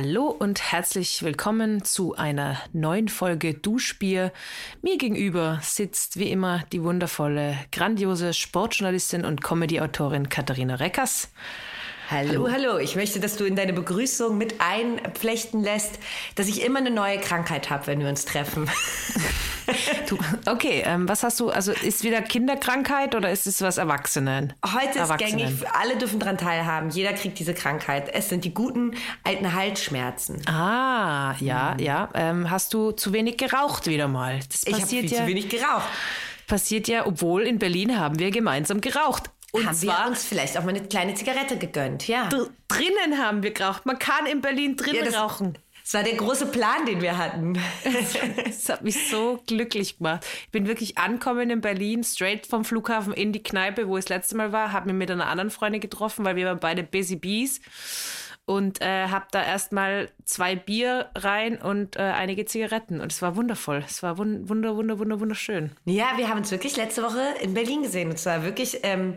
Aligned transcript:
Hallo 0.00 0.26
und 0.28 0.70
herzlich 0.70 1.24
willkommen 1.24 1.82
zu 1.82 2.14
einer 2.14 2.56
neuen 2.72 3.08
Folge 3.08 3.54
Duschbier. 3.54 4.32
Mir 4.80 4.96
gegenüber 4.96 5.58
sitzt 5.60 6.20
wie 6.20 6.30
immer 6.30 6.62
die 6.70 6.84
wundervolle, 6.84 7.58
grandiose 7.72 8.32
Sportjournalistin 8.32 9.24
und 9.24 9.42
Comedy-Autorin 9.42 10.28
Katharina 10.28 10.76
Reckers. 10.76 11.32
Hallo, 12.10 12.48
hallo. 12.50 12.78
Ich 12.78 12.96
möchte, 12.96 13.20
dass 13.20 13.36
du 13.36 13.44
in 13.44 13.54
deine 13.54 13.74
Begrüßung 13.74 14.38
mit 14.38 14.62
einflechten 14.62 15.62
lässt, 15.62 15.98
dass 16.36 16.48
ich 16.48 16.64
immer 16.64 16.78
eine 16.78 16.90
neue 16.90 17.18
Krankheit 17.18 17.68
habe, 17.68 17.86
wenn 17.86 18.00
wir 18.00 18.08
uns 18.08 18.24
treffen. 18.24 18.70
Du, 20.08 20.16
okay, 20.46 20.82
ähm, 20.86 21.06
was 21.10 21.22
hast 21.22 21.38
du? 21.40 21.50
Also 21.50 21.72
ist 21.72 22.02
wieder 22.02 22.22
Kinderkrankheit 22.22 23.14
oder 23.14 23.30
ist 23.30 23.46
es 23.46 23.60
was 23.60 23.76
Erwachsenen? 23.76 24.54
Heute 24.64 25.00
ist 25.00 25.18
gängig, 25.18 25.62
alle 25.74 25.98
dürfen 25.98 26.18
daran 26.20 26.38
teilhaben. 26.38 26.88
Jeder 26.88 27.12
kriegt 27.12 27.38
diese 27.38 27.52
Krankheit. 27.52 28.08
Es 28.14 28.30
sind 28.30 28.46
die 28.46 28.54
guten 28.54 28.94
alten 29.24 29.52
Halsschmerzen. 29.52 30.40
Ah, 30.48 31.34
ja, 31.40 31.74
mhm. 31.74 31.84
ja. 31.84 32.08
Ähm, 32.14 32.50
hast 32.50 32.72
du 32.72 32.92
zu 32.92 33.12
wenig 33.12 33.36
geraucht 33.36 33.86
wieder 33.86 34.08
mal? 34.08 34.40
Das 34.50 34.62
ich 34.66 34.72
habe 34.72 34.86
viel 34.86 35.04
ja, 35.04 35.18
zu 35.18 35.26
wenig 35.26 35.50
geraucht. 35.50 35.86
Passiert 36.46 36.88
ja, 36.88 37.06
obwohl 37.06 37.42
in 37.42 37.58
Berlin 37.58 37.98
haben 37.98 38.18
wir 38.18 38.30
gemeinsam 38.30 38.80
geraucht. 38.80 39.30
Und 39.52 39.66
haben 39.66 39.74
zwar, 39.74 40.04
wir 40.04 40.10
uns 40.10 40.24
vielleicht 40.24 40.58
auch 40.58 40.64
mal 40.64 40.70
eine 40.70 40.86
kleine 40.86 41.14
Zigarette 41.14 41.56
gegönnt, 41.56 42.06
ja. 42.06 42.28
Drinnen 42.68 43.18
haben 43.18 43.42
wir 43.42 43.52
geraucht. 43.52 43.86
Man 43.86 43.98
kann 43.98 44.26
in 44.26 44.40
Berlin 44.40 44.76
drinnen 44.76 44.96
ja, 44.96 45.04
das, 45.04 45.16
rauchen. 45.16 45.58
Das 45.82 45.94
war 45.94 46.02
der 46.02 46.16
große 46.16 46.46
Plan, 46.46 46.84
den 46.84 47.00
wir 47.00 47.16
hatten. 47.16 47.58
Das 48.44 48.68
hat 48.68 48.82
mich 48.82 49.08
so 49.08 49.42
glücklich 49.46 49.96
gemacht. 49.96 50.26
Ich 50.44 50.50
bin 50.50 50.66
wirklich 50.66 50.98
angekommen 50.98 51.48
in 51.48 51.62
Berlin, 51.62 52.04
straight 52.04 52.46
vom 52.46 52.64
Flughafen 52.64 53.14
in 53.14 53.32
die 53.32 53.42
Kneipe, 53.42 53.88
wo 53.88 53.96
ich 53.96 54.04
das 54.04 54.10
letzte 54.10 54.36
Mal 54.36 54.52
war, 54.52 54.72
habe 54.72 54.86
mich 54.86 54.96
mit 54.96 55.10
einer 55.10 55.28
anderen 55.28 55.50
Freundin 55.50 55.80
getroffen, 55.80 56.26
weil 56.26 56.36
wir 56.36 56.46
waren 56.46 56.60
beide 56.60 56.82
Busy 56.82 57.16
Bees 57.16 57.60
und 58.48 58.80
äh, 58.80 59.08
habe 59.08 59.26
da 59.30 59.44
erstmal 59.44 60.08
zwei 60.24 60.56
Bier 60.56 61.10
rein 61.14 61.60
und 61.60 61.96
äh, 61.96 62.00
einige 62.00 62.46
Zigaretten. 62.46 62.98
Und 62.98 63.12
es 63.12 63.20
war 63.20 63.36
wundervoll. 63.36 63.84
Es 63.86 64.02
war 64.02 64.16
wund 64.16 64.48
wunder, 64.48 64.74
wunder, 64.74 64.98
wunder, 64.98 65.20
wunderschön. 65.20 65.70
Ja, 65.84 66.12
wir 66.16 66.30
haben 66.30 66.38
uns 66.38 66.50
wirklich 66.50 66.74
letzte 66.76 67.02
Woche 67.02 67.34
in 67.42 67.52
Berlin 67.52 67.82
gesehen. 67.82 68.08
Und 68.08 68.14
es 68.14 68.24
war 68.24 68.44
wirklich 68.44 68.80
ähm, 68.84 69.16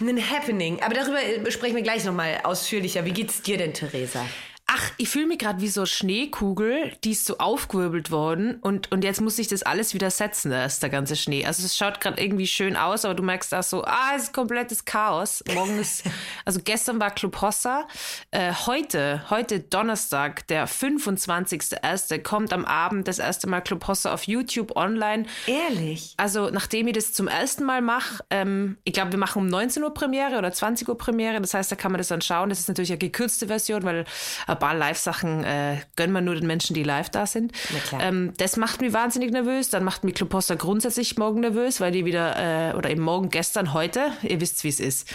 ein 0.00 0.30
Happening. 0.30 0.82
Aber 0.82 0.92
darüber 0.92 1.22
äh, 1.22 1.50
sprechen 1.50 1.76
wir 1.76 1.82
gleich 1.82 2.04
nochmal 2.04 2.40
ausführlicher. 2.44 3.06
Wie 3.06 3.12
geht's 3.12 3.40
dir 3.40 3.56
denn, 3.56 3.72
Theresa? 3.72 4.22
Ach, 4.70 4.90
ich 4.98 5.08
fühle 5.08 5.26
mich 5.26 5.38
gerade 5.38 5.62
wie 5.62 5.68
so 5.68 5.86
Schneekugel, 5.86 6.92
die 7.02 7.12
ist 7.12 7.24
so 7.24 7.38
aufgewirbelt 7.38 8.10
worden 8.10 8.56
und, 8.60 8.92
und 8.92 9.02
jetzt 9.02 9.22
muss 9.22 9.38
ich 9.38 9.48
das 9.48 9.62
alles 9.62 9.94
wieder 9.94 10.10
setzen, 10.10 10.50
da 10.50 10.66
ist 10.66 10.82
der 10.82 10.90
ganze 10.90 11.16
Schnee. 11.16 11.46
Also 11.46 11.64
es 11.64 11.74
schaut 11.74 12.02
gerade 12.02 12.22
irgendwie 12.22 12.46
schön 12.46 12.76
aus, 12.76 13.06
aber 13.06 13.14
du 13.14 13.22
merkst 13.22 13.50
da 13.50 13.62
so, 13.62 13.82
ah, 13.84 14.12
es 14.14 14.24
ist 14.24 14.34
komplettes 14.34 14.84
Chaos. 14.84 15.42
Morgen 15.54 15.78
ist, 15.78 16.04
also 16.44 16.60
gestern 16.62 17.00
war 17.00 17.10
Club 17.12 17.40
Hossa, 17.40 17.88
äh, 18.30 18.52
heute, 18.66 19.24
heute 19.30 19.60
Donnerstag, 19.60 20.46
der 20.48 20.68
25.01. 20.68 22.22
kommt 22.22 22.52
am 22.52 22.66
Abend 22.66 23.08
das 23.08 23.20
erste 23.20 23.46
Mal 23.46 23.62
Club 23.62 23.88
Hossa 23.88 24.12
auf 24.12 24.24
YouTube 24.24 24.76
online. 24.76 25.24
Ehrlich? 25.46 26.12
Also 26.18 26.50
nachdem 26.50 26.88
ich 26.88 26.92
das 26.92 27.14
zum 27.14 27.26
ersten 27.26 27.64
Mal 27.64 27.80
mache, 27.80 28.22
ähm, 28.28 28.76
ich 28.84 28.92
glaube, 28.92 29.12
wir 29.12 29.18
machen 29.18 29.40
um 29.40 29.46
19 29.46 29.82
Uhr 29.82 29.94
Premiere 29.94 30.36
oder 30.36 30.52
20 30.52 30.86
Uhr 30.90 30.98
Premiere, 30.98 31.40
das 31.40 31.54
heißt, 31.54 31.72
da 31.72 31.76
kann 31.76 31.90
man 31.90 31.98
das 31.98 32.08
dann 32.08 32.20
schauen. 32.20 32.50
Das 32.50 32.58
ist 32.60 32.68
natürlich 32.68 32.90
eine 32.90 32.98
gekürzte 32.98 33.46
Version, 33.46 33.82
weil 33.84 34.04
paar 34.58 34.74
Live-Sachen 34.74 35.44
äh, 35.44 35.76
gönnen 35.96 36.12
wir 36.12 36.20
nur 36.20 36.34
den 36.34 36.46
Menschen, 36.46 36.74
die 36.74 36.82
live 36.82 37.10
da 37.10 37.26
sind. 37.26 37.52
Ähm, 38.00 38.32
das 38.38 38.56
macht 38.56 38.80
mich 38.80 38.92
wahnsinnig 38.92 39.30
nervös. 39.30 39.70
Dann 39.70 39.84
macht 39.84 40.04
mich 40.04 40.14
Clubhoster 40.14 40.56
grundsätzlich 40.56 41.16
morgen 41.16 41.40
nervös, 41.40 41.80
weil 41.80 41.92
die 41.92 42.04
wieder, 42.04 42.70
äh, 42.70 42.74
oder 42.74 42.90
eben 42.90 43.02
morgen, 43.02 43.30
gestern, 43.30 43.72
heute, 43.72 44.12
ihr 44.22 44.40
wisst, 44.40 44.64
wie 44.64 44.68
es 44.68 44.80
ist. 44.80 45.08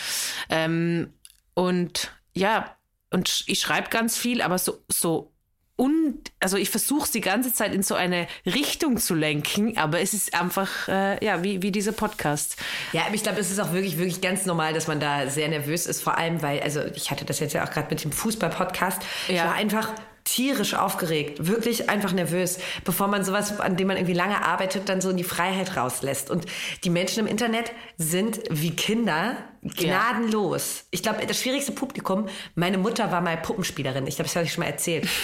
Ähm, 0.49 1.13
und 1.53 2.11
ja, 2.33 2.75
und 3.11 3.43
ich 3.47 3.59
schreibe 3.59 3.89
ganz 3.89 4.17
viel, 4.17 4.41
aber 4.41 4.57
so, 4.57 4.83
so 4.87 5.32
und 5.75 6.19
also 6.39 6.57
ich 6.57 6.69
versuche 6.69 7.05
es 7.05 7.11
die 7.11 7.21
ganze 7.21 7.51
Zeit 7.51 7.73
in 7.73 7.81
so 7.81 7.95
eine 7.95 8.27
Richtung 8.45 8.97
zu 8.97 9.15
lenken, 9.15 9.75
aber 9.77 10.01
es 10.01 10.13
ist 10.13 10.39
einfach 10.39 10.87
äh, 10.87 11.23
ja 11.25 11.43
wie, 11.43 11.63
wie 11.63 11.71
dieser 11.71 11.93
Podcast. 11.93 12.57
Ja, 12.91 13.05
aber 13.05 13.15
ich 13.15 13.23
glaube, 13.23 13.39
es 13.39 13.49
ist 13.49 13.59
auch 13.59 13.73
wirklich 13.73 13.97
wirklich 13.97 14.21
ganz 14.21 14.45
normal, 14.45 14.73
dass 14.73 14.87
man 14.87 14.99
da 14.99 15.27
sehr 15.29 15.47
nervös 15.47 15.87
ist, 15.87 16.03
vor 16.03 16.17
allem 16.17 16.43
weil 16.43 16.61
also 16.61 16.81
ich 16.95 17.09
hatte 17.09 17.25
das 17.25 17.39
jetzt 17.39 17.53
ja 17.53 17.65
auch 17.65 17.71
gerade 17.71 17.87
mit 17.89 18.03
dem 18.03 18.11
Fußball-Podcast. 18.11 19.01
Ja. 19.27 19.33
Ich 19.33 19.41
war 19.41 19.53
einfach 19.55 19.89
tierisch 20.23 20.73
aufgeregt, 20.73 21.47
wirklich 21.47 21.89
einfach 21.89 22.13
nervös, 22.13 22.59
bevor 22.85 23.07
man 23.07 23.23
sowas, 23.23 23.59
an 23.59 23.75
dem 23.75 23.87
man 23.87 23.97
irgendwie 23.97 24.13
lange 24.13 24.43
arbeitet, 24.43 24.87
dann 24.89 25.01
so 25.01 25.09
in 25.09 25.17
die 25.17 25.23
Freiheit 25.23 25.75
rauslässt. 25.75 26.29
Und 26.29 26.45
die 26.83 26.89
Menschen 26.89 27.19
im 27.19 27.27
Internet 27.27 27.71
sind 27.97 28.39
wie 28.49 28.71
Kinder 28.71 29.37
gnadenlos. 29.63 30.77
Ja. 30.77 30.87
Ich 30.91 31.03
glaube, 31.03 31.25
das 31.25 31.39
schwierigste 31.39 31.71
Publikum, 31.71 32.27
meine 32.55 32.77
Mutter 32.77 33.11
war 33.11 33.21
mal 33.21 33.37
Puppenspielerin. 33.37 34.07
Ich 34.07 34.15
glaube, 34.15 34.27
das 34.27 34.35
habe 34.35 34.45
ich 34.45 34.53
schon 34.53 34.63
mal 34.63 34.69
erzählt. 34.69 35.07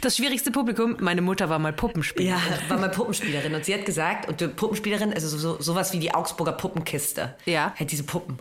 Das 0.00 0.16
schwierigste 0.16 0.52
Publikum, 0.52 0.96
meine 1.00 1.22
Mutter 1.22 1.48
war 1.48 1.58
mal 1.58 1.72
Puppenspielerin. 1.72 2.40
Ja, 2.40 2.70
war 2.70 2.78
mal 2.78 2.88
Puppenspielerin. 2.88 3.52
Und 3.52 3.64
sie 3.64 3.74
hat 3.74 3.84
gesagt, 3.84 4.28
und 4.28 4.40
die 4.40 4.46
Puppenspielerin, 4.46 5.12
also 5.12 5.36
so, 5.36 5.60
sowas 5.60 5.92
wie 5.92 5.98
die 5.98 6.14
Augsburger 6.14 6.52
Puppenkiste. 6.52 7.34
Ja. 7.46 7.74
Halt 7.76 7.90
diese 7.90 8.04
Puppen. 8.04 8.38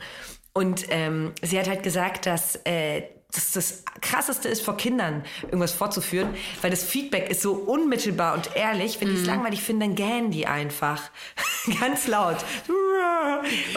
Und 0.54 0.86
ähm, 0.90 1.34
sie 1.42 1.60
hat 1.60 1.68
halt 1.68 1.82
gesagt, 1.82 2.26
dass 2.26 2.60
äh, 2.66 3.04
das 3.32 3.52
das 3.52 3.84
Krasseste 4.02 4.48
ist, 4.50 4.64
vor 4.64 4.78
Kindern 4.78 5.24
irgendwas 5.44 5.72
vorzuführen, 5.72 6.30
weil 6.62 6.72
das 6.72 6.84
Feedback 6.84 7.30
ist 7.30 7.42
so 7.42 7.54
unmittelbar 7.54 8.34
und 8.34 8.56
ehrlich. 8.56 9.00
Wenn 9.00 9.10
die 9.10 9.16
es 9.16 9.22
mhm. 9.22 9.28
langweilig 9.28 9.62
finden, 9.62 9.82
dann 9.82 9.96
gähnen 9.96 10.32
die 10.32 10.48
einfach. 10.48 11.02
Ganz 11.80 12.08
laut. 12.08 12.38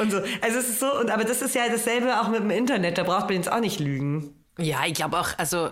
Und 0.00 0.10
so. 0.10 0.18
Also 0.40 0.58
es 0.58 0.68
ist 0.68 0.80
so, 0.80 0.98
und, 0.98 1.10
aber 1.10 1.24
das 1.24 1.42
ist 1.42 1.54
ja 1.54 1.68
dasselbe 1.68 2.20
auch 2.20 2.28
mit 2.28 2.40
dem 2.40 2.50
Internet, 2.50 2.98
da 2.98 3.02
braucht 3.02 3.26
man 3.26 3.34
jetzt 3.34 3.50
auch 3.50 3.60
nicht 3.60 3.80
lügen. 3.80 4.34
Ja, 4.58 4.84
ich 4.86 4.94
glaube 4.94 5.18
auch, 5.18 5.30
also 5.38 5.70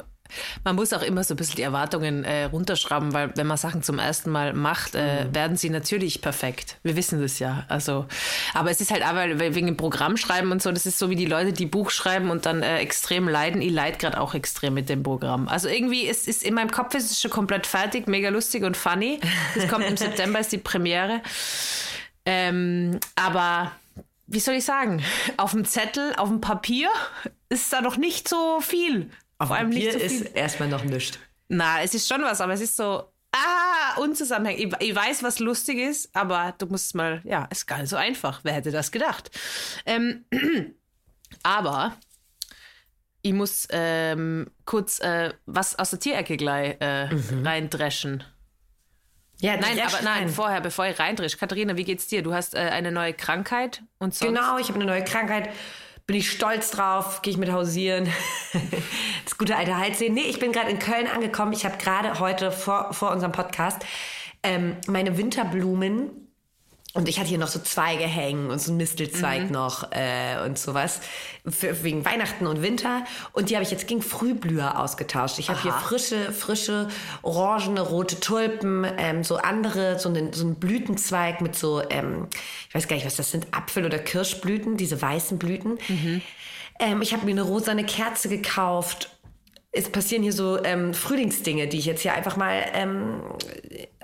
man 0.65 0.77
muss 0.77 0.93
auch 0.93 1.03
immer 1.03 1.25
so 1.25 1.35
ein 1.35 1.37
bisschen 1.37 1.57
die 1.57 1.63
Erwartungen 1.63 2.25
äh, 2.25 2.45
runterschrauben, 2.45 3.13
weil 3.13 3.33
wenn 3.37 3.47
man 3.47 3.57
Sachen 3.57 3.83
zum 3.83 3.99
ersten 3.99 4.31
Mal 4.31 4.55
macht, 4.55 4.95
äh, 4.95 5.25
mhm. 5.25 5.35
werden 5.35 5.57
sie 5.57 5.71
natürlich 5.71 6.21
perfekt. 6.21 6.77
Wir 6.83 6.97
wissen 6.97 7.21
das 7.21 7.39
ja. 7.39 7.65
Also, 7.69 8.07
aber 8.55 8.71
es 8.71 8.81
ist 8.81 8.91
halt 8.91 9.07
aber 9.07 9.39
wegen 9.39 9.67
dem 9.67 9.77
Programm 9.77 10.17
schreiben 10.17 10.51
und 10.53 10.63
so, 10.63 10.73
das 10.73 10.87
ist 10.87 10.99
so 10.99 11.11
wie 11.11 11.17
die 11.17 11.27
Leute, 11.27 11.53
die 11.53 11.67
Buch 11.67 11.91
schreiben 11.91 12.31
und 12.31 12.47
dann 12.47 12.63
äh, 12.63 12.79
extrem 12.79 13.29
leiden. 13.29 13.61
Ich 13.61 13.73
leide 13.73 13.99
gerade 13.99 14.21
auch 14.21 14.35
extrem 14.35 14.75
mit 14.75 14.89
dem 14.89 15.03
Programm. 15.03 15.49
Also 15.49 15.69
irgendwie 15.69 16.03
ist, 16.03 16.29
ist 16.29 16.43
in 16.43 16.55
meinem 16.55 16.71
Kopf 16.71 16.95
ist 16.95 17.11
es 17.11 17.21
schon 17.21 17.31
komplett 17.31 17.67
fertig, 17.67 18.07
mega 18.07 18.29
lustig 18.31 18.65
und 18.65 18.77
funny. 18.77 19.21
Das 19.55 19.69
kommt 19.69 19.87
im 19.87 19.97
September, 19.99 20.41
ist 20.41 20.53
die 20.53 20.59
Premiere. 20.59 21.23
Ähm, 22.25 23.01
aber 23.17 23.73
wie 24.27 24.41
soll 24.41 24.55
ich 24.55 24.65
sagen, 24.65 25.03
auf 25.37 25.51
dem 25.51 25.65
Zettel, 25.65 26.15
auf 26.17 26.29
dem 26.29 26.41
Papier 26.41 26.89
ist 27.49 27.73
da 27.73 27.81
noch 27.81 27.97
nicht 27.97 28.29
so 28.29 28.61
viel. 28.61 29.11
Auf 29.43 29.49
Vor 29.49 29.57
allem 29.57 29.71
Papier 29.71 29.93
nicht 29.93 30.09
so 30.09 30.25
ist 30.25 30.37
erstmal 30.37 30.69
noch 30.69 30.85
nichts. 30.85 31.19
Na, 31.49 31.83
es 31.83 31.95
ist 31.95 32.07
schon 32.07 32.23
was, 32.23 32.41
aber 32.41 32.53
es 32.53 32.61
ist 32.61 32.77
so, 32.77 33.13
ah, 33.33 34.01
unzusammenhängend. 34.01 34.77
Ich, 34.79 34.91
ich, 34.91 34.95
weiß, 34.95 35.25
was 35.25 35.41
lustig 35.41 35.79
ist, 35.79 36.15
aber 36.15 36.55
du 36.59 36.67
musst 36.67 36.95
mal, 36.95 37.21
ja, 37.25 37.47
ist 37.47 37.67
gar 37.67 37.79
nicht 37.79 37.89
so 37.89 37.97
einfach. 37.97 38.39
Wer 38.45 38.53
hätte 38.53 38.71
das 38.71 38.93
gedacht? 38.93 39.33
Ähm, 39.85 40.27
aber 41.43 41.97
ich 43.23 43.33
muss 43.33 43.67
ähm, 43.71 44.49
kurz 44.65 45.01
äh, 45.01 45.33
was 45.47 45.77
aus 45.77 45.91
der 45.91 45.99
Tierecke 45.99 46.37
gleich 46.37 46.77
äh, 46.79 47.13
mhm. 47.13 47.45
reindreschen. 47.45 48.23
Ja, 49.41 49.57
nein, 49.57 49.77
aber 49.81 50.03
nein, 50.03 50.29
vorher, 50.29 50.61
bevor 50.61 50.87
ich 50.87 51.01
reindresch. 51.01 51.37
Katharina, 51.37 51.77
wie 51.77 51.83
geht's 51.83 52.07
dir? 52.07 52.23
Du 52.23 52.33
hast 52.33 52.55
äh, 52.55 52.59
eine 52.59 52.93
neue 52.93 53.13
Krankheit 53.13 53.83
und 53.99 54.15
sonst? 54.15 54.33
Genau, 54.33 54.57
ich 54.59 54.69
habe 54.69 54.77
eine 54.77 54.85
neue 54.85 55.03
Krankheit 55.03 55.49
bin 56.13 56.21
ich 56.21 56.31
stolz 56.31 56.71
drauf, 56.71 57.23
gehe 57.23 57.33
ich 57.33 57.39
mit 57.39 57.51
hausieren. 57.51 58.07
das 59.25 59.39
gute 59.39 59.57
alte 59.57 59.79
Halssehen. 59.79 60.13
Nee, 60.13 60.27
ich 60.29 60.39
bin 60.39 60.53
gerade 60.53 60.71
in 60.71 60.79
Köln 60.79 61.07
angekommen. 61.07 61.55
Ich 61.55 61.65
habe 61.65 61.79
gerade 61.79 62.21
heute 62.21 62.53
vor, 62.53 62.93
vor 62.93 63.13
unserem 63.13 63.33
Podcast 63.33 63.83
ähm, 64.43 64.77
meine 64.87 65.17
Winterblumen 65.17 66.32
und 66.95 67.09
ich 67.09 67.19
hatte 67.19 67.29
hier 67.29 67.39
noch 67.39 67.49
so 67.49 67.59
Zweige 67.59 68.05
hängen 68.05 68.51
und 68.51 68.61
so 68.61 68.71
ein 68.71 68.77
Mistelzweig 68.77 69.45
mhm. 69.45 69.53
noch 69.53 69.91
äh, 69.93 70.45
und 70.45 70.59
sowas. 70.59 71.01
Für, 71.49 71.83
wegen 71.83 72.05
Weihnachten 72.05 72.47
und 72.47 72.61
Winter. 72.61 73.05
Und 73.33 73.49
die 73.49 73.55
habe 73.55 73.65
ich 73.65 73.71
jetzt 73.71 73.87
gegen 73.87 74.03
Frühblüher 74.03 74.79
ausgetauscht. 74.79 75.39
Ich 75.39 75.49
habe 75.49 75.63
hier 75.63 75.73
frische, 75.73 76.33
frische, 76.33 76.89
orangene, 77.23 77.81
rote 77.81 78.21
Tulpen, 78.21 78.87
ähm, 78.99 79.25
so 79.25 79.37
andere, 79.37 79.99
so, 79.99 80.11
einen, 80.11 80.35
so 80.35 80.45
einen 80.45 80.57
Blütenzweig 80.57 81.41
mit 81.41 81.57
so, 81.57 81.83
ähm, 81.89 82.29
ich 82.69 82.75
weiß 82.75 82.87
gar 82.89 82.97
nicht, 82.97 83.07
was 83.07 83.17
das 83.17 83.31
sind, 83.31 83.47
Apfel- 83.53 83.87
oder 83.87 83.99
Kirschblüten, 83.99 84.77
diese 84.77 85.01
weißen 85.01 85.39
Blüten. 85.39 85.79
Mhm. 85.89 86.21
Ähm, 86.79 87.01
ich 87.01 87.15
habe 87.15 87.25
mir 87.25 87.33
eine 87.33 87.43
rosane 87.43 87.85
Kerze 87.85 88.29
gekauft 88.29 89.12
es 89.75 89.91
passieren 89.91 90.23
hier 90.23 90.35
so 90.35 90.63
ähm, 90.63 90.93
Frühlingsdinge, 90.93 91.67
die 91.67 91.79
ich 91.79 91.87
jetzt 91.87 92.03
hier 92.03 92.13
einfach 92.13 92.37
mal 92.37 92.63
ähm, 92.75 93.23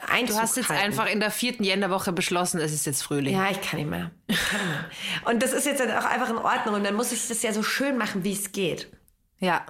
Einzug 0.07 0.37
Du 0.37 0.43
hast 0.43 0.57
jetzt 0.57 0.71
halten. 0.71 0.83
einfach 0.83 1.07
in 1.07 1.21
der 1.21 1.31
vierten 1.31 1.63
Jännerwoche 1.63 2.13
beschlossen, 2.13 2.59
es 2.59 2.73
ist 2.73 2.87
jetzt 2.87 3.03
Frühling. 3.03 3.35
Ja, 3.35 3.51
ich 3.51 3.61
kann 3.61 3.79
nicht 3.79 3.91
mehr. 3.91 4.11
Ich 4.27 4.37
kann 4.49 4.61
nicht 4.61 4.69
mehr. 5.25 5.33
Und 5.33 5.43
das 5.43 5.53
ist 5.53 5.67
jetzt 5.67 5.81
dann 5.81 5.91
auch 5.91 6.07
einfach 6.07 6.31
in 6.31 6.39
Ordnung 6.39 6.75
und 6.77 6.85
dann 6.85 6.95
muss 6.95 7.13
ich 7.13 7.29
das 7.29 7.43
ja 7.43 7.53
so 7.53 7.63
schön 7.63 7.99
machen, 7.99 8.25
wie 8.25 8.33
es 8.33 8.53
geht. 8.53 8.91
Ja. 9.39 9.67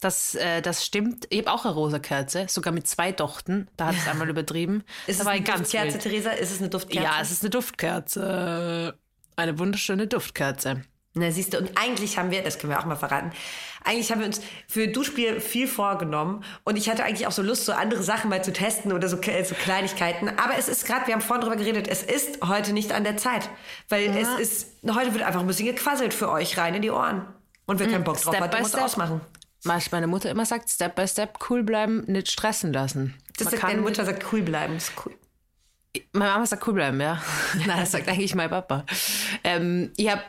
Das, 0.00 0.34
äh, 0.34 0.60
das 0.60 0.84
stimmt. 0.84 1.26
Ich 1.30 1.38
habe 1.38 1.52
auch 1.52 1.64
eine 1.64 1.72
rosa 1.72 1.98
Kerze, 2.00 2.46
sogar 2.50 2.74
mit 2.74 2.86
zwei 2.86 3.12
Dochten. 3.12 3.68
Da 3.76 3.86
hat 3.86 3.94
es 3.94 4.06
einmal 4.08 4.28
übertrieben. 4.28 4.82
Ist 5.06 5.20
es 5.20 5.26
eine 5.26 5.40
Duftkerze. 5.42 5.98
Theresa? 5.98 6.30
Ist 6.30 6.50
es 6.50 6.58
eine 6.58 6.68
Duftkerze? 6.68 7.04
Ja, 7.04 7.20
es 7.22 7.30
ist 7.30 7.42
eine 7.42 7.50
Duftkerze. 7.50 8.98
Eine 9.36 9.58
wunderschöne 9.58 10.06
Duftkerze. 10.06 10.82
Na, 11.14 11.30
siehst 11.30 11.54
du, 11.54 11.58
und 11.58 11.70
eigentlich 11.78 12.18
haben 12.18 12.32
wir, 12.32 12.42
das 12.42 12.58
können 12.58 12.72
wir 12.72 12.80
auch 12.80 12.84
mal 12.86 12.96
verraten, 12.96 13.30
eigentlich 13.84 14.10
haben 14.10 14.20
wir 14.20 14.26
uns 14.26 14.40
für 14.66 14.88
Duschspiel 14.88 15.40
viel 15.40 15.68
vorgenommen 15.68 16.42
und 16.64 16.76
ich 16.76 16.88
hatte 16.88 17.04
eigentlich 17.04 17.26
auch 17.26 17.32
so 17.32 17.42
Lust, 17.42 17.66
so 17.66 17.72
andere 17.72 18.02
Sachen 18.02 18.30
mal 18.30 18.42
zu 18.42 18.52
testen 18.52 18.92
oder 18.92 19.08
so, 19.08 19.18
äh, 19.20 19.44
so 19.44 19.54
Kleinigkeiten. 19.54 20.28
Aber 20.28 20.58
es 20.58 20.68
ist 20.68 20.86
gerade, 20.86 21.06
wir 21.06 21.14
haben 21.14 21.20
vorhin 21.20 21.42
drüber 21.42 21.56
geredet, 21.56 21.86
es 21.88 22.02
ist 22.02 22.40
heute 22.46 22.72
nicht 22.72 22.92
an 22.92 23.04
der 23.04 23.16
Zeit. 23.16 23.48
Weil 23.88 24.06
ja. 24.06 24.38
es 24.38 24.40
ist, 24.40 24.68
heute 24.94 25.12
wird 25.12 25.22
einfach 25.22 25.40
ein 25.40 25.46
bisschen 25.46 25.66
gequasselt 25.66 26.14
für 26.14 26.30
euch 26.30 26.56
rein 26.56 26.74
in 26.74 26.82
die 26.82 26.90
Ohren. 26.90 27.26
Und 27.66 27.78
wir 27.78 27.88
keinen 27.88 28.04
Bock 28.04 28.20
drauf 28.20 28.38
haben, 28.38 28.60
muss 28.60 28.74
ausmachen. 28.74 29.20
Was 29.64 29.90
meine 29.90 30.06
Mutter 30.06 30.30
immer 30.30 30.44
sagt, 30.44 30.68
Step 30.68 30.94
by 30.94 31.08
Step 31.08 31.38
cool 31.48 31.62
bleiben, 31.62 32.04
nicht 32.06 32.30
stressen 32.30 32.72
lassen. 32.72 33.14
Das 33.38 33.50
sagt 33.50 33.62
deine 33.62 33.80
Mutter 33.80 34.04
sagt 34.04 34.26
cool 34.32 34.42
bleiben, 34.42 34.76
ist 34.76 34.92
cool. 35.04 35.14
Meine 36.12 36.32
Mama 36.32 36.46
sagt 36.46 36.66
cool 36.66 36.74
bleiben, 36.74 37.00
ja. 37.00 37.22
Nein, 37.66 37.80
das 37.80 37.92
sagt 37.92 38.08
eigentlich 38.08 38.34
mein 38.34 38.50
Papa. 38.50 38.84
Ähm, 39.42 39.92
ich 39.96 40.10
habe 40.10 40.22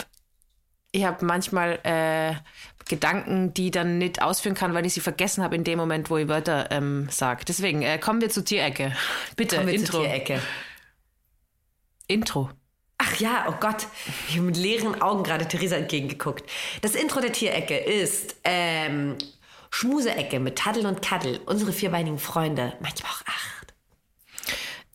ich 0.95 1.03
hab 1.03 1.21
manchmal 1.21 1.79
äh, 1.83 2.35
Gedanken, 2.87 3.53
die 3.53 3.71
dann 3.71 3.97
nicht 3.97 4.21
ausführen 4.21 4.55
kann, 4.55 4.73
weil 4.73 4.85
ich 4.85 4.93
sie 4.93 5.01
vergessen 5.01 5.43
habe 5.43 5.55
in 5.55 5.63
dem 5.63 5.77
Moment, 5.77 6.09
wo 6.09 6.17
ich 6.17 6.27
Wörter 6.27 6.71
ähm, 6.71 7.07
sage. 7.11 7.43
Deswegen 7.45 7.81
äh, 7.81 7.97
kommen 7.97 8.21
wir 8.21 8.29
zur 8.29 8.45
Tierecke. 8.45 8.95
Bitte, 9.35 9.57
kommen 9.57 9.67
wir 9.67 9.73
Intro. 9.75 9.97
Zur 9.97 10.03
Tierecke. 10.05 10.41
Intro. 12.07 12.49
Ach 12.97 13.19
ja, 13.19 13.47
oh 13.49 13.55
Gott, 13.59 13.87
ich 14.29 14.35
habe 14.35 14.45
mit 14.45 14.55
leeren 14.55 15.01
Augen 15.01 15.23
gerade 15.23 15.45
Theresa 15.47 15.75
entgegengeguckt. 15.75 16.49
Das 16.81 16.95
Intro 16.95 17.19
der 17.19 17.33
Tierecke 17.33 17.77
ist 17.77 18.37
ähm, 18.45 19.17
Schmuseecke 19.69 20.39
mit 20.39 20.57
Taddel 20.57 20.85
und 20.85 21.01
Kaddel, 21.01 21.41
unsere 21.45 21.73
vierbeinigen 21.73 22.19
Freunde, 22.19 22.73
manchmal 22.79 23.11
auch 23.11 23.21
acht. 23.25 23.54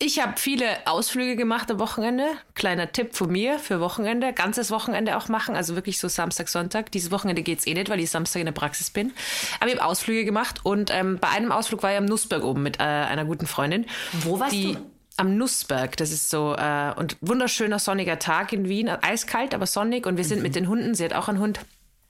Ich 0.02 0.18
habe 0.18 0.32
viele 0.36 0.66
Ausflüge 0.86 1.36
gemacht 1.36 1.70
am 1.70 1.78
Wochenende. 1.78 2.24
Kleiner 2.54 2.90
Tipp 2.90 3.14
von 3.14 3.30
mir 3.30 3.58
für 3.58 3.80
Wochenende. 3.80 4.32
Ganzes 4.32 4.70
Wochenende 4.70 5.14
auch 5.18 5.28
machen. 5.28 5.54
Also 5.56 5.74
wirklich 5.74 5.98
so 6.00 6.08
Samstag, 6.08 6.48
Sonntag. 6.48 6.90
Dieses 6.90 7.10
Wochenende 7.10 7.42
geht 7.42 7.58
es 7.58 7.66
eh 7.66 7.74
nicht, 7.74 7.90
weil 7.90 8.00
ich 8.00 8.10
Samstag 8.10 8.40
in 8.40 8.46
der 8.46 8.52
Praxis 8.52 8.88
bin. 8.88 9.12
Aber 9.60 9.68
ich 9.68 9.76
habe 9.76 9.84
Ausflüge 9.84 10.24
gemacht 10.24 10.60
und 10.64 10.90
ähm, 10.90 11.18
bei 11.20 11.28
einem 11.28 11.52
Ausflug 11.52 11.82
war 11.82 11.92
ich 11.92 11.98
am 11.98 12.06
Nussberg 12.06 12.42
oben 12.44 12.62
mit 12.62 12.80
äh, 12.80 12.84
einer 12.84 13.26
guten 13.26 13.46
Freundin. 13.46 13.84
Wo 14.24 14.40
warst 14.40 14.54
du? 14.54 14.76
am 15.18 15.36
Nussberg. 15.36 15.98
Das 15.98 16.12
ist 16.12 16.30
so 16.30 16.56
äh, 16.56 16.94
und 16.96 17.18
wunderschöner 17.20 17.78
sonniger 17.78 18.18
Tag 18.18 18.54
in 18.54 18.70
Wien, 18.70 18.88
eiskalt, 18.88 19.54
aber 19.54 19.66
sonnig. 19.66 20.06
Und 20.06 20.16
wir 20.16 20.24
sind 20.24 20.38
mhm. 20.38 20.44
mit 20.44 20.54
den 20.54 20.66
Hunden. 20.66 20.94
Sie 20.94 21.04
hat 21.04 21.12
auch 21.12 21.28
einen 21.28 21.40
Hund. 21.40 21.60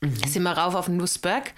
Mhm. 0.00 0.16
Sind 0.26 0.42
wir 0.44 0.52
rauf 0.52 0.74
auf 0.74 0.86
den 0.86 0.96
Nussberg 0.96 1.52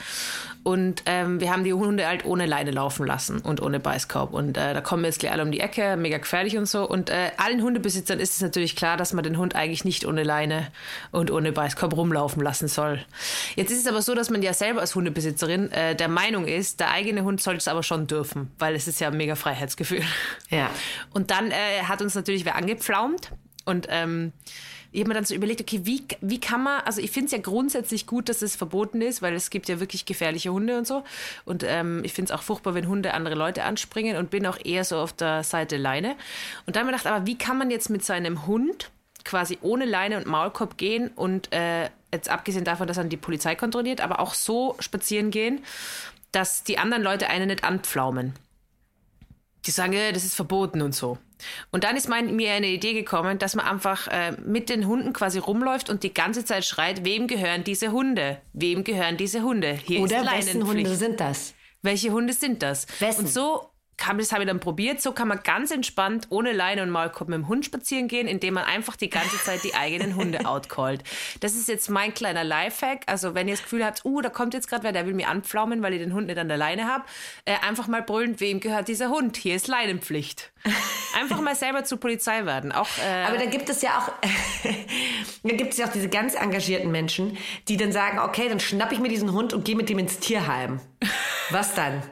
und 0.64 1.02
ähm, 1.06 1.40
wir 1.40 1.52
haben 1.52 1.62
die 1.62 1.72
Hunde 1.72 2.06
halt 2.06 2.24
ohne 2.24 2.46
Leine 2.46 2.72
laufen 2.72 3.06
lassen 3.06 3.40
und 3.40 3.62
ohne 3.62 3.78
Beißkorb. 3.78 4.32
Und 4.32 4.56
äh, 4.56 4.74
da 4.74 4.80
kommen 4.80 5.02
wir 5.02 5.08
jetzt 5.08 5.20
gleich 5.20 5.32
alle 5.32 5.42
um 5.42 5.52
die 5.52 5.60
Ecke, 5.60 5.96
mega 5.96 6.18
gefährlich 6.18 6.56
und 6.56 6.66
so. 6.66 6.88
Und 6.88 7.08
äh, 7.08 7.30
allen 7.36 7.62
Hundebesitzern 7.62 8.18
ist 8.18 8.34
es 8.34 8.40
natürlich 8.40 8.74
klar, 8.74 8.96
dass 8.96 9.12
man 9.12 9.22
den 9.22 9.38
Hund 9.38 9.54
eigentlich 9.54 9.84
nicht 9.84 10.06
ohne 10.06 10.24
Leine 10.24 10.68
und 11.12 11.30
ohne 11.30 11.52
Beißkorb 11.52 11.96
rumlaufen 11.96 12.42
lassen 12.42 12.66
soll. 12.66 13.04
Jetzt 13.54 13.70
ist 13.70 13.78
es 13.78 13.86
aber 13.86 14.02
so, 14.02 14.14
dass 14.14 14.28
man 14.28 14.42
ja 14.42 14.54
selber 14.54 14.80
als 14.80 14.96
Hundebesitzerin 14.96 15.70
äh, 15.70 15.94
der 15.94 16.08
Meinung 16.08 16.46
ist, 16.46 16.80
der 16.80 16.90
eigene 16.90 17.22
Hund 17.22 17.40
sollte 17.40 17.58
es 17.58 17.68
aber 17.68 17.82
schon 17.82 18.08
dürfen, 18.08 18.50
weil 18.58 18.74
es 18.74 18.88
ist 18.88 19.00
ja 19.00 19.08
ein 19.08 19.16
mega 19.16 19.36
Freiheitsgefühl. 19.36 20.02
Ja. 20.48 20.70
Und 21.12 21.30
dann 21.30 21.50
äh, 21.50 21.84
hat 21.84 22.02
uns 22.02 22.16
natürlich 22.16 22.44
wer 22.44 22.56
angepflaumt 22.56 23.30
und 23.64 23.86
ähm, 23.90 24.32
ich 24.92 25.00
habe 25.00 25.08
mir 25.08 25.14
dann 25.14 25.24
so 25.24 25.34
überlegt, 25.34 25.60
okay, 25.60 25.80
wie, 25.84 26.04
wie 26.20 26.38
kann 26.38 26.62
man, 26.62 26.82
also 26.82 27.00
ich 27.00 27.10
finde 27.10 27.26
es 27.26 27.32
ja 27.32 27.38
grundsätzlich 27.38 28.06
gut, 28.06 28.28
dass 28.28 28.42
es 28.42 28.56
verboten 28.56 29.00
ist, 29.00 29.22
weil 29.22 29.34
es 29.34 29.50
gibt 29.50 29.68
ja 29.68 29.80
wirklich 29.80 30.04
gefährliche 30.04 30.52
Hunde 30.52 30.76
und 30.76 30.86
so. 30.86 31.02
Und 31.44 31.64
ähm, 31.66 32.02
ich 32.04 32.12
finde 32.12 32.32
es 32.32 32.38
auch 32.38 32.42
furchtbar, 32.42 32.74
wenn 32.74 32.86
Hunde 32.86 33.14
andere 33.14 33.34
Leute 33.34 33.64
anspringen 33.64 34.16
und 34.16 34.30
bin 34.30 34.46
auch 34.46 34.58
eher 34.62 34.84
so 34.84 34.98
auf 34.98 35.12
der 35.12 35.44
Seite 35.44 35.78
Leine. 35.78 36.14
Und 36.66 36.76
dann 36.76 36.86
habe 36.86 36.94
ich 36.94 37.02
gedacht, 37.02 37.14
aber 37.14 37.26
wie 37.26 37.38
kann 37.38 37.56
man 37.56 37.70
jetzt 37.70 37.88
mit 37.88 38.04
seinem 38.04 38.46
Hund 38.46 38.90
quasi 39.24 39.58
ohne 39.62 39.84
Leine 39.84 40.18
und 40.18 40.26
Maulkorb 40.26 40.76
gehen 40.76 41.08
und 41.14 41.52
äh, 41.52 41.88
jetzt 42.12 42.28
abgesehen 42.28 42.64
davon, 42.64 42.86
dass 42.86 42.96
dann 42.96 43.08
die 43.08 43.16
Polizei 43.16 43.54
kontrolliert, 43.54 44.00
aber 44.00 44.20
auch 44.20 44.34
so 44.34 44.76
spazieren 44.78 45.30
gehen, 45.30 45.64
dass 46.32 46.64
die 46.64 46.78
anderen 46.78 47.02
Leute 47.02 47.28
einen 47.28 47.48
nicht 47.48 47.64
anpflaumen. 47.64 48.34
Die 49.66 49.70
sagen, 49.70 49.92
ja, 49.92 50.10
das 50.12 50.24
ist 50.24 50.34
verboten 50.34 50.82
und 50.82 50.94
so. 50.94 51.18
Und 51.70 51.84
dann 51.84 51.96
ist 51.96 52.08
mein, 52.08 52.36
mir 52.36 52.52
eine 52.52 52.68
Idee 52.68 52.92
gekommen, 52.92 53.38
dass 53.38 53.54
man 53.54 53.66
einfach 53.66 54.08
äh, 54.08 54.32
mit 54.44 54.68
den 54.68 54.86
Hunden 54.86 55.12
quasi 55.12 55.38
rumläuft 55.38 55.90
und 55.90 56.02
die 56.02 56.14
ganze 56.14 56.44
Zeit 56.44 56.64
schreit, 56.64 57.04
wem 57.04 57.26
gehören 57.26 57.64
diese 57.64 57.92
Hunde? 57.92 58.40
Wem 58.52 58.84
gehören 58.84 59.16
diese 59.16 59.42
Hunde? 59.42 59.72
Hier 59.72 60.00
Oder 60.00 60.20
ist 60.20 60.48
wessen 60.48 60.66
Hunde 60.66 60.94
sind 60.96 61.20
das? 61.20 61.54
Welche 61.82 62.12
Hunde 62.12 62.32
sind 62.32 62.62
das? 62.62 62.86
Wessen? 63.00 63.22
Und 63.22 63.28
so 63.28 63.71
kann, 64.02 64.18
das 64.18 64.32
habe 64.32 64.42
ich 64.42 64.48
dann 64.48 64.58
probiert. 64.58 65.00
So 65.00 65.12
kann 65.12 65.28
man 65.28 65.40
ganz 65.42 65.70
entspannt 65.70 66.26
ohne 66.30 66.52
Leine 66.52 66.82
und 66.82 66.90
Maulkorb 66.90 67.28
mit 67.28 67.36
dem 67.36 67.48
Hund 67.48 67.64
spazieren 67.64 68.08
gehen, 68.08 68.26
indem 68.26 68.54
man 68.54 68.64
einfach 68.64 68.96
die 68.96 69.08
ganze 69.08 69.38
Zeit 69.38 69.62
die 69.62 69.74
eigenen 69.74 70.16
Hunde 70.16 70.40
outcallt. 70.44 71.04
Das 71.40 71.54
ist 71.54 71.68
jetzt 71.68 71.88
mein 71.88 72.12
kleiner 72.12 72.42
Lifehack. 72.42 73.04
Also 73.06 73.34
wenn 73.34 73.46
ihr 73.46 73.54
das 73.54 73.62
Gefühl 73.62 73.84
habt, 73.84 74.04
uh, 74.04 74.20
da 74.20 74.28
kommt 74.28 74.54
jetzt 74.54 74.68
gerade 74.68 74.82
wer, 74.82 74.92
der 74.92 75.06
will 75.06 75.14
mir 75.14 75.28
anpflaumen, 75.28 75.82
weil 75.82 75.94
ich 75.94 76.00
den 76.00 76.14
Hund 76.14 76.26
nicht 76.26 76.38
an 76.38 76.48
der 76.48 76.56
Leine 76.56 76.88
habe, 76.88 77.04
äh, 77.44 77.54
einfach 77.66 77.86
mal 77.86 78.02
brüllen, 78.02 78.40
wem 78.40 78.58
gehört 78.58 78.88
dieser 78.88 79.08
Hund? 79.08 79.36
Hier 79.36 79.54
ist 79.54 79.68
Leinenpflicht. 79.68 80.52
Einfach 81.14 81.40
mal 81.40 81.54
selber 81.54 81.84
zur 81.84 82.00
Polizei 82.00 82.44
werden. 82.44 82.72
Auch, 82.72 82.88
äh 82.98 83.24
Aber 83.24 83.38
da 83.38 83.46
gibt 83.46 83.68
es 83.68 83.82
ja 83.82 83.98
auch, 83.98 84.12
da 85.44 85.54
gibt 85.54 85.72
es 85.72 85.78
ja 85.78 85.86
auch 85.86 85.92
diese 85.92 86.08
ganz 86.08 86.34
engagierten 86.34 86.90
Menschen, 86.90 87.36
die 87.68 87.76
dann 87.76 87.92
sagen, 87.92 88.18
okay, 88.18 88.48
dann 88.48 88.60
schnapp 88.60 88.90
ich 88.90 88.98
mir 88.98 89.08
diesen 89.08 89.32
Hund 89.32 89.52
und 89.52 89.64
gehe 89.64 89.76
mit 89.76 89.88
dem 89.88 89.98
ins 89.98 90.18
Tierheim. 90.18 90.80
Was 91.50 91.74
dann? 91.74 92.02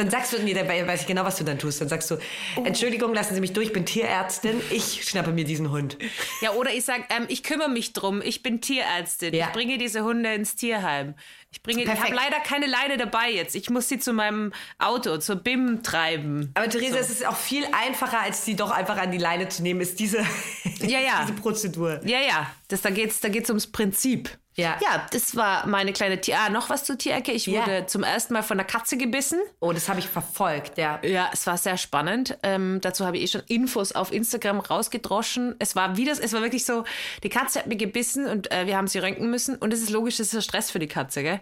Dann 0.00 0.08
sagst 0.08 0.32
du, 0.32 0.42
nee, 0.42 0.54
dabei 0.54 0.86
weiß 0.86 1.02
ich 1.02 1.06
genau, 1.06 1.24
was 1.24 1.36
du 1.36 1.44
dann 1.44 1.58
tust. 1.58 1.82
Dann 1.82 1.90
sagst 1.90 2.10
du, 2.10 2.14
oh. 2.56 2.64
Entschuldigung, 2.64 3.12
lassen 3.12 3.34
Sie 3.34 3.40
mich 3.42 3.52
durch, 3.52 3.66
ich 3.66 3.72
bin 3.74 3.84
Tierärztin, 3.84 4.58
ich 4.70 5.06
schnappe 5.06 5.30
mir 5.30 5.44
diesen 5.44 5.70
Hund. 5.70 5.98
Ja, 6.40 6.52
oder 6.52 6.72
ich 6.72 6.86
sage, 6.86 7.04
ähm, 7.10 7.26
ich 7.28 7.42
kümmere 7.42 7.68
mich 7.68 7.92
drum, 7.92 8.22
ich 8.22 8.42
bin 8.42 8.62
Tierärztin, 8.62 9.34
ja. 9.34 9.48
ich 9.48 9.52
bringe 9.52 9.76
diese 9.76 10.02
Hunde 10.02 10.32
ins 10.32 10.56
Tierheim. 10.56 11.14
Ich 11.52 11.62
bringe, 11.62 11.82
ich 11.82 11.88
habe 11.90 12.14
leider 12.14 12.40
keine 12.40 12.66
Leine 12.66 12.96
dabei 12.96 13.30
jetzt. 13.30 13.54
Ich 13.54 13.68
muss 13.68 13.90
sie 13.90 13.98
zu 13.98 14.14
meinem 14.14 14.54
Auto, 14.78 15.18
zur 15.18 15.36
BIM 15.36 15.82
treiben. 15.82 16.50
Aber 16.54 16.66
Theresa, 16.70 16.94
so. 16.94 17.00
es 17.00 17.10
ist 17.10 17.26
auch 17.26 17.36
viel 17.36 17.66
einfacher, 17.72 18.20
als 18.20 18.46
sie 18.46 18.56
doch 18.56 18.70
einfach 18.70 18.96
an 18.96 19.10
die 19.10 19.18
Leine 19.18 19.50
zu 19.50 19.62
nehmen, 19.62 19.82
ist 19.82 20.00
diese, 20.00 20.24
ja, 20.78 21.00
ja. 21.00 21.20
diese 21.26 21.34
Prozedur. 21.34 22.00
Ja, 22.06 22.20
ja. 22.20 22.50
Das, 22.68 22.80
da 22.80 22.88
geht 22.88 23.10
es 23.10 23.20
da 23.20 23.28
geht's 23.28 23.50
ums 23.50 23.66
Prinzip. 23.66 24.30
Ja. 24.56 24.78
ja, 24.82 25.06
das 25.12 25.36
war 25.36 25.66
meine 25.66 25.92
kleine 25.92 26.20
Tier. 26.20 26.38
Ah, 26.38 26.50
noch 26.50 26.70
was 26.70 26.84
zur 26.84 26.98
Tierecke. 26.98 27.32
Ich 27.32 27.48
wurde 27.48 27.72
ja. 27.72 27.86
zum 27.86 28.02
ersten 28.02 28.34
Mal 28.34 28.42
von 28.42 28.58
einer 28.58 28.66
Katze 28.66 28.96
gebissen. 28.96 29.40
Oh, 29.60 29.72
das 29.72 29.88
habe 29.88 30.00
ich 30.00 30.08
verfolgt, 30.08 30.76
ja. 30.76 30.98
Ja, 31.02 31.30
es 31.32 31.46
war 31.46 31.56
sehr 31.56 31.76
spannend. 31.76 32.36
Ähm, 32.42 32.80
dazu 32.82 33.06
habe 33.06 33.16
ich 33.16 33.22
eh 33.22 33.26
schon 33.28 33.42
Infos 33.46 33.92
auf 33.92 34.12
Instagram 34.12 34.60
rausgedroschen. 34.60 35.54
Es 35.60 35.76
war 35.76 35.96
wie 35.96 36.04
das, 36.04 36.18
es 36.18 36.32
war 36.32 36.42
wirklich 36.42 36.64
so, 36.64 36.84
die 37.22 37.28
Katze 37.28 37.60
hat 37.60 37.68
mir 37.68 37.76
gebissen 37.76 38.26
und 38.26 38.50
äh, 38.52 38.66
wir 38.66 38.76
haben 38.76 38.88
sie 38.88 38.98
röntgen 38.98 39.30
müssen. 39.30 39.56
Und 39.56 39.72
es 39.72 39.80
ist 39.80 39.90
logisch, 39.90 40.16
das 40.16 40.34
ist 40.34 40.44
Stress 40.44 40.70
für 40.70 40.80
die 40.80 40.88
Katze, 40.88 41.22
gell? 41.22 41.40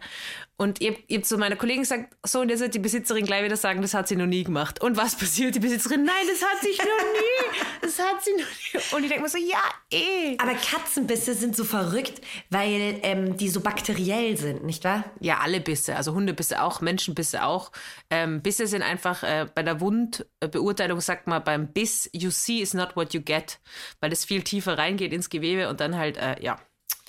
Und 0.61 0.81
ihr, 0.81 0.97
ihr 1.07 1.23
zu 1.23 1.39
meiner 1.39 1.55
Kollegin 1.55 1.83
gesagt, 1.83 2.17
so, 2.27 2.41
und 2.41 2.49
jetzt 2.49 2.59
wird 2.59 2.75
die 2.75 2.81
Besitzerin 2.81 3.25
gleich 3.25 3.45
wieder 3.45 3.57
sagen, 3.57 3.81
das 3.81 3.95
hat 3.95 4.09
sie 4.09 4.17
noch 4.17 4.27
nie 4.27 4.43
gemacht. 4.43 4.83
Und 4.83 4.97
was 4.97 5.15
passiert? 5.17 5.55
Die 5.55 5.61
Besitzerin, 5.61 6.03
nein, 6.03 6.27
das 6.29 6.43
hat 6.43 6.61
sie 6.61 6.77
noch 6.77 6.85
nie. 6.85 7.59
Das 7.81 7.99
hat 8.01 8.23
sie 8.23 8.33
noch 8.33 8.39
nie. 8.39 8.97
Und 8.97 9.03
ich 9.05 9.09
denke 9.09 9.23
mir 9.23 9.29
so, 9.29 9.39
ja, 9.39 9.61
eh. 9.93 10.37
Aber 10.39 10.53
Katzenbisse 10.55 11.35
sind 11.35 11.57
so 11.57 11.65
verrückt, 11.65 12.21
weil 12.51 12.99
ähm, 13.03 13.37
die 13.37 13.49
so 13.49 13.61
bakteriell 13.61 14.37
sind, 14.37 14.65
nicht 14.65 14.83
wahr? 14.83 15.05
Ja, 15.21 15.39
alle 15.39 15.61
Bisse. 15.61 15.95
Also 15.95 16.13
Hundebisse 16.13 16.61
auch, 16.61 16.81
Menschenbisse 16.81 17.45
auch. 17.45 17.71
Ähm, 18.11 18.43
Bisse 18.43 18.67
sind 18.67 18.83
einfach, 18.83 19.23
äh, 19.23 19.47
bei 19.55 19.63
der 19.63 19.81
Wundbeurteilung 19.81 21.01
sagt 21.01 21.29
man 21.29 21.43
beim 21.45 21.73
Biss, 21.73 22.11
you 22.13 22.31
see 22.31 22.61
is 22.61 22.75
not 22.75 22.97
what 22.97 23.15
you 23.15 23.21
get. 23.21 23.61
Weil 24.01 24.13
es 24.13 24.25
viel 24.25 24.43
tiefer 24.43 24.77
reingeht 24.77 25.13
ins 25.13 25.31
Gewebe 25.31 25.69
und 25.69 25.81
dann 25.81 25.97
halt, 25.97 26.17
äh, 26.17 26.43
ja, 26.43 26.59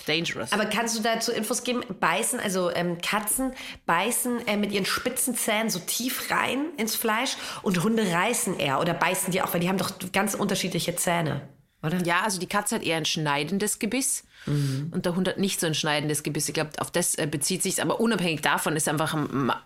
dangerous. 0.06 0.52
Aber 0.52 0.66
kannst 0.66 0.98
du 0.98 1.02
dazu 1.02 1.32
Infos 1.32 1.62
geben? 1.62 1.82
Beißen, 2.00 2.40
also 2.40 2.70
ähm, 2.70 3.00
Katzen 3.00 3.52
beißen 3.86 4.46
äh, 4.46 4.56
mit 4.56 4.72
ihren 4.72 4.86
spitzen 4.86 5.34
Zähnen 5.34 5.70
so 5.70 5.78
tief 5.78 6.30
rein 6.30 6.66
ins 6.76 6.94
Fleisch 6.94 7.36
und 7.62 7.82
Hunde 7.82 8.10
reißen 8.10 8.58
eher 8.58 8.80
oder 8.80 8.94
beißen 8.94 9.32
die 9.32 9.42
auch, 9.42 9.52
weil 9.52 9.60
die 9.60 9.68
haben 9.68 9.78
doch 9.78 9.92
ganz 10.12 10.34
unterschiedliche 10.34 10.96
Zähne. 10.96 11.42
Oder? 11.82 11.98
Ja, 12.04 12.22
also 12.24 12.38
die 12.38 12.46
Katze 12.46 12.74
hat 12.74 12.82
eher 12.82 12.98
ein 12.98 13.06
schneidendes 13.06 13.78
Gebiss 13.78 14.24
mhm. 14.44 14.90
und 14.94 15.06
der 15.06 15.16
Hund 15.16 15.26
hat 15.28 15.38
nicht 15.38 15.60
so 15.60 15.66
ein 15.66 15.74
schneidendes 15.74 16.22
Gebiss. 16.22 16.48
Ich 16.48 16.54
glaube, 16.54 16.70
auf 16.78 16.90
das 16.90 17.14
äh, 17.14 17.26
bezieht 17.26 17.62
sich 17.62 17.80
aber 17.80 18.00
unabhängig 18.00 18.42
davon 18.42 18.76
ist 18.76 18.88
einfach, 18.88 19.16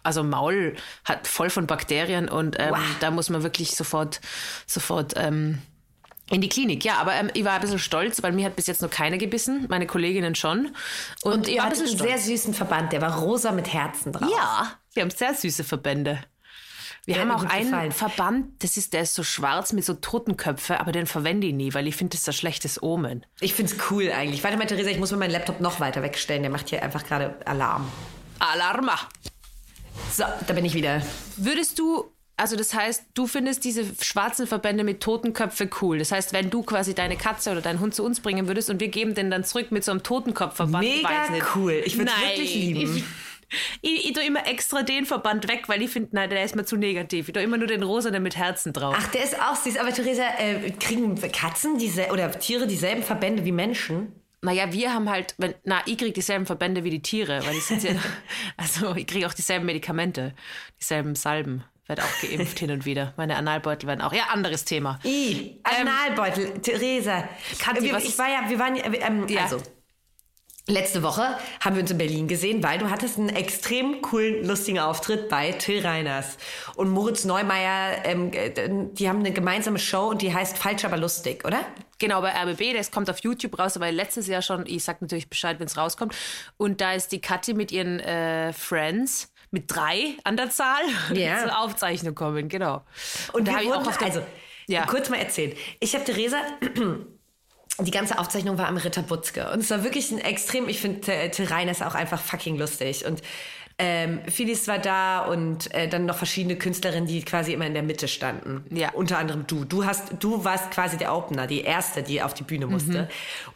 also 0.04 0.22
Maul 0.22 0.76
hat 1.04 1.26
voll 1.26 1.50
von 1.50 1.66
Bakterien 1.66 2.28
und 2.28 2.56
ähm, 2.60 2.70
wow. 2.70 2.78
da 3.00 3.10
muss 3.10 3.30
man 3.30 3.42
wirklich 3.42 3.74
sofort, 3.74 4.20
sofort 4.66 5.14
ähm, 5.16 5.58
in 6.30 6.40
die 6.40 6.48
Klinik, 6.48 6.84
ja, 6.84 6.96
aber 6.96 7.14
ähm, 7.14 7.30
ich 7.34 7.44
war 7.44 7.52
ein 7.52 7.60
bisschen 7.60 7.78
stolz, 7.78 8.22
weil 8.22 8.32
mir 8.32 8.46
hat 8.46 8.56
bis 8.56 8.66
jetzt 8.66 8.80
noch 8.80 8.90
keine 8.90 9.18
gebissen, 9.18 9.66
meine 9.68 9.86
Kolleginnen 9.86 10.34
schon. 10.34 10.74
Und, 11.22 11.32
und 11.32 11.48
ihr 11.48 11.62
hattet 11.62 11.80
einen 11.80 11.98
sehr 11.98 12.18
süßen 12.18 12.54
Verband, 12.54 12.92
der 12.92 13.02
war 13.02 13.18
rosa 13.18 13.52
mit 13.52 13.72
Herzen 13.72 14.12
drauf. 14.12 14.30
Ja, 14.30 14.72
wir 14.94 15.02
haben 15.02 15.10
sehr 15.10 15.34
süße 15.34 15.64
Verbände. 15.64 16.24
Wir 17.06 17.16
der 17.16 17.22
haben 17.24 17.30
auch 17.32 17.44
einen 17.44 17.70
gefallen. 17.70 17.92
Verband, 17.92 18.62
das 18.64 18.78
ist, 18.78 18.94
der 18.94 19.02
ist 19.02 19.14
so 19.14 19.22
schwarz 19.22 19.74
mit 19.74 19.84
so 19.84 19.92
Totenköpfe, 19.92 20.80
aber 20.80 20.92
den 20.92 21.06
verwende 21.06 21.46
ich 21.46 21.52
nie, 21.52 21.74
weil 21.74 21.86
ich 21.86 21.96
finde, 21.96 22.12
das 22.12 22.22
ist 22.22 22.28
ein 22.28 22.32
schlechtes 22.32 22.82
Omen. 22.82 23.26
Ich 23.40 23.52
finde 23.52 23.74
es 23.74 23.90
cool 23.90 24.10
eigentlich. 24.10 24.42
Warte 24.42 24.56
mal, 24.56 24.66
Theresa, 24.66 24.88
ich 24.88 24.98
muss 24.98 25.10
mir 25.10 25.18
meinen 25.18 25.32
Laptop 25.32 25.60
noch 25.60 25.80
weiter 25.80 26.02
wegstellen. 26.02 26.42
Der 26.42 26.50
macht 26.50 26.70
hier 26.70 26.82
einfach 26.82 27.04
gerade 27.04 27.36
Alarm. 27.44 27.86
Alarma. 28.38 28.98
So, 30.10 30.24
da 30.46 30.54
bin 30.54 30.64
ich 30.64 30.72
wieder. 30.72 31.02
Würdest 31.36 31.78
du 31.78 32.10
Also 32.36 32.56
das 32.56 32.74
heißt, 32.74 33.04
du 33.14 33.28
findest 33.28 33.64
diese 33.64 33.84
schwarzen 34.02 34.48
Verbände 34.48 34.82
mit 34.82 35.00
Totenköpfe 35.00 35.70
cool. 35.80 35.98
Das 35.98 36.10
heißt, 36.10 36.32
wenn 36.32 36.50
du 36.50 36.62
quasi 36.62 36.92
deine 36.92 37.16
Katze 37.16 37.52
oder 37.52 37.60
deinen 37.60 37.78
Hund 37.78 37.94
zu 37.94 38.04
uns 38.04 38.20
bringen 38.20 38.48
würdest 38.48 38.70
und 38.70 38.80
wir 38.80 38.88
geben 38.88 39.14
den 39.14 39.30
dann 39.30 39.44
zurück 39.44 39.70
mit 39.70 39.84
so 39.84 39.92
einem 39.92 40.02
Totenkopfverband. 40.02 40.84
Mega 40.84 41.28
cool. 41.54 41.80
Ich 41.84 41.96
würde 41.96 42.10
es 42.10 42.28
wirklich 42.28 42.54
lieben. 42.54 42.96
Ich, 42.96 43.04
ich, 43.82 44.06
ich 44.06 44.12
tue 44.14 44.24
immer 44.24 44.48
extra 44.48 44.82
den 44.82 45.06
Verband 45.06 45.48
weg, 45.48 45.68
weil 45.68 45.80
ich 45.80 45.90
finde, 45.90 46.08
nein, 46.12 46.28
der 46.28 46.44
ist 46.44 46.56
mir 46.56 46.64
zu 46.64 46.76
negativ. 46.76 47.28
Ich 47.28 47.34
tue 47.34 47.42
immer 47.42 47.56
nur 47.56 47.68
den 47.68 47.84
rosa 47.84 48.10
mit 48.18 48.36
Herzen 48.36 48.72
drauf. 48.72 48.96
Ach, 48.98 49.06
der 49.08 49.22
ist 49.22 49.40
auch 49.40 49.54
süß. 49.54 49.76
Aber 49.76 49.92
Theresa, 49.92 50.24
äh, 50.38 50.72
kriegen 50.72 51.14
Katzen 51.30 51.78
diese 51.78 52.08
oder 52.08 52.32
Tiere 52.32 52.66
dieselben 52.66 53.04
Verbände 53.04 53.44
wie 53.44 53.52
Menschen? 53.52 54.12
Naja, 54.42 54.72
wir 54.72 54.92
haben 54.92 55.08
halt, 55.08 55.34
wenn, 55.38 55.54
na, 55.62 55.82
ich 55.86 55.96
kriege 55.96 56.12
dieselben 56.12 56.46
Verbände 56.46 56.82
wie 56.82 56.90
die 56.90 57.00
Tiere, 57.00 57.46
weil 57.46 57.54
ich 57.54 57.64
sind 57.64 57.82
ja, 57.84 57.92
also 58.56 58.94
ich 58.96 59.06
kriege 59.06 59.26
auch 59.26 59.34
dieselben 59.34 59.66
Medikamente, 59.66 60.34
dieselben 60.80 61.14
Salben 61.14 61.64
werde 61.86 62.02
auch 62.02 62.20
geimpft 62.20 62.58
hin 62.58 62.70
und 62.70 62.84
wieder. 62.84 63.12
Meine 63.16 63.36
Analbeutel 63.36 63.86
werden 63.88 64.00
auch. 64.00 64.12
Ja, 64.12 64.24
anderes 64.32 64.64
Thema. 64.64 64.98
I, 65.04 65.60
Analbeutel, 65.62 66.46
ähm, 66.46 66.62
Theresa. 66.62 67.28
Kanti, 67.58 67.82
wir, 67.82 67.98
ich 67.98 68.18
war 68.18 68.28
ja, 68.28 68.48
wir 68.48 68.58
waren 68.58 68.76
ähm, 68.76 69.28
ja. 69.28 69.42
also. 69.42 69.62
Letzte 70.66 71.02
Woche 71.02 71.36
haben 71.60 71.76
wir 71.76 71.82
uns 71.82 71.90
in 71.90 71.98
Berlin 71.98 72.26
gesehen, 72.26 72.62
weil 72.62 72.78
du 72.78 72.88
hattest 72.88 73.18
einen 73.18 73.28
extrem 73.28 74.00
coolen, 74.00 74.46
lustigen 74.46 74.78
Auftritt 74.78 75.28
bei 75.28 75.52
Till 75.52 75.86
Reiners. 75.86 76.38
Und 76.74 76.88
Moritz 76.88 77.26
Neumeier, 77.26 78.02
ähm, 78.06 78.30
die 78.94 79.06
haben 79.06 79.18
eine 79.18 79.32
gemeinsame 79.32 79.78
Show 79.78 80.08
und 80.08 80.22
die 80.22 80.32
heißt 80.32 80.56
Falsch, 80.56 80.86
aber 80.86 80.96
lustig, 80.96 81.44
oder? 81.44 81.66
Genau, 81.98 82.22
bei 82.22 82.30
RBB, 82.30 82.74
das 82.74 82.90
kommt 82.90 83.10
auf 83.10 83.18
YouTube 83.18 83.58
raus, 83.58 83.76
aber 83.76 83.92
letztes 83.92 84.26
Jahr 84.26 84.40
schon, 84.40 84.64
ich 84.64 84.82
sag 84.84 85.02
natürlich 85.02 85.28
Bescheid, 85.28 85.60
wenn 85.60 85.66
es 85.66 85.76
rauskommt. 85.76 86.14
Und 86.56 86.80
da 86.80 86.94
ist 86.94 87.12
die 87.12 87.20
Kathi 87.20 87.52
mit 87.52 87.70
ihren 87.70 88.00
äh, 88.00 88.54
Friends 88.54 89.33
mit 89.54 89.74
drei 89.74 90.16
an 90.24 90.36
der 90.36 90.50
Zahl 90.50 90.82
yeah. 91.14 91.42
zur 91.42 91.58
Aufzeichnung 91.58 92.14
kommen, 92.14 92.50
genau. 92.50 92.82
Und, 93.32 93.40
und 93.40 93.48
da 93.48 93.52
habe 93.52 93.64
ich 93.64 93.72
auch 93.72 93.86
auf 93.86 94.02
also 94.02 94.20
ja. 94.66 94.84
kurz 94.84 95.08
mal 95.08 95.16
erzählen. 95.16 95.54
Ich 95.80 95.94
habe 95.94 96.04
Theresa 96.04 96.36
die 97.80 97.90
ganze 97.90 98.18
Aufzeichnung 98.18 98.58
war 98.58 98.68
am 98.68 98.76
Ritter 98.76 99.02
Butzke 99.02 99.50
und 99.52 99.60
es 99.60 99.70
war 99.70 99.82
wirklich 99.82 100.10
ein 100.10 100.18
extrem, 100.18 100.68
ich 100.68 100.80
finde 100.80 101.30
Till 101.30 101.48
ist 101.70 101.82
auch 101.82 101.94
einfach 101.94 102.20
fucking 102.20 102.58
lustig 102.58 103.06
und 103.06 103.22
ähm, 103.76 104.20
Phyllis 104.28 104.68
war 104.68 104.78
da 104.78 105.24
und 105.24 105.74
äh, 105.74 105.88
dann 105.88 106.06
noch 106.06 106.16
verschiedene 106.16 106.56
Künstlerinnen, 106.56 107.08
die 107.08 107.24
quasi 107.24 107.52
immer 107.52 107.66
in 107.66 107.74
der 107.74 107.82
Mitte 107.82 108.06
standen. 108.06 108.64
Ja. 108.70 108.92
Unter 108.92 109.18
anderem 109.18 109.48
du. 109.48 109.64
Du 109.64 109.84
hast, 109.84 110.12
du 110.20 110.44
warst 110.44 110.70
quasi 110.70 110.96
der 110.96 111.12
Opener, 111.12 111.48
die 111.48 111.62
erste, 111.62 112.04
die 112.04 112.22
auf 112.22 112.34
die 112.34 112.44
Bühne 112.44 112.68
musste. 112.68 113.02
Mhm. 113.02 113.08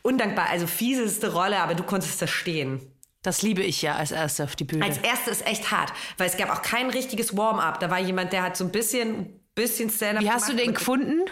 Undankbar, 0.02 0.49
also 0.50 0.67
fieseste 0.67 1.33
Rolle, 1.33 1.59
aber 1.61 1.76
du 1.76 1.85
konntest 1.85 2.21
da 2.21 2.26
stehen. 2.26 2.81
Das 3.23 3.43
liebe 3.43 3.63
ich 3.63 3.83
ja 3.83 3.97
als 3.97 4.13
Erste 4.13 4.45
auf 4.45 4.55
die 4.55 4.65
Bühne. 4.65 4.85
Als 4.85 4.99
Erste 4.99 5.31
ist 5.31 5.47
echt 5.47 5.71
hart, 5.71 5.93
weil 6.19 6.29
es 6.29 6.37
gab 6.37 6.51
auch 6.51 6.63
kein 6.63 6.91
richtiges 6.91 7.37
Warm-up. 7.37 7.81
Da 7.81 7.91
war 7.91 7.99
jemand, 7.99 8.33
der 8.33 8.43
hat 8.43 8.57
so 8.57 8.65
ein 8.65 8.71
bisschen, 8.71 9.41
bisschen 9.55 9.91
Stand-up 9.91 10.23
Wie 10.23 10.31
hast 10.31 10.49
du 10.49 10.55
den 10.55 10.75
gefunden? 10.75 11.25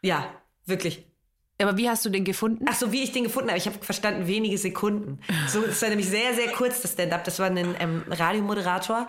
Ja, 0.00 0.32
wirklich. 0.64 1.04
Aber 1.60 1.76
wie 1.76 1.88
hast 1.88 2.04
du 2.04 2.10
den 2.10 2.24
gefunden? 2.24 2.64
Ach 2.68 2.74
so, 2.74 2.92
wie 2.92 3.02
ich 3.02 3.12
den 3.12 3.24
gefunden 3.24 3.50
habe. 3.50 3.58
Ich 3.58 3.66
habe 3.66 3.78
verstanden, 3.80 4.26
wenige 4.26 4.58
Sekunden. 4.58 5.20
So, 5.48 5.60
das 5.62 5.80
war 5.82 5.88
nämlich 5.88 6.08
sehr, 6.08 6.34
sehr 6.34 6.48
kurz, 6.52 6.82
das 6.82 6.92
Stand-up. 6.92 7.24
Das 7.24 7.38
war 7.38 7.46
ein 7.46 7.76
ähm, 7.78 8.04
Radiomoderator. 8.08 9.06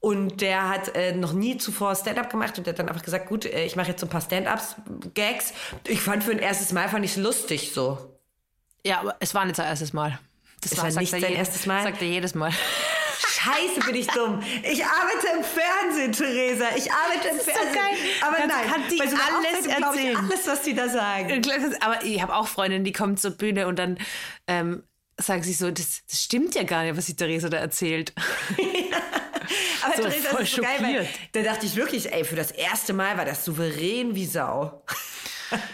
Und 0.00 0.40
der 0.40 0.68
hat 0.68 0.96
äh, 0.96 1.12
noch 1.14 1.32
nie 1.32 1.58
zuvor 1.58 1.94
Stand-up 1.94 2.28
gemacht 2.28 2.58
und 2.58 2.66
der 2.66 2.72
hat 2.72 2.78
dann 2.80 2.88
einfach 2.88 3.04
gesagt, 3.04 3.28
gut, 3.28 3.44
äh, 3.44 3.64
ich 3.64 3.76
mache 3.76 3.90
jetzt 3.90 4.00
so 4.00 4.06
ein 4.06 4.10
paar 4.10 4.20
Stand-ups, 4.20 4.76
Gags. 5.14 5.52
Ich 5.86 6.00
fand 6.00 6.24
für 6.24 6.32
ein 6.32 6.40
erstes 6.40 6.72
Mal 6.72 6.88
fand 6.88 7.04
ich 7.04 7.12
es 7.12 7.16
lustig 7.18 7.72
so. 7.72 8.18
Ja, 8.84 9.00
aber 9.00 9.16
es 9.20 9.32
war 9.32 9.44
nicht 9.44 9.56
sein 9.56 9.66
erstes 9.66 9.92
Mal. 9.92 10.18
Das 10.62 10.76
war, 10.76 10.84
war 10.84 10.92
nicht 11.00 11.10
sein 11.10 11.22
erstes 11.22 11.66
Mal. 11.66 11.82
Sagt 11.82 12.00
er 12.02 12.08
jedes 12.08 12.34
Mal. 12.34 12.52
Scheiße, 13.28 13.80
bin 13.86 13.94
ich 13.96 14.06
dumm. 14.08 14.42
Ich 14.62 14.84
arbeite 14.84 15.28
im 15.36 15.44
Fernsehen, 15.44 16.12
Theresa. 16.12 16.66
Ich 16.76 16.92
arbeite 16.92 17.28
im 17.28 17.40
Fernsehen. 17.40 17.72
So 17.72 17.74
geil. 17.74 17.96
Aber 18.22 18.36
Kannst, 18.36 18.56
nein, 18.56 18.70
kann 18.70 18.82
die 18.88 18.98
so 18.98 19.02
alles 19.02 19.66
erzählen. 19.66 20.16
alles, 20.16 20.46
was 20.46 20.62
die 20.62 20.74
da 20.74 20.88
sagen. 20.88 21.42
Aber 21.80 22.04
ich 22.04 22.22
habe 22.22 22.34
auch 22.34 22.46
Freundinnen, 22.46 22.84
die 22.84 22.92
kommen 22.92 23.16
zur 23.16 23.32
Bühne 23.32 23.66
und 23.66 23.76
dann 23.78 23.98
ähm, 24.46 24.84
sagen 25.18 25.42
sie 25.42 25.54
so, 25.54 25.70
das, 25.70 26.02
das, 26.08 26.22
stimmt 26.22 26.54
ja 26.54 26.62
gar 26.62 26.84
nicht, 26.84 26.96
was 26.96 27.06
die 27.06 27.16
Theresa 27.16 27.48
da 27.48 27.56
erzählt. 27.58 28.12
Aber 29.82 29.96
so, 29.96 30.02
Theresa, 30.02 30.28
voll 30.28 30.42
ist 30.42 30.54
so 30.54 30.62
geil, 30.62 30.78
weil 30.80 31.08
da 31.32 31.42
dachte 31.42 31.66
ich 31.66 31.74
wirklich, 31.74 32.12
ey, 32.12 32.24
für 32.24 32.36
das 32.36 32.52
erste 32.52 32.92
Mal 32.92 33.16
war 33.16 33.24
das 33.24 33.44
souverän 33.44 34.14
wie 34.14 34.26
Sau. 34.26 34.84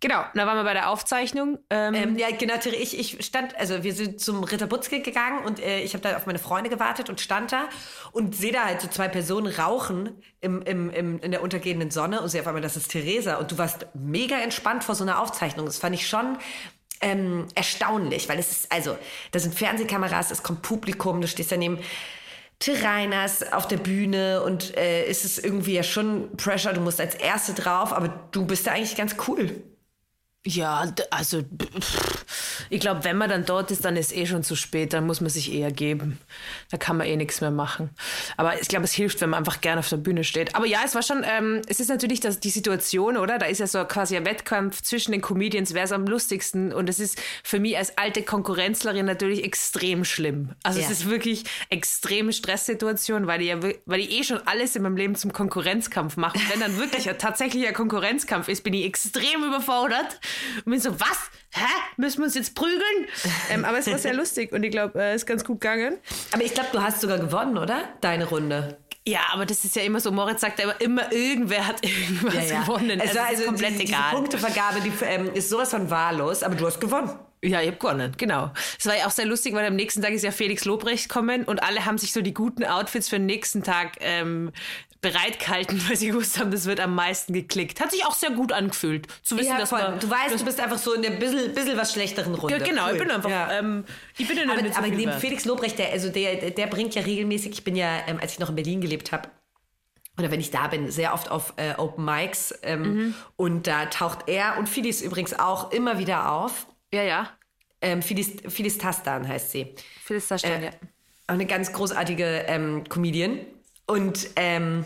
Genau, 0.00 0.22
da 0.34 0.46
waren 0.46 0.58
wir 0.58 0.64
bei 0.64 0.74
der 0.74 0.90
Aufzeichnung. 0.90 1.58
Ähm, 1.70 1.94
ähm, 1.94 2.18
ja, 2.18 2.30
genau, 2.30 2.54
ich, 2.64 2.98
ich 2.98 3.24
stand, 3.24 3.56
also 3.56 3.82
wir 3.82 3.94
sind 3.94 4.20
zum 4.20 4.44
Ritter 4.44 4.66
Butzke 4.66 5.00
gegangen 5.00 5.42
und 5.44 5.58
äh, 5.58 5.80
ich 5.80 5.94
habe 5.94 6.02
da 6.02 6.16
auf 6.16 6.26
meine 6.26 6.38
Freunde 6.38 6.68
gewartet 6.68 7.08
und 7.08 7.18
stand 7.18 7.50
da 7.52 7.68
und 8.12 8.36
sehe 8.36 8.52
da 8.52 8.66
halt 8.66 8.82
so 8.82 8.88
zwei 8.88 9.08
Personen 9.08 9.46
rauchen 9.46 10.22
im, 10.42 10.60
im, 10.62 10.90
im, 10.90 11.18
in 11.20 11.30
der 11.30 11.42
untergehenden 11.42 11.90
Sonne 11.90 12.20
und 12.20 12.28
sehe 12.28 12.42
auf 12.42 12.46
einmal, 12.46 12.60
das 12.60 12.76
ist 12.76 12.90
Theresa 12.90 13.36
und 13.36 13.50
du 13.52 13.56
warst 13.56 13.86
mega 13.94 14.38
entspannt 14.38 14.84
vor 14.84 14.94
so 14.94 15.02
einer 15.02 15.18
Aufzeichnung. 15.18 15.64
Das 15.64 15.78
fand 15.78 15.94
ich 15.94 16.06
schon 16.06 16.36
ähm, 17.00 17.46
erstaunlich, 17.54 18.28
weil 18.28 18.38
es 18.38 18.50
ist, 18.50 18.72
also, 18.72 18.98
da 19.30 19.38
sind 19.38 19.54
Fernsehkameras, 19.54 20.30
es 20.30 20.42
kommt 20.42 20.60
Publikum, 20.60 21.22
du 21.22 21.28
stehst 21.28 21.52
daneben. 21.52 21.78
Reiners 22.68 23.52
auf 23.52 23.68
der 23.68 23.76
Bühne 23.76 24.42
und 24.42 24.76
äh, 24.76 25.08
ist 25.08 25.24
es 25.24 25.38
irgendwie 25.38 25.74
ja 25.74 25.82
schon 25.82 26.36
Pressure, 26.36 26.72
du 26.72 26.80
musst 26.80 27.00
als 27.00 27.14
Erste 27.14 27.52
drauf, 27.52 27.92
aber 27.92 28.08
du 28.30 28.46
bist 28.46 28.66
da 28.66 28.72
eigentlich 28.72 28.96
ganz 28.96 29.16
cool. 29.28 29.62
Ja, 30.46 30.92
also 31.10 31.42
ich 32.70 32.80
glaube, 32.80 33.04
wenn 33.04 33.16
man 33.16 33.28
dann 33.28 33.44
dort 33.44 33.70
ist, 33.70 33.84
dann 33.84 33.96
ist 33.96 34.14
eh 34.14 34.26
schon 34.26 34.42
zu 34.42 34.56
spät, 34.56 34.92
dann 34.92 35.06
muss 35.06 35.20
man 35.20 35.30
sich 35.30 35.52
eher 35.52 35.70
geben. 35.70 36.18
Da 36.70 36.76
kann 36.76 36.96
man 36.96 37.06
eh 37.06 37.16
nichts 37.16 37.40
mehr 37.40 37.50
machen. 37.50 37.90
Aber 38.36 38.60
ich 38.60 38.68
glaube, 38.68 38.84
es 38.84 38.92
hilft, 38.92 39.20
wenn 39.20 39.30
man 39.30 39.38
einfach 39.38 39.60
gerne 39.60 39.80
auf 39.80 39.88
der 39.88 39.96
Bühne 39.98 40.24
steht. 40.24 40.54
Aber 40.54 40.66
ja, 40.66 40.80
es 40.84 40.94
war 40.94 41.02
schon, 41.02 41.24
ähm, 41.24 41.62
es 41.68 41.80
ist 41.80 41.88
natürlich 41.88 42.20
das, 42.20 42.40
die 42.40 42.50
Situation, 42.50 43.16
oder? 43.16 43.38
Da 43.38 43.46
ist 43.46 43.60
ja 43.60 43.66
so 43.66 43.84
quasi 43.84 44.16
ein 44.16 44.24
Wettkampf 44.24 44.82
zwischen 44.82 45.12
den 45.12 45.20
Comedians, 45.20 45.74
wer 45.74 45.84
ist 45.84 45.92
am 45.92 46.06
lustigsten. 46.06 46.72
Und 46.72 46.88
es 46.88 46.98
ist 46.98 47.20
für 47.44 47.60
mich 47.60 47.76
als 47.76 47.96
alte 47.98 48.22
Konkurrenzlerin 48.22 49.06
natürlich 49.06 49.44
extrem 49.44 50.04
schlimm. 50.04 50.50
Also 50.62 50.80
ja. 50.80 50.86
es 50.86 50.90
ist 50.90 51.08
wirklich 51.08 51.44
extreme 51.70 52.32
Stresssituation, 52.32 53.26
weil 53.26 53.42
ich, 53.42 53.48
ja, 53.48 53.60
weil 53.60 54.00
ich 54.00 54.10
eh 54.10 54.24
schon 54.24 54.40
alles 54.46 54.74
in 54.74 54.82
meinem 54.82 54.96
Leben 54.96 55.14
zum 55.14 55.32
Konkurrenzkampf 55.32 56.16
mache. 56.16 56.38
Und 56.38 56.50
wenn 56.50 56.60
dann 56.60 56.78
wirklich 56.78 57.08
ein 57.08 57.18
tatsächlicher 57.18 57.72
Konkurrenzkampf 57.72 58.48
ist, 58.48 58.64
bin 58.64 58.74
ich 58.74 58.84
extrem 58.84 59.44
überfordert. 59.44 60.20
Und 60.64 60.72
bin 60.72 60.80
so, 60.80 60.98
was? 60.98 61.30
Hä? 61.52 61.64
Müssen 61.96 62.18
wir 62.18 62.24
uns 62.24 62.34
jetzt 62.34 62.54
prügeln? 62.56 63.06
ähm, 63.50 63.64
aber 63.64 63.78
es 63.78 63.86
war 63.86 63.98
sehr 63.98 64.14
lustig 64.14 64.50
und 64.50 64.64
ich 64.64 64.72
glaube, 64.72 64.98
es 64.98 65.04
äh, 65.04 65.14
ist 65.14 65.26
ganz 65.26 65.44
gut 65.44 65.60
gegangen. 65.60 65.98
Aber 66.32 66.42
ich 66.42 66.52
glaube, 66.52 66.70
du 66.72 66.82
hast 66.82 67.00
sogar 67.00 67.18
gewonnen, 67.18 67.56
oder? 67.56 67.88
Deine 68.00 68.24
Runde. 68.24 68.78
Ja, 69.08 69.20
aber 69.32 69.46
das 69.46 69.64
ist 69.64 69.76
ja 69.76 69.82
immer 69.82 70.00
so. 70.00 70.10
Moritz 70.10 70.40
sagt 70.40 70.60
aber 70.62 70.80
immer, 70.80 71.12
irgendwer 71.12 71.68
hat 71.68 71.84
irgendwas 71.84 72.34
ja, 72.34 72.56
ja. 72.56 72.60
gewonnen. 72.62 72.98
Es 73.00 73.10
also, 73.10 73.20
war 73.20 73.26
also 73.26 73.44
komplett 73.44 73.78
die, 73.78 73.84
egal. 73.84 74.10
Die 74.10 74.16
Punktevergabe 74.16 74.80
die, 74.80 74.92
ähm, 75.04 75.32
ist 75.32 75.48
sowas 75.48 75.70
von 75.70 75.88
wahllos, 75.90 76.42
aber 76.42 76.56
du 76.56 76.66
hast 76.66 76.80
gewonnen. 76.80 77.10
Ja, 77.44 77.60
ich 77.60 77.68
habe 77.68 77.76
gewonnen, 77.76 78.14
genau. 78.16 78.50
Es 78.78 78.86
war 78.86 78.96
ja 78.96 79.06
auch 79.06 79.10
sehr 79.10 79.26
lustig, 79.26 79.54
weil 79.54 79.64
am 79.66 79.76
nächsten 79.76 80.02
Tag 80.02 80.12
ist 80.12 80.24
ja 80.24 80.32
Felix 80.32 80.64
Lobrecht 80.64 81.08
kommen 81.08 81.44
und 81.44 81.62
alle 81.62 81.84
haben 81.84 81.98
sich 81.98 82.12
so 82.12 82.22
die 82.22 82.34
guten 82.34 82.64
Outfits 82.64 83.08
für 83.08 83.16
den 83.16 83.26
nächsten 83.26 83.62
Tag 83.62 83.92
ähm, 84.00 84.50
bereitgehalten, 85.00 85.80
weil 85.88 85.96
sie 85.96 86.08
gewusst 86.08 86.38
haben, 86.38 86.50
das 86.50 86.66
wird 86.66 86.80
am 86.80 86.94
meisten 86.94 87.32
geklickt. 87.32 87.80
Hat 87.80 87.90
sich 87.90 88.04
auch 88.04 88.14
sehr 88.14 88.30
gut 88.30 88.52
angefühlt, 88.52 89.06
zu 89.22 89.36
wissen, 89.36 89.50
ja, 89.50 89.58
dass 89.58 89.70
man, 89.70 89.98
Du 89.98 90.10
weißt, 90.10 90.40
du 90.40 90.44
bist 90.44 90.60
einfach 90.60 90.78
so 90.78 90.94
in 90.94 91.02
der 91.02 91.10
bisschen, 91.10 91.54
bisschen 91.54 91.76
was 91.76 91.92
schlechteren 91.92 92.34
Runde. 92.34 92.58
Ja, 92.58 92.64
genau, 92.64 92.86
cool. 92.86 92.92
ich 92.92 92.98
bin 92.98 93.10
einfach, 93.10 93.30
ja. 93.30 93.58
ähm, 93.58 93.84
ich 94.16 94.28
bin 94.28 94.38
in 94.38 94.50
Aber, 94.50 94.60
aber 94.76 94.88
neben 94.88 95.12
Felix 95.12 95.44
Lobrecht, 95.44 95.78
der, 95.78 95.92
also 95.92 96.08
der, 96.08 96.50
der 96.50 96.66
bringt 96.66 96.94
ja 96.94 97.02
regelmäßig, 97.02 97.52
ich 97.52 97.64
bin 97.64 97.76
ja, 97.76 98.06
ähm, 98.06 98.18
als 98.20 98.32
ich 98.32 98.38
noch 98.38 98.48
in 98.48 98.56
Berlin 98.56 98.80
gelebt 98.80 99.12
habe, 99.12 99.28
oder 100.18 100.30
wenn 100.30 100.40
ich 100.40 100.50
da 100.50 100.66
bin, 100.68 100.90
sehr 100.90 101.12
oft 101.12 101.30
auf 101.30 101.52
äh, 101.56 101.74
Open 101.76 102.04
Mics 102.04 102.54
ähm, 102.62 102.82
mhm. 102.82 103.14
und 103.36 103.66
da 103.66 103.86
taucht 103.86 104.28
er 104.28 104.56
und 104.58 104.68
Phyllis 104.68 105.02
übrigens 105.02 105.38
auch 105.38 105.72
immer 105.72 105.98
wieder 105.98 106.32
auf. 106.32 106.66
Ja, 106.92 107.02
ja. 107.02 107.30
Ähm, 107.82 108.00
Phyllis, 108.00 108.36
Phyllis 108.48 108.78
Tastan 108.78 109.28
heißt 109.28 109.50
sie. 109.50 109.74
Phyllis 110.02 110.28
Tastan, 110.28 110.62
äh, 110.62 110.64
ja. 110.66 110.70
Auch 111.26 111.34
eine 111.34 111.46
ganz 111.46 111.72
großartige 111.72 112.44
ähm, 112.46 112.84
Comedian. 112.88 113.40
Und 113.86 114.28
ähm, 114.36 114.84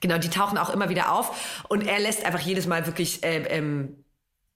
genau, 0.00 0.18
die 0.18 0.30
tauchen 0.30 0.58
auch 0.58 0.70
immer 0.70 0.88
wieder 0.88 1.12
auf. 1.12 1.64
Und 1.68 1.86
er 1.86 1.98
lässt 1.98 2.24
einfach 2.24 2.40
jedes 2.40 2.66
Mal 2.66 2.86
wirklich 2.86 3.24
äh, 3.24 3.42
ähm, 3.44 4.04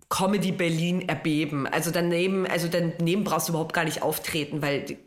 Comedy 0.08 0.52
Berlin 0.52 1.08
erbeben. 1.08 1.66
Also 1.66 1.90
daneben, 1.90 2.46
also 2.46 2.68
daneben 2.68 3.24
brauchst 3.24 3.48
du 3.48 3.52
überhaupt 3.52 3.72
gar 3.72 3.84
nicht 3.84 4.02
auftreten, 4.02 4.60
weil 4.60 4.82
die, 4.82 4.98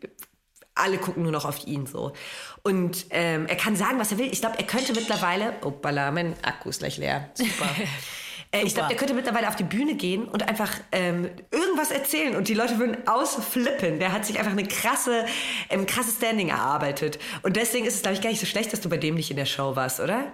alle 0.74 0.98
gucken 0.98 1.22
nur 1.22 1.32
noch 1.32 1.44
auf 1.44 1.66
ihn 1.66 1.86
so. 1.86 2.12
Und 2.62 3.06
ähm, 3.10 3.46
er 3.46 3.56
kann 3.56 3.76
sagen, 3.76 3.98
was 3.98 4.10
er 4.10 4.18
will. 4.18 4.28
Ich 4.32 4.40
glaube, 4.40 4.58
er 4.58 4.64
könnte 4.64 4.92
mittlerweile. 4.92 5.54
Oh, 5.62 5.72
mein 5.82 6.34
Akku 6.42 6.70
ist 6.70 6.80
gleich 6.80 6.96
leer. 6.96 7.30
Super. 7.34 7.68
Äh, 8.54 8.64
ich 8.64 8.74
glaube, 8.74 8.88
der 8.88 8.96
könnte 8.96 9.14
mittlerweile 9.14 9.48
auf 9.48 9.56
die 9.56 9.64
Bühne 9.64 9.96
gehen 9.96 10.24
und 10.24 10.48
einfach 10.48 10.70
ähm, 10.92 11.28
irgendwas 11.50 11.90
erzählen 11.90 12.36
und 12.36 12.48
die 12.48 12.54
Leute 12.54 12.78
würden 12.78 12.96
ausflippen. 13.06 13.98
Der 13.98 14.12
hat 14.12 14.24
sich 14.24 14.38
einfach 14.38 14.52
eine 14.52 14.66
krasse, 14.66 15.26
ähm, 15.70 15.86
krasse 15.86 16.12
Standing 16.12 16.50
erarbeitet. 16.50 17.18
Und 17.42 17.56
deswegen 17.56 17.84
ist 17.84 17.96
es, 17.96 18.02
glaube 18.02 18.14
ich, 18.14 18.22
gar 18.22 18.30
nicht 18.30 18.40
so 18.40 18.46
schlecht, 18.46 18.72
dass 18.72 18.80
du 18.80 18.88
bei 18.88 18.96
dem 18.96 19.16
nicht 19.16 19.30
in 19.30 19.36
der 19.36 19.46
Show 19.46 19.74
warst, 19.74 19.98
oder? 19.98 20.32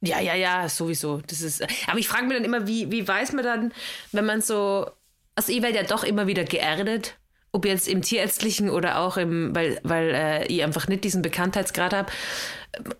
Ja, 0.00 0.20
ja, 0.20 0.34
ja, 0.34 0.68
sowieso. 0.68 1.20
Das 1.26 1.40
ist, 1.40 1.62
aber 1.88 1.98
ich 1.98 2.06
frage 2.06 2.26
mich 2.26 2.36
dann 2.36 2.44
immer, 2.44 2.66
wie, 2.68 2.90
wie 2.92 3.06
weiß 3.06 3.32
man 3.32 3.44
dann, 3.44 3.72
wenn 4.12 4.26
man 4.26 4.40
so, 4.42 4.86
also 5.34 5.52
ich 5.52 5.62
werde 5.62 5.76
ja 5.76 5.82
doch 5.82 6.04
immer 6.04 6.26
wieder 6.26 6.44
geerdet 6.44 7.16
ob 7.56 7.64
jetzt 7.64 7.88
im 7.88 8.02
tierärztlichen 8.02 8.68
oder 8.68 8.98
auch 8.98 9.16
im, 9.16 9.54
weil, 9.56 9.80
weil 9.82 10.10
äh, 10.14 10.46
ich 10.46 10.62
einfach 10.62 10.88
nicht 10.88 11.04
diesen 11.04 11.22
Bekanntheitsgrad 11.22 11.94
habe, 11.94 12.12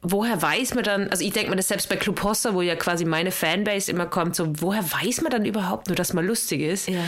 woher 0.01 0.41
weiß 0.41 0.75
man 0.75 0.83
dann, 0.83 1.11
also 1.11 1.23
ich 1.23 1.33
denke 1.33 1.51
mir 1.51 1.57
das 1.57 1.69
selbst 1.69 1.91
bei 1.91 1.97
Club 1.97 2.23
Hossa, 2.23 2.55
wo 2.55 2.63
ja 2.63 2.75
quasi 2.75 3.05
meine 3.05 3.31
Fanbase 3.31 3.91
immer 3.91 4.07
kommt, 4.07 4.35
so 4.35 4.61
woher 4.63 4.83
weiß 4.83 5.21
man 5.21 5.31
dann 5.31 5.45
überhaupt 5.45 5.89
nur, 5.89 5.97
dass 5.97 6.15
man 6.15 6.27
lustig 6.27 6.63
ist? 6.63 6.89
Ja. 6.89 7.05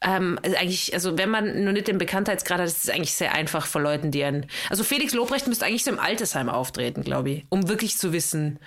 Ähm, 0.00 0.38
also 0.42 0.56
eigentlich, 0.56 0.94
also 0.94 1.18
wenn 1.18 1.28
man 1.28 1.64
nur 1.64 1.74
nicht 1.74 1.88
den 1.88 1.98
Bekanntheitsgrad 1.98 2.60
hat, 2.60 2.66
ist 2.66 2.84
es 2.84 2.90
eigentlich 2.90 3.14
sehr 3.14 3.34
einfach 3.34 3.66
für 3.66 3.78
Leute, 3.78 4.08
die 4.08 4.24
einen. 4.24 4.46
Also 4.70 4.82
Felix 4.82 5.12
Lobrecht 5.12 5.46
müsste 5.48 5.66
eigentlich 5.66 5.84
so 5.84 5.90
im 5.90 5.98
Altersheim 5.98 6.48
auftreten, 6.48 7.02
glaube 7.02 7.30
ich, 7.30 7.46
um 7.50 7.68
wirklich 7.68 7.98
zu 7.98 8.14
wissen. 8.14 8.58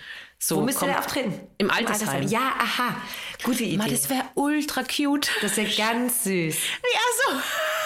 So, 0.41 0.57
Wo 0.57 0.61
müsste 0.61 0.85
der 0.85 0.99
auftreten? 0.99 1.33
Im 1.57 1.69
Altersheim. 1.69 2.25
Ja, 2.27 2.53
aha. 2.57 2.95
Gute 3.43 3.63
Idee. 3.63 3.77
Mann, 3.77 3.91
das 3.91 4.09
wäre 4.09 4.23
ultra 4.35 4.83
cute. 4.83 5.29
Das 5.41 5.57
wäre 5.57 5.69
ganz 5.69 6.23
süß. 6.23 6.55
Ja, 6.55 6.99
so. 7.27 7.39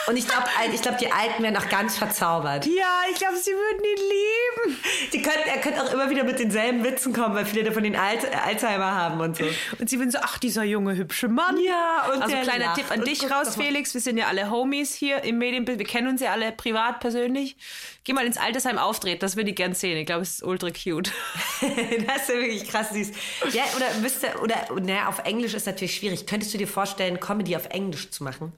Und 0.07 0.17
ich 0.17 0.27
glaube, 0.27 0.45
ich 0.73 0.81
glaub, 0.81 0.97
die 0.97 1.11
Alten 1.11 1.43
wären 1.43 1.55
auch 1.55 1.69
ganz 1.69 1.97
verzaubert. 1.97 2.65
Ja, 2.65 3.01
ich 3.11 3.17
glaube, 3.17 3.37
sie 3.37 3.51
würden 3.51 3.83
ihn 3.83 4.67
lieben. 4.67 4.83
Die 5.13 5.21
könnt, 5.21 5.45
er 5.45 5.61
könnte 5.61 5.81
auch 5.81 5.93
immer 5.93 6.09
wieder 6.09 6.23
mit 6.23 6.39
denselben 6.39 6.83
Witzen 6.83 7.13
kommen, 7.13 7.35
weil 7.35 7.45
viele 7.45 7.63
davon 7.63 7.83
den 7.83 7.95
Alt 7.95 8.25
Alzheimer 8.45 8.93
haben 8.95 9.19
und 9.21 9.37
so. 9.37 9.45
Und 9.79 9.89
sie 9.89 9.99
würden 9.99 10.11
so, 10.11 10.19
ach, 10.21 10.37
dieser 10.37 10.63
junge, 10.63 10.95
hübsche 10.95 11.27
Mann. 11.27 11.57
Ja, 11.59 12.05
und 12.13 12.21
Also 12.21 12.35
der 12.35 12.43
kleiner 12.43 12.73
Tipp 12.73 12.91
an 12.91 13.01
dich 13.01 13.29
raus. 13.29 13.55
Felix. 13.55 13.93
Wir 13.93 14.01
sind 14.01 14.17
ja 14.17 14.27
alle 14.27 14.49
Homies 14.49 14.93
hier 14.93 15.23
im 15.23 15.37
Medienbild. 15.37 15.79
Wir 15.79 15.85
kennen 15.85 16.07
uns 16.07 16.21
ja 16.21 16.31
alle 16.31 16.51
privat, 16.51 16.99
persönlich. 16.99 17.55
Geh 18.03 18.11
mal 18.13 18.25
ins 18.25 18.37
Altersheim 18.37 18.77
auftreten, 18.77 19.19
das 19.21 19.37
würde 19.37 19.51
ich 19.51 19.55
gern 19.55 19.73
sehen. 19.73 19.97
Ich 19.97 20.05
glaube, 20.05 20.23
es 20.23 20.35
ist 20.35 20.43
ultra 20.43 20.69
cute. 20.71 21.11
das 21.61 22.23
ist 22.23 22.29
ja 22.29 22.35
wirklich 22.35 22.67
krass 22.67 22.89
süß. 22.89 23.11
Ja, 23.53 23.63
oder 23.77 23.85
müsste, 24.01 24.27
oder, 24.41 24.55
naja, 24.81 25.07
auf 25.07 25.19
Englisch 25.19 25.53
ist 25.53 25.65
natürlich 25.65 25.95
schwierig. 25.95 26.27
Könntest 26.27 26.53
du 26.53 26.57
dir 26.57 26.67
vorstellen, 26.67 27.19
Comedy 27.21 27.55
auf 27.55 27.67
Englisch 27.69 28.11
zu 28.11 28.25
machen? 28.25 28.51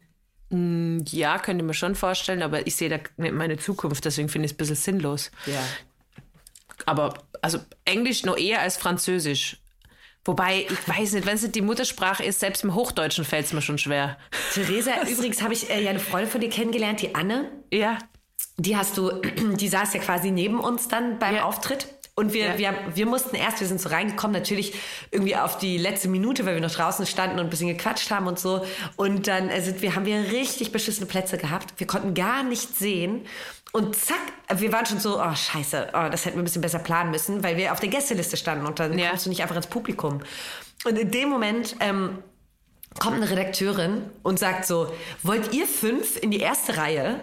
Ja, 1.09 1.37
könnte 1.39 1.63
mir 1.63 1.73
schon 1.73 1.95
vorstellen, 1.95 2.41
aber 2.41 2.65
ich 2.67 2.75
sehe 2.75 2.89
da 2.89 2.97
nicht 3.17 3.33
meine 3.33 3.57
Zukunft, 3.57 4.05
deswegen 4.05 4.29
finde 4.29 4.45
ich 4.45 4.51
es 4.51 4.55
ein 4.55 4.57
bisschen 4.57 4.75
sinnlos. 4.75 5.31
Ja. 5.45 5.61
Aber 6.85 7.13
also 7.41 7.59
Englisch 7.85 8.23
noch 8.23 8.37
eher 8.37 8.61
als 8.61 8.77
Französisch. 8.77 9.57
Wobei, 10.25 10.65
ich 10.67 10.87
weiß 10.87 11.13
nicht, 11.13 11.27
wenn 11.27 11.35
es 11.35 11.49
die 11.51 11.61
Muttersprache 11.61 12.23
ist, 12.23 12.39
selbst 12.39 12.63
im 12.63 12.73
Hochdeutschen 12.73 13.25
fällt 13.25 13.45
es 13.45 13.53
mir 13.53 13.61
schon 13.61 13.77
schwer. 13.77 14.17
Theresa, 14.53 14.91
übrigens 15.07 15.41
habe 15.43 15.53
ich 15.53 15.69
äh, 15.69 15.83
ja 15.83 15.91
eine 15.91 15.99
Freundin 15.99 16.31
von 16.31 16.41
dir 16.41 16.49
kennengelernt, 16.49 17.01
die 17.01 17.13
Anne. 17.13 17.51
Ja. 17.71 17.99
Die 18.57 18.75
hast 18.75 18.97
du, 18.97 19.11
die 19.59 19.67
saß 19.67 19.93
ja 19.93 19.99
quasi 19.99 20.31
neben 20.31 20.59
uns 20.59 20.87
dann 20.87 21.19
beim 21.19 21.35
Ja. 21.35 21.43
Auftritt. 21.43 21.87
Und 22.17 22.31
wir, 22.31 22.45
Ja. 22.45 22.57
wir, 22.57 22.73
wir 22.93 23.05
mussten 23.05 23.35
erst, 23.35 23.59
wir 23.59 23.67
sind 23.67 23.81
so 23.81 23.89
reingekommen, 23.89 24.33
natürlich 24.33 24.73
irgendwie 25.11 25.35
auf 25.35 25.57
die 25.57 25.77
letzte 25.77 26.07
Minute, 26.07 26.45
weil 26.45 26.55
wir 26.55 26.61
noch 26.61 26.71
draußen 26.73 27.05
standen 27.05 27.39
und 27.39 27.47
ein 27.47 27.49
bisschen 27.49 27.67
gequatscht 27.67 28.09
haben 28.09 28.25
und 28.27 28.39
so. 28.39 28.65
Und 28.95 29.27
dann 29.27 29.49
äh, 29.49 29.61
sind 29.61 29.81
wir, 29.81 29.95
haben 29.95 30.05
wir 30.05 30.31
richtig 30.31 30.71
beschissene 30.71 31.07
Plätze 31.07 31.37
gehabt. 31.37 31.73
Wir 31.77 31.87
konnten 31.87 32.13
gar 32.13 32.43
nicht 32.43 32.77
sehen. 32.77 33.25
Und 33.73 33.97
zack, 33.97 34.15
wir 34.55 34.71
waren 34.71 34.85
schon 34.85 34.99
so, 34.99 35.21
oh 35.21 35.35
scheiße, 35.35 35.89
oh, 35.93 36.07
das 36.09 36.23
hätten 36.25 36.37
wir 36.37 36.43
ein 36.43 36.45
bisschen 36.45 36.61
besser 36.61 36.79
planen 36.79 37.11
müssen, 37.11 37.43
weil 37.43 37.57
wir 37.57 37.73
auf 37.73 37.81
der 37.81 37.89
Gästeliste 37.89 38.37
standen 38.37 38.65
und 38.65 38.79
dann 38.79 38.97
Ja. 38.97 39.09
kommst 39.09 39.25
du 39.25 39.29
nicht 39.29 39.41
einfach 39.41 39.57
ins 39.57 39.67
Publikum. 39.67 40.21
Und 40.85 40.97
in 40.97 41.11
dem 41.11 41.27
Moment 41.27 41.75
ähm, 41.81 42.19
kommt 42.99 43.17
eine 43.17 43.29
Redakteurin 43.29 44.03
und 44.23 44.39
sagt 44.39 44.65
so, 44.65 44.91
wollt 45.21 45.53
ihr 45.53 45.67
fünf 45.67 46.17
in 46.21 46.31
die 46.31 46.39
erste 46.39 46.77
Reihe? 46.77 47.19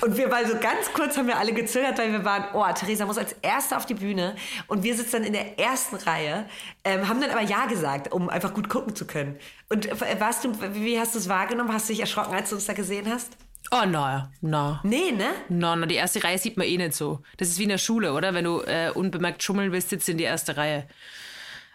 Und 0.00 0.16
wir 0.16 0.30
waren 0.30 0.46
so 0.46 0.54
ganz 0.54 0.92
kurz, 0.94 1.16
haben 1.16 1.28
wir 1.28 1.38
alle 1.38 1.52
gezögert, 1.52 1.98
weil 1.98 2.10
wir 2.10 2.24
waren, 2.24 2.44
oh, 2.54 2.64
Theresa 2.74 3.04
muss 3.06 3.18
als 3.18 3.34
Erste 3.42 3.76
auf 3.76 3.86
die 3.86 3.94
Bühne 3.94 4.34
und 4.66 4.82
wir 4.82 4.94
sitzen 4.96 5.12
dann 5.12 5.24
in 5.24 5.32
der 5.34 5.58
ersten 5.58 5.96
Reihe, 5.96 6.46
ähm, 6.84 7.06
haben 7.08 7.20
dann 7.20 7.30
aber 7.30 7.42
Ja 7.42 7.66
gesagt, 7.66 8.10
um 8.12 8.28
einfach 8.28 8.54
gut 8.54 8.68
gucken 8.68 8.96
zu 8.96 9.06
können. 9.06 9.38
Und 9.68 9.86
äh, 9.86 10.20
warst 10.20 10.44
du, 10.44 10.52
wie 10.72 10.98
hast 10.98 11.14
du 11.14 11.18
es 11.18 11.28
wahrgenommen? 11.28 11.72
Hast 11.72 11.88
du 11.88 11.92
dich 11.92 12.00
erschrocken, 12.00 12.34
als 12.34 12.48
du 12.48 12.56
uns 12.56 12.66
da 12.66 12.72
gesehen 12.72 13.06
hast? 13.08 13.36
Oh, 13.70 13.84
na, 13.86 14.32
na. 14.40 14.80
Nee, 14.82 15.12
ne? 15.12 15.30
Na, 15.48 15.76
na, 15.76 15.86
die 15.86 15.94
erste 15.94 16.24
Reihe 16.24 16.38
sieht 16.38 16.56
man 16.56 16.66
eh 16.66 16.76
nicht 16.76 16.94
so. 16.94 17.20
Das 17.36 17.48
ist 17.48 17.58
wie 17.58 17.64
in 17.64 17.68
der 17.68 17.78
Schule, 17.78 18.14
oder? 18.14 18.34
Wenn 18.34 18.44
du 18.44 18.62
äh, 18.62 18.90
unbemerkt 18.92 19.42
schummeln 19.42 19.70
willst, 19.70 19.90
sitzt 19.90 20.08
du 20.08 20.12
in 20.12 20.18
die 20.18 20.24
erste 20.24 20.56
Reihe. 20.56 20.88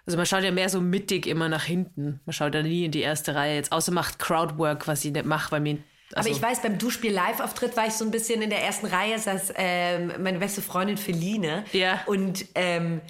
Also 0.06 0.18
man 0.18 0.26
schaut 0.26 0.44
ja 0.44 0.52
mehr 0.52 0.70
so 0.70 0.82
mittig 0.82 1.26
immer 1.26 1.50
nach 1.50 1.64
hinten. 1.64 2.20
Man 2.26 2.34
schaut 2.34 2.54
ja 2.54 2.62
nie 2.62 2.86
in 2.86 2.92
die 2.92 3.02
erste 3.02 3.34
Reihe. 3.34 3.56
Jetzt 3.56 3.72
außer 3.72 3.92
macht 3.92 4.20
Crowdwork, 4.20 4.88
was 4.88 5.04
ich 5.04 5.12
nicht 5.12 5.26
mache, 5.26 5.52
weil 5.52 5.62
mir. 5.62 5.78
Also, 6.14 6.30
Aber 6.30 6.38
ich 6.38 6.42
weiß, 6.42 6.62
beim 6.62 6.78
Duschspiel 6.78 7.12
Live-Auftritt 7.12 7.76
war 7.76 7.88
ich 7.88 7.94
so 7.94 8.06
ein 8.06 8.12
bisschen 8.12 8.42
in 8.44 8.52
der 8.52 8.64
ersten 8.64 8.86
Reihe, 8.86 9.18
saß 9.18 9.54
ähm, 9.56 10.14
meine 10.20 10.38
beste 10.38 10.62
Freundin 10.62 10.98
Feline. 10.98 11.66
Ja. 11.74 12.04
Und 12.06 12.46
ähm, 12.54 13.02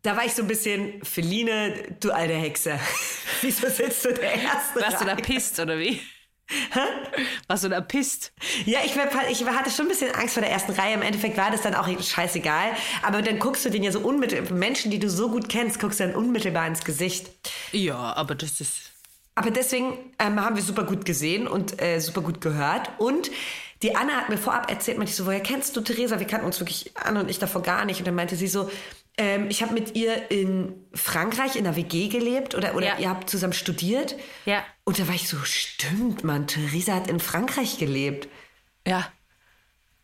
da 0.00 0.16
war 0.16 0.24
ich 0.24 0.32
so 0.32 0.42
ein 0.42 0.48
bisschen, 0.48 1.04
Feline, 1.04 1.74
du 2.00 2.10
alte 2.10 2.34
Hexe. 2.34 2.78
Wieso 3.42 3.68
sitzt 3.68 4.04
du 4.04 4.08
in 4.08 4.14
der 4.16 4.34
ersten 4.34 4.80
warst 4.80 5.00
du 5.00 5.04
da 5.04 5.12
Reihe? 5.12 5.22
pisst, 5.22 5.60
oder 5.60 5.78
wie? 5.78 6.00
Warst 7.46 7.64
du 7.64 7.68
da 7.68 7.80
pisst? 7.80 8.32
Ja, 8.66 8.80
ich, 8.84 8.96
war, 8.96 9.06
ich 9.30 9.44
hatte 9.44 9.70
schon 9.70 9.86
ein 9.86 9.88
bisschen 9.88 10.14
Angst 10.14 10.34
vor 10.34 10.42
der 10.42 10.50
ersten 10.50 10.72
Reihe. 10.72 10.94
Im 10.94 11.02
Endeffekt 11.02 11.36
war 11.36 11.50
das 11.50 11.62
dann 11.62 11.74
auch 11.74 11.88
scheißegal. 12.00 12.72
Aber 13.02 13.22
dann 13.22 13.38
guckst 13.38 13.64
du 13.64 13.70
den 13.70 13.82
ja 13.82 13.92
so 13.92 14.00
unmittelbar, 14.00 14.52
Menschen, 14.56 14.90
die 14.90 14.98
du 14.98 15.08
so 15.08 15.30
gut 15.30 15.48
kennst, 15.48 15.80
guckst 15.80 16.00
du 16.00 16.04
dann 16.06 16.16
unmittelbar 16.16 16.66
ins 16.66 16.84
Gesicht. 16.84 17.30
Ja, 17.72 17.96
aber 18.14 18.34
das 18.34 18.60
ist. 18.60 18.92
Aber 19.34 19.50
deswegen 19.50 19.98
ähm, 20.18 20.40
haben 20.40 20.56
wir 20.56 20.62
super 20.62 20.84
gut 20.84 21.04
gesehen 21.04 21.46
und 21.46 21.80
äh, 21.80 22.00
super 22.00 22.20
gut 22.20 22.40
gehört. 22.40 22.90
Und 22.98 23.30
die 23.82 23.96
Anna 23.96 24.12
hat 24.12 24.28
mir 24.28 24.38
vorab 24.38 24.70
erzählt, 24.70 24.98
meinte 24.98 25.10
ich 25.10 25.16
so, 25.16 25.26
woher 25.26 25.40
kennst 25.40 25.74
du 25.76 25.80
Theresa? 25.80 26.18
Wir 26.18 26.26
kannten 26.26 26.46
uns 26.46 26.60
wirklich, 26.60 26.92
Anna 26.96 27.20
und 27.20 27.30
ich 27.30 27.38
davor 27.38 27.62
gar 27.62 27.84
nicht. 27.84 27.98
Und 27.98 28.06
dann 28.06 28.14
meinte 28.14 28.36
sie 28.36 28.46
so, 28.46 28.70
ähm, 29.18 29.48
ich 29.50 29.62
habe 29.62 29.74
mit 29.74 29.94
ihr 29.96 30.30
in 30.30 30.74
Frankreich 30.94 31.56
in 31.56 31.66
einer 31.66 31.76
WG 31.76 32.08
gelebt 32.08 32.54
oder, 32.54 32.74
oder 32.74 32.86
Ja. 32.86 32.98
ihr 32.98 33.08
habt 33.10 33.28
zusammen 33.28 33.52
studiert. 33.52 34.14
Ja. 34.46 34.64
Und 34.84 34.98
da 34.98 35.06
war 35.08 35.14
ich 35.14 35.28
so, 35.28 35.36
stimmt, 35.44 36.24
Mann, 36.24 36.46
Theresa 36.46 36.94
hat 36.94 37.08
in 37.08 37.20
Frankreich 37.20 37.78
gelebt. 37.78 38.28
Ja. 38.86 39.06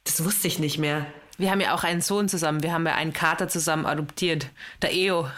Das 0.05 0.25
wusste 0.25 0.49
ich 0.49 0.59
nicht 0.59 0.79
mehr. 0.79 1.07
Wir 1.37 1.51
haben 1.51 1.61
ja 1.61 1.75
auch 1.75 1.85
einen 1.85 2.01
Sohn 2.01 2.29
zusammen. 2.29 2.63
Wir 2.63 2.73
haben 2.73 2.87
ja 2.87 2.95
einen 2.95 3.13
Kater 3.13 3.49
zusammen 3.49 3.87
adoptiert. 3.87 4.49
Der 4.83 4.93
Eo. 4.93 5.29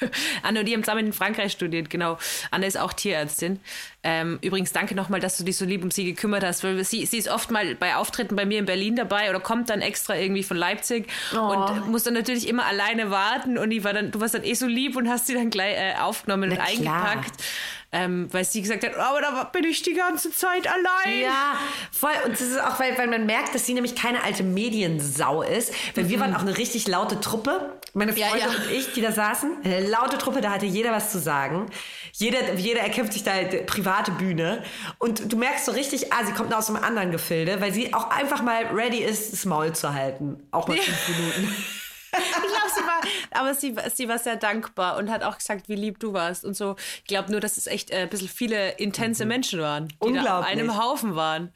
Anne 0.42 0.60
und 0.60 0.66
die 0.66 0.74
haben 0.74 0.84
zusammen 0.84 1.06
in 1.06 1.12
Frankreich 1.12 1.52
studiert, 1.52 1.90
genau. 1.90 2.18
Anne 2.50 2.66
ist 2.66 2.78
auch 2.78 2.92
Tierärztin. 2.92 3.60
Ähm, 4.04 4.38
übrigens, 4.42 4.72
danke 4.72 4.94
nochmal, 4.94 5.20
dass 5.20 5.36
du 5.36 5.44
dich 5.44 5.56
so 5.56 5.64
lieb 5.64 5.82
um 5.82 5.90
sie 5.90 6.04
gekümmert 6.04 6.44
hast, 6.44 6.62
weil 6.62 6.82
sie, 6.84 7.04
sie 7.04 7.18
ist 7.18 7.28
oft 7.28 7.50
mal 7.50 7.74
bei 7.74 7.96
Auftritten 7.96 8.36
bei 8.36 8.46
mir 8.46 8.60
in 8.60 8.64
Berlin 8.64 8.94
dabei 8.96 9.28
oder 9.28 9.40
kommt 9.40 9.70
dann 9.70 9.80
extra 9.80 10.16
irgendwie 10.16 10.44
von 10.44 10.56
Leipzig 10.56 11.08
und 11.32 11.88
muss 11.88 12.04
dann 12.04 12.14
natürlich 12.14 12.48
immer 12.48 12.64
alleine 12.64 13.10
warten 13.10 13.58
und 13.58 13.70
ich 13.72 13.82
war 13.84 13.92
dann, 13.92 14.10
du 14.10 14.20
warst 14.20 14.34
dann 14.34 14.44
eh 14.44 14.54
so 14.54 14.66
lieb 14.66 14.96
und 14.96 15.08
hast 15.08 15.26
sie 15.26 15.34
dann 15.34 15.50
gleich 15.50 15.76
äh, 15.76 15.94
aufgenommen 16.00 16.52
Na 16.54 16.62
und 16.64 16.80
klar. 16.80 17.08
eingepackt, 17.08 17.42
ähm, 17.90 18.28
weil 18.32 18.44
sie 18.44 18.60
gesagt 18.60 18.84
hat, 18.84 18.96
aber 18.96 19.20
da 19.22 19.44
bin 19.44 19.64
ich 19.64 19.82
die 19.82 19.94
ganze 19.94 20.30
Zeit 20.30 20.66
allein. 20.66 21.20
Ja, 21.20 21.58
voll. 21.90 22.12
Und 22.26 22.32
das 22.32 22.42
ist 22.42 22.60
auch, 22.60 22.78
weil, 22.78 22.98
weil 22.98 23.06
man 23.06 23.24
merkt, 23.24 23.54
dass 23.54 23.64
sie 23.64 23.72
nämlich 23.72 23.94
keine 23.94 24.22
alte 24.22 24.42
Mediensau 24.42 25.42
ist. 25.42 25.72
Weil 25.94 26.08
wir 26.10 26.20
waren 26.20 26.34
auch 26.36 26.42
eine 26.42 26.58
richtig 26.58 26.86
laute 26.86 27.18
Truppe. 27.20 27.78
Meine 27.94 28.14
Ja, 28.14 28.26
Freunde 28.26 28.46
ja. 28.46 28.50
und 28.52 28.70
ich, 28.70 28.92
die 28.92 29.00
da 29.00 29.10
saßen. 29.10 29.64
Eine 29.64 29.86
laute 29.86 30.18
Truppe, 30.18 30.42
da 30.42 30.50
hatte 30.50 30.66
jeder 30.66 30.92
was 30.92 31.10
zu 31.10 31.18
sagen. 31.18 31.70
Jeder, 32.12 32.54
jeder 32.54 32.80
erkämpft 32.80 33.14
sich 33.14 33.24
da 33.24 33.32
eine 33.32 33.48
private 33.62 34.10
Bühne. 34.10 34.62
Und 34.98 35.32
du 35.32 35.36
merkst 35.38 35.64
so 35.64 35.72
richtig, 35.72 36.12
ah, 36.12 36.26
sie 36.26 36.32
kommt 36.32 36.52
aus 36.52 36.68
einem 36.68 36.82
anderen 36.84 37.10
Gefilde, 37.10 37.60
weil 37.62 37.72
sie 37.72 37.94
auch 37.94 38.10
einfach 38.10 38.42
mal 38.42 38.66
ready 38.66 38.98
ist, 38.98 39.32
das 39.32 39.46
Maul 39.46 39.72
zu 39.74 39.94
halten. 39.94 40.46
Auch 40.50 40.68
mal 40.68 40.76
fünf 40.76 41.08
Minuten. 41.08 41.54
Ich 42.12 42.32
glaube, 42.32 42.70
sie 42.74 42.80
war, 42.82 43.00
aber 43.32 43.54
sie, 43.54 43.74
sie 43.94 44.08
war 44.08 44.18
sehr 44.18 44.36
dankbar 44.36 44.96
und 44.96 45.10
hat 45.10 45.22
auch 45.22 45.36
gesagt, 45.36 45.68
wie 45.68 45.74
lieb 45.74 45.98
du 45.98 46.12
warst 46.12 46.44
und 46.44 46.54
so. 46.54 46.76
Ich 46.98 47.04
glaube 47.04 47.30
nur, 47.30 47.40
dass 47.40 47.56
es 47.56 47.66
echt 47.66 47.90
äh, 47.90 48.02
ein 48.02 48.08
bisschen 48.08 48.28
viele 48.28 48.70
intense 48.72 49.26
Menschen 49.26 49.60
waren, 49.60 49.88
die 49.88 49.94
da 49.94 50.04
auf 50.04 50.08
Unglaublich. 50.08 50.50
einem 50.52 50.78
Haufen 50.78 51.16
waren. 51.16 51.52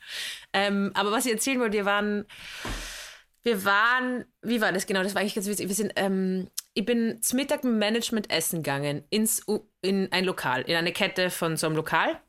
Ähm, 0.53 0.93
aber 0.95 1.11
was 1.11 1.27
ich 1.27 1.33
erzählen 1.33 1.61
wollte, 1.61 1.75
wir 1.75 1.85
waren, 1.85 2.27
wir 3.43 3.65
waren, 3.65 4.25
wie 4.43 4.61
war 4.61 4.73
das 4.73 4.87
genau? 4.87 5.03
Das 5.03 5.15
war 5.15 5.21
eigentlich 5.21 5.35
ganz 5.35 5.47
witzig. 5.47 5.69
Wir 5.69 5.75
sind, 5.75 5.93
ähm, 5.97 6.49
ich 6.75 6.85
bin 6.85 7.21
zum 7.23 7.39
Mittag 7.39 7.65
mit 7.65 7.73
dem 7.73 7.79
Management 7.79 8.31
essen 8.31 8.63
gegangen 8.63 9.05
ins, 9.11 9.45
in 9.81 10.11
ein 10.13 10.25
Lokal, 10.25 10.63
in 10.63 10.77
eine 10.77 10.93
Kette 10.93 11.31
von 11.31 11.57
so 11.57 11.67
einem 11.67 11.77
Lokal. 11.77 12.21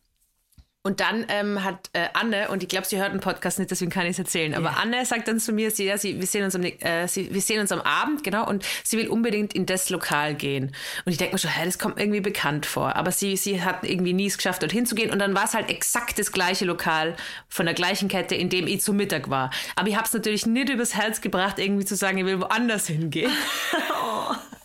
Und 0.85 0.99
dann 0.99 1.25
ähm, 1.29 1.63
hat 1.63 1.89
äh, 1.93 2.09
Anne, 2.13 2.49
und 2.49 2.61
ich 2.61 2.67
glaube, 2.67 2.85
sie 2.85 2.97
hört 2.97 3.13
den 3.13 3.21
Podcast 3.21 3.57
nicht, 3.57 3.71
deswegen 3.71 3.89
kann 3.89 4.03
ich 4.03 4.11
es 4.11 4.19
erzählen, 4.19 4.53
aber 4.53 4.71
Ja. 4.71 4.77
Anne 4.81 5.05
sagt 5.05 5.29
dann 5.29 5.39
zu 5.39 5.53
mir, 5.53 5.71
sie, 5.71 5.85
ja, 5.85 5.97
sie, 5.97 6.19
wir, 6.19 6.27
sehen 6.27 6.43
uns 6.43 6.55
am, 6.55 6.63
äh, 6.63 7.07
sie, 7.07 7.33
wir 7.33 7.39
sehen 7.39 7.61
uns 7.61 7.71
am 7.71 7.79
Abend, 7.79 8.21
genau, 8.21 8.45
und 8.45 8.65
sie 8.83 8.97
will 8.97 9.07
unbedingt 9.07 9.53
in 9.53 9.65
das 9.65 9.89
Lokal 9.89 10.35
gehen. 10.35 10.75
Und 11.05 11.11
ich 11.13 11.17
denke 11.17 11.35
mir 11.35 11.39
schon, 11.39 11.51
hä, 11.51 11.63
das 11.63 11.79
kommt 11.79 11.99
irgendwie 12.01 12.19
bekannt 12.19 12.65
vor. 12.65 12.97
Aber 12.97 13.11
sie, 13.11 13.37
sie 13.37 13.61
hat 13.61 13.85
irgendwie 13.85 14.11
nie 14.11 14.27
es 14.27 14.35
geschafft, 14.35 14.61
dorthin 14.61 14.85
zu 14.85 14.93
gehen. 14.93 15.09
Und 15.09 15.19
dann 15.19 15.33
war 15.33 15.45
es 15.45 15.53
halt 15.53 15.69
exakt 15.69 16.19
das 16.19 16.33
gleiche 16.33 16.65
Lokal 16.65 17.15
von 17.47 17.65
der 17.65 17.75
gleichen 17.75 18.09
Kette, 18.09 18.35
in 18.35 18.49
dem 18.49 18.67
ich 18.67 18.81
zu 18.81 18.91
Mittag 18.91 19.29
war. 19.29 19.51
Aber 19.77 19.87
ich 19.87 19.95
habe 19.95 20.05
es 20.05 20.13
natürlich 20.13 20.45
nicht 20.45 20.67
übers 20.67 20.95
Herz 20.95 21.21
gebracht, 21.21 21.59
irgendwie 21.59 21.85
zu 21.85 21.95
sagen, 21.95 22.17
ich 22.17 22.25
will 22.25 22.41
woanders 22.41 22.87
hingehen. 22.87 23.31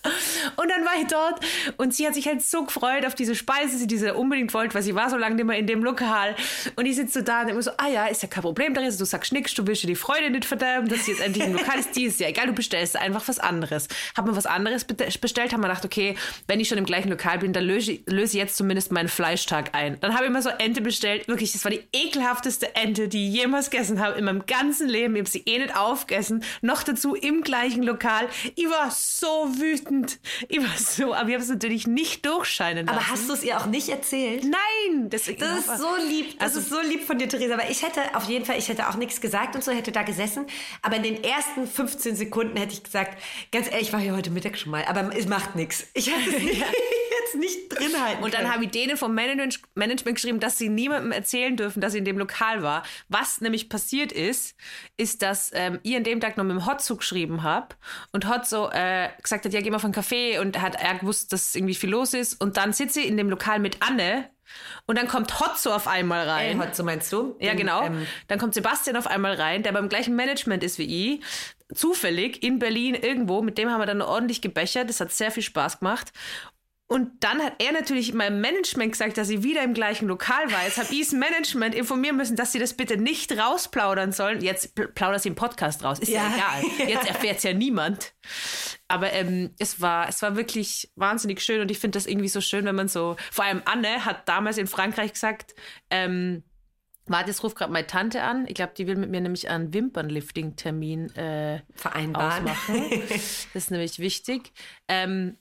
Und 0.56 0.70
dann 0.70 0.84
war 0.84 0.92
ich 1.00 1.06
dort 1.06 1.40
und 1.76 1.94
sie 1.94 2.06
hat 2.06 2.14
sich 2.14 2.26
halt 2.26 2.42
so 2.42 2.64
gefreut 2.64 3.06
auf 3.06 3.14
diese 3.14 3.34
Speise, 3.34 3.86
die 3.86 3.96
sie 3.96 4.14
unbedingt 4.14 4.52
wollte, 4.54 4.74
weil 4.74 4.82
sie 4.82 4.94
war 4.94 5.10
so 5.10 5.16
lange 5.16 5.36
nicht 5.36 5.44
mehr 5.44 5.58
in 5.58 5.66
dem 5.66 5.82
Lokal. 5.82 6.34
Und 6.76 6.86
ich 6.86 6.96
sitze 6.96 7.20
so 7.20 7.24
da 7.24 7.42
und 7.42 7.48
immer 7.48 7.62
so, 7.62 7.70
ah 7.76 7.88
ja, 7.88 8.06
ist 8.06 8.22
ja 8.22 8.28
kein 8.28 8.42
Problem, 8.42 8.74
Theresa, 8.74 8.98
du 8.98 9.04
sagst 9.04 9.32
nichts, 9.32 9.54
du 9.54 9.66
willst 9.66 9.82
dir 9.82 9.88
die 9.88 9.94
Freude 9.94 10.30
nicht 10.30 10.44
verderben, 10.44 10.88
dass 10.88 11.04
sie 11.04 11.12
jetzt 11.12 11.20
endlich 11.20 11.46
im 11.46 11.52
Lokal 11.54 11.78
ist. 11.78 11.94
Die 11.96 12.04
ist 12.04 12.20
ja 12.20 12.28
egal, 12.28 12.46
du 12.46 12.52
bestellst 12.52 12.96
einfach 12.96 13.26
was 13.28 13.38
anderes. 13.38 13.88
Hab 14.16 14.26
mir 14.26 14.36
was 14.36 14.46
anderes 14.46 14.84
bestellt, 14.84 15.52
haben 15.52 15.60
wir 15.60 15.68
gedacht, 15.68 15.84
okay, 15.84 16.16
wenn 16.46 16.60
ich 16.60 16.68
schon 16.68 16.78
im 16.78 16.84
gleichen 16.84 17.08
Lokal 17.10 17.38
bin, 17.38 17.52
dann 17.52 17.64
löse, 17.64 17.98
löse 18.06 18.36
ich 18.36 18.42
jetzt 18.42 18.56
zumindest 18.56 18.92
meinen 18.92 19.08
Fleischtag 19.08 19.74
ein. 19.74 19.98
Dann 20.00 20.14
habe 20.14 20.26
ich 20.26 20.30
mir 20.30 20.42
so 20.42 20.50
Ente 20.50 20.80
bestellt. 20.80 21.28
Wirklich, 21.28 21.52
das 21.52 21.64
war 21.64 21.70
die 21.70 21.82
ekelhafteste 21.92 22.74
Ente, 22.74 23.08
die 23.08 23.28
ich 23.28 23.34
jemals 23.34 23.70
gegessen 23.70 24.00
habe 24.00 24.18
in 24.18 24.24
meinem 24.24 24.46
ganzen 24.46 24.88
Leben. 24.88 25.16
Ich 25.16 25.20
habe 25.20 25.30
sie 25.30 25.42
eh 25.46 25.58
nicht 25.58 25.76
aufgegessen. 25.76 26.44
Noch 26.62 26.82
dazu 26.82 27.14
im 27.14 27.42
gleichen 27.42 27.82
Lokal. 27.82 28.28
Ich 28.54 28.68
war 28.68 28.90
so 28.90 29.48
wütend. 29.58 29.97
Ich 30.48 30.58
war 30.58 30.76
so, 30.76 31.14
aber 31.14 31.28
ich 31.28 31.34
habe 31.34 31.44
es 31.44 31.48
natürlich 31.48 31.86
nicht 31.86 32.24
durchscheinen 32.26 32.86
lassen. 32.86 32.98
Aber 32.98 33.08
hast 33.08 33.28
du 33.28 33.32
es 33.32 33.42
ihr 33.42 33.58
auch 33.58 33.66
nicht 33.66 33.88
erzählt? 33.88 34.44
Nein! 34.44 35.10
Das, 35.10 35.24
das 35.24 35.58
ist 35.58 35.78
so 35.78 35.96
lieb. 36.08 36.38
Das 36.38 36.56
also, 36.56 36.60
ist 36.60 36.70
so 36.70 36.80
lieb 36.80 37.04
von 37.04 37.18
dir, 37.18 37.28
Theresa. 37.28 37.54
Aber 37.54 37.68
ich 37.70 37.82
hätte 37.82 38.00
auf 38.14 38.24
jeden 38.24 38.44
Fall, 38.44 38.58
ich 38.58 38.68
hätte 38.68 38.88
auch 38.88 38.96
nichts 38.96 39.20
gesagt 39.20 39.54
und 39.54 39.64
so, 39.64 39.72
hätte 39.72 39.92
da 39.92 40.02
gesessen. 40.02 40.46
Aber 40.82 40.96
in 40.96 41.02
den 41.02 41.24
ersten 41.24 41.66
15 41.66 42.16
Sekunden 42.16 42.56
hätte 42.56 42.72
ich 42.72 42.82
gesagt, 42.82 43.20
ganz 43.52 43.66
ehrlich, 43.70 43.88
ich 43.88 43.92
war 43.92 44.00
hier 44.00 44.14
heute 44.14 44.30
Mittag 44.30 44.58
schon 44.58 44.70
mal, 44.70 44.84
aber 44.84 45.16
es 45.16 45.26
macht 45.26 45.56
nichts. 45.56 45.86
Ich 45.94 46.10
hätte 46.10 46.36
es 46.36 46.42
nicht, 46.42 46.64
jetzt 47.28 47.34
nicht 47.34 47.68
drin 47.72 48.00
halten 48.00 48.22
Und 48.22 48.34
dann 48.34 48.52
habe 48.52 48.64
ich 48.64 48.70
denen 48.70 48.96
vom 48.96 49.14
Management, 49.14 49.60
Management 49.74 50.16
geschrieben, 50.16 50.40
dass 50.40 50.58
sie 50.58 50.68
niemandem 50.68 51.12
erzählen 51.12 51.56
dürfen, 51.56 51.80
dass 51.80 51.92
sie 51.92 51.98
in 51.98 52.04
dem 52.04 52.18
Lokal 52.18 52.62
war. 52.62 52.82
Was 53.08 53.40
nämlich 53.40 53.68
passiert 53.68 54.12
ist, 54.12 54.56
ist, 54.96 55.22
dass 55.22 55.50
ähm, 55.54 55.80
ich 55.82 55.96
an 55.96 56.04
dem 56.04 56.20
Tag 56.20 56.36
noch 56.36 56.44
mit 56.44 56.56
dem 56.56 56.66
Hotzug 56.66 56.98
geschrieben 56.98 57.42
habe 57.42 57.74
und 58.12 58.28
Hot 58.28 58.46
so 58.46 58.70
äh, 58.70 59.08
gesagt 59.22 59.44
hat, 59.44 59.52
ja, 59.52 59.60
geh 59.60 59.70
mal 59.70 59.76
auf 59.76 59.84
einen 59.92 60.04
Café 60.04 60.40
und 60.40 60.60
hat 60.60 60.76
er 60.76 60.98
gewusst, 60.98 61.32
dass 61.32 61.54
irgendwie 61.54 61.74
viel 61.74 61.90
los 61.90 62.14
ist. 62.14 62.40
Und 62.40 62.56
dann 62.56 62.72
sitze 62.72 63.00
ich 63.00 63.08
in 63.08 63.16
dem 63.16 63.30
Lokal 63.30 63.58
mit 63.58 63.82
Anne 63.82 64.28
und 64.86 64.96
dann 64.96 65.08
kommt 65.08 65.40
Hotzo 65.40 65.74
auf 65.74 65.86
einmal 65.86 66.28
rein. 66.28 66.60
Äh, 66.60 66.66
Hotzo 66.66 66.82
meinst 66.82 67.12
du? 67.12 67.36
Ja, 67.40 67.54
genau. 67.54 67.84
Ähm, 67.84 68.06
dann 68.28 68.38
kommt 68.38 68.54
Sebastian 68.54 68.96
auf 68.96 69.06
einmal 69.06 69.34
rein, 69.34 69.62
der 69.62 69.72
beim 69.72 69.88
gleichen 69.88 70.16
Management 70.16 70.64
ist 70.64 70.78
wie 70.78 71.14
ich. 71.14 71.24
Zufällig 71.74 72.42
in 72.42 72.58
Berlin 72.58 72.94
irgendwo. 72.94 73.42
Mit 73.42 73.58
dem 73.58 73.70
haben 73.70 73.80
wir 73.80 73.86
dann 73.86 74.00
ordentlich 74.00 74.40
gebechert. 74.40 74.88
Das 74.88 75.00
hat 75.00 75.12
sehr 75.12 75.30
viel 75.30 75.42
Spaß 75.42 75.80
gemacht. 75.80 76.12
Und 76.90 77.22
dann 77.22 77.42
hat 77.42 77.62
er 77.62 77.72
natürlich 77.72 78.14
meinem 78.14 78.40
Management 78.40 78.92
gesagt, 78.92 79.18
dass 79.18 79.28
sie 79.28 79.42
wieder 79.42 79.62
im 79.62 79.74
gleichen 79.74 80.08
Lokal 80.08 80.50
war. 80.50 80.64
Jetzt 80.64 80.78
habe 80.78 80.88
ich 80.90 81.00
das 81.00 81.12
Management 81.12 81.74
informieren 81.74 82.16
müssen, 82.16 82.34
dass 82.34 82.52
sie 82.52 82.58
das 82.58 82.72
bitte 82.72 82.96
nicht 82.96 83.30
rausplaudern 83.36 84.12
sollen. 84.12 84.40
Jetzt 84.40 84.74
plaudert 84.94 85.20
sie 85.20 85.28
im 85.28 85.34
Podcast 85.34 85.84
raus. 85.84 85.98
Ist 85.98 86.08
ja, 86.08 86.22
ja 86.22 86.34
egal. 86.34 86.88
Jetzt 86.88 87.06
erfährt 87.06 87.36
es 87.36 87.42
ja 87.42 87.52
niemand. 87.52 88.14
Aber 88.88 89.12
ähm, 89.12 89.50
es, 89.58 89.82
war, 89.82 90.08
es 90.08 90.22
war 90.22 90.36
wirklich 90.36 90.90
wahnsinnig 90.96 91.42
schön 91.42 91.60
und 91.60 91.70
ich 91.70 91.78
finde 91.78 91.98
das 91.98 92.06
irgendwie 92.06 92.28
so 92.28 92.40
schön, 92.40 92.64
wenn 92.64 92.74
man 92.74 92.88
so. 92.88 93.16
Vor 93.30 93.44
allem 93.44 93.60
Anne 93.66 94.06
hat 94.06 94.26
damals 94.26 94.56
in 94.56 94.66
Frankreich 94.66 95.12
gesagt, 95.12 95.54
ähm, 95.90 96.42
Warte, 97.10 97.30
jetzt 97.30 97.42
ruft 97.42 97.56
gerade 97.56 97.72
meine 97.72 97.86
Tante 97.86 98.22
an. 98.22 98.44
Ich 98.48 98.54
glaube, 98.54 98.74
die 98.76 98.86
will 98.86 98.96
mit 98.96 99.10
mir 99.10 99.22
nämlich 99.22 99.48
einen 99.48 99.72
Wimpernlifting-Termin 99.72 101.14
äh, 101.16 101.62
vereinbaren. 101.74 102.46
Ausmachen. 102.46 102.90
das 103.08 103.46
ist 103.54 103.70
nämlich 103.70 103.98
wichtig. 103.98 104.52
Ähm, 104.88 105.38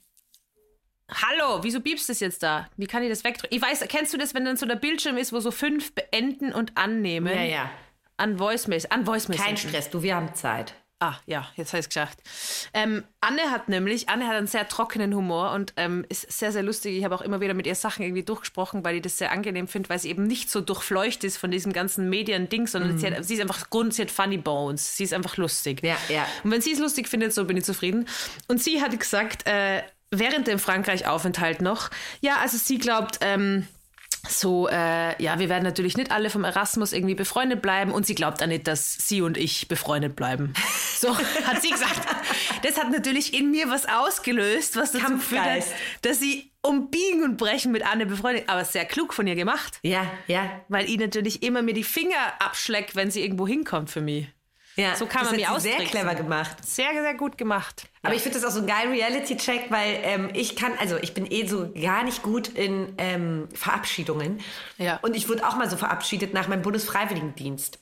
Hallo, 1.10 1.60
wieso 1.64 1.80
biebst 1.80 2.10
du 2.10 2.12
das 2.12 2.20
jetzt 2.20 2.44
da? 2.44 2.70
Wie 2.76 2.86
kann 2.86 3.02
ich 3.02 3.10
das 3.10 3.24
wegdrücken? 3.24 3.56
Ich 3.56 3.62
weiß, 3.62 3.86
kennst 3.88 4.14
du 4.14 4.18
das, 4.18 4.34
wenn 4.34 4.44
dann 4.44 4.58
so 4.58 4.66
der 4.66 4.76
Bildschirm 4.76 5.18
ist, 5.18 5.32
wo 5.32 5.40
so 5.40 5.52
fünf 5.52 5.94
beenden 5.94 6.52
und 6.52 6.78
annehmen? 6.78 7.34
Ja, 7.34 7.44
ja. 7.44 7.72
An 8.18 8.40
Voicemails, 8.40 8.92
an 8.92 9.08
Voicemails. 9.08 9.42
Kein 9.42 9.58
Stress, 9.58 9.90
du, 9.90 10.02
wir 10.02 10.16
haben 10.16 10.34
Zeit. 10.36 10.74
Ah, 11.00 11.14
ja, 11.28 11.48
jetzt 11.56 11.74
habe 11.74 11.80
ich 11.80 11.86
es 11.86 11.90
geschafft. 11.90 12.20
Ähm, 12.74 13.04
Anne 13.22 13.52
hat 13.52 13.70
nämlich, 13.70 14.10
Anne 14.10 14.26
hat 14.26 14.34
einen 14.34 14.48
sehr 14.48 14.68
trockenen 14.68 15.14
Humor 15.14 15.52
und 15.52 15.74
ähm, 15.78 16.04
ist 16.10 16.32
sehr, 16.32 16.52
sehr 16.52 16.64
lustig. 16.64 16.98
Ich 16.98 17.04
habe 17.04 17.14
auch 17.14 17.22
immer 17.22 17.40
wieder 17.40 17.54
mit 17.54 17.68
ihr 17.68 17.76
Sachen 17.76 18.02
irgendwie 18.02 18.24
durchgesprochen, 18.24 18.84
weil 18.84 18.96
ich 18.96 19.04
das 19.04 19.16
sehr 19.16 19.32
angenehm 19.32 19.68
finde, 19.68 19.90
weil 19.90 20.00
sie 20.00 20.10
eben 20.10 20.24
nicht 20.24 20.50
so 20.50 20.60
durchfleucht 20.60 21.24
ist 21.24 21.38
von 21.38 21.52
diesem 21.52 21.72
ganzen 21.72 22.10
Medien-Ding, 22.10 22.66
sondern 22.66 22.94
mhm. 22.94 22.98
sie, 22.98 23.08
hat, 23.12 23.24
sie, 23.24 23.36
ist 23.36 23.42
einfach 23.42 23.70
Grund, 23.70 23.94
sie 23.94 24.02
hat 24.02 24.12
funny 24.12 24.38
bones. 24.38 24.98
Sie 24.98 25.04
ist 25.04 25.14
einfach 25.14 25.38
lustig. 25.38 25.84
Ja, 25.84 25.98
ja. 26.10 26.26
Und 26.44 26.50
wenn 26.50 26.62
sie 26.62 26.72
es 26.72 26.80
lustig 26.80 27.08
findet, 27.08 27.32
so 27.32 27.46
bin 27.46 27.58
ich 27.58 27.64
zufrieden. 27.64 28.08
Und 28.48 28.64
sie 28.64 28.82
hat 28.82 29.00
gesagt, 29.00 29.46
äh, 29.46 29.84
während 30.12 30.48
dem 30.48 30.60
Frankreich-Aufenthalt 30.60 31.62
noch. 31.62 31.90
Ja, 32.22 32.38
also 32.42 32.58
sie 32.58 32.78
glaubt, 32.78 33.20
ähm, 33.22 33.68
so, 34.30 34.68
äh, 34.68 35.22
ja, 35.22 35.40
wir 35.40 35.50
werden 35.50 35.64
natürlich 35.64 35.98
nicht 35.98 36.12
alle 36.12 36.30
vom 36.30 36.44
Erasmus 36.44 36.92
irgendwie 36.92 37.16
befreundet 37.16 37.62
bleiben 37.62 37.92
und 37.92 38.06
sie 38.06 38.16
glaubt 38.16 38.42
auch 38.44 38.48
nicht, 38.48 38.68
dass 38.68 38.96
sie 38.96 39.22
und 39.22 39.38
ich 39.38 39.68
befreundet 39.68 40.16
bleiben. 40.16 40.54
So 40.98 41.16
hat 41.16 41.62
sie 41.62 41.70
gesagt. 41.70 42.02
Das 42.64 42.76
hat 42.80 42.90
natürlich 42.90 43.36
in 43.36 43.52
mir 43.52 43.70
was 43.70 43.88
ausgelöst, 43.88 44.76
was 44.78 44.94
dazu 44.94 45.20
führt, 45.20 45.64
dass 46.02 46.20
sie 46.20 46.52
um 46.64 46.90
Biegen 46.90 47.24
und 47.24 47.38
Brechen 47.38 47.72
mit 47.72 47.86
Anne 47.86 48.08
befreundet, 48.08 48.46
aber 48.48 48.66
sehr 48.66 48.84
klug 48.84 49.14
von 49.14 49.28
ihr 49.28 49.36
gemacht. 49.36 49.78
Ja, 49.84 50.12
ja. 50.26 50.50
Weil 50.70 50.90
ich 50.90 50.98
natürlich 50.98 51.44
immer 51.44 51.62
mir 51.62 51.76
die 51.76 51.84
Finger 51.84 52.18
abschleckt, 52.40 52.96
wenn 52.96 53.12
sie 53.12 53.22
irgendwo 53.22 53.48
hinkommt 53.48 53.92
für 53.92 54.02
mich. 54.02 54.28
Ja, 54.78 54.96
so 54.96 55.08
kann 55.08 55.26
man 55.26 55.36
mir 55.36 55.52
ausdrücken. 55.52 55.80
Sehr 55.80 55.88
clever 55.88 56.14
gemacht. 56.14 56.58
Sehr, 56.64 56.92
sehr 56.94 57.16
gut 57.16 57.38
gemacht. 57.38 57.88
Aber 58.04 58.14
ja. 58.14 58.18
ich 58.18 58.22
finde 58.22 58.40
das 58.40 58.48
auch 58.48 58.54
so 58.54 58.62
ein 58.62 58.68
geil 58.68 58.90
Reality-Check, 58.90 59.72
weil 59.72 60.00
ähm, 60.04 60.30
ich 60.34 60.56
kann, 60.56 60.72
also 60.80 60.98
ich 60.98 61.16
bin 61.16 61.30
eh 61.30 61.48
so 61.48 61.74
gar 61.74 62.04
nicht 62.04 62.22
gut 62.22 62.48
in 62.50 62.94
ähm, 63.00 63.50
Verabschiedungen. 63.54 64.40
Ja. 64.78 65.00
Und 65.02 65.16
ich 65.16 65.30
wurde 65.30 65.48
auch 65.48 65.56
mal 65.56 65.68
so 65.68 65.78
verabschiedet 65.78 66.34
nach 66.34 66.48
meinem 66.48 66.62
Bundesfreiwilligendienst. 66.62 67.80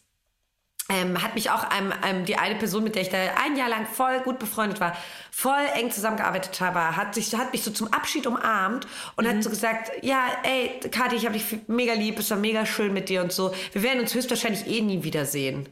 Ähm, 0.87 1.21
hat 1.21 1.35
mich 1.35 1.49
auch 1.49 1.65
ähm, 1.77 1.91
ähm, 2.07 2.25
die 2.25 2.37
eine 2.37 2.55
Person, 2.55 2.83
mit 2.83 2.95
der 2.95 3.01
ich 3.01 3.09
da 3.09 3.17
ein 3.43 3.57
Jahr 3.57 3.69
lang 3.69 3.87
voll 3.87 4.19
gut 4.19 4.39
befreundet 4.39 4.79
war, 4.79 4.95
voll 5.31 5.65
eng 5.73 5.89
zusammengearbeitet 5.89 6.61
habe, 6.61 6.95
hat, 6.95 7.15
sich, 7.15 7.33
hat 7.35 7.51
mich 7.51 7.63
so 7.63 7.71
zum 7.71 7.91
Abschied 7.91 8.27
umarmt 8.27 8.87
und 9.15 9.25
mhm. 9.25 9.29
hat 9.31 9.43
so 9.43 9.49
gesagt, 9.49 9.91
ja, 10.03 10.27
ey, 10.43 10.79
Kathi, 10.91 11.15
ich 11.15 11.25
habe 11.25 11.37
dich 11.37 11.43
mega 11.67 11.93
lieb, 11.93 12.19
es 12.19 12.29
war 12.29 12.37
mega 12.37 12.67
schön 12.67 12.93
mit 12.93 13.09
dir 13.09 13.23
und 13.23 13.33
so. 13.33 13.51
Wir 13.73 13.81
werden 13.81 13.99
uns 13.99 14.13
höchstwahrscheinlich 14.13 14.67
eh 14.67 14.81
nie 14.81 15.03
wiedersehen. 15.03 15.67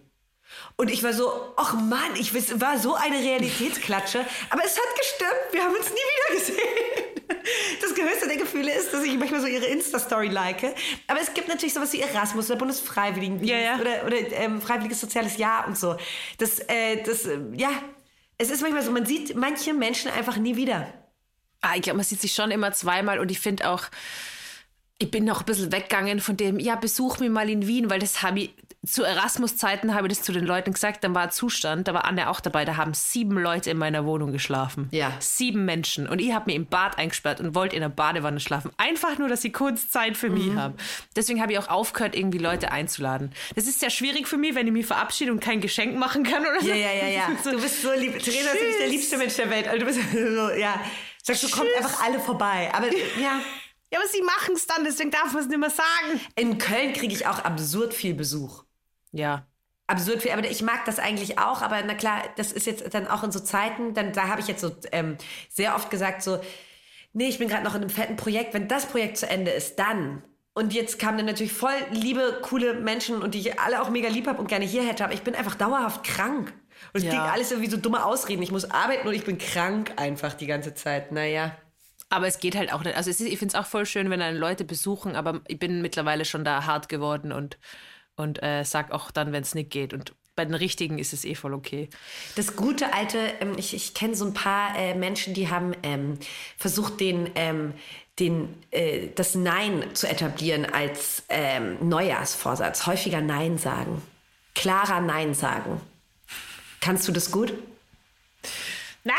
Und 0.76 0.90
ich 0.90 1.04
war 1.04 1.14
so, 1.14 1.54
ach 1.56 1.74
Mann, 1.76 2.16
ich 2.16 2.34
war 2.34 2.78
so 2.80 2.96
eine 2.96 3.18
Realitätsklatsche. 3.18 4.26
Aber 4.50 4.64
es 4.66 4.76
hat 4.76 4.98
gestimmt, 4.98 5.52
wir 5.52 5.64
haben 5.64 5.76
uns 5.76 5.90
nie 5.90 5.96
wieder 5.96 6.40
gesehen. 6.40 7.14
Das 7.82 7.94
größte 7.94 8.28
der 8.28 8.38
Gefühle 8.38 8.74
ist, 8.74 8.94
dass 8.94 9.04
ich 9.04 9.18
manchmal 9.18 9.42
so 9.42 9.48
ihre 9.48 9.66
Insta-Story 9.66 10.30
like. 10.30 10.64
Aber 11.08 11.20
es 11.20 11.34
gibt 11.34 11.48
natürlich 11.48 11.74
sowas 11.74 11.92
wie 11.94 12.02
Erasmus 12.02 12.50
oder 12.50 12.60
Bundesfreiwilligendienst 12.60 13.52
ja, 13.52 13.58
ja. 13.58 13.80
oder, 13.80 14.06
oder 14.06 14.18
ähm, 14.34 14.62
Freiwilliges 14.62 15.02
Soziales 15.02 15.38
Jahr 15.38 15.68
und 15.68 15.78
so. 15.78 15.98
Das, 16.38 16.60
äh, 16.60 17.04
das, 17.04 17.26
äh, 17.26 17.40
ja, 17.56 17.70
es 18.38 18.50
ist 18.50 18.62
manchmal 18.62 18.84
so, 18.84 18.92
man 18.92 19.06
sieht 19.06 19.36
manche 19.36 19.74
Menschen 19.74 20.12
einfach 20.12 20.38
nie 20.38 20.56
wieder. 20.56 20.94
Ah, 21.62 21.76
ich 21.76 21.82
glaube, 21.82 21.98
man 21.98 22.06
sieht 22.06 22.22
sich 22.22 22.34
schon 22.34 22.52
immer 22.52 22.72
zweimal 22.74 23.20
und 23.20 23.32
ich 23.32 23.40
finde 23.40 23.70
auch, 23.70 23.84
ich 25.00 25.12
bin 25.12 25.26
noch 25.26 25.42
ein 25.42 25.46
bisschen 25.46 25.72
weggegangen 25.72 26.20
von 26.20 26.38
dem, 26.38 26.60
ja, 26.60 26.76
besuch 26.76 27.20
mich 27.20 27.30
mal 27.30 27.50
in 27.50 27.68
Wien, 27.68 27.90
weil 27.90 28.00
das 28.00 28.22
habe 28.22 28.42
ich, 28.42 28.54
zu 28.86 29.04
Erasmus-Zeiten 29.04 29.96
habe 29.96 30.08
ich 30.08 30.14
das 30.14 30.26
zu 30.26 30.34
den 30.34 30.46
Leuten 30.46 30.74
gesagt, 30.74 31.04
dann 31.04 31.16
war 31.16 31.30
Zustand, 31.30 31.88
da 31.88 31.94
war 31.94 32.04
Anne 32.04 32.30
auch 32.30 32.42
dabei, 32.42 32.66
da 32.66 32.76
haben 32.76 32.94
sieben 32.94 33.38
Leute 33.38 33.72
in 33.72 33.78
meiner 33.78 34.06
Wohnung 34.06 34.34
geschlafen. 34.34 34.90
Ja. 34.92 35.14
Sieben 35.20 35.64
Menschen. 35.64 36.08
Und 36.08 36.20
ich 36.20 36.34
habe 36.34 36.52
mir 36.52 36.56
im 36.56 36.66
Bad 36.66 36.98
eingesperrt 36.98 37.40
und 37.40 37.56
wollte 37.56 37.76
in 37.78 37.82
der 37.82 37.90
Badewanne 37.90 38.42
schlafen. 38.42 38.72
Einfach 38.78 39.18
nur, 39.18 39.30
dass 39.30 39.42
sie 39.42 39.52
kurz 39.52 39.90
Zeit 39.90 40.18
für 40.18 40.30
mhm. 40.30 40.34
mich 40.34 40.56
haben. 40.56 40.76
Deswegen 41.16 41.42
habe 41.42 41.54
ich 41.54 41.60
auch 41.60 41.70
aufgehört, 41.70 42.16
irgendwie 42.16 42.40
Leute 42.40 42.72
einzuladen. 42.72 43.32
Das 43.56 43.68
ist 43.68 43.80
sehr 43.80 43.90
schwierig 43.90 44.28
für 44.28 44.38
mich, 44.38 44.54
wenn 44.54 44.68
ich 44.68 44.74
mich 44.74 44.86
verabschiede 44.86 45.32
und 45.32 45.40
kein 45.40 45.62
Geschenk 45.62 45.98
machen 45.98 46.24
kann 46.24 46.42
oder 46.42 46.60
so. 46.60 46.68
Ja, 46.68 46.76
ja, 46.76 46.94
ja, 46.94 47.08
ja. 47.08 47.30
So, 47.44 47.52
du 47.52 47.62
bist 47.62 47.82
so 47.82 47.92
lieb. 47.94 48.20
Theresa 48.20 48.52
ist 48.52 48.80
der 48.80 48.88
liebste 48.88 49.18
Mensch 49.18 49.36
der 49.36 49.50
Welt. 49.50 49.68
Also 49.68 49.80
du 49.80 49.86
bist 49.86 50.00
so, 50.12 50.50
ja. 50.52 50.80
Sagst 51.22 51.44
du, 51.44 51.50
kommt 51.50 51.70
einfach 51.78 52.04
alle 52.04 52.20
vorbei. 52.20 52.70
Aber 52.74 52.88
ja. 52.88 53.40
Ja, 53.94 54.00
aber 54.00 54.08
sie 54.08 54.24
machen 54.24 54.56
es 54.56 54.66
dann, 54.66 54.84
deswegen 54.84 55.12
darf 55.12 55.34
man 55.34 55.44
es 55.44 55.48
nicht 55.48 55.60
mehr 55.60 55.70
sagen. 55.70 56.20
In 56.36 56.58
Köln 56.58 56.94
kriege 56.94 57.14
ich 57.14 57.28
auch 57.28 57.40
absurd 57.40 57.94
viel 57.94 58.16
Besuch. 58.16 58.63
Ja. 59.14 59.48
Absurd 59.88 60.22
viel, 60.22 60.32
aber 60.32 60.50
ich 60.50 60.62
mag 60.62 60.86
das 60.86 61.00
eigentlich 61.00 61.40
auch, 61.40 61.62
aber 61.62 61.82
na 61.86 61.94
klar, 61.94 62.24
das 62.38 62.52
ist 62.52 62.66
jetzt 62.66 62.94
dann 62.94 63.08
auch 63.08 63.24
in 63.24 63.32
so 63.32 63.40
Zeiten, 63.40 63.94
dann 63.94 64.14
da 64.14 64.28
habe 64.28 64.42
ich 64.42 64.48
jetzt 64.48 64.62
so 64.62 64.72
ähm, 64.92 65.18
sehr 65.50 65.76
oft 65.76 65.90
gesagt, 65.90 66.24
so, 66.24 66.40
nee, 67.12 67.28
ich 67.28 67.38
bin 67.38 67.48
gerade 67.48 67.64
noch 67.64 67.76
in 67.76 67.82
einem 67.82 67.90
fetten 67.90 68.16
Projekt, 68.16 68.54
wenn 68.54 68.68
das 68.68 68.86
Projekt 68.86 69.18
zu 69.18 69.30
Ende 69.30 69.52
ist, 69.52 69.78
dann. 69.78 70.24
Und 70.54 70.74
jetzt 70.74 71.00
kamen 71.00 71.18
dann 71.18 71.26
natürlich 71.26 71.54
voll 71.54 71.74
liebe, 71.92 72.40
coole 72.44 72.76
Menschen 72.76 73.22
und 73.22 73.34
die 73.34 73.40
ich 73.40 73.60
alle 73.60 73.82
auch 73.82 73.90
mega 73.90 74.08
lieb 74.08 74.28
habe 74.28 74.40
und 74.40 74.48
gerne 74.48 74.66
hier 74.66 74.84
hätte, 74.84 75.04
aber 75.04 75.14
ich 75.14 75.24
bin 75.24 75.36
einfach 75.36 75.56
dauerhaft 75.56 76.04
krank. 76.04 76.54
Und 76.94 77.00
es 77.00 77.04
ja. 77.04 77.10
klingt 77.10 77.26
alles 77.26 77.52
irgendwie 77.52 77.70
so 77.70 77.78
dumme 77.78 78.06
Ausreden. 78.06 78.42
Ich 78.42 78.52
muss 78.52 78.70
arbeiten 78.70 79.08
und 79.08 79.14
ich 79.14 79.24
bin 79.24 79.38
krank 79.38 79.94
einfach 79.98 80.34
die 80.34 80.48
ganze 80.48 80.74
Zeit. 80.74 81.12
Naja. 81.12 81.56
Aber 82.10 82.28
es 82.28 82.40
geht 82.40 82.56
halt 82.56 82.72
auch 82.72 82.84
nicht. 82.84 82.96
Also 82.96 83.10
ist, 83.10 83.22
ich 83.22 83.40
finde 83.40 83.56
es 83.56 83.60
auch 83.60 83.66
voll 83.66 83.86
schön, 83.86 84.10
wenn 84.10 84.20
dann 84.20 84.36
Leute 84.36 84.64
besuchen, 84.64 85.16
aber 85.16 85.42
ich 85.48 85.58
bin 85.58 85.82
mittlerweile 85.82 86.26
schon 86.26 86.46
da 86.46 86.66
hart 86.66 86.88
geworden 86.88 87.32
und, 87.32 87.58
und 88.16 88.42
äh, 88.44 88.64
sag 88.64 88.92
auch 88.92 89.12
dann, 89.12 89.32
wenn 89.32 89.44
es 89.44 89.56
nicht 89.56 89.72
geht. 89.72 89.94
Und 89.94 90.14
bei 90.36 90.46
den 90.46 90.56
Richtigen 90.56 90.98
ist 90.98 91.14
es 91.14 91.26
eh 91.26 91.36
voll 91.36 91.54
okay. 91.54 91.90
Das 92.36 92.56
gute 92.56 92.94
alte, 92.94 93.18
ähm, 93.40 93.56
ich, 93.58 93.74
ich 93.74 93.94
kenne 93.94 94.16
so 94.16 94.26
ein 94.26 94.34
paar 94.34 94.78
äh, 94.78 94.96
Menschen, 94.96 95.34
die 95.34 95.50
haben 95.50 95.74
ähm, 95.84 96.18
versucht, 96.58 97.00
den, 97.00 97.30
ähm, 97.36 97.74
den, 98.20 98.64
äh, 98.72 99.10
das 99.16 99.36
Nein 99.36 99.84
zu 99.94 100.08
etablieren 100.08 100.66
als 100.66 101.24
ähm, 101.30 101.78
Neujahrsvorsatz. 101.88 102.86
Häufiger 102.88 103.22
Nein 103.22 103.58
sagen. 103.58 104.02
Klarer 104.56 105.02
Nein 105.02 105.34
sagen. 105.34 105.82
Kannst 106.80 107.08
du 107.08 107.12
das 107.12 107.32
gut? 107.32 107.54
Nein! 109.04 109.16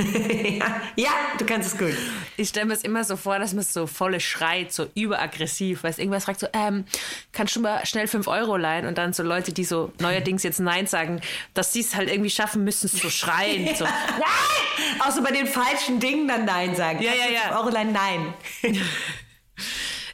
ja, 0.58 0.82
ja, 0.96 1.10
du 1.38 1.46
kannst 1.46 1.72
es 1.72 1.78
gut. 1.78 1.94
Ich 2.36 2.48
stelle 2.48 2.66
mir 2.66 2.74
es 2.74 2.82
immer 2.82 3.04
so 3.04 3.16
vor, 3.16 3.38
dass 3.38 3.52
man 3.52 3.64
so 3.64 3.86
volle 3.86 4.20
schreit, 4.20 4.72
so 4.72 4.86
überaggressiv, 4.94 5.82
weil 5.82 5.90
es 5.90 5.98
irgendwas 5.98 6.24
fragt 6.24 6.40
so, 6.40 6.46
ähm, 6.52 6.84
kannst 7.32 7.56
du 7.56 7.60
mal 7.60 7.84
schnell 7.86 8.08
5 8.08 8.26
Euro 8.28 8.56
leihen? 8.56 8.86
Und 8.86 8.98
dann 8.98 9.12
so 9.12 9.22
Leute, 9.22 9.52
die 9.52 9.64
so 9.64 9.92
neuerdings 10.00 10.42
jetzt 10.42 10.60
Nein 10.60 10.86
sagen, 10.86 11.20
dass 11.54 11.72
sie 11.72 11.80
es 11.80 11.94
halt 11.94 12.10
irgendwie 12.10 12.30
schaffen 12.30 12.64
müssen, 12.64 12.88
zu 12.88 13.10
schreien. 13.10 13.74
So. 13.74 13.84
Nein! 13.84 15.00
Auch 15.00 15.10
so 15.10 15.22
bei 15.22 15.32
den 15.32 15.46
falschen 15.46 16.00
Dingen 16.00 16.28
dann 16.28 16.44
Nein 16.44 16.74
sagen. 16.74 17.02
Ja, 17.02 17.12
ja, 17.12 17.30
ja. 17.32 17.40
5 17.42 17.56
Euro 17.56 17.68
leihen, 17.70 17.92
nein. 17.92 18.34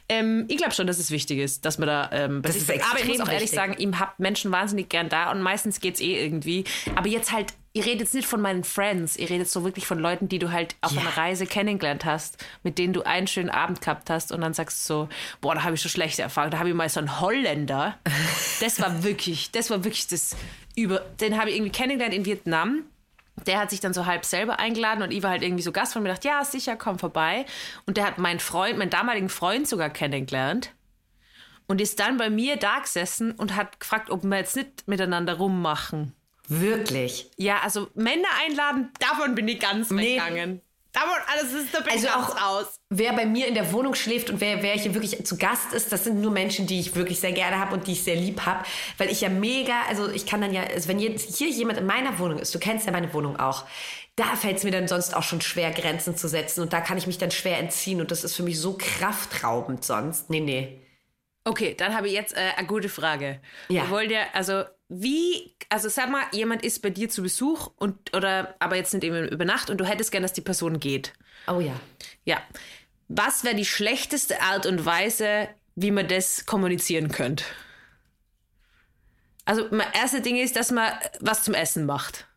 Ähm, 0.09 0.45
ich 0.47 0.57
glaube 0.57 0.73
schon, 0.73 0.87
dass 0.87 0.99
es 0.99 1.11
wichtig 1.11 1.39
ist, 1.39 1.65
dass 1.65 1.77
man 1.77 1.87
da. 1.87 2.09
Ähm, 2.13 2.41
Das 2.41 2.55
ist 2.55 2.69
aber 2.69 2.75
ich 2.79 2.81
muss 2.85 2.93
extrem 3.01 3.21
auch 3.21 3.27
ehrlich 3.27 3.41
wichtig. 3.43 3.55
sagen, 3.55 3.73
ihm 3.77 3.99
habt 3.99 4.19
Menschen 4.19 4.51
wahnsinnig 4.51 4.87
gern 4.89 5.09
da 5.09 5.31
und 5.31 5.41
meistens 5.41 5.81
geht's 5.81 5.99
eh 5.99 6.23
irgendwie. 6.23 6.63
Aber 6.95 7.09
jetzt 7.09 7.33
halt, 7.33 7.53
ihr 7.73 7.83
redet 7.85 7.99
jetzt 8.01 8.13
nicht 8.13 8.25
von 8.27 8.39
meinen 8.39 8.63
Friends, 8.63 9.17
ihr 9.17 9.29
redet 9.29 9.49
so 9.49 9.65
wirklich 9.65 9.85
von 9.85 9.99
Leuten, 9.99 10.29
die 10.29 10.39
du 10.39 10.51
halt 10.51 10.75
auf 10.81 10.93
Ja. 10.93 11.01
einer 11.01 11.17
Reise 11.17 11.45
kennengelernt 11.45 12.05
hast, 12.05 12.43
mit 12.63 12.77
denen 12.77 12.93
du 12.93 13.01
einen 13.03 13.27
schönen 13.27 13.49
Abend 13.49 13.81
gehabt 13.81 14.09
hast 14.09 14.31
und 14.31 14.39
dann 14.39 14.53
sagst 14.53 14.81
du 14.89 14.93
so, 14.93 15.09
boah, 15.41 15.55
da 15.55 15.63
habe 15.63 15.75
ich 15.75 15.81
schon 15.81 15.91
schlechte 15.91 16.21
Erfahrungen. 16.21 16.51
Da 16.51 16.59
habe 16.59 16.69
ich 16.69 16.75
mal 16.75 16.87
so 16.87 16.99
einen 17.01 17.19
Holländer. 17.19 17.97
Das 18.61 18.79
war 18.81 19.03
wirklich, 19.03 19.51
das 19.51 19.69
war 19.69 19.83
wirklich 19.83 20.07
das 20.07 20.35
über. 20.75 20.99
Den 21.19 21.37
habe 21.37 21.49
ich 21.49 21.57
irgendwie 21.57 21.71
kennengelernt 21.71 22.15
in 22.15 22.25
Vietnam. 22.25 22.83
Der 23.45 23.59
hat 23.59 23.69
sich 23.69 23.79
dann 23.79 23.93
so 23.93 24.05
halb 24.05 24.25
selber 24.25 24.59
eingeladen 24.59 25.03
und 25.03 25.11
ich 25.11 25.23
war 25.23 25.29
halt 25.31 25.43
irgendwie 25.43 25.63
so 25.63 25.71
Gast 25.71 25.93
von 25.93 26.03
mir 26.03 26.09
gedacht, 26.09 26.25
ja, 26.25 26.43
sicher, 26.43 26.75
komm 26.75 26.99
vorbei. 26.99 27.45
Und 27.85 27.97
der 27.97 28.05
hat 28.05 28.17
meinen 28.17 28.39
Freund, 28.39 28.77
meinen 28.77 28.89
damaligen 28.89 29.29
Freund 29.29 29.67
sogar 29.67 29.89
kennengelernt 29.89 30.73
und 31.67 31.79
ist 31.81 31.99
dann 31.99 32.17
bei 32.17 32.29
mir 32.29 32.57
da 32.57 32.79
gesessen 32.79 33.31
und 33.31 33.55
hat 33.55 33.79
gefragt, 33.79 34.09
ob 34.09 34.23
wir 34.23 34.37
jetzt 34.37 34.55
nicht 34.55 34.87
miteinander 34.87 35.35
rummachen. 35.35 36.13
Wirklich. 36.49 37.29
Ja, 37.37 37.59
also 37.61 37.89
Männer 37.93 38.29
einladen, 38.45 38.89
davon 38.99 39.35
bin 39.35 39.47
ich 39.47 39.59
ganz 39.59 39.91
Nee. 39.91 40.15
weggegangen. 40.15 40.37
Davon, 40.49 40.66
also 41.01 41.55
das 41.55 41.63
ist, 41.63 41.73
da 41.73 41.79
bin 41.81 41.91
Also 41.91 42.07
auch 42.09 42.41
aus. 42.41 42.79
wer 42.89 43.13
bei 43.13 43.25
mir 43.25 43.47
in 43.47 43.53
der 43.53 43.71
Wohnung 43.73 43.93
schläft 43.95 44.29
und 44.29 44.41
wer, 44.41 44.61
wer 44.63 44.73
hier 44.73 44.93
wirklich 44.93 45.25
zu 45.25 45.37
Gast 45.37 45.73
ist, 45.73 45.91
das 45.91 46.03
sind 46.03 46.21
nur 46.21 46.31
Menschen, 46.31 46.67
die 46.67 46.79
ich 46.79 46.95
wirklich 46.95 47.19
sehr 47.19 47.31
gerne 47.31 47.59
habe 47.59 47.75
und 47.75 47.87
die 47.87 47.93
ich 47.93 48.03
sehr 48.03 48.15
lieb 48.15 48.45
habe. 48.45 48.63
Weil 48.97 49.11
ich 49.11 49.21
ja 49.21 49.29
mega, 49.29 49.73
also 49.89 50.09
ich 50.09 50.25
kann 50.25 50.41
dann 50.41 50.53
ja, 50.53 50.63
also 50.63 50.87
wenn 50.89 50.99
jetzt 50.99 51.37
hier 51.37 51.49
jemand 51.49 51.79
in 51.79 51.85
meiner 51.85 52.17
Wohnung 52.19 52.39
ist, 52.39 52.53
du 52.53 52.59
kennst 52.59 52.85
ja 52.85 52.91
meine 52.91 53.13
Wohnung 53.13 53.39
auch, 53.39 53.65
da 54.15 54.35
fällt 54.35 54.57
es 54.57 54.63
mir 54.63 54.71
dann 54.71 54.87
sonst 54.87 55.15
auch 55.15 55.23
schon 55.23 55.41
schwer, 55.41 55.71
Grenzen 55.71 56.17
zu 56.17 56.27
setzen 56.27 56.61
und 56.61 56.73
da 56.73 56.81
kann 56.81 56.97
ich 56.97 57.05
mich 57.05 57.19
dann 57.19 57.31
schwer 57.31 57.59
entziehen 57.59 58.01
und 58.01 58.09
das 58.11 58.23
ist 58.23 58.35
für 58.35 58.43
mich 58.43 58.59
so 58.59 58.75
kraftraubend 58.77 59.85
sonst. 59.85 60.29
Nee, 60.29 60.39
nee. 60.39 60.86
Okay, 61.47 61.75
dann 61.75 61.95
habe 61.95 62.07
ich 62.07 62.13
jetzt 62.13 62.35
äh, 62.35 62.51
eine 62.57 62.67
gute 62.67 62.89
Frage. 62.89 63.39
Ja. 63.69 63.83
Wir 63.83 63.89
wollen 63.89 64.09
ja, 64.09 64.23
also 64.33 64.65
wie, 64.89 65.53
also 65.69 65.87
sag 65.87 66.09
mal, 66.09 66.25
jemand 66.33 66.61
ist 66.63 66.81
bei 66.81 66.89
dir 66.89 67.07
zu 67.07 67.21
Besuch 67.21 67.71
und 67.77 68.13
oder 68.13 68.55
aber 68.59 68.75
jetzt 68.75 68.93
nicht 68.93 69.05
eben 69.05 69.29
über 69.29 69.45
Nacht 69.45 69.69
und 69.69 69.77
du 69.77 69.85
hättest 69.85 70.11
gern, 70.11 70.23
dass 70.23 70.33
die 70.33 70.41
Person 70.41 70.79
geht. 70.81 71.13
Oh 71.47 71.61
ja. 71.61 71.79
Ja. 72.25 72.41
Was 73.07 73.45
wäre 73.45 73.55
die 73.55 73.63
schlechteste 73.65 74.41
Art 74.41 74.65
und 74.65 74.85
Weise, 74.85 75.47
wie 75.75 75.91
man 75.91 76.09
das 76.09 76.45
kommunizieren 76.45 77.09
könnte? 77.09 77.45
Also, 79.45 79.67
mein 79.71 79.87
erste 79.93 80.19
Ding 80.19 80.35
ist, 80.35 80.57
dass 80.57 80.71
man 80.71 80.91
was 81.21 81.43
zum 81.43 81.53
Essen 81.53 81.85
macht. 81.85 82.27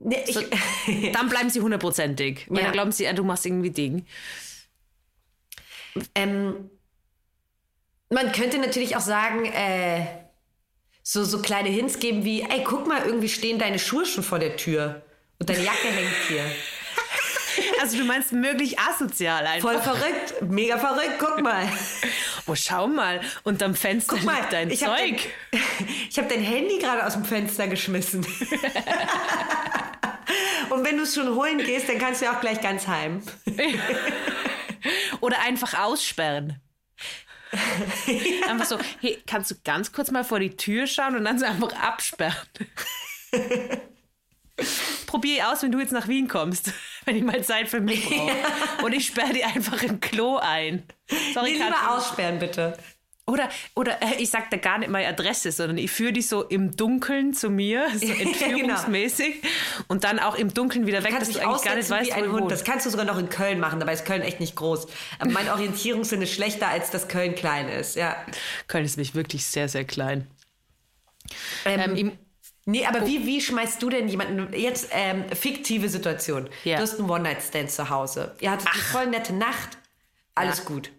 Nee, 0.00 0.24
ich, 0.26 1.12
Dann 1.12 1.28
bleiben 1.28 1.48
sie 1.50 1.60
hundertprozentig. 1.60 2.46
Weil 2.48 2.58
Ja. 2.58 2.64
dann 2.64 2.72
glauben 2.72 2.90
sie, 2.92 3.04
ja, 3.04 3.12
du 3.12 3.22
machst 3.22 3.46
irgendwie 3.46 3.70
Ding. 3.70 4.04
Ähm, 6.16 6.70
man 8.10 8.32
könnte 8.32 8.58
natürlich 8.58 8.96
auch 8.96 9.00
sagen, 9.00 9.46
äh, 9.46 10.06
so, 11.02 11.24
so 11.24 11.40
kleine 11.40 11.68
Hints 11.68 11.98
geben 11.98 12.24
wie, 12.24 12.42
ey, 12.42 12.64
guck 12.64 12.86
mal, 12.86 13.02
irgendwie 13.04 13.28
stehen 13.28 13.58
deine 13.58 13.78
Schuhe 13.78 14.06
schon 14.06 14.24
vor 14.24 14.38
der 14.38 14.56
Tür 14.56 15.02
und 15.38 15.48
deine 15.48 15.62
Jacke 15.62 15.88
hängt 15.88 16.14
hier. 16.28 16.44
Also, 17.80 17.98
du 17.98 18.04
meinst 18.04 18.32
möglich 18.32 18.78
asozial 18.78 19.46
einfach. 19.46 19.70
Voll 19.70 19.80
verrückt, 19.80 20.42
mega 20.42 20.78
verrückt, 20.78 21.14
guck 21.18 21.42
mal. 21.42 21.68
Oh, 22.46 22.54
schau 22.54 22.88
mal. 22.88 23.20
Unterm 23.42 23.74
Fenster 23.74 24.16
Guck 24.16 24.24
mal, 24.24 24.40
liegt 24.40 24.52
dein 24.52 24.70
ich 24.70 24.84
habe 24.84 24.96
dein, 24.96 25.18
Zeug. 25.18 25.28
ich 26.10 26.18
hab 26.18 26.28
dein 26.28 26.40
Handy 26.40 26.78
gerade 26.78 27.06
aus 27.06 27.12
dem 27.12 27.24
Fenster 27.24 27.68
geschmissen. 27.68 28.24
und 30.70 30.84
wenn 30.84 30.96
du 30.96 31.04
es 31.04 31.14
schon 31.14 31.34
holen 31.34 31.58
gehst, 31.58 31.88
dann 31.88 31.98
kannst 31.98 32.20
du 32.20 32.26
ja 32.26 32.34
auch 32.34 32.40
gleich 32.40 32.60
ganz 32.60 32.86
heim. 32.86 33.22
Oder 35.20 35.40
einfach 35.42 35.78
aussperren. 35.78 36.60
Einfach 38.48 38.66
so, 38.66 38.78
hey, 39.00 39.22
kannst 39.26 39.50
du 39.50 39.54
ganz 39.64 39.92
kurz 39.92 40.10
mal 40.10 40.24
vor 40.24 40.40
die 40.40 40.56
Tür 40.56 40.86
schauen 40.86 41.16
und 41.16 41.24
dann 41.24 41.38
so 41.38 41.46
einfach 41.46 41.72
absperren. 41.74 42.36
Probier 45.06 45.50
aus, 45.50 45.62
wenn 45.62 45.72
du 45.72 45.80
jetzt 45.80 45.92
nach 45.92 46.06
Wien 46.06 46.28
kommst, 46.28 46.72
wenn 47.04 47.16
ich 47.16 47.24
mal 47.24 47.42
Zeit 47.42 47.68
für 47.68 47.80
mich 47.80 48.04
brauche. 48.08 48.84
Und 48.84 48.92
ich 48.92 49.06
sperre 49.06 49.32
dir 49.32 49.46
einfach 49.46 49.82
im 49.82 50.00
Klo 50.00 50.36
ein. 50.36 50.84
Sorry, 51.32 51.52
Nee, 51.52 51.64
lieber 51.64 51.90
aussperren, 51.90 52.38
bitte. 52.38 52.76
Oder, 53.26 53.48
oder 53.74 54.02
äh, 54.02 54.16
ich 54.18 54.28
sag 54.28 54.50
da 54.50 54.58
gar 54.58 54.76
nicht 54.78 54.90
meine 54.90 55.08
Adresse, 55.08 55.50
sondern 55.50 55.78
ich 55.78 55.90
führe 55.90 56.12
die 56.12 56.20
so 56.20 56.42
im 56.42 56.76
Dunkeln 56.76 57.32
zu 57.32 57.48
mir, 57.48 57.88
so 57.94 58.06
genau. 58.06 58.20
entführungsmäßig. 58.20 59.36
Und 59.88 60.04
dann 60.04 60.18
auch 60.18 60.34
im 60.34 60.52
Dunkeln 60.52 60.86
wieder 60.86 61.02
weg, 61.04 61.18
dass 61.18 61.28
dich 61.28 61.38
du 61.38 61.42
eigentlich 61.48 61.62
gar 61.62 61.74
nicht 61.76 61.88
weißt, 61.88 62.10
wie 62.10 62.12
ein 62.12 62.24
ich 62.26 62.30
Hund. 62.30 62.50
Das 62.50 62.64
kannst 62.64 62.84
du 62.84 62.90
sogar 62.90 63.06
noch 63.06 63.16
in 63.18 63.30
Köln 63.30 63.60
machen, 63.60 63.80
dabei 63.80 63.94
ist 63.94 64.04
Köln 64.04 64.20
echt 64.20 64.40
nicht 64.40 64.56
groß. 64.56 64.86
Aber 65.18 65.30
mein 65.30 65.48
Orientierungssinn 65.48 66.20
ist 66.20 66.34
schlechter, 66.34 66.68
als 66.68 66.90
dass 66.90 67.08
Köln 67.08 67.34
klein 67.34 67.68
ist. 67.70 67.96
Ja. 67.96 68.14
Köln 68.68 68.84
ist 68.84 68.98
nämlich 68.98 69.14
wirklich 69.14 69.46
sehr, 69.46 69.68
sehr 69.70 69.84
klein. 69.84 70.26
Ähm, 71.64 71.96
Ähm, 71.96 72.18
nee, 72.66 72.84
aber 72.84 73.06
wie, 73.06 73.26
wie 73.26 73.40
schmeißt 73.40 73.82
du 73.82 73.88
denn 73.88 74.08
jemanden, 74.08 74.52
jetzt 74.52 74.88
ähm, 74.92 75.24
fiktive 75.34 75.88
Situation, 75.88 76.48
Ja. 76.64 76.76
du 76.76 76.82
hast 76.82 76.98
einen 76.98 77.08
One-Night-Stand 77.08 77.70
zu 77.70 77.88
Hause, 77.88 78.34
ihr 78.40 78.50
hattet 78.50 78.68
eine 78.70 78.82
voll 78.82 79.06
nette 79.06 79.32
Nacht, 79.32 79.78
alles 80.34 80.58
Ja. 80.58 80.64
gut. 80.64 80.90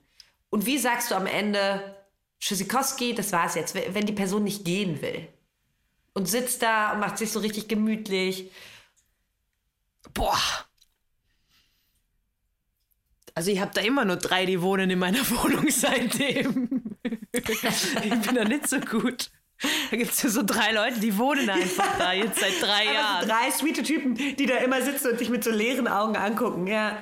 Und 0.50 0.66
wie 0.66 0.78
sagst 0.78 1.12
du 1.12 1.16
am 1.16 1.28
Ende, 1.28 1.95
Tschüssikowski, 2.40 3.16
das 3.16 3.32
war's 3.32 3.56
jetzt, 3.56 3.76
wenn 3.76 4.06
die 4.06 4.14
Person 4.14 4.44
nicht 4.44 4.66
gehen 4.66 5.02
will? 5.02 5.28
Und 6.14 6.28
sitzt 6.28 6.62
da 6.62 6.94
und 6.94 7.00
macht 7.00 7.18
sich 7.18 7.32
so 7.32 7.40
richtig 7.40 7.68
gemütlich. 7.68 8.52
Boah. 10.14 10.38
Also 13.34 13.52
ich 13.52 13.60
habe 13.60 13.72
da 13.74 13.82
immer 13.82 14.06
nur 14.06 14.16
drei, 14.16 14.46
die 14.46 14.62
wohnen 14.62 14.90
in 14.90 15.00
meiner 15.00 15.20
Wohnung 15.30 15.70
seitdem. 15.70 16.98
ich 17.34 18.22
bin 18.22 18.36
da 18.36 18.46
nicht 18.46 18.70
so 18.70 18.80
gut. 18.80 19.30
Da 19.90 19.98
gibt 19.98 20.12
es 20.12 20.22
ja 20.22 20.30
so 20.30 20.44
drei 20.44 20.74
Leute, 20.74 21.00
die 21.00 21.18
wohnen 21.18 21.50
einfach 21.50 21.98
da 21.98 22.14
jetzt 22.14 22.40
seit 22.40 22.62
drei 22.62 22.86
Jahren. 22.94 23.22
so 23.22 23.28
drei 23.30 23.52
sweete 23.52 23.84
Typen, 23.84 24.16
die 24.16 24.46
da 24.46 24.58
immer 24.58 24.82
sitzen 24.82 25.12
und 25.12 25.20
dich 25.20 25.30
mit 25.30 25.44
so 25.44 25.52
leeren 25.52 25.88
Augen 25.88 26.16
angucken, 26.18 26.68
ja. 26.68 26.98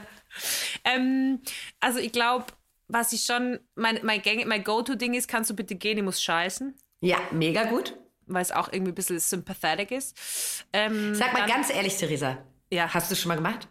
Ähm, 0.84 1.42
also 1.80 2.00
ich 2.00 2.12
glaube, 2.12 2.46
was 2.94 3.12
ich 3.12 3.24
schon, 3.26 3.60
mein, 3.76 4.00
mein, 4.04 4.22
Gang- 4.22 4.46
mein 4.48 4.64
Go-To-Ding 4.64 5.14
ist, 5.16 5.28
kannst 5.28 5.50
du 5.50 5.56
bitte 5.56 5.76
gehen, 5.76 5.98
ich 5.98 6.04
muss 6.04 6.22
scheißen. 6.22 6.76
Ja, 7.02 7.18
mega 7.32 7.66
gut. 7.66 7.98
Weil 8.26 8.42
es 8.42 8.52
auch 8.52 8.72
irgendwie 8.72 8.92
ein 8.92 8.96
bisschen 8.96 9.20
sympathetic 9.20 9.92
ist. 9.92 10.66
Ähm, 10.72 11.14
Sag 11.16 11.34
mal 11.34 11.40
dann- 11.40 11.50
ganz 11.50 11.70
ehrlich, 11.70 11.98
Theresa, 11.98 12.38
Ja. 12.72 12.94
hast 12.94 13.12
du 13.12 13.16
schon 13.16 13.28
mal 13.30 13.36
gemacht? 13.36 13.68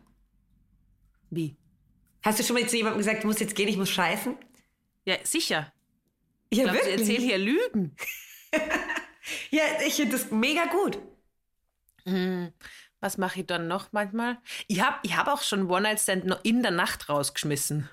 Wie? 1.30 1.56
Hast 2.22 2.38
du 2.38 2.44
schon 2.44 2.54
mal 2.56 2.68
zu 2.68 2.76
jemandem 2.76 2.98
gesagt, 2.98 3.22
du 3.22 3.26
musst 3.28 3.40
jetzt 3.40 3.54
gehen, 3.54 3.68
ich 3.68 3.76
muss 3.78 3.88
scheißen? 3.90 4.36
Ja, 5.06 5.16
sicher. 5.24 5.72
Ja, 6.52 6.58
Ich 6.58 6.62
glaube, 6.64 6.78
ich 6.78 6.98
erzähle 6.98 7.22
hier 7.22 7.38
Lügen. 7.38 7.96
Ja, 9.50 9.62
ich 9.86 9.94
finde 9.94 10.16
das 10.18 10.30
mega 10.32 10.64
gut. 10.66 10.98
Was 13.00 13.18
mache 13.18 13.40
ich 13.40 13.46
dann 13.46 13.68
noch 13.68 13.92
manchmal? 13.92 14.38
Ich 14.66 14.80
habe 14.82 14.98
ich 15.04 15.16
hab 15.16 15.28
auch 15.28 15.42
schon 15.42 15.70
One-Night-Stand 15.70 16.24
noch 16.26 16.40
in 16.44 16.60
der 16.62 16.72
Nacht 16.72 17.08
rausgeschmissen. 17.08 17.88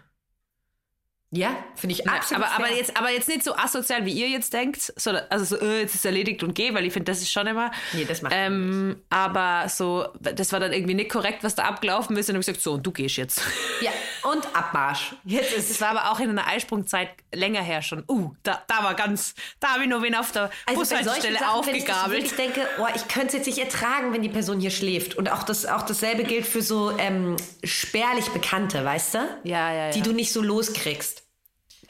Ja, 1.32 1.63
finde 1.76 1.94
ich 1.94 2.10
absolut 2.10 2.44
aber, 2.44 2.56
aber, 2.56 2.65
fair. 2.65 2.78
jetzt, 2.78 2.98
aber 2.98 3.12
jetzt 3.12 3.28
nicht 3.28 3.44
so 3.44 3.56
asozial, 3.56 4.04
wie 4.04 4.13
ihr 4.13 4.30
jetzt 4.30 4.52
denkt. 4.52 4.92
So, 4.96 5.12
also 5.30 5.46
so, 5.46 5.63
äh, 5.63 5.82
jetzt 5.82 5.94
ist 5.94 6.04
erledigt 6.04 6.42
und 6.42 6.56
geh, 6.56 6.74
weil 6.74 6.86
ich 6.86 6.94
finde, 6.94 7.12
das 7.12 7.22
ist 7.22 7.32
schon 7.32 7.46
immer. 7.46 7.70
Nee, 7.94 8.06
das 8.06 8.24
macht 8.24 8.34
ähm, 8.36 9.04
Aber 9.12 9.70
so, 9.70 10.08
das 10.20 10.52
war 10.52 10.60
dann 10.60 10.74
irgendwie 10.74 10.96
nicht 10.96 11.12
korrekt, 11.12 11.44
was 11.44 11.54
da 11.54 11.65
abgelaufen 11.65 12.18
ist. 12.18 12.30
Und 12.30 12.34
dann 12.34 12.36
habe 12.38 12.42
ich 12.42 12.48
gesagt, 12.48 12.63
so, 12.63 12.74
und 12.74 12.84
du 12.86 12.92
gehst 12.92 13.18
jetzt. 13.18 13.42
Ja, 13.82 13.92
und 14.23 14.55
Abmarsch. 14.55 15.13
Jetzt 15.23 15.53
ist 15.53 15.69
Das 15.69 15.82
war 15.82 15.89
aber 15.89 16.12
auch 16.12 16.19
in 16.19 16.29
einer 16.29 16.47
Eisprungzeit 16.47 17.10
länger 17.34 17.62
her 17.62 17.82
schon. 17.82 18.03
Uh, 18.08 18.34
da, 18.43 18.63
da 18.67 18.84
war 18.84 18.93
ganz, 18.95 19.36
da 19.60 19.73
habe 19.73 19.84
ich 19.84 19.89
nur 19.89 20.01
wen 20.01 20.15
auf 20.15 20.32
der 20.32 20.49
also 20.65 20.79
Bushaltestelle 20.79 21.39
Sachen, 21.39 21.65
wenn 21.65 21.75
ich 21.75 21.86
so 21.86 21.91
aufgegabelt. 21.91 22.23
wirklich 22.23 22.36
denke, 22.36 22.67
oh, 22.79 22.88
ich 22.95 23.08
könnte 23.08 23.27
es 23.27 23.34
jetzt 23.34 23.45
nicht 23.47 23.60
ertragen, 23.60 24.13
wenn 24.13 24.21
die 24.21 24.29
Person 24.29 24.60
hier 24.60 24.71
schläft. 24.71 25.15
Und 25.15 25.32
auch, 25.32 25.43
das, 25.43 25.65
auch 25.65 25.84
dasselbe 25.84 26.23
gilt 26.23 26.45
für 26.45 26.62
so 26.62 26.97
ähm, 26.97 27.36
spärlich 27.63 28.29
Bekannte, 28.29 28.84
weißt 28.84 29.15
du? 29.15 29.17
Ja, 29.43 29.73
ja, 29.73 29.91
Die 29.91 29.99
ja. 29.99 30.05
du 30.05 30.13
nicht 30.13 30.32
so 30.32 30.41
loskriegst. 30.41 31.23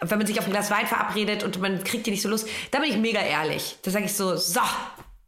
Wenn 0.01 0.17
man 0.17 0.27
sich 0.27 0.39
auf 0.39 0.45
ein 0.45 0.51
Glas 0.51 0.71
Wein 0.71 0.87
verabredet 0.87 1.43
und 1.43 1.59
man 1.59 1.83
kriegt 1.83 2.05
die 2.05 2.11
nicht 2.11 2.21
so 2.21 2.29
los, 2.29 2.45
da 2.71 2.79
bin 2.79 2.89
ich 2.89 2.97
mega 2.97 3.19
ehrlich. 3.19 3.77
Da 3.83 3.91
sage 3.91 4.05
ich 4.05 4.13
so, 4.13 4.37
so, 4.37 4.61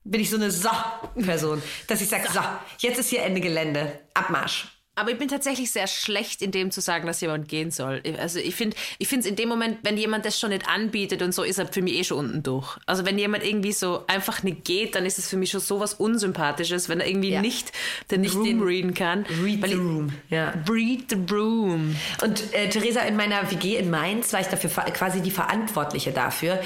bin 0.04 0.22
ich 0.22 0.30
so 0.30 0.38
eine 0.38 0.50
So-Person. 0.50 1.62
Dass 1.88 2.02
ich 2.02 2.10
sage, 2.10 2.28
so, 2.32 2.40
jetzt 2.80 3.00
ist 3.00 3.10
hier 3.10 3.24
Ende 3.24 3.42
Gelände. 3.42 4.00
Abmarsch. 4.14 4.68
Aber 4.96 5.10
ich 5.12 5.18
bin 5.18 5.30
tatsächlich 5.30 5.72
sehr 5.72 5.88
schlecht 5.88 6.42
in 6.42 6.52
dem 6.52 6.70
zu 6.70 6.82
sagen, 6.82 7.08
dass 7.08 7.22
jemand 7.22 7.48
gehen 7.48 7.72
soll. 7.72 8.04
Also 8.20 8.40
ich 8.40 8.54
finde 8.56 8.76
ich 9.00 9.08
finde 9.08 9.22
es 9.24 9.30
in 9.30 9.38
dem 9.38 9.48
Moment, 9.48 9.78
wenn 9.84 9.98
jemand 9.98 10.26
das 10.26 10.38
schon 10.38 10.50
nicht 10.50 10.68
anbietet 10.68 11.22
und 11.22 11.34
so, 11.34 11.44
ist 11.44 11.60
er 11.60 11.68
für 11.68 11.82
mich 11.82 11.94
eh 11.94 12.04
schon 12.04 12.18
unten 12.20 12.44
durch. 12.44 12.78
Also 12.88 13.06
wenn 13.06 13.18
jemand 13.18 13.46
irgendwie 13.46 13.72
so 13.72 14.04
einfach 14.08 14.44
nicht 14.44 14.66
geht, 14.66 14.96
dann 14.96 15.06
ist 15.06 15.18
es 15.18 15.30
für 15.30 15.38
mich 15.38 15.50
schon 15.50 15.62
sowas 15.62 15.94
Unsympathisches, 15.94 16.90
wenn 16.90 17.00
er 17.00 17.08
irgendwie 17.08 17.32
Ja. 17.32 17.42
nicht 17.42 17.72
den 18.12 18.20
Nicht 18.22 18.36
Room 18.36 18.44
den- 18.44 18.62
readen 18.62 18.94
kann. 18.94 19.26
Read 19.42 19.66
the 19.66 19.76
room. 19.76 20.12
Ja. 20.30 20.54
Read 20.70 21.06
the 21.10 21.34
room. 21.34 21.96
Und 22.22 22.54
äh, 22.54 22.68
Theresa, 22.68 23.00
in 23.04 23.16
meiner 23.16 23.50
WG 23.50 23.78
in 23.78 23.90
Mainz 23.90 24.34
war 24.34 24.42
ich 24.42 24.48
dafür 24.48 24.70
quasi 24.70 25.22
die 25.22 25.32
Verantwortliche 25.32 26.12
dafür, 26.12 26.60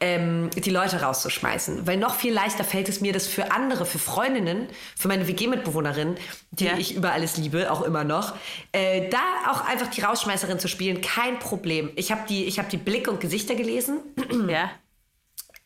ähm, 0.00 0.48
die 0.56 0.70
Leute 0.70 1.02
rauszuschmeißen. 1.02 1.86
Weil 1.86 1.98
noch 1.98 2.14
viel 2.16 2.32
leichter 2.32 2.64
fällt 2.64 2.88
es 2.88 3.02
mir, 3.02 3.12
das 3.12 3.26
für 3.26 3.52
andere, 3.52 3.84
für 3.84 3.98
Freundinnen, 3.98 4.66
für 4.96 5.08
meine 5.08 5.28
WG-Mitbewohnerin, 5.28 6.16
die 6.52 6.64
Ja. 6.64 6.78
ich 6.78 6.94
über 6.94 7.12
alles 7.12 7.36
liebe, 7.36 7.65
auch 7.68 7.82
immer 7.82 8.04
noch, 8.04 8.34
äh, 8.72 9.08
da 9.08 9.50
auch 9.50 9.66
einfach 9.66 9.88
die 9.88 10.00
Rausschmeißerin 10.00 10.58
zu 10.58 10.68
spielen, 10.68 11.00
kein 11.00 11.38
Problem. 11.38 11.90
Ich 11.96 12.10
habe 12.10 12.22
die, 12.28 12.44
ich 12.44 12.58
hab 12.58 12.68
die 12.68 12.76
Blick 12.76 13.08
und 13.08 13.20
Gesichter 13.20 13.54
gelesen. 13.54 14.00
Ja. 14.48 14.70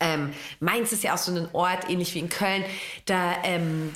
Ähm, 0.02 0.32
Mainz 0.60 0.92
ist 0.92 1.04
ja 1.04 1.12
auch 1.12 1.18
so 1.18 1.30
ein 1.34 1.48
Ort, 1.52 1.90
ähnlich 1.90 2.14
wie 2.14 2.20
in 2.20 2.30
Köln. 2.30 2.64
Da, 3.04 3.34
ähm, 3.44 3.94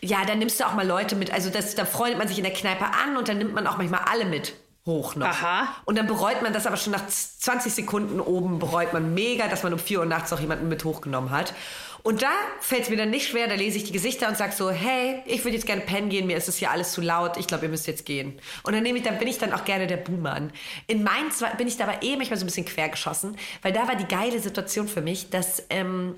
ja, 0.00 0.24
da 0.24 0.34
nimmst 0.34 0.58
du 0.58 0.66
auch 0.66 0.74
mal 0.74 0.86
Leute 0.86 1.14
mit. 1.14 1.32
Also 1.32 1.50
das, 1.50 1.76
da 1.76 1.84
freundet 1.84 2.18
man 2.18 2.26
sich 2.26 2.38
in 2.38 2.44
der 2.44 2.52
Kneipe 2.52 2.84
an 2.86 3.16
und 3.16 3.28
dann 3.28 3.38
nimmt 3.38 3.54
man 3.54 3.68
auch 3.68 3.76
manchmal 3.78 4.00
alle 4.10 4.24
mit 4.24 4.54
hoch 4.86 5.16
noch. 5.16 5.26
Aha. 5.26 5.68
Und 5.86 5.96
dann 5.96 6.06
bereut 6.06 6.42
man 6.42 6.52
das 6.52 6.66
aber 6.66 6.76
schon 6.76 6.92
nach 6.92 7.06
20 7.06 7.72
Sekunden 7.72 8.20
oben, 8.20 8.58
bereut 8.58 8.92
man 8.92 9.14
mega, 9.14 9.48
dass 9.48 9.62
man 9.62 9.72
um 9.72 9.78
4 9.78 10.00
Uhr 10.00 10.06
nachts 10.06 10.30
noch 10.30 10.40
jemanden 10.40 10.68
mit 10.68 10.84
hochgenommen 10.84 11.30
hat. 11.30 11.54
Und 12.02 12.20
da 12.20 12.32
fällt 12.60 12.82
es 12.82 12.90
mir 12.90 12.98
dann 12.98 13.08
nicht 13.08 13.26
schwer, 13.26 13.48
da 13.48 13.54
lese 13.54 13.78
ich 13.78 13.84
die 13.84 13.92
Gesichter 13.92 14.28
und 14.28 14.36
sage 14.36 14.52
so, 14.52 14.70
hey, 14.70 15.22
ich 15.24 15.42
würde 15.42 15.56
jetzt 15.56 15.64
gerne 15.66 15.80
pennen 15.80 16.10
gehen, 16.10 16.26
mir 16.26 16.36
ist 16.36 16.48
es 16.48 16.58
hier 16.58 16.70
alles 16.70 16.92
zu 16.92 17.00
laut, 17.00 17.38
ich 17.38 17.46
glaube, 17.46 17.64
ihr 17.64 17.70
müsst 17.70 17.86
jetzt 17.86 18.04
gehen. 18.04 18.38
Und 18.62 18.74
dann, 18.74 18.82
nehme 18.82 18.98
ich, 18.98 19.04
dann 19.04 19.18
bin 19.18 19.26
ich 19.26 19.38
dann 19.38 19.54
auch 19.54 19.64
gerne 19.64 19.86
der 19.86 19.96
Buhmann. 19.96 20.52
In 20.86 21.02
Mainz 21.02 21.40
war, 21.40 21.56
bin 21.56 21.66
ich 21.66 21.78
da 21.78 21.84
aber 21.84 22.02
eh 22.02 22.16
manchmal 22.16 22.38
so 22.38 22.44
ein 22.44 22.48
bisschen 22.48 22.66
quergeschossen, 22.66 23.38
weil 23.62 23.72
da 23.72 23.88
war 23.88 23.96
die 23.96 24.04
geile 24.04 24.38
Situation 24.38 24.86
für 24.86 25.00
mich, 25.00 25.30
dass 25.30 25.62
ähm, 25.70 26.16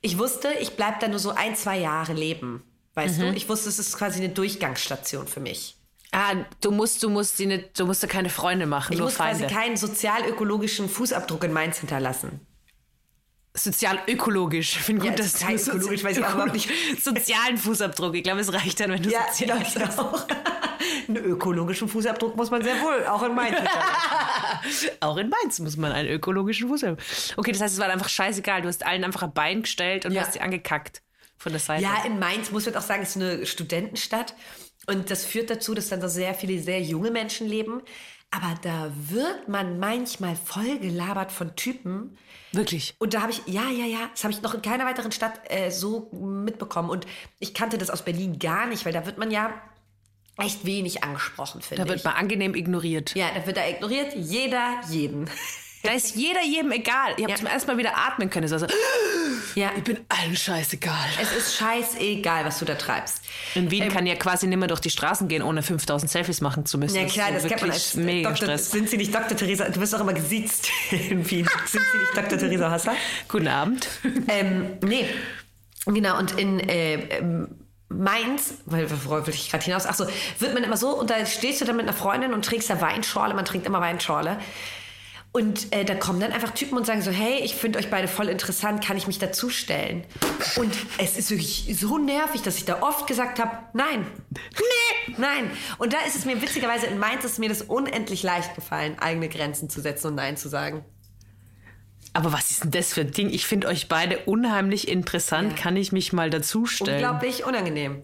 ich 0.00 0.18
wusste, 0.18 0.48
ich 0.60 0.76
bleibe 0.76 0.96
da 0.98 1.08
nur 1.08 1.18
so 1.18 1.32
ein, 1.32 1.54
zwei 1.56 1.78
Jahre 1.78 2.14
leben. 2.14 2.62
Weißt 2.94 3.20
du, 3.20 3.30
ich 3.32 3.48
wusste, 3.48 3.68
es 3.68 3.78
ist 3.78 3.96
quasi 3.96 4.18
eine 4.18 4.30
Durchgangsstation 4.30 5.28
für 5.28 5.40
mich. 5.40 5.77
Ah, 6.12 6.34
du 6.62 6.70
musst, 6.70 7.02
du 7.02 7.10
musst 7.10 7.38
die 7.38 7.46
nicht, 7.46 7.78
du 7.78 7.84
musst 7.86 8.02
da 8.02 8.06
keine 8.06 8.30
Freunde 8.30 8.64
machen, 8.66 8.92
Ich 8.92 8.98
nur 8.98 9.08
muss 9.08 9.16
Feinde. 9.16 9.44
quasi 9.46 9.54
keinen 9.54 9.76
sozial-ökologischen 9.76 10.88
Fußabdruck 10.88 11.44
in 11.44 11.52
Mainz 11.52 11.78
hinterlassen. 11.78 12.40
Sozial-ökologisch. 13.54 14.76
Ich 14.76 14.82
finde 14.82 15.04
Ja, 15.04 15.10
gut, 15.10 15.20
dass 15.20 15.32
du 15.34 15.46
ökologisch, 15.46 16.04
weiß 16.04 16.16
ich 16.18 16.24
auch 16.24 16.34
überhaupt 16.34 16.52
nicht. 16.52 16.70
sozialen 17.02 17.58
Fußabdruck. 17.58 18.14
Ich 18.14 18.22
glaube, 18.22 18.40
es 18.40 18.52
reicht 18.52 18.78
dann, 18.80 18.90
wenn 18.92 19.02
du 19.02 19.10
Ja, 19.10 19.26
sozial 19.32 19.60
ich 19.62 19.98
auch. 19.98 20.26
Einen 21.08 21.16
ökologischen 21.24 21.88
Fußabdruck 21.88 22.36
muss 22.36 22.50
man 22.50 22.62
sehr 22.62 22.80
wohl, 22.82 23.06
auch 23.06 23.22
in 23.22 23.34
Mainz. 23.34 23.56
hinterlassen. 23.56 24.90
Auch 25.00 25.16
in 25.16 25.28
Mainz 25.30 25.58
muss 25.58 25.76
man 25.76 25.90
einen 25.92 26.08
ökologischen 26.08 26.68
Fußabdruck. 26.68 27.04
Okay, 27.38 27.52
das 27.52 27.60
heißt, 27.62 27.74
es 27.74 27.80
war 27.80 27.88
einfach 27.88 28.08
scheißegal. 28.08 28.62
Du 28.62 28.68
hast 28.68 28.84
allen 28.86 29.02
einfach 29.04 29.22
ein 29.22 29.32
Bein 29.32 29.62
gestellt 29.62 30.04
und 30.06 30.12
Ja. 30.12 30.22
hast 30.22 30.34
sie 30.34 30.40
angekackt 30.40 31.02
von 31.38 31.52
der 31.52 31.60
Seite. 31.60 31.82
ja, 31.82 32.04
in 32.04 32.18
Mainz 32.18 32.50
muss 32.50 32.66
man 32.66 32.76
auch 32.76 32.82
sagen, 32.82 33.02
ist 33.02 33.16
eine 33.16 33.46
Studentenstadt. 33.46 34.34
Und 34.88 35.10
das 35.10 35.24
führt 35.24 35.50
dazu, 35.50 35.74
dass 35.74 35.88
dann 35.88 36.00
da 36.00 36.08
sehr 36.08 36.34
viele 36.34 36.60
sehr 36.60 36.80
junge 36.82 37.10
Menschen 37.10 37.46
leben. 37.46 37.82
Aber 38.30 38.54
da 38.62 38.92
wird 38.94 39.48
man 39.48 39.78
manchmal 39.78 40.36
voll 40.36 40.78
gelabert 40.80 41.32
von 41.32 41.54
Typen, 41.56 42.18
Wirklich. 42.52 42.94
Und 42.98 43.12
da 43.12 43.20
habe 43.20 43.32
ich, 43.32 43.42
ja, 43.46 43.68
ja, 43.70 43.84
ja, 43.84 44.08
das 44.10 44.24
habe 44.24 44.32
ich 44.32 44.40
noch 44.40 44.54
in 44.54 44.62
keiner 44.62 44.86
weiteren 44.86 45.12
Stadt 45.12 45.38
äh, 45.50 45.70
so 45.70 46.10
mitbekommen. 46.12 46.88
Und 46.88 47.06
ich 47.38 47.52
kannte 47.52 47.76
das 47.76 47.90
aus 47.90 48.02
Berlin 48.02 48.38
gar 48.38 48.66
nicht, 48.66 48.86
weil 48.86 48.92
da 48.92 49.04
wird 49.04 49.18
man 49.18 49.30
ja 49.30 49.52
echt 50.38 50.64
wenig 50.64 51.04
angesprochen, 51.04 51.60
finde 51.60 51.82
Da 51.82 51.88
wird 51.88 51.98
ich. 51.98 52.04
man 52.04 52.14
angenehm 52.14 52.54
ignoriert. 52.54 53.14
ja, 53.14 53.28
da 53.34 53.46
wird 53.46 53.56
da 53.58 53.66
ignoriert, 53.68 54.14
jeder 54.16 54.80
jeden. 54.88 55.28
Da 55.84 55.92
ist 55.92 56.16
jeder 56.16 56.42
jedem 56.42 56.72
egal. 56.72 57.12
Ich 57.16 57.22
habe 57.22 57.30
Ja. 57.32 57.36
zum 57.36 57.46
ersten 57.46 57.70
Mal 57.70 57.78
wieder 57.78 57.96
atmen 57.96 58.30
können. 58.30 58.48
So, 58.48 58.56
Ja, 59.54 59.70
ich 59.76 59.84
bin 59.84 59.98
allen 60.08 60.36
scheißegal. 60.36 61.06
es 61.22 61.32
ist 61.32 61.56
scheißegal, 61.56 62.44
was 62.44 62.58
du 62.58 62.64
da 62.64 62.74
treibst. 62.74 63.22
In 63.54 63.70
Wien 63.70 63.88
kann 63.88 64.04
ja 64.06 64.16
quasi 64.16 64.46
nicht 64.48 64.58
mehr 64.58 64.68
durch 64.68 64.80
die 64.80 64.90
Straßen 64.90 65.28
gehen, 65.28 65.42
ohne 65.42 65.62
5000 65.62 66.10
Selfies 66.10 66.40
machen 66.40 66.66
zu 66.66 66.78
müssen. 66.78 66.96
Ja 66.96 67.04
klar, 67.06 67.28
so 67.28 67.34
das 67.34 67.44
kennt 67.46 67.60
man 67.62 67.70
als 67.70 67.94
mega 67.94 68.28
Doktor, 68.30 68.44
Stress. 68.46 68.70
Sind 68.72 68.90
Sie 68.90 68.96
nicht 68.96 69.14
Dr. 69.14 69.36
Theresa? 69.36 69.68
Du 69.68 69.80
wirst 69.80 69.94
auch 69.94 70.00
immer 70.00 70.14
gesiezt 70.14 70.68
in 70.90 71.28
Wien. 71.30 71.48
Sind 71.66 71.82
Sie 71.92 71.98
nicht 71.98 72.16
Dr. 72.16 72.38
Theresa 72.38 72.70
Hasser? 72.70 72.94
Guten 73.28 73.48
Abend. 73.48 73.88
Ähm, 74.28 74.78
nee, 74.82 75.06
genau. 75.86 76.18
Und 76.18 76.38
in 76.38 76.58
äh, 76.60 76.94
ähm, 77.18 77.48
Mainz, 77.88 78.54
weil 78.66 78.86
worauf 79.04 79.26
will 79.26 79.34
ich 79.34 79.50
gerade 79.50 79.64
hinaus? 79.64 79.86
Ach 79.86 79.94
so, 79.94 80.06
wird 80.40 80.52
man 80.54 80.62
immer 80.64 80.76
so, 80.76 80.90
und 80.98 81.08
da 81.08 81.24
stehst 81.24 81.60
du 81.60 81.64
dann 81.64 81.76
mit 81.76 81.86
einer 81.86 81.96
Freundin 81.96 82.34
und 82.34 82.44
trinkst 82.44 82.68
da 82.68 82.80
Weinschorle, 82.80 83.32
man 83.34 83.44
trinkt 83.44 83.66
immer 83.66 83.80
Weinschorle. 83.80 84.38
Und 85.30 85.72
äh, 85.72 85.84
da 85.84 85.94
kommen 85.94 86.20
dann 86.20 86.32
einfach 86.32 86.50
Typen 86.52 86.78
und 86.78 86.86
sagen 86.86 87.02
so, 87.02 87.10
hey, 87.10 87.40
ich 87.44 87.54
finde 87.54 87.78
euch 87.78 87.90
beide 87.90 88.08
voll 88.08 88.28
interessant, 88.28 88.82
kann 88.82 88.96
ich 88.96 89.06
mich 89.06 89.18
dazustellen? 89.18 90.04
Und 90.56 90.72
es 90.96 91.18
ist 91.18 91.30
wirklich 91.30 91.76
so 91.78 91.98
nervig, 91.98 92.42
dass 92.42 92.56
ich 92.56 92.64
da 92.64 92.82
oft 92.82 93.06
gesagt 93.06 93.38
habe, 93.38 93.58
nein. 93.74 94.06
Nee. 94.30 95.14
Nein. 95.18 95.50
Und 95.78 95.92
da 95.92 95.98
ist 96.06 96.16
es 96.16 96.24
mir 96.24 96.40
witzigerweise 96.40 96.86
in 96.86 96.98
Mainz 96.98 97.24
ist 97.24 97.38
mir 97.38 97.48
das 97.48 97.62
unendlich 97.62 98.22
leicht 98.22 98.54
gefallen, 98.54 98.98
eigene 98.98 99.28
Grenzen 99.28 99.68
zu 99.70 99.80
setzen 99.80 100.08
und 100.08 100.14
Nein 100.16 100.36
zu 100.36 100.48
sagen. 100.48 100.84
Aber 102.14 102.32
was 102.32 102.50
ist 102.50 102.64
denn 102.64 102.70
das 102.70 102.94
für 102.94 103.02
ein 103.02 103.12
Ding? 103.12 103.30
Ich 103.30 103.46
finde 103.46 103.68
euch 103.68 103.88
beide 103.88 104.18
unheimlich 104.20 104.88
interessant. 104.88 105.52
Ja. 105.52 105.62
Kann 105.62 105.76
ich 105.76 105.92
mich 105.92 106.12
mal 106.12 106.30
dazustellen? 106.30 106.96
unglaublich 106.96 107.44
unangenehm. 107.44 108.02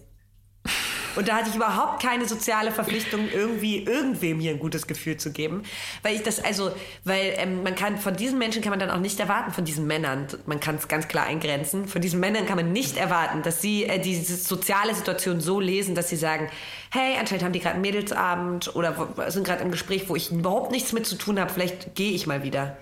Und 1.15 1.27
da 1.27 1.35
hatte 1.37 1.49
ich 1.49 1.55
überhaupt 1.55 2.01
keine 2.01 2.25
soziale 2.27 2.71
Verpflichtung, 2.71 3.29
irgendwie 3.31 3.83
irgendwem 3.83 4.39
hier 4.39 4.51
ein 4.51 4.59
gutes 4.59 4.87
Gefühl 4.87 5.17
zu 5.17 5.31
geben. 5.31 5.63
Weil 6.03 6.15
ich 6.15 6.23
das, 6.23 6.43
also, 6.43 6.71
weil 7.03 7.33
ähm, 7.37 7.63
man 7.63 7.75
kann, 7.75 7.97
von 7.97 8.15
diesen 8.15 8.37
Menschen 8.37 8.61
kann 8.61 8.71
man 8.71 8.79
dann 8.79 8.91
auch 8.91 8.99
nicht 8.99 9.19
erwarten, 9.19 9.51
von 9.51 9.65
diesen 9.65 9.87
Männern, 9.87 10.27
man 10.45 10.59
kann 10.59 10.75
es 10.75 10.87
ganz 10.87 11.07
klar 11.07 11.25
eingrenzen, 11.25 11.87
von 11.87 12.01
diesen 12.01 12.19
Männern 12.19 12.45
kann 12.45 12.57
man 12.57 12.71
nicht 12.71 12.97
erwarten, 12.97 13.41
dass 13.43 13.61
sie 13.61 13.85
äh, 13.85 13.99
diese 13.99 14.35
soziale 14.35 14.93
Situation 14.93 15.39
so 15.41 15.59
lesen, 15.59 15.95
dass 15.95 16.09
sie 16.09 16.17
sagen, 16.17 16.49
hey, 16.91 17.17
anscheinend 17.19 17.43
haben 17.43 17.53
die 17.53 17.59
gerade 17.59 17.75
einen 17.75 17.81
Mädelsabend 17.81 18.75
oder 18.75 18.95
sind 19.29 19.45
gerade 19.45 19.63
im 19.63 19.71
Gespräch, 19.71 20.07
wo 20.07 20.15
ich 20.15 20.31
überhaupt 20.31 20.71
nichts 20.71 20.93
mit 20.93 21.05
zu 21.05 21.15
tun 21.15 21.39
habe, 21.39 21.51
vielleicht 21.51 21.95
gehe 21.95 22.11
ich 22.11 22.27
mal 22.27 22.43
wieder. 22.43 22.77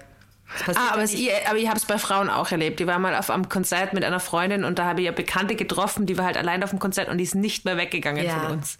Ah, 0.76 0.92
aber, 0.94 1.04
ja 1.04 1.18
ihr, 1.18 1.34
aber 1.50 1.58
ich 1.58 1.68
habe 1.68 1.78
es 1.78 1.86
bei 1.86 1.98
Frauen 1.98 2.30
auch 2.30 2.52
erlebt. 2.52 2.80
Die 2.80 2.88
war 2.88 3.00
mal 3.00 3.16
auf 3.16 3.30
einem 3.30 3.50
Konzert 3.50 3.94
mit 3.94 4.04
einer 4.04 4.20
Freundin 4.20 4.64
und 4.64 4.78
da 4.80 4.86
habe 4.86 5.02
ich 5.02 5.08
eine 5.08 5.16
Bekannte 5.16 5.56
getroffen, 5.56 6.06
die 6.06 6.18
war 6.18 6.26
halt 6.26 6.38
allein 6.38 6.64
auf 6.64 6.70
dem 6.70 6.80
Konzert 6.80 7.10
und 7.10 7.18
die 7.18 7.24
ist 7.24 7.36
nicht 7.36 7.66
mehr 7.66 7.78
weggegangen 7.78 8.24
Ja. 8.26 8.40
von 8.40 8.52
uns. 8.52 8.78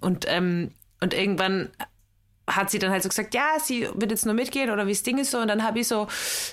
Und, 0.00 0.26
ähm, 0.28 0.72
und 1.00 1.14
irgendwann 1.14 1.70
hat 2.48 2.70
sie 2.70 2.78
dann 2.78 2.90
halt 2.90 3.02
so 3.02 3.08
gesagt, 3.08 3.34
ja, 3.34 3.58
sie 3.62 3.88
wird 3.94 4.10
jetzt 4.10 4.24
nur 4.26 4.34
mitgehen 4.34 4.70
oder 4.70 4.86
wie 4.86 4.92
das 4.92 5.02
Ding 5.02 5.18
ist 5.18 5.30
so. 5.30 5.38
Und 5.38 5.48
dann 5.48 5.62
habe 5.62 5.78
ich 5.80 5.88
so 5.88 6.06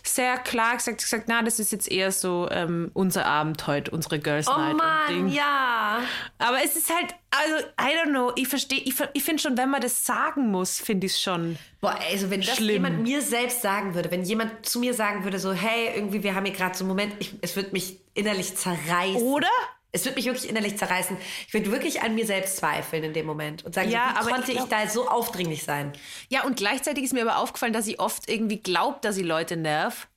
sehr 0.03 0.37
klar 0.37 0.75
gesagt, 0.75 0.99
gesagt, 0.99 1.25
na, 1.27 1.41
das 1.41 1.59
ist 1.59 1.71
jetzt 1.71 1.91
eher 1.91 2.11
so 2.11 2.47
ähm, 2.51 2.91
unser 2.93 3.25
Abend 3.25 3.65
heute, 3.67 3.91
unsere 3.91 4.19
Girls 4.19 4.47
Oh 4.47 4.57
Night. 4.57 4.71
und 4.71 4.77
Mann, 4.77 5.07
Ding. 5.07 5.27
ja. 5.29 5.99
Aber 6.37 6.57
es 6.63 6.75
ist 6.75 6.93
halt, 6.93 7.13
also, 7.31 7.65
I 7.79 7.95
don't 7.97 8.09
know, 8.11 8.31
ich 8.35 8.47
verstehe, 8.47 8.79
ich, 8.79 8.95
ich 9.13 9.23
finde 9.23 9.41
schon, 9.41 9.57
wenn 9.57 9.69
man 9.69 9.81
das 9.81 10.05
sagen 10.05 10.51
muss, 10.51 10.79
finde 10.79 11.07
ich 11.07 11.13
es 11.13 11.21
schon. 11.21 11.57
Boah, 11.81 11.97
also 12.11 12.29
wenn 12.29 12.41
das 12.41 12.55
Schlimm. 12.55 12.69
jemand 12.83 13.01
mir 13.03 13.21
selbst 13.21 13.61
sagen 13.61 13.93
würde, 13.95 14.11
wenn 14.11 14.23
jemand 14.23 14.65
zu 14.65 14.79
mir 14.79 14.93
sagen 14.93 15.23
würde, 15.23 15.39
so, 15.39 15.53
hey, 15.53 15.91
irgendwie, 15.95 16.23
wir 16.23 16.35
haben 16.35 16.45
hier 16.45 16.55
gerade 16.55 16.75
so 16.77 16.83
einen 16.83 16.89
Moment, 16.89 17.13
ich, 17.19 17.33
es 17.41 17.55
wird 17.55 17.73
mich 17.73 17.99
innerlich 18.13 18.55
zerreißen. 18.55 19.21
Oder? 19.21 19.47
Es 19.95 20.05
wird 20.05 20.15
mich 20.15 20.25
wirklich 20.25 20.49
innerlich 20.49 20.77
zerreißen. 20.77 21.17
Ich 21.47 21.53
würde 21.53 21.71
wirklich 21.71 22.01
an 22.01 22.13
mir 22.15 22.25
selbst 22.25 22.57
zweifeln 22.57 23.03
in 23.03 23.13
dem 23.13 23.25
Moment 23.25 23.63
und 23.65 23.73
sagen, 23.73 23.89
Ja, 23.89 24.09
so, 24.09 24.13
wie 24.15 24.19
aber 24.19 24.29
konnte 24.31 24.51
ich 24.51 24.57
ich, 24.59 24.67
glaub- 24.67 24.69
da 24.69 24.87
so 24.89 25.07
aufdringlich 25.09 25.63
sein? 25.63 25.93
Ja, 26.29 26.43
und 26.43 26.57
gleichzeitig 26.57 27.03
ist 27.05 27.13
mir 27.13 27.21
aber 27.21 27.37
aufgefallen, 27.37 27.73
dass 27.73 27.85
sie 27.85 27.97
oft 27.99 28.29
irgendwie 28.29 28.57
glaubt, 28.59 29.05
dass 29.05 29.15
sie 29.15 29.23
Leute 29.23 29.55
nervt. 29.57 30.07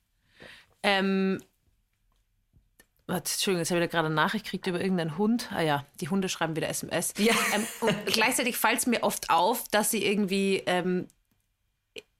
Ähm, 0.83 1.41
warte, 3.07 3.31
Entschuldigung, 3.33 3.61
jetzt 3.61 3.71
habe 3.71 3.79
ich 3.81 3.87
da 3.87 3.91
gerade 3.91 4.05
eine 4.07 4.15
Nachricht 4.15 4.45
gekriegt 4.45 4.67
über 4.67 4.79
irgendeinen 4.79 5.17
Hund. 5.17 5.49
Ah 5.53 5.61
ja, 5.61 5.85
die 5.99 6.09
Hunde 6.09 6.29
schreiben 6.29 6.55
wieder 6.55 6.69
SMS. 6.69 7.13
Ja. 7.17 7.33
Ähm, 7.53 7.65
und 7.81 8.05
gleichzeitig 8.05 8.57
fällt 8.57 8.79
es 8.79 8.85
mir 8.87 9.03
oft 9.03 9.29
auf, 9.29 9.63
dass 9.71 9.91
sie 9.91 10.05
irgendwie 10.05 10.63
ähm, 10.65 11.07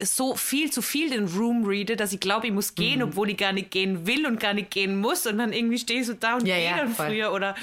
so 0.01 0.35
viel 0.35 0.71
zu 0.71 0.81
viel 0.81 1.09
den 1.09 1.25
Room 1.25 1.65
reade, 1.65 1.95
dass 1.95 2.13
ich 2.13 2.19
glaube, 2.19 2.47
ich 2.47 2.53
muss 2.53 2.71
Mhm. 2.71 2.75
gehen, 2.75 3.03
obwohl 3.03 3.29
ich 3.29 3.37
gar 3.37 3.51
nicht 3.51 3.69
gehen 3.71 4.07
will 4.07 4.25
und 4.25 4.39
gar 4.39 4.53
nicht 4.53 4.71
gehen 4.71 4.99
muss. 4.99 5.25
Und 5.25 5.37
dann 5.39 5.51
irgendwie 5.53 5.77
stehe 5.77 5.99
ich 6.01 6.07
so 6.07 6.13
da 6.13 6.35
und 6.35 6.47
Ja, 6.47 6.55
gehe 6.55 6.65
ja, 6.65 6.77
dann 6.77 6.93
voll. 6.95 7.07
früher 7.07 7.31
oder 7.33 7.55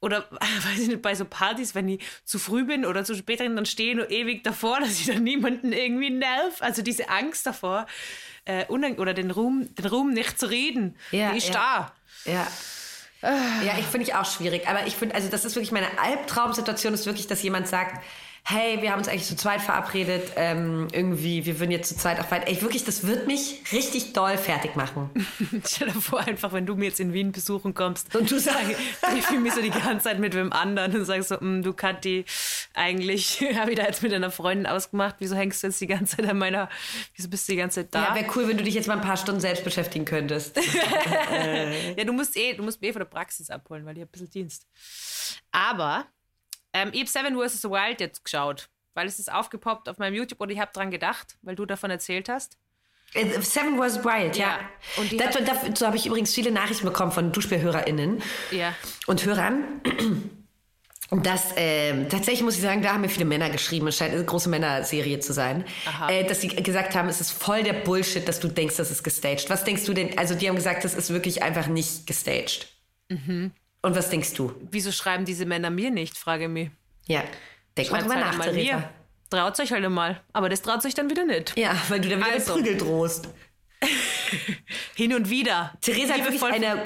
oder 0.00 0.26
weiß 0.30 0.80
ich 0.80 0.88
nicht, 0.88 1.02
bei 1.02 1.14
so 1.14 1.24
Partys, 1.24 1.74
wenn 1.74 1.88
ich 1.88 2.02
zu 2.24 2.38
früh 2.38 2.64
bin 2.64 2.84
oder 2.84 3.04
zu 3.04 3.14
spät 3.14 3.38
bin, 3.38 3.56
dann 3.56 3.64
stehe 3.64 3.90
ich 3.92 3.96
nur 3.96 4.10
ewig 4.10 4.44
davor, 4.44 4.80
dass 4.80 5.00
ich 5.00 5.06
dann 5.06 5.22
niemanden 5.24 5.72
irgendwie 5.72 6.10
nerv. 6.10 6.60
Also 6.60 6.82
diese 6.82 7.08
Angst 7.08 7.46
davor, 7.46 7.86
äh, 8.44 8.66
oder 8.66 9.14
den 9.14 9.30
Ruhm, 9.30 9.74
den 9.74 9.86
Ruhm 9.86 10.10
nicht 10.12 10.38
zu 10.38 10.46
reden, 10.50 10.96
Ja, 11.10 11.32
die 11.32 11.38
ist 11.38 11.48
ja. 11.48 11.92
da. 12.24 12.30
Ja. 12.30 12.46
Ja, 13.22 13.78
ich 13.78 13.86
finde 13.86 14.06
ich 14.06 14.14
auch 14.14 14.30
schwierig. 14.30 14.68
Aber 14.68 14.86
ich 14.86 14.96
finde, 14.96 15.14
also 15.14 15.30
das 15.30 15.46
ist 15.46 15.54
wirklich 15.56 15.72
meine 15.72 15.98
Albtraumsituation, 15.98 16.92
ist 16.92 17.06
wirklich, 17.06 17.26
dass 17.26 17.42
jemand 17.42 17.66
sagt, 17.68 18.04
hey, 18.46 18.82
wir 18.82 18.92
haben 18.92 18.98
uns 18.98 19.08
eigentlich 19.08 19.24
zu 19.24 19.36
zweit 19.36 19.62
verabredet, 19.62 20.32
ähm, 20.36 20.86
irgendwie, 20.92 21.46
wir 21.46 21.58
würden 21.58 21.70
jetzt 21.70 21.88
zu 21.88 21.96
zweit 21.96 22.20
auf 22.20 22.30
weit. 22.30 22.46
Ey, 22.46 22.60
wirklich, 22.60 22.84
das 22.84 23.06
wird 23.06 23.26
mich 23.26 23.62
richtig 23.72 24.12
doll 24.12 24.36
fertig 24.36 24.76
machen. 24.76 25.08
Stell 25.66 25.88
dir 25.88 25.94
vor, 26.00 26.20
einfach, 26.20 26.52
wenn 26.52 26.66
du 26.66 26.74
mir 26.76 26.84
jetzt 26.86 27.00
in 27.00 27.14
Wien 27.14 27.32
besuchen 27.32 27.72
kommst 27.72 28.14
Und 28.14 28.30
du 28.30 28.38
sagst- 28.38 28.72
ich 29.16 29.24
fühle 29.24 29.40
mich 29.40 29.54
so 29.54 29.62
die 29.62 29.70
ganze 29.70 30.04
Zeit 30.04 30.18
mit 30.18 30.34
wem 30.34 30.52
anderen 30.52 30.94
und 30.94 31.04
sagst 31.06 31.30
so, 31.30 31.36
"Mm, 31.40 31.62
du 31.62 31.72
Kathi, 31.72 32.26
eigentlich 32.74 33.40
habe 33.56 33.70
ich 33.70 33.78
da 33.78 33.84
jetzt 33.86 34.02
mit 34.02 34.12
einer 34.12 34.30
Freundin 34.30 34.66
ausgemacht, 34.66 35.16
wieso 35.20 35.36
hängst 35.36 35.62
du 35.62 35.68
jetzt 35.68 35.80
die 35.80 35.86
ganze 35.86 36.18
Zeit 36.18 36.28
an 36.28 36.36
meiner, 36.36 36.68
wieso 37.16 37.30
bist 37.30 37.48
du 37.48 37.52
die 37.52 37.58
ganze 37.58 37.80
Zeit 37.80 37.94
da? 37.94 38.08
Ja, 38.08 38.14
wäre 38.14 38.26
cool, 38.36 38.46
wenn 38.46 38.58
du 38.58 38.64
dich 38.64 38.74
jetzt 38.74 38.88
mal 38.88 38.94
ein 38.98 39.00
paar 39.00 39.16
Stunden 39.16 39.40
selbst 39.40 39.64
beschäftigen 39.64 40.04
könntest. 40.04 40.58
ja, 41.96 42.04
du 42.04 42.12
musst 42.12 42.36
eh, 42.36 42.52
du 42.52 42.62
musst 42.62 42.80
mich 42.82 42.90
eh 42.90 42.92
von 42.92 43.00
der 43.00 43.06
Praxis 43.06 43.48
abholen, 43.48 43.86
weil 43.86 43.96
ich 43.96 44.02
habe 44.02 44.10
ein 44.10 44.12
bisschen 44.12 44.30
Dienst. 44.30 44.66
Aber 45.50 46.06
ähm, 46.74 46.90
ich 46.92 47.00
habe 47.00 47.08
Seven 47.08 47.38
vs. 47.48 47.64
Wild 47.64 48.00
jetzt 48.00 48.22
geschaut, 48.24 48.68
weil 48.92 49.06
es 49.06 49.18
ist 49.18 49.32
aufgepoppt 49.32 49.88
auf 49.88 49.96
meinem 49.98 50.14
YouTube 50.14 50.40
und 50.40 50.50
ich 50.50 50.58
habe 50.60 50.70
dran 50.74 50.90
gedacht, 50.90 51.36
weil 51.42 51.56
du 51.56 51.64
davon 51.64 51.90
erzählt 51.90 52.28
hast. 52.28 52.58
Äh, 53.14 53.40
Seven 53.40 53.78
was 53.78 54.04
Wild, 54.04 54.36
ja. 54.36 54.48
Ja. 54.48 54.58
Und 54.96 55.18
Dazu, 55.20 55.38
dazu 55.42 55.86
habe 55.86 55.96
ich 55.96 56.06
übrigens 56.06 56.34
viele 56.34 56.50
Nachrichten 56.50 56.84
bekommen 56.84 57.12
von 57.12 57.32
DuschbärhörerInnen 57.32 58.22
Ja. 58.50 58.74
und 59.06 59.24
Hörern. 59.24 59.64
Und 61.10 61.26
das, 61.26 61.52
ähm, 61.56 62.08
tatsächlich 62.08 62.42
muss 62.42 62.56
ich 62.56 62.62
sagen, 62.62 62.80
da 62.82 62.94
haben 62.94 63.02
mir 63.02 63.10
viele 63.10 63.26
Männer 63.26 63.50
geschrieben, 63.50 63.86
es 63.86 63.96
scheint 63.98 64.14
eine 64.14 64.24
große 64.24 64.48
Männerserie 64.48 65.20
zu 65.20 65.32
sein, 65.34 65.64
äh, 66.08 66.24
dass 66.24 66.40
sie 66.40 66.48
gesagt 66.48 66.94
haben, 66.96 67.08
es 67.08 67.20
ist 67.20 67.30
voll 67.30 67.62
der 67.62 67.74
Bullshit, 67.74 68.26
dass 68.26 68.40
du 68.40 68.48
denkst, 68.48 68.76
das 68.78 68.90
ist 68.90 69.04
gestaged. 69.04 69.48
Was 69.50 69.64
denkst 69.64 69.84
du 69.84 69.92
denn? 69.92 70.16
Also 70.18 70.34
die 70.34 70.48
haben 70.48 70.56
gesagt, 70.56 70.82
das 70.82 70.94
ist 70.94 71.10
wirklich 71.10 71.42
einfach 71.42 71.66
nicht 71.68 72.06
gestaged. 72.06 72.66
Mhm. 73.10 73.52
Und 73.84 73.94
was 73.94 74.08
denkst 74.08 74.32
du? 74.32 74.50
Wieso 74.70 74.90
schreiben 74.92 75.26
diese 75.26 75.44
Männer 75.44 75.68
mir 75.68 75.90
nicht, 75.90 76.16
frage 76.16 76.48
mich. 76.48 76.70
Ja, 77.06 77.22
denk 77.76 77.90
mal 77.92 78.00
drüber 78.00 78.14
halt 78.14 78.38
nach, 78.38 78.44
Theresa. 78.46 78.76
mir. 78.78 78.90
Traut 79.28 79.60
euch 79.60 79.72
halt 79.72 79.84
einmal. 79.84 80.22
Aber 80.32 80.48
das 80.48 80.62
traut 80.62 80.80
sich 80.80 80.94
dann 80.94 81.10
wieder 81.10 81.26
nicht. 81.26 81.54
Ja, 81.58 81.76
weil 81.90 82.00
du 82.00 82.08
dann 82.08 82.20
wieder 82.20 82.32
Also. 82.32 82.56
mit 82.56 82.64
Prügel 82.64 82.78
drohst. 82.78 83.28
Hin 84.94 85.12
und 85.12 85.28
wieder. 85.28 85.74
Theresa 85.82 86.14
hat 86.14 86.24
wirklich 86.24 86.42
einer 86.42 86.78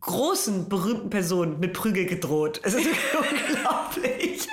großen, 0.00 0.68
berühmten 0.68 1.08
Person 1.08 1.58
mit 1.58 1.72
Prügel 1.72 2.04
gedroht. 2.04 2.60
Es 2.64 2.74
ist 2.74 2.86
unglaublich. 3.18 4.46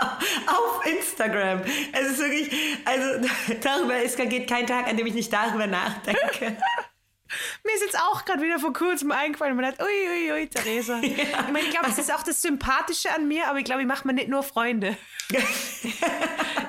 Auf 0.48 0.86
Instagram. 0.86 1.64
Es 1.92 2.12
ist 2.12 2.20
wirklich, 2.20 2.50
also 2.86 3.28
darüber 3.62 4.02
ist, 4.02 4.16
geht 4.16 4.50
kein 4.50 4.66
Tag, 4.66 4.88
an 4.88 4.96
dem 4.96 5.06
ich 5.06 5.14
nicht 5.16 5.34
darüber 5.34 5.68
nachdenke. 5.68 6.56
Mir 7.64 7.74
ist 7.76 7.82
jetzt 7.82 7.98
auch 7.98 8.26
gerade 8.26 8.42
wieder 8.42 8.60
vor 8.60 8.74
kurzem 8.74 9.12
eingefallen. 9.12 9.56
Man 9.56 9.66
hat, 9.66 9.82
ui, 9.82 9.88
ui, 9.88 10.32
ui, 10.32 10.48
Theresa. 10.48 11.00
Ich 11.04 11.54
meine, 11.54 11.62
ich 11.62 11.72
glaube, 11.72 11.88
das 11.88 11.98
ist 11.98 12.14
auch 12.14 12.24
das 12.24 12.42
Sympathische 12.42 13.12
an 13.12 13.28
mir, 13.28 13.48
aber 13.48 13.60
ich 13.60 13.66
glaube, 13.66 13.82
ich 13.82 13.88
mache 13.88 14.06
mir 14.06 14.14
nicht 14.14 14.30
nur 14.30 14.44
Freunde. 14.44 14.98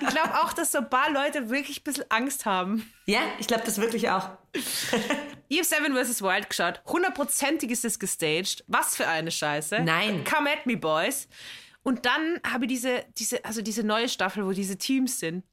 Ich 0.03 0.07
glaube 0.07 0.41
auch, 0.41 0.55
dass 0.55 0.73
so 0.73 0.79
ein 0.79 0.89
paar 0.89 1.11
Leute 1.11 1.51
wirklich 1.51 1.81
ein 1.81 1.85
bisschen 1.85 2.05
Angst 2.09 2.47
haben. 2.47 2.91
Ja, 3.05 3.21
ich 3.39 3.47
glaube 3.47 3.65
das 3.67 3.79
wirklich 3.81 4.09
auch. 4.09 4.31
Habe 5.53 5.65
Seven 5.65 5.95
vs. 5.95 6.23
Wild 6.23 6.49
geschaut. 6.49 6.81
Hundertprozentig 6.87 7.71
ist 7.71 7.85
es 7.85 7.99
gestaged. 7.99 8.65
Was 8.67 8.97
für 8.97 9.07
eine 9.07 9.31
Scheiße. 9.31 9.81
Nein. 9.81 10.25
Come 10.25 10.51
at 10.51 10.65
me, 10.65 10.77
boys. 10.77 11.29
Und 11.83 12.07
dann 12.07 12.41
habe 12.47 12.65
ich 12.65 12.71
diese, 12.71 13.05
diese, 13.19 13.45
also 13.45 13.63
diese 13.63 13.83
neue 13.83 14.09
Staffel, 14.09 14.47
wo 14.47 14.53
diese 14.53 14.79
Teams 14.79 15.19
sind. 15.19 15.45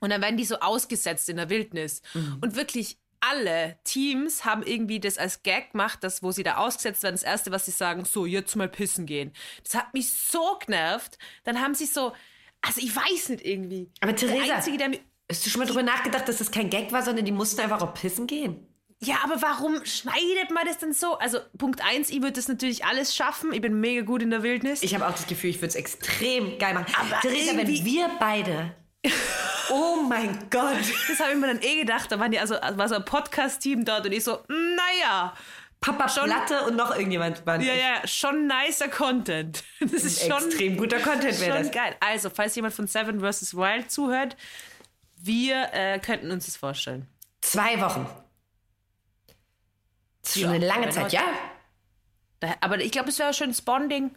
Und 0.00 0.10
dann 0.10 0.20
werden 0.20 0.36
die 0.36 0.44
so 0.44 0.58
ausgesetzt 0.60 1.28
in 1.28 1.36
der 1.36 1.48
Wildnis. 1.48 2.02
Und 2.40 2.54
wirklich 2.56 2.98
alle 3.20 3.78
Teams 3.84 4.44
haben 4.44 4.62
irgendwie 4.62 5.00
das 5.00 5.18
als 5.18 5.42
Gag 5.42 5.72
gemacht, 5.72 6.02
dass 6.02 6.22
wo 6.22 6.32
sie 6.32 6.42
da 6.42 6.56
ausgesetzt 6.56 7.02
werden, 7.02 7.14
das 7.14 7.22
erste, 7.22 7.50
was 7.50 7.64
sie 7.66 7.70
sagen, 7.70 8.04
so, 8.04 8.26
jetzt 8.26 8.56
mal 8.56 8.68
pissen 8.68 9.06
gehen. 9.06 9.32
Das 9.64 9.74
hat 9.74 9.92
mich 9.94 10.12
so 10.12 10.58
genervt. 10.64 11.18
Dann 11.44 11.60
haben 11.60 11.74
sie 11.74 11.86
so, 11.86 12.12
also 12.62 12.80
ich 12.80 12.94
weiß 12.94 13.30
nicht 13.30 13.44
irgendwie. 13.44 13.90
Aber 14.00 14.12
Theresa- 14.14 14.54
Einzige, 14.56 14.78
der 14.78 14.90
Hast 15.30 15.44
du 15.44 15.50
schon 15.50 15.58
mal 15.58 15.66
drüber 15.66 15.82
nachgedacht, 15.82 16.28
dass 16.28 16.38
das 16.38 16.52
kein 16.52 16.70
Gag 16.70 16.92
war, 16.92 17.02
sondern 17.02 17.24
die 17.24 17.32
mussten 17.32 17.60
einfach 17.60 17.82
auch 17.82 17.94
pissen 17.94 18.28
gehen? 18.28 18.64
Ja, 19.02 19.16
aber 19.24 19.42
warum 19.42 19.84
schneidet 19.84 20.50
man 20.52 20.64
das 20.66 20.78
denn 20.78 20.92
so? 20.92 21.18
Also 21.18 21.38
Punkt 21.58 21.82
eins, 21.84 22.08
ich 22.10 22.22
würde 22.22 22.32
das 22.32 22.48
natürlich 22.48 22.84
alles 22.84 23.14
schaffen. 23.14 23.52
Ich 23.52 23.60
bin 23.60 23.80
mega 23.80 24.02
gut 24.02 24.22
in 24.22 24.30
der 24.30 24.42
Wildnis. 24.42 24.82
Ich 24.82 24.94
habe 24.94 25.06
auch 25.06 25.12
das 25.12 25.26
Gefühl, 25.26 25.50
ich 25.50 25.56
würde 25.56 25.68
es 25.68 25.74
extrem 25.74 26.58
geil 26.58 26.74
machen. 26.74 26.94
Aber 26.98 27.20
Theresa, 27.20 27.56
wenn 27.56 27.66
wir 27.68 28.08
beide. 28.18 28.74
Oh 29.70 29.96
mein 30.08 30.48
Gott. 30.50 30.76
das 31.08 31.20
habe 31.20 31.32
ich 31.32 31.36
mir 31.38 31.46
dann 31.48 31.62
eh 31.62 31.80
gedacht. 31.80 32.10
Da 32.12 32.18
waren 32.20 32.30
die 32.30 32.38
also, 32.38 32.54
war 32.54 32.88
so 32.88 32.94
ein 32.94 33.04
Podcast-Team 33.04 33.84
dort 33.84 34.06
und 34.06 34.12
ich 34.12 34.24
so, 34.24 34.44
naja, 34.48 35.34
Papa 35.80 36.08
Schon- 36.08 36.24
Platte 36.24 36.62
und 36.62 36.76
noch 36.76 36.94
irgendjemand 36.94 37.44
waren. 37.46 37.60
ja, 37.60 37.74
ja, 37.74 38.06
schon 38.06 38.46
nicer 38.46 38.88
Content. 38.88 39.62
Das 39.80 39.92
ist 40.04 40.26
schon 40.26 40.44
Extrem 40.46 40.76
guter 40.76 40.98
Content 41.00 41.38
wäre 41.40 41.58
das. 41.58 41.70
geil. 41.70 41.94
Also, 42.00 42.30
falls 42.30 42.54
jemand 42.56 42.74
von 42.74 42.86
Seven 42.86 43.20
vs. 43.20 43.54
Wild 43.56 43.90
zuhört, 43.90 44.36
wir 45.16 45.68
äh, 45.72 45.98
könnten 45.98 46.30
uns 46.30 46.46
das 46.46 46.56
vorstellen. 46.56 47.06
Zwei 47.40 47.80
Wochen. 47.80 48.06
Das 50.22 50.34
ist 50.36 50.42
schon 50.42 50.50
Ja, 50.50 50.56
eine 50.56 50.66
lange 50.66 50.88
Zeit, 50.90 51.12
ja. 51.12 51.22
Da, 52.40 52.54
aber 52.60 52.80
ich 52.80 52.90
glaube, 52.92 53.08
es 53.10 53.18
wäre 53.18 53.32
schön 53.32 53.54
Bonding. 53.64 54.14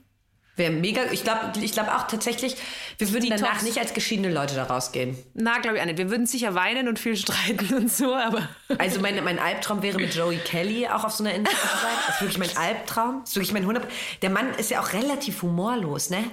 Wäre 0.60 0.72
mega. 0.72 1.04
Ich 1.12 1.24
glaube 1.24 1.54
ich 1.60 1.72
glaub 1.72 1.88
auch 1.88 2.06
tatsächlich, 2.08 2.56
wir 2.98 3.12
würden 3.14 3.30
Detox. 3.30 3.42
danach 3.42 3.62
nicht 3.64 3.80
als 3.80 3.94
geschiedene 3.94 4.30
Leute 4.32 4.56
da 4.56 4.66
rausgehen. 4.66 5.18
Na, 5.34 5.58
glaube 5.60 5.78
ich 5.78 5.82
auch 5.82 5.88
nicht. 5.88 5.98
Wir 5.98 6.12
würden 6.12 6.26
sicher 6.28 6.54
weinen 6.54 6.88
und 6.88 7.00
viel 7.00 7.16
streiten 7.16 7.74
und 7.76 7.92
so, 7.92 8.14
aber 8.14 8.48
Also 8.78 9.00
mein, 9.00 9.24
mein 9.24 9.40
Albtraum 9.40 9.82
wäre 9.82 9.98
mit 9.98 10.14
Joey 10.14 10.38
Kelly 10.38 10.88
auch 10.88 11.06
auf 11.06 11.14
so 11.14 11.24
einer 11.24 11.34
Insel 11.34 11.56
zu 11.56 11.68
sein. 11.68 11.96
Das 12.06 12.16
ist 12.16 12.22
wirklich 12.22 12.38
mein 12.38 12.58
Albtraum. 12.58 13.22
Das 13.22 13.30
ist 13.30 13.36
wirklich 13.38 13.54
mein 13.54 13.64
100. 13.64 13.88
Der 14.22 14.30
Mann 14.30 14.54
ist 14.56 14.70
ja 14.70 14.82
auch 14.82 14.94
relativ 14.94 15.42
humorlos, 15.42 16.10
ne? 16.10 16.24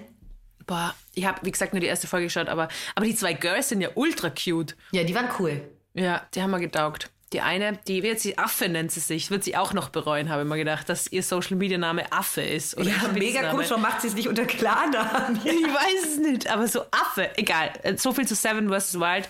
boah, 0.67 0.95
ich 1.15 1.25
habe, 1.25 1.39
wie 1.43 1.53
gesagt, 1.53 1.73
nur 1.73 1.81
die 1.81 1.87
erste 1.87 2.09
Folge 2.09 2.27
geschaut, 2.27 2.49
aber, 2.49 2.69
aber 2.97 3.07
die 3.07 3.15
zwei 3.15 3.33
Girls 3.33 3.69
sind 3.69 3.81
ja 3.81 3.91
ultra 3.95 4.31
cute. 4.31 4.77
Ja, 4.91 5.05
die 5.05 5.15
waren 5.15 5.29
cool. 5.39 5.61
Ja, 5.95 6.27
die 6.35 6.43
haben 6.43 6.51
wir 6.51 6.59
getaugt. 6.59 7.11
Die 7.33 7.41
eine, 7.41 7.79
die 7.89 8.05
wird 8.05 8.21
sie 8.21 8.39
Affe 8.39 8.69
nennt 8.69 8.93
sie 8.93 9.01
sich, 9.01 9.31
wird 9.33 9.43
sie 9.43 9.57
auch 9.57 9.73
noch 9.73 9.89
bereuen, 9.89 10.29
habe 10.29 10.43
ich 10.43 10.49
mir 10.49 10.57
gedacht, 10.59 10.89
dass 10.89 11.09
ihr 11.09 11.25
Social 11.25 11.57
Media 11.57 11.77
Name 11.77 12.11
Affe 12.13 12.41
ist. 12.41 12.77
Oder 12.77 12.91
Ja, 12.91 13.09
mega 13.13 13.51
komisch. 13.51 13.69
Warum 13.71 13.83
macht 13.83 14.01
sie 14.01 14.09
es 14.09 14.15
nicht 14.15 14.29
unter 14.29 14.45
Klarnamen? 14.47 15.41
Ich 15.45 15.51
weiß 15.53 16.05
es 16.13 16.19
nicht, 16.19 16.49
aber 16.49 16.69
so 16.69 16.83
Affe, 16.93 17.37
egal. 17.37 17.73
Äh, 17.83 17.97
So 17.97 18.13
viel 18.13 18.29
zu 18.29 18.37
Seven 18.37 18.69
vs. 18.71 19.01
Wild. 19.01 19.29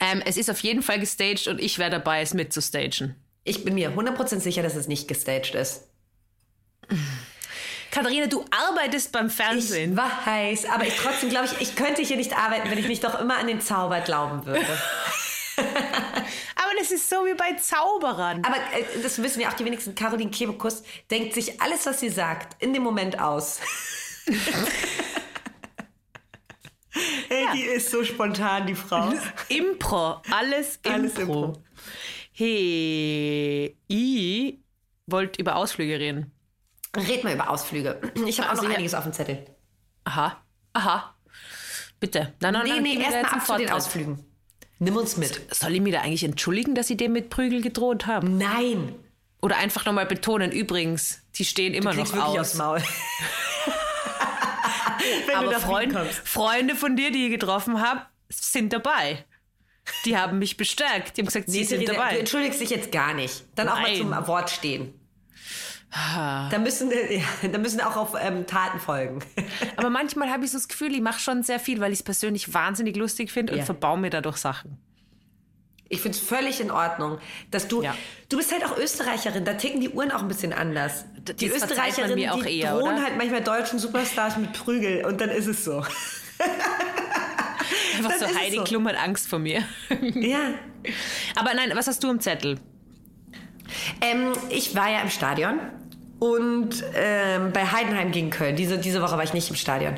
Ähm, 0.00 0.20
es 0.26 0.36
ist 0.36 0.50
auf 0.50 0.58
jeden 0.60 0.82
Fall 0.82 0.98
gestaged 0.98 1.46
und 1.46 1.60
ich 1.60 1.78
wäre 1.78 1.90
dabei, 1.90 2.22
es 2.22 2.34
mitzustagen. 2.34 3.14
Ich 3.44 3.64
bin 3.64 3.74
mir 3.74 3.92
100% 3.92 4.40
sicher, 4.40 4.62
dass 4.64 4.74
es 4.74 4.88
nicht 4.88 5.06
gestaged 5.06 5.54
ist. 5.54 5.84
Katharina, 7.92 8.26
du 8.26 8.44
arbeitest 8.50 9.12
beim 9.12 9.30
Fernsehen. 9.30 9.92
Ich 9.92 9.96
weiß, 10.26 10.64
aber 10.70 10.86
ich 10.86 10.96
trotzdem 10.96 11.30
glaube 11.30 11.46
ich, 11.46 11.60
ich 11.60 11.76
könnte 11.76 12.02
hier 12.02 12.16
nicht 12.16 12.36
arbeiten, 12.36 12.68
wenn 12.68 12.78
ich 12.78 12.88
nicht 12.88 13.04
doch 13.04 13.18
immer 13.20 13.38
an 13.38 13.46
den 13.46 13.60
Zauber 13.60 14.00
glauben 14.00 14.44
würde. 14.44 14.66
das 16.78 16.90
ist 16.90 17.08
so 17.08 17.16
wie 17.26 17.34
bei 17.34 17.52
Zauberern. 17.54 18.44
Aber 18.44 18.56
äh, 18.56 18.84
das 19.02 19.22
wissen 19.22 19.40
ja 19.40 19.48
auch 19.50 19.54
die 19.54 19.64
wenigsten. 19.64 19.94
Caroline 19.94 20.30
Kebekus 20.30 20.82
denkt 21.10 21.34
sich 21.34 21.60
alles, 21.60 21.86
was 21.86 22.00
sie 22.00 22.08
sagt, 22.08 22.62
in 22.62 22.72
dem 22.72 22.82
Moment 22.82 23.18
aus. 23.18 23.60
Ey, 27.28 27.46
die 27.54 27.62
ist 27.62 27.90
so 27.90 28.02
spontan, 28.04 28.66
die 28.66 28.74
Frau. 28.74 29.12
Impro, 29.48 30.22
alles 30.30 30.76
Impro. 30.76 30.90
Alles 30.92 31.18
Impro. 31.18 31.62
Hey, 32.32 33.76
ich 33.86 34.58
wollte 35.06 35.40
über 35.40 35.56
Ausflüge 35.56 35.98
reden. 35.98 36.32
Red 36.96 37.24
mal 37.24 37.34
über 37.34 37.50
Ausflüge. 37.50 38.00
Ich 38.26 38.38
habe 38.38 38.48
auch 38.48 38.52
Also 38.52 38.62
noch 38.62 38.70
ja. 38.70 38.76
einiges 38.76 38.94
auf 38.94 39.04
dem 39.04 39.12
Zettel. 39.12 39.44
Aha, 40.04 40.42
aha. 40.72 41.14
Bitte. 42.00 42.34
Nein, 42.40 42.52
nein, 42.54 42.62
Nee, 42.64 42.70
nein, 42.70 42.82
nee, 42.82 43.02
erst 43.02 43.12
mal 43.22 43.38
ab 43.38 43.46
zu 43.46 43.56
den. 43.58 43.70
Ausflügen. 43.70 44.25
Nimm 44.78 44.96
uns 44.96 45.16
mit. 45.16 45.40
Soll 45.54 45.74
ich 45.74 45.80
mir 45.80 45.92
da 45.92 46.00
eigentlich 46.02 46.24
entschuldigen, 46.24 46.74
dass 46.74 46.86
sie 46.88 46.96
dem 46.96 47.12
mit 47.12 47.30
Prügel 47.30 47.62
gedroht 47.62 48.06
haben? 48.06 48.36
Nein. 48.38 48.94
Oder 49.40 49.56
einfach 49.58 49.84
nochmal 49.86 50.06
betonen, 50.06 50.50
übrigens, 50.52 51.22
die 51.36 51.44
stehen 51.44 51.72
immer 51.74 51.92
Du 51.92 51.98
noch 51.98 52.06
wirklich 52.06 52.22
aus. 52.24 52.38
aufs 52.38 52.54
Maul. 52.54 52.82
Wenn 55.26 55.34
Aber 55.36 55.46
du 55.46 55.52
da 55.52 55.60
Freund. 55.60 55.94
Freunde 56.24 56.74
von 56.74 56.96
dir, 56.96 57.10
die 57.12 57.26
ich 57.26 57.30
getroffen 57.30 57.80
habe, 57.80 58.02
sind 58.28 58.72
dabei. 58.72 59.24
Die 60.04 60.16
haben 60.16 60.38
mich 60.40 60.56
bestärkt. 60.56 61.16
Die 61.16 61.20
haben 61.20 61.26
gesagt, 61.26 61.48
sie 61.48 61.58
Nee, 61.60 61.64
sind 61.64 61.78
Theresa, 61.80 61.92
du 61.94 61.98
dabei. 62.00 62.18
entschuldigst 62.18 62.60
dich 62.60 62.70
jetzt 62.70 62.90
gar 62.90 63.14
nicht. 63.14 63.44
Dann 63.54 63.68
auch 63.68 63.80
Nein. 63.80 64.08
mal 64.08 64.18
zum 64.18 64.26
Wort 64.26 64.50
stehen. 64.50 64.94
Da 66.50 66.58
müssen, 66.58 66.90
ja, 67.10 67.48
da 67.48 67.58
müssen 67.58 67.80
auch 67.80 67.96
auf 67.96 68.14
ähm, 68.20 68.46
Taten 68.46 68.78
folgen. 68.80 69.20
Aber 69.76 69.90
manchmal 69.90 70.30
habe 70.30 70.44
ich 70.44 70.50
so 70.50 70.58
das 70.58 70.68
Gefühl, 70.68 70.94
ich 70.94 71.00
mache 71.00 71.20
schon 71.20 71.42
sehr 71.42 71.58
viel, 71.58 71.80
weil 71.80 71.92
ich 71.92 72.00
es 72.00 72.02
persönlich 72.02 72.52
wahnsinnig 72.52 72.96
lustig 72.96 73.30
finde 73.32 73.54
und 73.54 73.60
Ja. 73.60 73.64
verbaue 73.64 73.98
mir 73.98 74.10
dadurch 74.10 74.36
Sachen. 74.36 74.78
Ich 75.88 76.00
finde 76.00 76.18
es 76.18 76.24
völlig 76.24 76.60
in 76.60 76.70
Ordnung, 76.72 77.18
dass 77.52 77.68
du. 77.68 77.80
Ja. 77.82 77.94
Du 78.28 78.36
bist 78.36 78.50
halt 78.52 78.64
auch 78.64 78.76
Österreicherin, 78.76 79.44
da 79.44 79.54
ticken 79.54 79.80
die 79.80 79.90
Uhren 79.90 80.10
auch 80.10 80.20
ein 80.20 80.26
bisschen 80.28 80.52
anders. 80.52 81.04
Die 81.38 81.48
das 81.48 81.62
auch 82.32 82.42
die 82.42 82.58
eher, 82.58 82.72
drohen 82.72 82.94
oder? 82.94 83.02
halt 83.04 83.16
manchmal 83.16 83.42
deutschen 83.42 83.78
Superstars 83.78 84.36
mit 84.36 84.52
Prügel 84.52 85.04
und 85.04 85.20
dann 85.20 85.30
ist 85.30 85.46
es 85.46 85.64
so. 85.64 85.84
Einfach 87.96 88.10
Das 88.10 88.20
so 88.20 88.38
Heidi 88.38 88.56
so. 88.56 88.64
Klum 88.64 88.86
hat 88.88 88.96
Angst 88.96 89.28
vor 89.28 89.38
mir. 89.38 89.62
Ja. 90.14 90.38
Aber 91.36 91.54
nein, 91.54 91.70
was 91.74 91.86
hast 91.86 92.02
du 92.02 92.10
im 92.10 92.20
Zettel? 92.20 92.58
Ähm, 94.00 94.32
ich 94.50 94.74
war 94.74 94.90
ja 94.90 95.00
im 95.00 95.10
Stadion 95.10 95.58
und 96.18 96.84
ähm, 96.94 97.52
bei 97.52 97.66
Heidenheim 97.66 98.12
gegen 98.12 98.30
Köln. 98.30 98.56
Diese, 98.56 98.78
diese 98.78 99.02
Woche 99.02 99.16
war 99.16 99.24
ich 99.24 99.34
nicht 99.34 99.50
im 99.50 99.56
Stadion. 99.56 99.94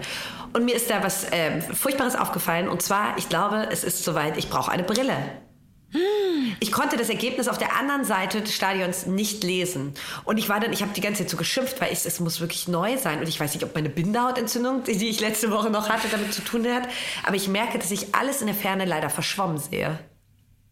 Und 0.52 0.64
mir 0.64 0.74
ist 0.74 0.90
da 0.90 1.02
was 1.02 1.26
ähm, 1.32 1.62
Furchtbares 1.62 2.16
aufgefallen. 2.16 2.68
Und 2.68 2.82
zwar, 2.82 3.16
ich 3.18 3.28
glaube, 3.28 3.68
es 3.70 3.84
ist 3.84 4.04
soweit, 4.04 4.36
ich 4.36 4.48
brauche 4.48 4.70
eine 4.70 4.82
Brille. 4.82 5.14
Ich 6.60 6.70
konnte 6.70 6.98
das 6.98 7.08
Ergebnis 7.08 7.48
auf 7.48 7.56
der 7.56 7.76
anderen 7.76 8.04
Seite 8.04 8.42
des 8.42 8.54
Stadions 8.54 9.06
nicht 9.06 9.42
lesen. 9.42 9.94
Und 10.24 10.36
ich 10.36 10.48
war 10.48 10.60
dann, 10.60 10.72
ich 10.72 10.82
habe 10.82 10.92
die 10.92 11.00
ganze 11.00 11.22
Zeit 11.22 11.30
so 11.30 11.38
geschimpft, 11.38 11.80
weil 11.80 11.92
ich, 11.92 12.04
es 12.04 12.20
muss 12.20 12.40
wirklich 12.40 12.68
neu 12.68 12.98
sein. 12.98 13.20
Und 13.20 13.28
ich 13.28 13.40
weiß 13.40 13.54
nicht, 13.54 13.64
ob 13.64 13.74
meine 13.74 13.88
Bindehautentzündung, 13.88 14.84
die 14.84 15.08
ich 15.08 15.20
letzte 15.20 15.50
Woche 15.50 15.70
noch 15.70 15.88
hatte, 15.88 16.08
damit 16.10 16.34
zu 16.34 16.42
tun 16.42 16.66
hat. 16.66 16.88
Aber 17.24 17.36
ich 17.36 17.48
merke, 17.48 17.78
dass 17.78 17.90
ich 17.90 18.14
alles 18.14 18.40
in 18.40 18.48
der 18.48 18.56
Ferne 18.56 18.84
leider 18.84 19.08
verschwommen 19.08 19.58
sehe. 19.58 19.98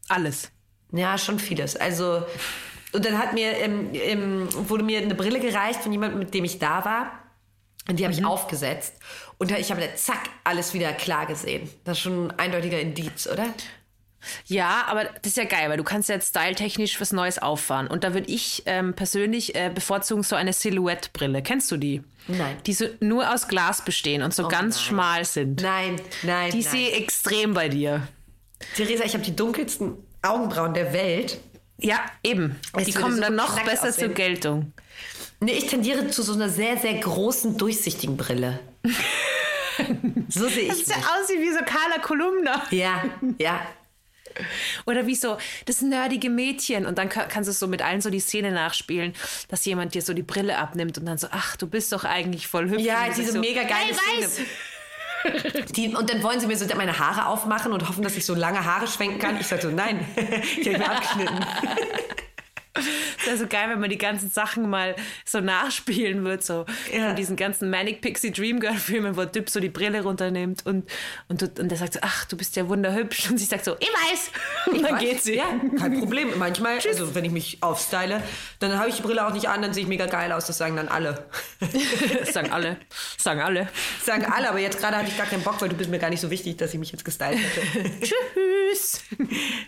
Alles. 0.08 0.50
Ja, 0.92 1.16
schon 1.16 1.38
vieles. 1.38 1.76
Also, 1.76 2.22
und 2.92 3.04
dann 3.04 3.18
hat 3.18 3.32
mir, 3.32 3.56
ähm, 3.58 3.90
ähm, 3.92 4.48
wurde 4.68 4.84
mir 4.84 5.00
eine 5.00 5.14
Brille 5.14 5.40
gereicht 5.40 5.80
von 5.80 5.92
jemandem, 5.92 6.18
mit 6.18 6.34
dem 6.34 6.44
ich 6.44 6.58
da 6.58 6.84
war. 6.84 7.10
Und 7.88 7.98
die 7.98 8.04
habe 8.04 8.12
ich 8.12 8.24
aufgesetzt. 8.24 8.94
Und 9.38 9.52
ich 9.52 9.70
habe 9.70 9.80
da 9.80 9.94
zack, 9.94 10.30
alles 10.44 10.74
wieder 10.74 10.92
klar 10.92 11.26
gesehen. 11.26 11.68
Das 11.84 11.98
ist 11.98 12.02
schon 12.02 12.30
ein 12.30 12.38
eindeutiger 12.38 12.80
Indiz, 12.80 13.28
oder? 13.28 13.46
Ja, 14.46 14.84
aber 14.88 15.04
das 15.04 15.26
ist 15.26 15.36
ja 15.36 15.44
geil, 15.44 15.70
weil 15.70 15.76
du 15.76 15.84
kannst 15.84 16.08
jetzt 16.08 16.30
styletechnisch 16.30 17.00
was 17.00 17.12
Neues 17.12 17.38
auffahren. 17.38 17.86
Und 17.86 18.02
da 18.02 18.14
würde 18.14 18.28
ich 18.30 18.62
ähm, 18.66 18.94
persönlich 18.94 19.54
äh, 19.54 19.70
bevorzugen 19.72 20.22
so 20.22 20.34
eine 20.34 20.52
Silhouette-Brille. 20.52 21.42
Kennst 21.42 21.70
du 21.70 21.76
die? 21.76 22.02
Nein. 22.26 22.56
Die 22.66 22.72
so 22.72 22.86
nur 23.00 23.32
aus 23.32 23.46
Glas 23.46 23.84
bestehen 23.84 24.22
und 24.22 24.34
so 24.34 24.48
ganz 24.48 24.76
nein. 24.76 24.84
schmal 24.84 25.24
sind. 25.24 25.62
Nein, 25.62 26.00
nein. 26.22 26.50
Die 26.50 26.62
sehe 26.62 26.90
extrem 26.92 27.54
bei 27.54 27.68
dir. 27.68 28.08
Theresa, 28.74 29.04
ich 29.04 29.14
habe 29.14 29.22
die 29.22 29.36
dunkelsten 29.36 29.94
Augenbrauen 30.22 30.74
der 30.74 30.92
Welt. 30.92 31.38
Ja, 31.78 32.00
eben. 32.22 32.56
Es 32.76 32.84
die 32.86 32.92
kommen 32.92 33.16
so 33.16 33.20
dann 33.22 33.34
noch 33.36 33.60
besser 33.62 33.88
aussehen. 33.88 34.06
zur 34.06 34.14
Geltung. 34.14 34.72
Nee, 35.40 35.52
ich 35.52 35.66
tendiere 35.66 36.08
zu 36.08 36.22
so 36.22 36.32
einer 36.32 36.48
sehr, 36.48 36.78
sehr 36.78 36.94
großen, 36.94 37.58
durchsichtigen 37.58 38.16
Brille. 38.16 38.58
so 40.28 40.48
sehe 40.48 40.68
Das 40.68 40.78
ich 40.78 40.86
sieht 40.86 40.96
mich. 40.96 41.04
ja 41.04 41.12
aussieht 41.20 41.40
wie 41.40 41.50
so 41.52 41.58
Carla 41.58 41.98
Kolumna. 42.02 42.62
Ja, 42.70 43.04
ja. 43.38 43.60
Oder 44.86 45.06
wie 45.06 45.14
so 45.14 45.38
das 45.66 45.80
nerdige 45.82 46.28
Mädchen. 46.30 46.84
Und 46.86 46.98
dann 46.98 47.08
ka- 47.08 47.24
kannst 47.26 47.48
du 47.48 47.52
so 47.52 47.66
mit 47.66 47.82
allen 47.82 48.00
so 48.00 48.10
die 48.10 48.20
Szene 48.20 48.52
nachspielen, 48.52 49.14
dass 49.48 49.64
jemand 49.64 49.94
dir 49.94 50.02
so 50.02 50.12
die 50.14 50.22
Brille 50.22 50.58
abnimmt 50.58 50.98
und 50.98 51.06
dann 51.06 51.16
so, 51.18 51.28
ach, 51.30 51.56
du 51.56 51.66
bist 51.66 51.92
doch 51.92 52.04
eigentlich 52.04 52.46
voll 52.46 52.68
hübsch. 52.68 52.82
Ja, 52.82 53.06
diese 53.14 53.32
so, 53.32 53.40
mega 53.40 53.62
geile 53.62 53.94
hey, 53.94 53.94
Szene. 53.94 54.26
weiß. 54.26 54.40
Die, 55.76 55.94
und 55.94 56.10
dann 56.10 56.22
wollen 56.22 56.40
sie 56.40 56.46
mir 56.46 56.56
so 56.56 56.66
meine 56.76 56.98
Haare 56.98 57.26
aufmachen 57.26 57.72
und 57.72 57.88
hoffen, 57.88 58.02
dass 58.02 58.16
ich 58.16 58.26
so 58.26 58.34
lange 58.34 58.64
Haare 58.64 58.86
schwenken 58.86 59.18
kann. 59.18 59.38
Ich 59.40 59.46
sage 59.46 59.62
so, 59.62 59.68
nein, 59.70 60.04
die 60.16 60.74
habe 60.74 60.76
ich 60.76 60.76
mir 60.76 60.90
abgeschnitten. 60.90 61.44
Das 62.76 63.26
wäre 63.26 63.36
so 63.38 63.46
geil, 63.46 63.68
wenn 63.70 63.80
man 63.80 63.90
die 63.90 63.98
ganzen 63.98 64.30
Sachen 64.30 64.68
mal 64.70 64.94
so 65.24 65.40
nachspielen 65.40 66.24
wird, 66.24 66.44
so 66.44 66.64
Ja. 66.92 67.08
von 67.08 67.16
diesen 67.16 67.36
ganzen 67.36 67.70
Manic 67.70 68.00
Pixie 68.00 68.30
Dream 68.30 68.60
Girl 68.60 68.74
Filmen, 68.76 69.16
wo 69.16 69.22
der 69.22 69.32
Typ 69.32 69.48
so 69.50 69.60
die 69.60 69.68
Brille 69.68 70.02
runternimmt 70.02 70.64
und, 70.66 70.88
und, 71.28 71.58
und 71.58 71.68
der 71.68 71.78
sagt 71.78 71.94
so, 71.94 72.00
ach, 72.02 72.24
du 72.26 72.36
bist 72.36 72.56
ja 72.56 72.68
wunderhübsch. 72.68 73.30
Und 73.30 73.38
sie 73.38 73.44
sagt 73.44 73.64
so, 73.64 73.76
ich 73.80 73.88
weiß. 73.88 74.30
Und 74.74 74.82
dann 74.82 74.98
geht 74.98 75.22
sie. 75.22 75.36
Ja, 75.36 75.46
kein 75.78 75.98
Problem. 75.98 76.30
Manchmal, 76.38 76.78
also 76.86 77.14
wenn 77.14 77.24
ich 77.24 77.32
mich 77.32 77.58
aufstyle, 77.62 78.22
dann 78.58 78.78
habe 78.78 78.88
ich 78.88 78.96
die 78.96 79.02
Brille 79.02 79.26
auch 79.26 79.32
nicht 79.32 79.48
an, 79.48 79.62
dann 79.62 79.72
sehe 79.72 79.82
ich 79.82 79.88
mega 79.88 80.06
geil 80.06 80.32
aus. 80.32 80.46
Das 80.46 80.58
sagen 80.58 80.76
dann 80.76 80.88
alle. 80.88 81.26
Das 82.20 82.32
sagen 82.32 82.52
alle. 82.52 82.76
Das 83.16 83.24
sagen 83.24 83.40
alle. 83.40 83.68
Das 83.98 84.06
sagen 84.06 84.24
alle, 84.24 84.48
aber 84.48 84.58
jetzt 84.58 84.78
gerade 84.78 84.96
hatte 84.96 85.08
ich 85.08 85.16
gar 85.16 85.26
keinen 85.26 85.42
Bock, 85.42 85.60
weil 85.60 85.68
du 85.68 85.76
bist 85.76 85.90
mir 85.90 85.98
gar 85.98 86.10
nicht 86.10 86.20
so 86.20 86.30
wichtig, 86.30 86.56
dass 86.58 86.72
ich 86.72 86.78
mich 86.80 86.92
jetzt 86.92 87.04
gestylt 87.04 87.38
hätte. 87.38 87.90
Tschüss. 88.00 89.00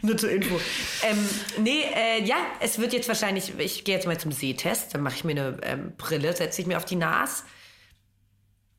Nur 0.02 0.16
zur 0.16 0.30
Info. 0.30 0.60
Ähm, 1.02 1.28
nee, 1.58 1.82
äh, 1.94 2.22
ja, 2.24 2.36
es 2.60 2.78
wird 2.78 2.92
jetzt 2.92 2.97
wahrscheinlich, 3.06 3.56
ich 3.58 3.84
gehe 3.84 3.94
jetzt 3.94 4.06
mal 4.06 4.18
zum 4.18 4.32
Sehtest, 4.32 4.94
dann 4.94 5.02
mache 5.02 5.14
ich 5.14 5.24
mir 5.24 5.32
eine 5.32 5.58
ähm, 5.62 5.92
Brille, 5.96 6.34
setze 6.34 6.60
ich 6.60 6.66
mir 6.66 6.76
auf 6.78 6.84
die 6.84 6.96
Nase 6.96 7.44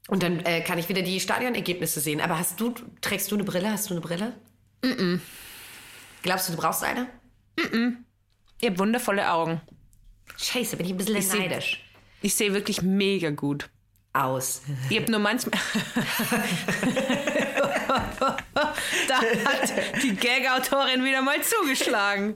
und 0.09 0.23
dann 0.23 0.39
äh, 0.45 0.61
kann 0.61 0.77
ich 0.79 0.89
wieder 0.89 1.03
die 1.03 1.19
Stadionergebnisse 1.19 2.01
sehen. 2.01 2.19
Aber 2.19 2.37
hast 2.37 2.59
du, 2.59 2.73
trägst 2.99 3.31
du 3.31 3.35
eine 3.35 3.43
Brille? 3.43 3.71
Hast 3.71 3.89
du 3.89 3.93
eine 3.93 4.01
Brille? 4.01 4.33
Mm 4.83 5.17
Glaubst 6.21 6.49
du, 6.49 6.53
du 6.53 6.57
brauchst 6.57 6.83
eine? 6.83 7.07
Ihr 8.59 8.69
habt 8.69 8.79
wundervolle 8.79 9.31
Augen. 9.31 9.61
Scheiße, 10.37 10.75
bin 10.75 10.85
ich 10.85 10.91
ein 10.91 10.97
bisschen 10.97 11.21
seh- 11.21 11.37
neidisch. 11.39 11.81
Ich 12.21 12.35
sehe 12.35 12.53
wirklich 12.53 12.81
mega 12.81 13.29
gut. 13.29 13.69
Aus. 14.11 14.63
Ihr 14.89 14.99
habt 14.99 15.09
nur 15.09 15.19
manchmal. 15.19 15.57
da 19.07 19.15
hat 19.21 19.73
die 20.03 20.15
Gag-Autorin 20.15 21.05
wieder 21.05 21.21
mal 21.21 21.41
zugeschlagen. 21.41 22.35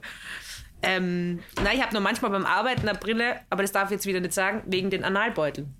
Ähm, 0.86 1.40
na, 1.62 1.72
ich 1.72 1.82
habe 1.82 1.92
nur 1.92 2.02
manchmal 2.02 2.30
beim 2.30 2.46
Arbeiten 2.46 2.88
eine 2.88 2.98
Brille, 2.98 3.36
aber 3.50 3.62
das 3.62 3.72
darf 3.72 3.86
ich 3.86 3.92
jetzt 3.92 4.06
wieder 4.06 4.20
nicht 4.20 4.32
sagen, 4.34 4.62
wegen 4.66 4.90
den 4.90 5.04
Analbeuteln. 5.04 5.74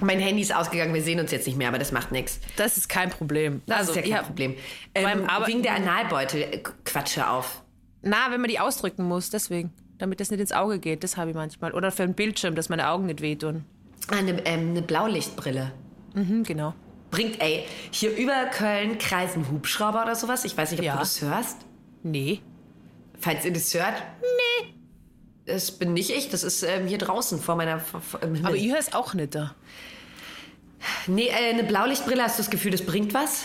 Mein 0.00 0.20
Handy 0.20 0.42
ist 0.42 0.54
ausgegangen, 0.54 0.94
wir 0.94 1.02
sehen 1.02 1.18
uns 1.18 1.32
jetzt 1.32 1.46
nicht 1.46 1.56
mehr, 1.58 1.68
aber 1.68 1.78
das 1.78 1.90
macht 1.90 2.12
nichts. 2.12 2.38
Das 2.56 2.76
ist 2.76 2.88
kein 2.88 3.10
Problem. 3.10 3.62
Das 3.66 3.78
also, 3.80 3.90
ist 3.92 3.96
ja 3.96 4.02
kein 4.02 4.14
hab- 4.18 4.26
Problem. 4.26 4.54
Ähm, 4.94 5.26
wegen 5.46 5.62
der 5.62 5.74
Analbeutel, 5.74 6.42
äh, 6.42 6.62
Quatsche 6.84 7.28
auf. 7.28 7.62
Na, 8.02 8.30
wenn 8.30 8.40
man 8.40 8.48
die 8.48 8.60
ausdrücken 8.60 9.02
muss, 9.04 9.30
deswegen. 9.30 9.72
Damit 9.98 10.20
das 10.20 10.30
nicht 10.30 10.38
ins 10.38 10.52
Auge 10.52 10.78
geht, 10.78 11.02
das 11.02 11.16
habe 11.16 11.30
ich 11.30 11.36
manchmal. 11.36 11.72
Oder 11.74 11.90
für 11.90 12.04
einen 12.04 12.14
Bildschirm, 12.14 12.54
dass 12.54 12.68
meine 12.68 12.88
Augen 12.88 13.06
nicht 13.06 13.20
wehtun. 13.20 13.64
Eine, 14.06 14.40
ähm, 14.46 14.70
eine 14.70 14.82
Blaulichtbrille. 14.82 15.72
Mhm, 16.14 16.44
genau. 16.44 16.72
Bringt, 17.10 17.40
ey, 17.42 17.64
hier 17.90 18.16
über 18.16 18.44
Köln 18.52 18.98
kreisen 18.98 19.50
Hubschrauber 19.50 20.02
oder 20.02 20.14
sowas. 20.14 20.44
Ich 20.44 20.56
weiß 20.56 20.70
nicht, 20.70 20.78
ob 20.80 20.86
Ja. 20.86 20.92
du 20.92 20.98
das 21.00 21.20
hörst. 21.20 21.56
Nee. 22.04 22.40
Falls 23.20 23.44
ihr 23.44 23.52
das 23.52 23.72
hört. 23.74 23.94
Nee. 24.22 24.74
Das 25.46 25.70
bin 25.72 25.94
nicht 25.94 26.10
ich, 26.10 26.28
das 26.30 26.42
ist 26.42 26.62
ähm, 26.62 26.86
hier 26.86 26.98
draußen 26.98 27.40
vor 27.40 27.56
meiner. 27.56 27.80
Vor. 27.80 28.00
Aber 28.22 28.54
ihr 28.56 28.74
hört 28.74 28.94
auch 28.94 29.14
nicht 29.14 29.34
da. 29.34 29.54
nee, 31.06 31.28
äh, 31.28 31.50
eine 31.52 31.64
Blaulichtbrille, 31.64 32.22
hast 32.22 32.38
du 32.38 32.42
das 32.42 32.50
Gefühl, 32.50 32.70
das 32.70 32.84
bringt 32.84 33.14
was? 33.14 33.44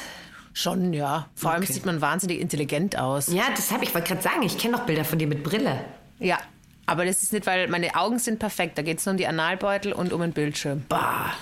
Schon, 0.53 0.93
ja. 0.93 1.29
Vor 1.33 1.51
allem 1.51 1.63
Okay. 1.63 1.73
sieht 1.73 1.85
man 1.85 2.01
wahnsinnig 2.01 2.39
intelligent 2.39 2.97
aus. 2.99 3.27
Ja, 3.27 3.45
das 3.55 3.71
habe 3.71 3.83
ich, 3.85 3.93
wollte 3.95 4.09
gerade 4.09 4.21
sagen. 4.21 4.43
Ich 4.43 4.57
kenne 4.57 4.77
doch 4.77 4.85
Bilder 4.85 5.03
von 5.05 5.17
dir 5.17 5.27
mit 5.27 5.43
Brille. 5.43 5.83
Ja. 6.19 6.37
Aber 6.85 7.05
das 7.05 7.23
ist 7.23 7.31
nicht, 7.33 7.47
weil 7.47 7.67
meine 7.69 7.95
Augen 7.95 8.19
sind 8.19 8.37
perfekt. 8.39 8.77
Da 8.77 8.81
geht 8.81 8.99
es 8.99 9.05
nur 9.05 9.13
um 9.13 9.17
die 9.17 9.25
Analbeutel 9.25 9.93
und 9.93 10.11
um 10.13 10.21
den 10.21 10.33
Bildschirm. 10.33 10.83
Bah. 10.89 11.33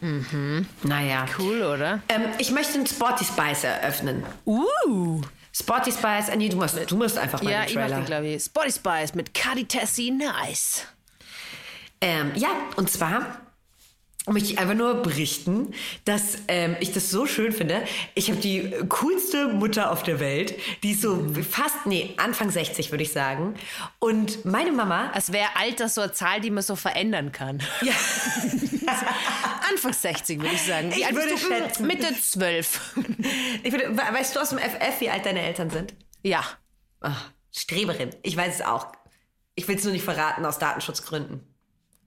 Mhm. 0.00 0.66
Naja. 0.82 1.24
Cool, 1.38 1.62
oder? 1.62 2.02
Ähm, 2.08 2.22
ich 2.38 2.50
möchte 2.50 2.74
einen 2.74 2.86
Sporty 2.86 3.24
Spice 3.24 3.64
eröffnen. 3.64 4.22
Uh. 4.44 5.22
Sporty 5.60 5.90
Spice, 5.92 6.30
nee, 6.36 6.48
du 6.48 6.56
musst, 6.56 6.78
du 6.90 6.96
musst 6.96 7.18
einfach 7.18 7.42
mal 7.42 7.50
Ja, 7.50 7.60
den 7.62 7.68
ich 7.70 7.74
mach 7.74 7.82
Trailer. 7.82 7.96
den, 7.96 8.04
glaube 8.04 8.26
ich. 8.28 8.44
Spotty 8.44 8.72
Spice 8.72 9.14
mit 9.14 9.34
Cardi 9.34 9.64
Tessie 9.64 10.10
Nice. 10.10 10.84
Ähm, 12.00 12.32
ja, 12.36 12.48
und 12.76 12.90
zwar 12.90 13.40
möchte 14.32 14.52
ich 14.52 14.58
einfach 14.58 14.74
nur 14.74 15.02
berichten, 15.02 15.72
dass 16.04 16.38
ähm, 16.48 16.76
ich 16.80 16.92
das 16.92 17.10
so 17.10 17.26
schön 17.26 17.52
finde. 17.52 17.82
Ich 18.14 18.30
habe 18.30 18.40
die 18.40 18.72
coolste 18.88 19.48
Mutter 19.48 19.90
auf 19.90 20.02
der 20.02 20.20
Welt, 20.20 20.54
die 20.82 20.92
ist 20.92 21.02
so 21.02 21.26
fast, 21.48 21.86
nee, 21.86 22.14
Anfang 22.16 22.50
60 22.50 22.90
würde 22.90 23.04
ich 23.04 23.12
sagen. 23.12 23.54
Und 23.98 24.44
meine 24.44 24.72
Mama, 24.72 25.10
Als 25.12 25.32
wäre 25.32 25.48
Alter 25.56 25.88
so 25.88 26.00
eine 26.00 26.12
Zahl, 26.12 26.40
die 26.40 26.50
man 26.50 26.62
so 26.62 26.76
verändern 26.76 27.32
kann. 27.32 27.62
ja, 27.82 27.92
Anfang 29.70 29.92
60, 29.92 30.40
würde 30.40 30.54
ich 30.54 30.62
sagen. 30.62 30.94
Wie 30.94 31.00
Ich 31.02 31.14
würde 31.14 31.28
du? 31.30 31.36
Schätzen. 31.38 31.86
Mitte 31.86 32.08
12. 32.20 32.96
ich 33.62 33.72
würde, 33.72 33.96
we- 33.96 34.14
weißt 34.14 34.36
du 34.36 34.40
aus 34.40 34.50
dem 34.50 34.58
FF, 34.58 35.00
wie 35.00 35.10
alt 35.10 35.26
deine 35.26 35.42
Eltern 35.42 35.70
sind? 35.70 35.94
ja. 36.22 36.42
Ach, 37.00 37.30
Streberin, 37.54 38.10
ich 38.24 38.36
weiß 38.36 38.56
es 38.56 38.62
auch. 38.62 38.88
Ich 39.54 39.68
will 39.68 39.76
es 39.76 39.84
nur 39.84 39.92
nicht 39.92 40.04
verraten 40.04 40.44
aus 40.44 40.58
Datenschutzgründen. 40.58 41.42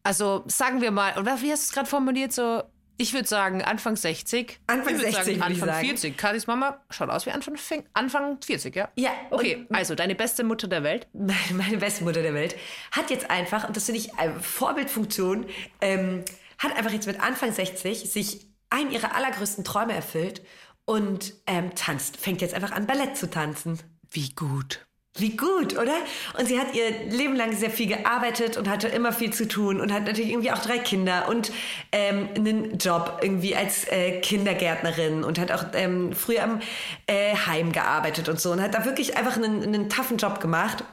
Also 0.03 0.43
sagen 0.47 0.81
wir 0.81 0.91
mal, 0.91 1.17
oder 1.19 1.41
wie 1.41 1.51
hast 1.51 1.63
du 1.63 1.67
es 1.67 1.71
gerade 1.73 1.87
formuliert? 1.87 2.33
So, 2.33 2.63
ich 2.97 3.13
würde 3.13 3.27
sagen 3.27 3.61
Anfang 3.61 3.95
60. 3.95 4.59
Anfang 4.67 4.95
ich 4.95 5.01
würd 5.01 5.13
60 5.13 5.25
würde 5.25 5.31
ich 5.31 5.43
Anfang 5.43 5.69
sagen. 5.69 5.87
40. 5.87 6.17
Kadis 6.17 6.47
Mama 6.47 6.81
schaut 6.89 7.09
aus 7.09 7.25
wie 7.25 7.31
Anfang, 7.31 7.55
Anfang 7.93 8.37
40, 8.43 8.75
ja? 8.75 8.89
Ja, 8.95 9.11
Okay, 9.31 9.65
also 9.71 9.95
deine 9.95 10.15
beste 10.15 10.43
Mutter 10.43 10.67
der 10.67 10.83
Welt. 10.83 11.07
meine, 11.13 11.35
meine 11.53 11.77
beste 11.77 12.03
Mutter 12.03 12.21
der 12.21 12.33
Welt, 12.33 12.55
hat 12.91 13.09
jetzt 13.09 13.29
einfach, 13.29 13.67
und 13.67 13.75
das 13.75 13.85
finde 13.85 14.01
ich 14.01 14.19
eine 14.19 14.39
Vorbildfunktion, 14.39 15.47
ähm, 15.81 16.23
hat 16.59 16.75
einfach 16.75 16.91
jetzt 16.91 17.07
mit 17.07 17.19
Anfang 17.19 17.51
60 17.51 18.11
sich 18.11 18.47
einen 18.69 18.91
ihrer 18.91 19.15
allergrößten 19.15 19.63
Träume 19.63 19.93
erfüllt 19.93 20.41
und 20.85 21.33
ähm, 21.47 21.73
tanzt, 21.75 22.17
fängt 22.17 22.41
jetzt 22.41 22.53
einfach 22.53 22.71
an, 22.71 22.85
Ballett 22.85 23.17
zu 23.17 23.29
tanzen. 23.29 23.79
Wie 24.11 24.29
gut. 24.29 24.85
Wie 25.17 25.35
gut, 25.35 25.77
oder? 25.77 25.95
Und 26.39 26.47
sie 26.47 26.57
hat 26.57 26.73
ihr 26.73 26.89
Leben 27.09 27.35
lang 27.35 27.53
sehr 27.55 27.69
viel 27.69 27.87
gearbeitet 27.87 28.55
und 28.55 28.69
hatte 28.69 28.87
immer 28.87 29.11
viel 29.11 29.33
zu 29.33 29.45
tun 29.45 29.81
und 29.81 29.91
hat 29.91 30.05
natürlich 30.05 30.31
irgendwie 30.31 30.51
auch 30.51 30.59
drei 30.59 30.77
Kinder 30.79 31.27
und 31.27 31.51
ähm, 31.91 32.29
einen 32.33 32.77
Job 32.77 33.19
irgendwie 33.21 33.53
als 33.55 33.85
äh, 33.89 34.21
Kindergärtnerin 34.21 35.25
und 35.25 35.37
hat 35.37 35.51
auch 35.51 35.65
ähm, 35.73 36.13
früher 36.13 36.43
am 36.43 36.61
äh, 37.07 37.35
Heim 37.35 37.73
gearbeitet 37.73 38.29
und 38.29 38.39
so 38.39 38.51
und 38.53 38.61
hat 38.61 38.73
da 38.73 38.85
wirklich 38.85 39.17
einfach 39.17 39.35
einen, 39.35 39.61
einen 39.63 39.89
toughen 39.89 40.15
Job 40.17 40.39
gemacht. 40.39 40.85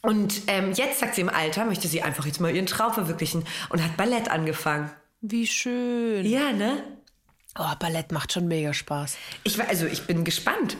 Und 0.00 0.42
ähm, 0.46 0.72
jetzt 0.72 0.98
sagt 1.00 1.14
sie 1.14 1.20
im 1.20 1.28
Alter, 1.28 1.66
möchte 1.66 1.88
sie 1.88 2.02
einfach 2.02 2.24
jetzt 2.24 2.40
mal 2.40 2.52
ihren 2.54 2.66
Traum 2.66 2.94
verwirklichen 2.94 3.44
und 3.68 3.84
hat 3.84 3.96
Ballett 3.98 4.30
angefangen. 4.30 4.90
Wie 5.20 5.46
schön. 5.46 6.24
Ja, 6.24 6.52
ne? 6.52 6.82
Oh, 7.58 7.74
Ballett 7.78 8.10
macht 8.12 8.32
schon 8.32 8.48
mega 8.48 8.72
Spaß. 8.72 9.16
Ich, 9.44 9.58
war- 9.58 9.68
also 9.68 9.84
ich 9.86 10.06
bin 10.06 10.24
gespannt. 10.24 10.76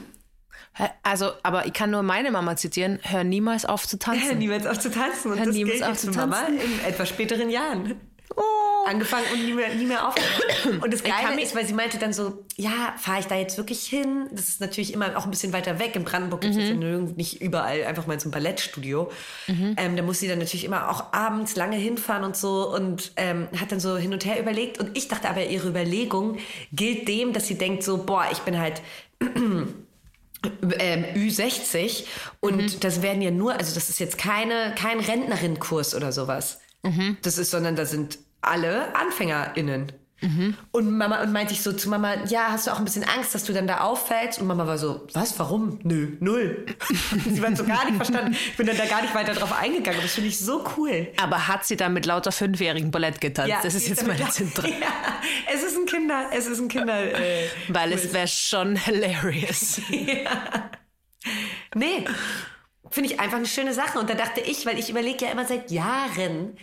Also, 1.03 1.33
aber 1.43 1.67
ich 1.67 1.73
kann 1.73 1.91
nur 1.91 2.03
meine 2.03 2.31
Mama 2.31 2.57
zitieren: 2.57 2.99
Hör 3.03 3.25
niemals 3.25 3.65
auf 3.65 3.87
zu 3.87 3.97
Hör 4.05 4.15
tanzen. 4.15 4.39
niemals 4.39 4.67
auf 4.67 4.79
zu 4.79 4.91
tanzen 4.91 5.33
und 5.33 5.39
Hör 5.39 5.47
das 5.47 5.55
niemals 5.55 5.79
gilt 5.79 5.91
auf 5.91 5.99
zu 5.99 6.13
für 6.13 6.19
Mama 6.19 6.43
tanzen. 6.43 6.61
in 6.61 6.85
etwas 6.85 7.09
späteren 7.09 7.51
Jahren. 7.51 8.01
Oh. 8.35 8.89
angefangen 8.89 9.27
und 9.33 9.45
nie 9.45 9.53
mehr, 9.53 9.75
nie 9.75 9.85
mehr 9.85 10.09
aufgehört. 10.09 10.83
Und 10.83 10.93
das 10.93 11.03
Geile 11.03 11.41
ist, 11.41 11.55
weil 11.55 11.67
sie 11.67 11.75
meinte 11.75 11.99
dann 11.99 12.13
so, 12.13 12.45
ja, 12.57 12.95
fahre 12.99 13.21
ich 13.21 13.27
da 13.27 13.37
jetzt 13.37 13.57
wirklich 13.57 13.85
hin? 13.85 14.29
Das 14.33 14.49
ist 14.49 14.61
natürlich 14.61 14.95
immer 14.95 15.17
auch 15.17 15.25
ein 15.25 15.31
bisschen 15.31 15.53
weiter 15.53 15.79
weg. 15.79 15.95
In 15.97 16.05
Brandenburg 16.05 16.41
gibt 16.41 16.57
es 16.57 16.73
mhm. 16.73 17.15
nicht 17.17 17.43
überall 17.43 17.85
einfach 17.85 18.07
mal 18.07 18.19
so 18.19 18.29
ein 18.29 18.33
Ballettstudio. 18.33 19.11
Mhm. 19.49 19.75
Ähm, 19.77 19.97
da 19.97 20.03
muss 20.03 20.21
sie 20.21 20.29
dann 20.29 20.39
natürlich 20.39 20.65
immer 20.65 20.91
auch 20.91 21.13
abends 21.13 21.57
lange 21.57 21.77
hinfahren 21.77 22.25
und 22.25 22.37
so 22.37 22.75
und 22.75 23.13
ähm, 23.17 23.49
hat 23.61 23.71
dann 23.71 23.81
so 23.81 23.97
hin 23.97 24.13
und 24.13 24.25
her 24.25 24.41
überlegt. 24.41 24.79
Und 24.79 24.97
ich 24.97 25.09
dachte 25.09 25.29
aber, 25.29 25.45
ihre 25.45 25.69
Überlegung 25.69 26.39
gilt 26.73 27.09
dem, 27.09 27.33
dass 27.33 27.47
sie 27.47 27.59
denkt 27.59 27.83
so, 27.83 27.99
boah, 27.99 28.27
ich 28.33 28.39
bin 28.39 28.59
halt 28.59 28.83
ähm, 30.79 31.05
Ü60 31.15 32.05
und 32.41 32.57
mhm. 32.57 32.81
das 32.81 33.03
werden 33.03 33.23
ja 33.23 33.31
nur, 33.31 33.55
also 33.55 33.75
das 33.75 33.89
ist 33.89 34.01
jetzt 34.01 34.19
keine, 34.19 34.75
kein 34.77 35.01
Rentnerinnenkurs 35.01 35.95
oder 35.95 36.13
sowas. 36.13 36.61
Mhm. 36.83 37.17
Das 37.23 37.39
ist, 37.39 37.51
sondern 37.51 37.77
da 37.77 37.87
sind 37.87 38.19
alle 38.41 38.95
AnfängerInnen. 38.95 39.93
Mhm. 40.23 40.57
Und 40.71 40.97
Mama 40.97 41.21
und 41.21 41.33
meinte 41.33 41.53
ich 41.53 41.63
so 41.63 41.73
zu 41.73 41.89
Mama, 41.89 42.15
ja, 42.27 42.49
hast 42.51 42.67
du 42.67 42.71
auch 42.71 42.79
ein 42.79 42.85
bisschen 42.85 43.05
Angst, 43.05 43.35
dass 43.35 43.45
du 43.45 43.53
dann 43.53 43.67
da 43.67 43.81
auffällst? 43.81 44.41
Und 44.41 44.47
Mama 44.47 44.67
war 44.67 44.79
so, 44.79 45.07
was, 45.13 45.39
warum? 45.39 45.81
Nö, 45.83 46.17
null. 46.21 46.65
sie 47.29 47.43
war 47.43 47.55
so 47.57 47.65
gar 47.65 47.85
nicht 47.85 47.97
verstanden. 47.97 48.33
Ich 48.33 48.57
bin 48.57 48.67
dann 48.67 48.77
da 48.77 48.87
gar 48.87 49.03
nicht 49.03 49.15
weiter 49.15 49.35
drauf 49.35 49.53
eingegangen. 49.53 49.99
Aber 49.99 50.03
das 50.03 50.15
finde 50.15 50.29
ich 50.29 50.39
so 50.39 50.65
cool. 50.77 51.09
Aber 51.21 51.49
hat 51.49 51.67
sie 51.67 51.77
dann 51.77 51.93
mit 51.93 52.07
lauter 52.07 52.33
Fünfjährigen 52.33 52.91
Ballett 52.91 53.21
getanzt? 53.21 53.51
Ja, 53.51 53.61
das 53.63 53.75
ist 53.75 53.89
jetzt 53.89 54.07
meine 54.07 54.29
Zentrale. 54.29 54.73
Ja, 54.83 55.21
es 55.53 55.63
ist 55.63 55.77
ein 55.77 55.87
Kinder, 55.87 56.31
es 56.33 56.47
ist 56.47 56.59
ein 56.59 56.69
Kinder. 56.69 57.15
Äh, 57.15 57.47
Weil 57.69 57.91
cool. 57.91 57.95
es 57.95 58.13
wäre 58.13 58.29
schon 58.29 58.77
hilarious. 58.77 59.81
ja. 59.91 60.71
Nee, 61.75 62.05
finde 62.91 63.13
ich 63.13 63.21
einfach 63.21 63.39
eine 63.39 63.47
schöne 63.47 63.75
Sache. 63.75 63.99
Und 63.99 64.09
da 64.09 64.15
dachte 64.15 64.41
ich, 64.41 64.67
weil 64.67 64.79
ich 64.79 64.91
überlege 64.91 65.25
ja 65.25 65.33
immer 65.33 65.45
seit 65.45 65.71
Jahren, 65.71 66.57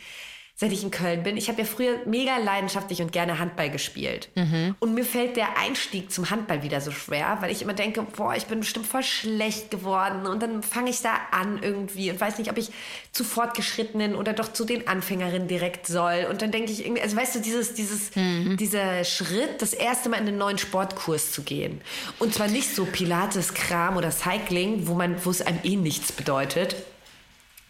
seit 0.59 0.73
ich 0.73 0.83
in 0.83 0.91
Köln 0.91 1.23
bin. 1.23 1.37
Ich 1.37 1.47
habe 1.47 1.59
ja 1.59 1.65
früher 1.65 1.99
mega 2.05 2.37
leidenschaftlich 2.37 3.01
und 3.01 3.13
gerne 3.13 3.39
Handball 3.39 3.69
gespielt. 3.69 4.27
Mhm. 4.35 4.75
Und 4.79 4.93
mir 4.93 5.05
fällt 5.05 5.37
der 5.37 5.57
Einstieg 5.57 6.11
zum 6.11 6.29
Handball 6.29 6.63
wieder 6.63 6.81
so 6.81 6.91
schwer, 6.91 7.37
weil 7.39 7.49
ich 7.49 7.61
immer 7.61 7.71
denke, 7.71 8.01
boah, 8.01 8.35
ich 8.35 8.45
bin 8.45 8.59
bestimmt 8.59 8.85
voll 8.85 9.03
schlecht 9.03 9.71
geworden. 9.71 10.27
Und 10.27 10.43
dann 10.43 10.61
fange 10.61 10.89
ich 10.89 11.01
da 11.01 11.13
an 11.31 11.63
irgendwie 11.63 12.11
und 12.11 12.19
weiß 12.19 12.39
nicht, 12.39 12.51
ob 12.51 12.57
ich 12.57 12.71
zu 13.13 13.23
Fortgeschrittenen 13.23 14.15
oder 14.15 14.33
doch 14.33 14.51
zu 14.51 14.65
den 14.65 14.85
Anfängerinnen 14.85 15.47
direkt 15.47 15.87
soll. 15.87 16.27
Und 16.29 16.41
dann 16.41 16.51
denke 16.51 16.73
ich 16.73 16.83
irgendwie, 16.83 17.03
also 17.03 17.15
weißt 17.15 17.35
du, 17.35 17.39
dieses, 17.39 17.73
dieses, 17.75 18.13
mhm. 18.17 18.57
dieser 18.57 19.05
Schritt, 19.05 19.61
das 19.61 19.71
erste 19.71 20.09
Mal 20.09 20.17
in 20.17 20.27
einen 20.27 20.37
neuen 20.37 20.57
Sportkurs 20.57 21.31
zu 21.31 21.43
gehen. 21.43 21.79
Und 22.19 22.33
zwar 22.33 22.49
nicht 22.49 22.75
so 22.75 22.83
Pilates, 22.83 23.53
Kram 23.53 23.95
oder 23.95 24.11
Cycling, 24.11 24.87
wo 24.87 24.93
man, 24.93 25.23
wo 25.23 25.29
es 25.29 25.41
einem 25.41 25.59
eh 25.63 25.77
nichts 25.77 26.11
bedeutet 26.11 26.75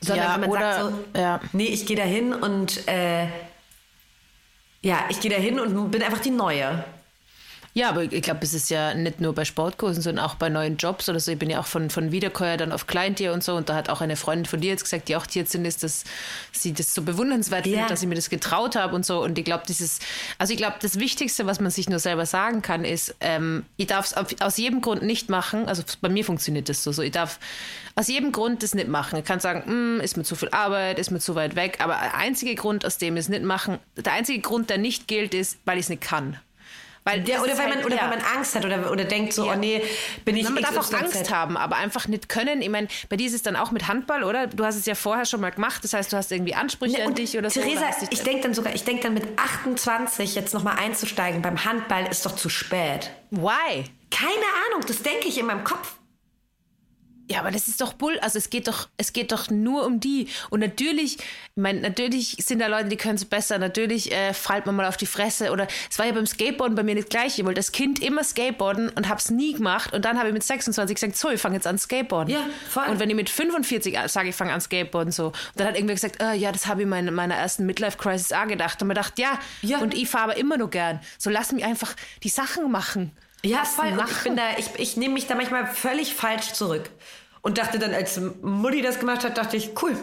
sondern 0.02 0.26
ja, 0.26 0.34
wenn 0.34 0.41
man 0.41 0.50
oder, 0.50 0.74
sagt 0.74 0.95
so, 1.14 1.20
ja. 1.20 1.39
nee, 1.54 1.68
ich 1.68 1.86
gehe 1.86 1.97
da 1.97 2.04
hin 2.04 2.34
und 2.34 2.88
äh, 2.88 3.28
ja, 4.82 5.06
ich 5.10 5.20
gehe 5.20 5.32
da 5.32 5.38
hin 5.38 5.60
und 5.60 5.91
bin 5.91 6.02
einfach 6.02 6.20
die 6.20 6.32
Neue. 6.32 6.84
Ja, 7.74 7.89
aber 7.89 8.03
ich 8.03 8.22
glaube, 8.24 8.39
es 8.41 8.53
ist 8.53 8.70
ja 8.72 8.95
nicht 8.95 9.22
nur 9.22 9.34
bei 9.34 9.45
Sportkursen, 9.45 10.01
sondern 10.01 10.26
auch 10.26 10.36
bei 10.36 10.49
neuen 10.49 10.78
Jobs 10.78 11.07
oder 11.07 11.20
so. 11.20 11.32
Ich 11.32 11.38
bin 11.38 11.51
ja 11.51 11.59
auch 11.59 11.67
von, 11.67 11.91
von 11.91 12.11
Wiederkäuer 12.11 12.57
dann 12.57 12.72
auf 12.72 12.88
Kleintier 12.88 13.32
und 13.32 13.43
so. 13.43 13.55
Und 13.55 13.70
da 13.70 13.76
hat 13.76 13.89
auch 13.89 14.01
eine 14.01 14.15
Freundin 14.15 14.45
von 14.45 14.59
dir 14.59 14.72
jetzt 14.72 14.84
gesagt, 14.84 15.07
die 15.07 15.15
auch 15.15 15.28
Tierärztin 15.28 15.65
ist, 15.65 15.84
dass 15.84 16.03
sie 16.51 16.74
das 16.74 16.95
so 16.95 17.03
bewundernswert 17.03 17.67
ja. 17.67 17.74
findet, 17.74 17.91
dass 17.91 18.01
ich 18.01 18.07
mir 18.07 18.15
das 18.15 18.30
getraut 18.30 18.76
habe 18.76 18.95
und 18.95 19.05
so. 19.05 19.24
Und 19.24 19.38
ich 19.38 19.45
glaube, 19.45 19.63
dieses, 19.67 19.99
also 20.39 20.51
ich 20.51 20.57
glaube, 20.57 20.78
das 20.82 20.99
Wichtigste, 20.99 21.45
was 21.45 21.59
man 21.59 21.70
sich 21.70 21.89
nur 21.89 21.99
selber 21.99 22.26
sagen 22.26 22.63
kann, 22.63 22.86
ist, 22.86 23.15
ähm, 23.20 23.65
ich 23.78 23.88
darf 23.88 24.05
es 24.05 24.41
aus 24.41 24.57
jedem 24.57 24.82
Grund 24.82 25.03
nicht 25.03 25.30
machen. 25.30 25.67
Also 25.67 25.84
bei 26.01 26.09
mir 26.09 26.26
funktioniert 26.26 26.70
das 26.70 26.84
so. 26.84 26.91
so. 26.91 27.03
Ich 27.03 27.11
darf 27.11 27.39
aus 27.95 28.07
jedem 28.07 28.32
Grund 28.32 28.63
das 28.63 28.74
nicht 28.74 28.88
machen. 28.88 29.20
Ich 29.20 29.26
kann 29.26 29.39
sagen, 29.39 29.97
mm, 29.97 30.01
ist 30.01 30.17
mir 30.17 30.24
zu 30.24 30.36
viel 30.36 30.49
Arbeit, 30.49 30.97
ist 30.97 31.11
mir 31.11 31.20
zu 31.20 31.36
weit 31.36 31.55
weg. 31.55 31.78
Aber 31.82 31.93
der 31.93 32.15
einzige 32.15 32.55
Grund, 32.55 32.84
aus 32.84 32.97
dem 32.97 33.15
ich 33.15 33.22
es 33.22 33.30
nicht 33.30 33.43
machen, 33.43 33.78
der 33.95 34.13
einzige 34.13 34.39
Grund, 34.39 34.72
der 34.72 34.80
nicht 34.80 35.07
gilt, 35.07 35.36
ist, 35.36 35.59
weil 35.65 35.78
ich 35.78 35.84
es 35.84 35.89
nicht 35.89 36.01
kann. 36.01 36.39
Weil 37.04 37.28
ja, 37.28 37.41
oder, 37.41 37.58
weil, 37.58 37.66
halt, 37.66 37.76
man, 37.76 37.86
oder 37.86 37.95
ja. 37.95 38.02
weil 38.04 38.18
man 38.18 38.22
Angst 38.36 38.56
hat 38.56 38.66
oder, 38.66 38.91
oder 38.91 39.04
denkt 39.06 39.34
so, 39.34 39.45
ja. 39.45 39.54
oh 39.54 39.56
nee, 39.56 39.82
bin 40.26 40.36
ich 40.36 40.50
Man 40.50 40.62
darf 40.62 40.78
auch 40.78 40.93
Angst 40.93 41.32
haben, 41.32 41.58
aber 41.58 41.78
einfach 41.78 42.08
nicht 42.08 42.30
können. 42.30 42.62
Ich 42.62 42.70
meine, 42.70 42.88
bei 43.10 43.16
dir 43.16 43.28
ist 43.28 43.34
es 43.34 43.41
dann 43.41 43.56
auch 43.56 43.72
mit 43.72 43.88
Handball, 43.88 44.24
oder? 44.24 44.47
Du 44.47 44.66
hast 44.66 44.76
es 44.76 44.86
ja 44.86 44.95
vorher 44.95 45.26
schon 45.26 45.41
mal 45.41 45.52
gemacht, 45.52 45.84
das 45.84 45.93
heißt, 45.93 46.12
du 46.12 46.18
hast 46.18 46.32
irgendwie 46.32 46.56
Ansprüche 46.56 46.97
ne, 46.97 47.06
an 47.06 47.16
dich 47.16 47.38
oder 47.38 47.50
Theresa, 47.50 47.70
so. 47.70 47.80
Theresa, 47.80 48.08
ich 48.10 48.22
denke 48.24 48.43
dann 48.43 48.54
sogar, 48.54 48.76
ich 48.76 48.84
denke 48.84 49.04
dann 49.04 49.14
mit 49.14 49.26
28 49.38 50.36
jetzt 50.36 50.54
nochmal 50.54 50.78
einzusteigen 50.78 51.41
beim 51.41 51.64
Handball 51.64 52.06
ist 52.08 52.26
doch 52.26 52.36
zu 52.36 52.50
spät. 52.50 53.12
Why? 53.32 53.86
Keine 54.12 54.45
Ahnung, 54.68 54.86
das 54.88 55.02
denke 55.02 55.28
ich 55.28 55.38
in 55.38 55.45
meinem 55.45 55.64
Kopf. 55.64 55.99
Ja, 57.30 57.41
aber 57.41 57.51
das 57.51 57.67
ist 57.67 57.80
doch 57.80 57.93
Bull. 57.93 58.17
Also 58.21 58.39
es 58.39 58.49
geht 58.49 58.67
doch, 58.67 58.89
es 58.97 59.13
geht 59.13 59.32
doch 59.32 59.51
nur 59.51 59.86
um 59.86 59.99
die. 59.99 60.27
Und 60.49 60.61
natürlich, 60.61 61.17
ich 61.17 61.21
meine, 61.55 61.80
natürlich 61.80 62.38
sind 62.43 62.59
da 62.59 62.65
Leute, 62.65 62.89
die 62.89 62.97
können 62.97 63.15
es 63.15 63.25
besser. 63.25 63.59
Natürlich 63.59 64.11
äh, 64.11 64.34
fällt 64.34 64.65
man 64.65 64.75
mal 64.75 64.88
auf 64.88 64.97
die 64.97 65.05
Fresse. 65.05 65.51
Oder 65.51 65.67
es 65.91 65.99
war 65.99 66.07
ja 66.07 66.11
beim 66.11 66.25
Skateboarden 66.25 66.75
bei 66.75 66.82
mir 66.82 66.95
nicht 66.95 67.11
gleich. 67.11 67.38
Ich 67.38 67.45
wollte 67.45 67.59
das 67.59 67.71
Kind 67.71 68.01
immer 68.01 68.23
Skateboarden 68.23 68.89
und 68.89 69.09
hab's 69.09 69.30
nie 69.30 69.53
gemacht. 69.53 69.93
Und 69.93 70.05
dann 70.05 70.17
habe 70.17 70.30
ich 70.30 70.34
mit 70.34 70.41
26 70.41 70.95
gesagt, 70.95 71.17
so, 71.17 71.30
ich 71.30 71.39
fange 71.39 71.55
jetzt 71.55 71.67
an 71.67 71.77
Skateboarden. 71.77 72.34
Ja, 72.34 72.47
voll. 72.67 72.86
Und 72.88 72.99
wenn 72.99 73.11
ich 73.11 73.15
mit 73.15 73.30
45 73.30 73.95
sage, 74.07 74.30
ich 74.30 74.36
fange 74.36 74.51
an 74.51 74.61
Skateboarden 74.61 75.11
so, 75.11 75.27
und 75.27 75.36
dann 75.55 75.67
hat 75.67 75.75
irgendwer 75.75 75.95
gesagt, 75.95 76.19
äh, 76.19 76.34
ja, 76.34 76.51
das 76.51 76.65
habe 76.65 76.82
ich 76.82 76.88
in 76.88 77.13
meiner 77.13 77.36
ersten 77.36 77.67
Midlife-Crisis 77.67 78.32
auch 78.32 78.47
gedacht. 78.47 78.82
Und 78.82 78.88
man 78.88 78.95
dachte, 78.95 79.21
ja, 79.21 79.38
ja. 79.61 79.77
und 79.77 79.93
ich 79.93 80.09
fahre 80.09 80.23
aber 80.23 80.38
immer 80.38 80.57
nur 80.57 80.71
gern. 80.71 80.99
So 81.19 81.30
lass 81.30 81.51
mich 81.51 81.63
einfach 81.63 81.95
die 82.23 82.30
Sachen 82.30 82.71
machen. 82.71 83.11
Ja, 83.43 83.63
voll. 83.63 83.97
Ich 84.09 84.23
bin 84.23 84.35
da, 84.35 84.43
ich, 84.57 84.67
ich 84.77 84.97
nehme 84.97 85.13
mich 85.13 85.27
da 85.27 85.35
manchmal 85.35 85.67
völlig 85.67 86.13
falsch 86.13 86.53
zurück. 86.53 86.89
Und 87.41 87.57
dachte 87.57 87.79
dann, 87.79 87.93
als 87.93 88.19
Mutti 88.41 88.81
das 88.81 88.99
gemacht 88.99 89.23
hat, 89.23 89.37
dachte 89.37 89.55
ich, 89.55 89.71
cool. 89.81 89.97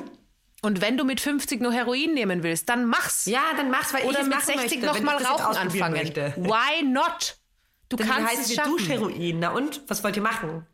Und 0.63 0.81
wenn 0.81 0.97
du 0.97 1.05
mit 1.05 1.21
50 1.21 1.61
nur 1.61 1.73
Heroin 1.73 2.15
nehmen 2.15 2.43
willst, 2.43 2.69
dann 2.69 2.87
mach's. 2.87 3.27
Ja, 3.27 3.43
dann 3.57 3.71
mach's, 3.71 3.93
weil 3.93 4.05
Oder 4.05 4.21
ich 4.21 4.27
es 4.27 4.49
mit 4.49 4.59
60 4.59 4.83
noch 4.83 5.01
mal 5.01 5.23
Rauchen 5.23 5.57
anfangen. 5.57 5.93
Möchte. 5.93 6.35
Why 6.37 6.83
not? 6.83 7.37
Du 7.89 7.97
dann 7.97 8.09
kannst 8.09 8.31
heißt 8.33 8.51
es 8.51 8.55
schaffen. 8.55 8.71
Duschheroin. 8.73 9.39
Na 9.39 9.51
und? 9.51 9.83
Was 9.89 10.03
wollt 10.03 10.17
ihr 10.17 10.23
machen? 10.23 10.67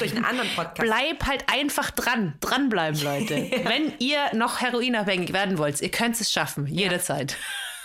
Euch 0.00 0.14
einen 0.14 0.24
anderen 0.24 0.50
Podcast. 0.54 0.80
Bleib 0.80 1.26
halt 1.26 1.44
einfach 1.50 1.90
dran. 1.90 2.34
Dranbleiben, 2.40 3.02
Leute. 3.02 3.34
ja. 3.50 3.64
Wenn 3.68 3.94
ihr 3.98 4.34
noch 4.34 4.60
heroinabhängig 4.60 5.32
werden 5.32 5.58
wollt, 5.58 5.80
ihr 5.80 5.90
könnt 5.90 6.20
es 6.20 6.30
schaffen. 6.30 6.66
Jederzeit. 6.66 7.36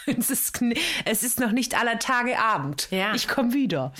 Es, 0.05 0.29
ist, 0.29 0.59
es 1.05 1.23
ist 1.23 1.39
noch 1.39 1.51
nicht 1.51 1.77
aller 1.77 1.99
Tage 1.99 2.39
Abend. 2.39 2.87
Ja. 2.91 3.13
Ich 3.13 3.27
komme 3.27 3.53
wieder. 3.53 3.93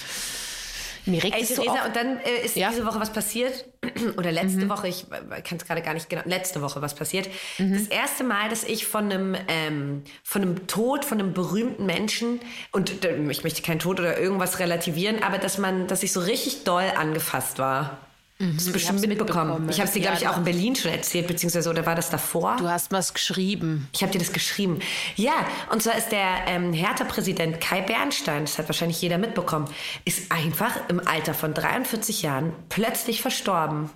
Mir 1.06 1.24
regt 1.24 1.36
Ey, 1.36 1.46
Theresa, 1.46 1.64
so 1.64 1.88
und 1.88 1.96
dann 1.96 2.20
äh, 2.20 2.46
ist 2.46 2.56
ja? 2.56 2.70
diese 2.70 2.86
Woche 2.86 3.00
was 3.00 3.12
passiert, 3.12 3.66
oder 4.18 4.32
letzte 4.32 4.66
mhm. 4.66 4.70
Woche, 4.70 4.88
ich 4.88 5.08
kann 5.10 5.58
es 5.58 5.66
gerade 5.66 5.82
gar 5.82 5.94
nicht 5.94 6.10
genau, 6.10 6.22
letzte 6.26 6.62
Woche 6.62 6.82
was 6.82 6.96
passiert. 6.96 7.28
Mhm. 7.58 7.74
Das 7.74 7.88
erste 7.88 8.24
Mal, 8.24 8.50
dass 8.50 8.64
ich 8.64 8.86
von 8.86 9.12
einem, 9.12 9.36
ähm, 9.48 10.04
von 10.24 10.42
einem 10.44 10.68
Tod, 10.68 11.06
von 11.06 11.20
einem 11.20 11.34
berühmten 11.34 11.86
Menschen, 11.86 12.40
und 12.72 13.04
äh, 13.04 13.18
ich 13.32 13.44
möchte 13.44 13.62
keinen 13.64 13.80
Tod 13.80 14.00
oder 14.00 14.20
irgendwas 14.20 14.60
relativieren, 14.60 15.24
aber 15.24 15.40
dass 15.40 15.58
man, 15.58 15.88
dass 15.88 16.04
ich 16.04 16.12
so 16.12 16.20
richtig 16.20 16.64
doll 16.64 16.92
angefasst 16.96 17.58
war. 17.58 17.98
Mhm, 18.42 18.56
das 18.56 18.66
hast 18.66 18.74
bestimmt 18.74 19.08
mitbekommen. 19.08 19.50
mitbekommen. 19.50 19.70
Ich 19.70 19.78
habe 19.78 19.88
es 19.88 19.94
dir, 19.94 20.02
glaube 20.02 20.18
ich, 20.18 20.28
auch 20.28 20.38
in 20.38 20.44
Berlin 20.44 20.76
schon 20.76 20.92
erzählt, 20.92 21.28
beziehungsweise, 21.28 21.70
oder 21.70 21.86
war 21.86 21.96
das 21.96 22.10
davor? 22.10 22.56
Du 22.58 22.68
hast 22.68 22.92
was 22.92 23.14
geschrieben. 23.14 23.88
Ich 23.94 24.02
habe 24.02 24.12
dir 24.12 24.20
das 24.20 24.34
geschrieben. 24.34 24.80
Ja, 25.16 25.46
und 25.72 25.84
zwar 25.84 25.96
ist 25.96 26.12
der 26.12 26.48
ähm, 26.48 26.74
Hertha-Präsident 26.74 27.62
Kai 27.62 27.82
Bernstein, 27.82 28.42
das 28.46 28.58
hat 28.58 28.68
wahrscheinlich 28.68 29.00
jeder 29.02 29.20
mitbekommen, 29.20 29.68
ist 30.06 30.32
einfach 30.32 30.76
im 30.90 31.06
Alter 31.08 31.36
von 31.36 31.54
43 31.54 32.24
Jahren 32.24 32.52
plötzlich 32.70 33.22
verstorben. 33.22 33.92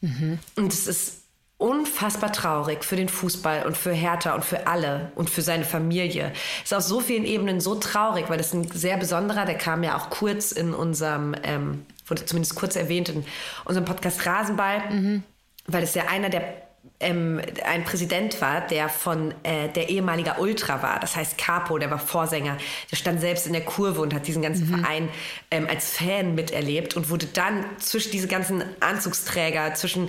Mhm. 0.00 0.38
Und 0.56 0.72
es 0.72 0.88
ist 0.88 1.22
unfassbar 1.58 2.32
traurig 2.32 2.84
für 2.84 2.96
den 2.96 3.08
Fußball 3.08 3.64
und 3.64 3.76
für 3.76 3.92
Hertha 3.92 4.34
und 4.34 4.44
für 4.44 4.66
alle 4.66 5.12
und 5.14 5.30
für 5.30 5.42
seine 5.42 5.64
Familie. 5.64 6.32
Ist 6.64 6.74
auf 6.74 6.82
so 6.82 7.00
vielen 7.00 7.24
Ebenen 7.24 7.60
so 7.60 7.76
traurig, 7.76 8.28
weil 8.28 8.36
das 8.36 8.52
ein 8.52 8.68
sehr 8.70 8.96
besonderer, 8.98 9.46
der 9.46 9.56
kam 9.56 9.82
ja 9.82 9.96
auch 9.96 10.10
kurz 10.10 10.52
in 10.52 10.74
unserem 10.74 11.34
ähm, 11.44 11.86
wurde 12.06 12.24
zumindest 12.24 12.54
kurz 12.54 12.76
erwähnt 12.76 13.08
in 13.08 13.24
unserem 13.64 13.84
Podcast 13.84 14.24
Rasenball, 14.26 14.90
mhm. 14.90 15.22
weil 15.66 15.82
es 15.82 15.94
ja 15.94 16.04
einer 16.08 16.28
der 16.28 16.66
ähm, 16.98 17.40
ein 17.64 17.84
Präsident 17.84 18.40
war, 18.40 18.66
der 18.66 18.88
von 18.88 19.34
äh, 19.42 19.68
der 19.68 19.90
ehemaliger 19.90 20.38
Ultra 20.40 20.82
war. 20.82 20.98
Das 21.00 21.16
heißt 21.16 21.36
Capo, 21.36 21.78
der 21.78 21.90
war 21.90 21.98
Vorsänger. 21.98 22.56
Der 22.90 22.96
stand 22.96 23.20
selbst 23.20 23.46
in 23.46 23.52
der 23.52 23.64
Kurve 23.64 24.00
und 24.00 24.14
hat 24.14 24.26
diesen 24.26 24.42
ganzen 24.42 24.70
mhm. 24.70 24.80
Verein 24.80 25.08
ähm, 25.50 25.66
als 25.68 25.96
Fan 25.96 26.34
miterlebt 26.34 26.96
und 26.96 27.10
wurde 27.10 27.26
dann 27.26 27.64
zwischen 27.78 28.12
diese 28.12 28.28
ganzen 28.28 28.64
Anzugsträger, 28.80 29.74
zwischen 29.74 30.08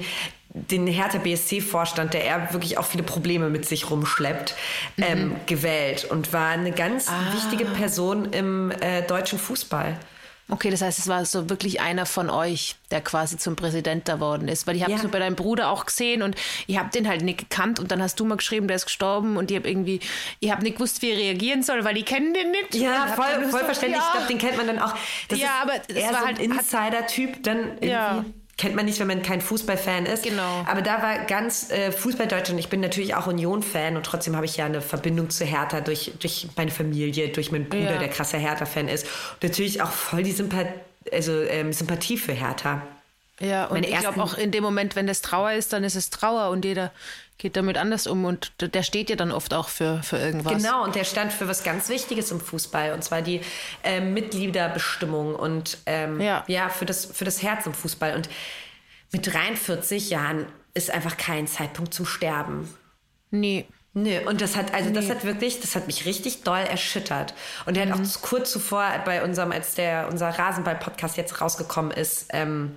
den 0.53 0.87
Hertha 0.87 1.17
BSC-Vorstand, 1.17 2.13
der 2.13 2.25
er 2.25 2.53
wirklich 2.53 2.77
auch 2.77 2.85
viele 2.85 3.03
Probleme 3.03 3.49
mit 3.49 3.65
sich 3.65 3.89
rumschleppt, 3.89 4.55
mhm. 4.95 5.03
ähm, 5.03 5.35
gewählt 5.45 6.05
und 6.05 6.31
war 6.31 6.49
eine 6.49 6.71
ganz 6.71 7.09
ah. 7.09 7.33
wichtige 7.33 7.65
Person 7.65 8.31
im 8.31 8.71
äh, 8.71 9.01
deutschen 9.01 9.39
Fußball. 9.39 9.99
Okay, 10.49 10.69
das 10.69 10.81
heißt, 10.81 10.97
es 10.97 11.07
war 11.07 11.25
so 11.25 11.49
wirklich 11.49 11.81
einer 11.81 12.05
von 12.05 12.29
euch, 12.29 12.75
der 12.89 13.01
quasi 13.01 13.37
zum 13.37 13.57
Präsident 13.57 14.05
geworden 14.05 14.47
ist. 14.47 14.65
Weil 14.65 14.77
ich 14.77 14.83
habe 14.83 14.93
ja. 14.93 14.97
so 14.97 15.09
bei 15.09 15.19
deinem 15.19 15.35
Bruder 15.35 15.69
auch 15.69 15.85
gesehen 15.85 16.21
und 16.21 16.35
ich 16.67 16.77
habe 16.77 16.89
den 16.89 17.07
halt 17.07 17.21
nicht 17.21 17.37
gekannt 17.37 17.79
und 17.79 17.91
dann 17.91 18.01
hast 18.01 18.19
du 18.19 18.25
mal 18.25 18.37
geschrieben, 18.37 18.67
der 18.67 18.77
ist 18.77 18.85
gestorben 18.85 19.35
und 19.35 19.51
ich 19.51 19.57
habe 19.57 19.69
irgendwie, 19.69 19.99
ich 20.39 20.49
habe 20.49 20.63
nicht 20.63 20.75
gewusst, 20.75 21.01
wie 21.01 21.11
er 21.11 21.17
reagieren 21.17 21.63
soll, 21.63 21.83
weil 21.83 21.97
ich 21.97 22.05
kenne 22.05 22.31
den 22.31 22.51
nicht. 22.51 22.75
Ja, 22.75 23.07
voll, 23.07 23.49
voll 23.49 23.65
verständlich. 23.65 24.01
Ja. 24.01 24.07
Ich 24.07 24.11
glaube, 24.13 24.27
den 24.27 24.37
kennt 24.37 24.57
man 24.57 24.67
dann 24.67 24.79
auch. 24.79 24.95
Das 25.27 25.39
ja, 25.39 25.61
aber 25.61 25.73
er 25.89 26.13
war 26.13 26.21
so 26.21 26.25
halt 26.25 26.39
Insider-Typ 26.39 27.43
dann 27.43 27.59
irgendwie. 27.73 27.87
Ja. 27.87 28.25
Kennt 28.57 28.75
man 28.75 28.85
nicht, 28.85 28.99
wenn 28.99 29.07
man 29.07 29.21
kein 29.21 29.39
Fußballfan 29.39 30.05
ist. 30.07 30.23
Genau. 30.23 30.63
Aber 30.65 30.81
da 30.81 31.01
war 31.01 31.25
ganz 31.25 31.69
äh, 31.69 31.91
Fußball 31.91 32.27
Deutschland. 32.27 32.59
Ich 32.59 32.69
bin 32.69 32.79
natürlich 32.81 33.13
auch 33.15 33.27
Union-Fan 33.27 33.95
und 33.95 34.05
trotzdem 34.05 34.35
habe 34.35 34.45
ich 34.45 34.57
ja 34.57 34.65
eine 34.65 34.81
Verbindung 34.81 35.29
zu 35.29 35.45
Hertha 35.45 35.81
durch, 35.81 36.13
durch 36.19 36.47
meine 36.57 36.71
Familie, 36.71 37.29
durch 37.29 37.51
meinen 37.51 37.69
Bruder, 37.69 37.93
Ja. 37.93 37.97
der 37.97 38.09
krasser 38.09 38.39
Hertha-Fan 38.39 38.87
ist. 38.87 39.05
Und 39.05 39.43
natürlich 39.43 39.81
auch 39.81 39.91
voll 39.91 40.23
die 40.23 40.31
Sympathie, 40.31 40.71
also, 41.11 41.41
ähm, 41.43 41.71
Sympathie 41.71 42.17
für 42.17 42.33
Hertha. 42.33 42.81
Ja, 43.39 43.65
und 43.65 43.83
ich 43.83 43.97
glaube 43.99 44.21
auch 44.21 44.33
in 44.35 44.51
dem 44.51 44.63
Moment, 44.63 44.95
wenn 44.95 45.07
das 45.07 45.21
Trauer 45.21 45.51
ist, 45.51 45.73
dann 45.73 45.83
ist 45.83 45.95
es 45.95 46.09
Trauer 46.09 46.49
und 46.49 46.65
jeder 46.65 46.91
geht 47.37 47.55
damit 47.55 47.77
anders 47.77 48.07
um 48.07 48.25
und 48.25 48.51
der 48.61 48.81
steht 48.81 49.11
ja 49.11 49.15
dann 49.15 49.31
oft 49.31 49.53
auch 49.53 49.69
für, 49.69 50.01
für 50.01 50.17
irgendwas. 50.17 50.53
Genau, 50.63 50.83
und 50.83 50.95
der 50.95 51.03
stand 51.03 51.31
für 51.31 51.47
was 51.47 51.63
ganz 51.63 51.87
Wichtiges 51.87 52.31
im 52.31 52.39
Fußball, 52.39 52.93
und 52.93 53.03
zwar 53.03 53.21
die 53.21 53.41
ähm, 53.83 54.13
Mitgliederbestimmung 54.13 55.35
und 55.35 55.77
ähm, 55.85 56.19
Ja. 56.19 56.43
ja, 56.47 56.69
für, 56.69 56.85
das, 56.85 57.05
für 57.05 57.25
das 57.25 57.43
Herz 57.43 57.67
im 57.67 57.75
Fußball. 57.75 58.15
Und 58.15 58.27
mit 59.11 59.31
43 59.31 60.09
Jahren 60.09 60.47
ist 60.73 60.89
einfach 60.89 61.15
kein 61.17 61.45
Zeitpunkt 61.45 61.93
zum 61.93 62.07
Sterben. 62.07 62.73
Nee. 63.29 63.67
Nö, 64.03 64.19
und 64.27 64.41
das 64.41 64.55
hat, 64.55 64.73
also 64.75 64.91
das 64.91 65.09
hat 65.09 65.23
wirklich, 65.23 65.59
das 65.59 65.75
hat 65.75 65.87
mich 65.87 66.05
richtig 66.05 66.43
doll 66.43 66.59
erschüttert. 66.59 67.33
Und 67.65 67.77
er 67.77 67.87
hat 67.89 67.97
auch 67.99 68.03
zu- 68.03 68.19
kurz 68.19 68.51
zuvor 68.51 68.83
bei 69.05 69.23
unserem, 69.23 69.51
als 69.51 69.73
der, 69.73 70.07
unser 70.11 70.29
Rasenball-Podcast 70.29 71.17
jetzt 71.17 71.41
rausgekommen 71.41 71.91
ist, 71.91 72.27
ähm, 72.31 72.73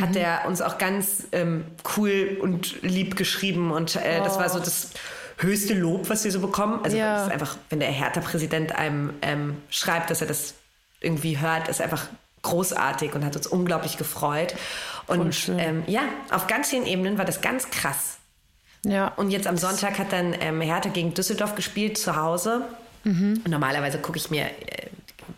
hat 0.00 0.16
er 0.16 0.46
uns 0.46 0.60
auch 0.60 0.76
ganz 0.78 1.28
ähm, 1.30 1.64
cool 1.96 2.38
und 2.40 2.82
lieb 2.82 3.14
geschrieben. 3.16 3.70
Und 3.70 3.94
äh, 3.94 4.18
das 4.18 4.36
war 4.38 4.48
so 4.48 4.58
das 4.58 4.90
höchste 5.38 5.74
Lob, 5.74 6.10
was 6.10 6.24
wir 6.24 6.32
so 6.32 6.40
bekommen. 6.40 6.80
Also 6.82 6.96
Ja. 6.96 7.18
das 7.18 7.26
ist 7.28 7.32
einfach, 7.32 7.56
wenn 7.70 7.78
der 7.78 7.90
Hertha-Präsident 7.90 8.74
einem 8.74 9.12
ähm, 9.22 9.56
schreibt, 9.70 10.10
dass 10.10 10.22
er 10.22 10.26
das 10.26 10.54
irgendwie 11.00 11.38
hört, 11.38 11.68
ist 11.68 11.80
einfach 11.80 12.08
großartig 12.42 13.14
und 13.14 13.24
hat 13.24 13.36
uns 13.36 13.46
unglaublich 13.46 13.96
gefreut. 13.96 14.56
Und 15.06 15.50
ähm, 15.56 15.84
ja, 15.86 16.00
auf 16.30 16.48
ganz 16.48 16.70
vielen 16.70 16.86
Ebenen 16.86 17.16
war 17.16 17.24
das 17.24 17.40
ganz 17.42 17.70
krass. 17.70 18.16
Ja. 18.84 19.08
Und 19.08 19.30
jetzt 19.30 19.46
am 19.46 19.56
Sonntag 19.56 19.98
hat 19.98 20.12
dann 20.12 20.34
ähm, 20.40 20.60
Hertha 20.60 20.88
gegen 20.90 21.14
Düsseldorf 21.14 21.54
gespielt 21.54 21.98
zu 21.98 22.16
Hause. 22.16 22.62
Und 23.04 23.48
normalerweise 23.48 23.98
gucke 23.98 24.16
ich 24.16 24.30
mir 24.30 24.46
äh, 24.46 24.88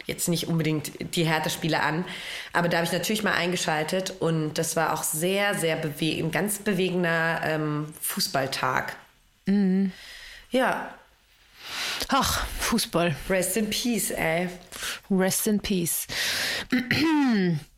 jetzt 0.06 0.28
nicht 0.28 0.46
unbedingt 0.46 0.92
die 1.16 1.24
Hertha-Spiele 1.24 1.82
an, 1.82 2.04
aber 2.52 2.68
da 2.68 2.78
habe 2.78 2.86
ich 2.86 2.92
natürlich 2.92 3.24
mal 3.24 3.32
eingeschaltet 3.32 4.14
und 4.20 4.54
das 4.54 4.76
war 4.76 4.92
auch 4.92 5.02
sehr, 5.02 5.54
sehr 5.54 5.76
bewe 5.76 6.18
ein 6.22 6.30
ganz 6.30 6.58
bewegender 6.58 7.40
ähm, 7.42 7.92
Fußballtag. 8.00 8.96
Ja, 10.50 10.90
Ach, 12.08 12.46
Fußball. 12.60 13.16
rest 13.28 13.56
in 13.56 13.70
peace, 13.70 14.10
ey. 14.10 14.48
Rest 15.10 15.46
in 15.46 15.60
Peace. 15.60 16.06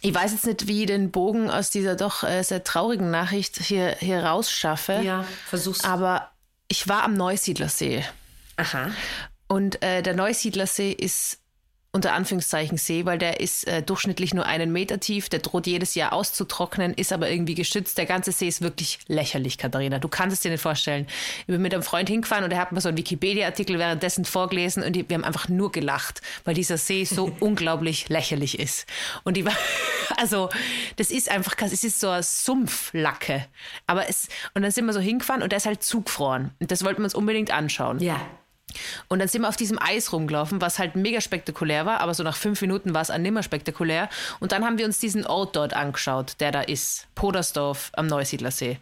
Ich 0.00 0.14
weiß 0.14 0.32
jetzt 0.32 0.46
nicht, 0.46 0.66
wie 0.68 0.82
ich 0.82 0.86
den 0.86 1.10
Bogen 1.10 1.50
aus 1.50 1.70
dieser 1.70 1.96
doch 1.96 2.22
äh, 2.22 2.42
sehr 2.42 2.64
traurigen 2.64 3.10
Nachricht 3.10 3.58
hier, 3.58 3.96
hier 3.98 4.24
rausschaffe. 4.24 5.00
Ja, 5.02 5.24
versuch's. 5.46 5.84
Aber 5.84 6.30
ich 6.68 6.88
war 6.88 7.02
am 7.02 7.14
Neusiedlersee. 7.14 8.04
Aha. 8.56 8.90
Und 9.48 9.82
äh, 9.82 10.02
der 10.02 10.14
Neusiedlersee 10.14 10.92
ist 10.92 11.38
unter 11.90 12.12
Anführungszeichen 12.12 12.76
See, 12.76 13.06
weil 13.06 13.16
der 13.16 13.40
ist 13.40 13.66
äh, 13.66 13.82
durchschnittlich 13.82 14.34
nur 14.34 14.44
einen 14.44 14.72
Meter 14.72 15.00
tief, 15.00 15.30
der 15.30 15.38
droht 15.38 15.66
jedes 15.66 15.94
Jahr 15.94 16.12
auszutrocknen, 16.12 16.92
ist 16.92 17.14
aber 17.14 17.30
irgendwie 17.30 17.54
geschützt. 17.54 17.96
Der 17.96 18.04
ganze 18.04 18.30
See 18.30 18.46
ist 18.46 18.60
wirklich 18.60 18.98
lächerlich, 19.08 19.56
Katharina. 19.56 19.98
Du 19.98 20.08
kannst 20.08 20.34
es 20.34 20.40
dir 20.40 20.50
nicht 20.50 20.60
vorstellen. 20.60 21.06
Ich 21.40 21.46
bin 21.46 21.62
mit 21.62 21.72
einem 21.72 21.82
Freund 21.82 22.10
hingefahren 22.10 22.44
und 22.44 22.52
er 22.52 22.58
hat 22.58 22.72
mir 22.72 22.80
so 22.82 22.88
einen 22.88 22.98
Wikipedia-Artikel 22.98 23.78
währenddessen 23.78 24.26
vorgelesen 24.26 24.82
und 24.82 24.94
die, 24.94 25.08
wir 25.08 25.14
haben 25.14 25.24
einfach 25.24 25.48
nur 25.48 25.72
gelacht, 25.72 26.20
weil 26.44 26.54
dieser 26.54 26.76
See 26.76 27.04
so 27.04 27.34
unglaublich 27.40 28.10
lächerlich 28.10 28.58
ist. 28.58 28.86
Und 29.24 29.38
die 29.38 29.46
war, 29.46 29.56
also, 30.18 30.50
das 30.96 31.10
ist 31.10 31.30
einfach, 31.30 31.56
es 31.58 31.84
ist 31.84 32.00
so 32.00 32.10
eine 32.10 32.22
Sumpflacke. 32.22 33.46
Aber 33.86 34.08
es, 34.10 34.28
und 34.52 34.60
dann 34.60 34.70
sind 34.70 34.84
wir 34.84 34.92
so 34.92 35.00
hingefahren 35.00 35.42
und 35.42 35.52
der 35.52 35.56
ist 35.56 35.66
halt 35.66 35.82
zugefroren. 35.82 36.50
Und 36.60 36.70
das 36.70 36.84
wollten 36.84 37.00
wir 37.00 37.04
uns 37.04 37.14
unbedingt 37.14 37.50
anschauen. 37.50 37.98
Ja. 38.00 38.20
Und 39.08 39.18
dann 39.18 39.28
sind 39.28 39.42
wir 39.42 39.48
auf 39.48 39.56
diesem 39.56 39.78
Eis 39.80 40.12
rumgelaufen, 40.12 40.60
was 40.60 40.78
halt 40.78 40.96
mega 40.96 41.20
spektakulär 41.20 41.86
war, 41.86 42.00
aber 42.00 42.14
so 42.14 42.22
nach 42.22 42.36
fünf 42.36 42.60
Minuten 42.60 42.94
war 42.94 43.02
es 43.02 43.10
auch 43.10 43.18
nimmer 43.18 43.42
spektakulär. 43.42 44.08
Und 44.40 44.52
dann 44.52 44.64
haben 44.64 44.78
wir 44.78 44.86
uns 44.86 44.98
diesen 44.98 45.26
Ort 45.26 45.56
dort 45.56 45.74
angeschaut, 45.74 46.36
der 46.40 46.52
da 46.52 46.60
ist, 46.60 47.06
Podersdorf 47.14 47.90
am 47.94 48.06
Neusiedlersee. 48.06 48.78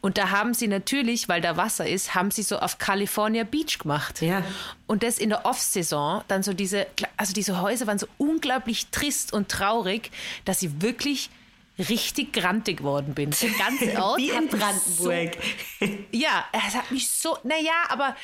Und 0.00 0.18
da 0.18 0.30
haben 0.30 0.54
sie 0.54 0.68
natürlich, 0.68 1.28
weil 1.28 1.40
da 1.40 1.56
Wasser 1.56 1.86
ist, 1.86 2.14
haben 2.14 2.30
sie 2.30 2.42
so 2.42 2.58
auf 2.58 2.78
California 2.78 3.44
Beach 3.44 3.78
gemacht. 3.78 4.22
Ja. 4.22 4.42
Und 4.86 5.02
das 5.02 5.18
in 5.18 5.30
der 5.30 5.44
Off-Saison, 5.44 6.22
dann 6.28 6.42
so 6.42 6.52
diese, 6.52 6.86
also 7.16 7.32
diese 7.32 7.60
Häuser 7.60 7.86
waren 7.86 7.98
so 7.98 8.06
unglaublich 8.18 8.88
trist 8.88 9.32
und 9.32 9.48
traurig, 9.48 10.10
dass 10.44 10.62
ich 10.62 10.80
wirklich 10.80 11.30
richtig 11.78 12.32
grantig 12.32 12.78
geworden 12.78 13.14
bin. 13.14 13.30
Der 13.30 13.50
ganze 13.50 14.02
Ort 14.02 14.18
Wie 14.18 14.30
in 14.30 14.48
Brandenburg. 14.48 15.36
So, 15.78 15.86
ja, 16.12 16.44
es 16.52 16.74
hat 16.74 16.90
mich 16.90 17.10
so, 17.10 17.36
naja, 17.44 17.84
aber 17.88 18.16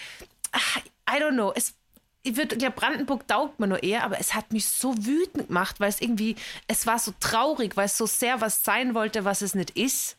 ach, 0.53 0.81
I 1.09 1.21
don't 1.21 1.33
know. 1.33 1.53
Es, 1.55 1.75
ich 2.23 2.37
würde, 2.37 2.57
glaube, 2.57 2.77
Brandenburg 2.77 3.27
taugt 3.27 3.61
mir 3.61 3.67
nur 3.67 3.83
eher, 3.83 4.05
aber 4.05 4.21
es 4.21 4.35
hat 4.35 4.53
mich 4.53 4.67
so 4.67 4.95
wütend 5.05 5.49
gemacht, 5.49 5.81
weil 5.81 5.89
es 5.89 6.01
irgendwie, 6.01 6.37
es 6.69 6.87
war 6.87 6.99
so 6.99 7.13
traurig, 7.21 7.77
weil 7.77 7.87
es 7.87 7.97
so 7.97 8.07
sehr 8.07 8.41
was 8.41 8.65
sein 8.65 8.95
wollte, 8.95 9.25
was 9.25 9.43
es 9.43 9.55
nicht 9.55 9.71
ist. 9.71 10.17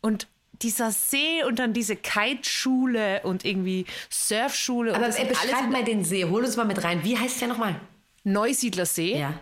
Und 0.00 0.26
dieser 0.62 0.92
See 0.92 1.42
und 1.44 1.58
dann 1.58 1.72
diese 1.72 1.96
Kiteschule 1.96 3.22
und 3.22 3.44
irgendwie 3.44 3.86
Surfschule. 4.08 4.94
Aber 4.94 5.06
ey, 5.06 5.26
beschreib 5.26 5.70
mal 5.70 5.84
den 5.84 6.04
See, 6.04 6.24
hol 6.24 6.44
uns 6.44 6.56
mal 6.56 6.64
mit 6.64 6.82
rein. 6.84 7.04
Wie 7.04 7.18
heißt 7.18 7.40
der 7.40 7.48
nochmal? 7.48 7.80
Neusiedlersee. 8.24 9.18
Ja. 9.18 9.34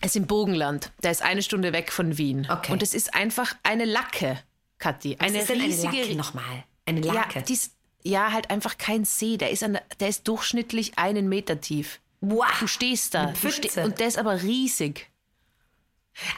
Es 0.00 0.10
ist 0.10 0.16
im 0.16 0.26
Bogenland. 0.26 0.90
Der 1.02 1.10
ist 1.10 1.22
eine 1.22 1.42
Stunde 1.42 1.72
weg 1.72 1.92
von 1.92 2.18
Wien. 2.18 2.48
Okay. 2.50 2.72
Und 2.72 2.82
es 2.82 2.94
ist 2.94 3.14
einfach 3.14 3.54
eine 3.62 3.84
Lacke, 3.84 4.38
Kathi. 4.78 5.16
Eine 5.18 5.42
ist 5.42 5.50
riesige 5.50 5.88
eine 5.88 6.00
Lacke 6.00 6.14
nochmal? 6.16 6.64
Eine 6.86 7.00
Lacke. 7.00 7.38
Ja, 7.38 7.42
dies, 7.42 7.70
ja, 8.04 8.32
halt 8.32 8.50
einfach 8.50 8.78
kein 8.78 9.04
See. 9.04 9.36
Der 9.36 9.50
ist, 9.50 9.62
an, 9.62 9.74
der- 9.74 9.82
der 10.00 10.08
ist 10.08 10.26
durchschnittlich 10.28 10.98
einen 10.98 11.28
Meter 11.28 11.60
tief. 11.60 12.00
wow. 12.20 12.46
Du 12.60 12.66
stehst 12.66 13.14
da. 13.14 13.32
Du 13.40 13.50
ste 13.50 13.82
und 13.84 13.98
der 14.00 14.06
ist 14.08 14.18
aber 14.18 14.42
riesig. 14.42 15.08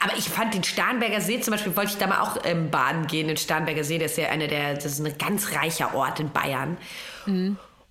Aber 0.00 0.16
ich 0.16 0.28
fand 0.28 0.54
den 0.54 0.62
Starnberger 0.62 1.20
See 1.20 1.40
zum 1.40 1.50
Beispiel, 1.52 1.74
wollte 1.76 1.90
ich 1.92 1.98
da 1.98 2.06
mal 2.06 2.20
auch 2.20 2.38
ähm, 2.44 2.70
baden 2.70 3.06
gehen. 3.08 3.26
Den 3.26 3.36
Starnberger 3.36 3.82
See, 3.82 3.98
das 3.98 4.12
ist 4.12 4.18
ja 4.18 4.28
einer 4.28 4.46
der, 4.46 4.74
das 4.74 4.84
ist 4.86 5.00
ein 5.04 5.18
ganz 5.18 5.52
reicher 5.52 5.94
Ort 5.96 6.20
in 6.20 6.30
Bayern. 6.30 6.76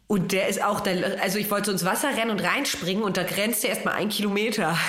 Und 0.07 0.32
der 0.32 0.47
ist 0.47 0.63
auch, 0.63 0.80
da, 0.80 0.91
also 1.21 1.39
ich 1.39 1.49
wollte 1.51 1.65
so 1.67 1.71
ins 1.74 1.84
Wasser 1.86 2.15
rennen 2.15 2.32
und 2.32 2.39
reinspringen 2.41 3.03
und 3.03 3.17
da 3.17 3.24
grenzt 3.24 3.63
der 3.63 3.71
erstmal 3.71 3.95
ein 3.95 4.09
Kilometer. 4.09 4.78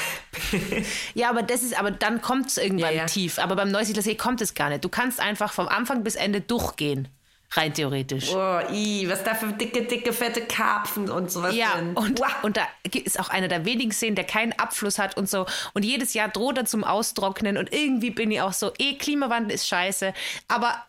Ja, 1.14 1.30
aber 1.30 1.42
das 1.42 1.62
ist, 1.62 1.78
aber 1.78 1.90
dann 1.92 2.20
kommt 2.20 2.48
es 2.48 2.58
irgendwann 2.58 2.90
Ja, 2.90 3.02
ja. 3.02 3.06
tief. 3.06 3.38
Aber 3.38 3.54
beim 3.56 3.70
Neusiedlersee 3.70 4.16
kommt 4.16 4.40
es 4.40 4.54
gar 4.54 4.68
nicht. 4.68 4.84
Du 4.84 4.88
kannst 4.88 5.20
einfach 5.20 5.52
vom 5.52 5.68
Anfang 5.68 6.02
bis 6.04 6.16
Ende 6.16 6.40
durchgehen. 6.40 7.08
Rein 7.56 7.72
theoretisch. 7.72 8.30
Oh, 8.34 8.60
i, 8.72 9.08
was 9.08 9.22
da 9.22 9.34
für 9.34 9.52
dicke, 9.52 9.82
dicke, 9.82 10.12
fette 10.12 10.42
Karpfen 10.42 11.08
und 11.10 11.30
sowas 11.30 11.54
Ja, 11.54 11.72
drin. 11.76 11.94
und, 11.94 12.18
Wow. 12.20 12.26
und 12.42 12.56
da 12.56 12.66
ist 12.92 13.18
auch 13.20 13.28
einer 13.28 13.48
der 13.48 13.64
wenigen 13.64 13.92
Seen, 13.92 14.14
der 14.16 14.24
keinen 14.24 14.52
Abfluss 14.52 14.98
hat 14.98 15.16
und 15.16 15.28
so. 15.30 15.46
Und 15.72 15.84
jedes 15.84 16.14
Jahr 16.14 16.28
droht 16.28 16.58
er 16.58 16.64
zum 16.64 16.82
Austrocknen. 16.84 17.56
Und 17.56 17.72
irgendwie 17.72 18.10
bin 18.10 18.30
ich 18.32 18.40
auch 18.40 18.52
so, 18.52 18.72
eh, 18.78 18.94
Klimawandel 18.98 19.52
ist 19.52 19.68
scheiße. 19.68 20.12
Aber 20.48 20.84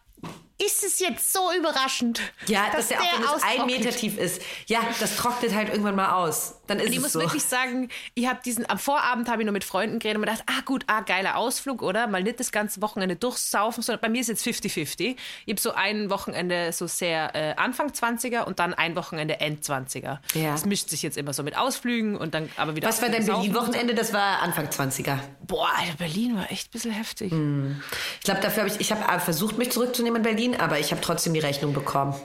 ist 0.58 0.84
es 0.86 1.00
jetzt 1.00 1.34
so 1.34 1.52
überraschend? 1.58 2.22
Ja, 2.48 2.68
dass, 2.72 2.88
der 2.88 3.00
auch, 3.02 3.04
wenn 3.14 3.24
es 3.38 3.44
ein? 3.44 3.66
Meter 3.66 3.90
tief 3.92 4.18
ist. 4.18 4.42
Ja, 4.68 4.80
das 5.02 5.18
trocknet 5.18 5.54
halt 5.54 5.68
irgendwann 5.70 5.96
mal 5.96 6.14
aus. 6.14 6.56
Dann 6.68 6.80
ist 6.80 6.86
Und 6.88 6.92
ich 6.92 6.98
es 6.98 7.04
muss 7.04 7.14
so. 7.14 7.20
wirklich 7.20 7.44
sagen, 7.44 7.90
ich 8.14 8.28
habe 8.28 8.40
diesen, 8.44 8.70
am 8.70 8.80
Vorabend 8.80 9.30
habe 9.30 9.42
ich 9.42 9.46
nur 9.46 9.54
mit 9.54 9.64
Freunden 9.64 10.00
geredet 10.00 10.18
und 10.18 10.26
mir 10.26 10.32
gedacht, 10.32 10.46
ah 10.48 10.62
gut, 10.66 10.84
ah 10.88 11.02
geiler 11.02 11.38
Ausflug, 11.38 11.82
oder? 11.82 12.08
Mal 12.08 12.24
nicht 12.24 12.40
das 12.40 12.52
ganze 12.52 12.82
Wochenende 12.82 13.16
durchsaufen, 13.16 13.84
sondern 13.84 14.02
bei 14.02 14.10
mir 14.10 14.22
ist 14.22 14.28
jetzt 14.28 14.46
50-50. 14.46 15.16
Ich 15.46 15.52
habe 15.52 15.60
so 15.60 15.74
ein 15.74 16.10
Wochenende 16.10 16.72
so 16.72 16.88
sehr 16.88 17.36
äh, 17.36 17.56
Anfang 17.56 17.90
20er 17.90 18.44
und 18.44 18.60
dann 18.60 18.74
ein 18.74 18.96
Wochenende 18.96 19.40
End 19.40 19.64
20er. 19.64 20.20
Ja. 20.34 20.52
Das 20.52 20.66
mischt 20.66 20.90
sich 20.90 21.02
jetzt 21.02 21.18
immer 21.18 21.34
so 21.34 21.44
mit 21.44 21.58
Ausflügen 21.58 22.16
und 22.18 22.34
dann 22.34 22.50
aber 22.58 22.76
wieder 22.76 22.88
Was 22.88 23.02
war 23.02 23.10
dein. 23.10 23.26
Berlin-Wochenende? 23.26 23.96
Das 23.96 24.14
war 24.14 24.42
Anfang 24.42 24.68
20er. 24.68 25.20
Boah, 25.42 25.70
Alter, 25.78 25.96
Berlin 25.98 26.36
war 26.36 26.52
echt 26.52 26.68
ein 26.68 26.72
bisschen 26.72 26.92
heftig. 26.92 27.32
Ich 27.32 28.24
glaube, 28.24 28.42
dafür 28.42 28.64
habe 28.64 28.74
ich, 28.74 28.80
ich 28.80 28.92
habe 28.92 29.20
versucht, 29.20 29.58
mich 29.58 29.72
zurückzunehmen 29.72 30.18
in 30.18 30.24
Berlin, 30.24 30.56
aber 30.60 30.80
ich 30.80 30.92
habe 30.92 31.02
trotzdem 31.02 31.34
die 31.34 31.40
Rechnung 31.40 31.74
bekommen. 31.74 32.16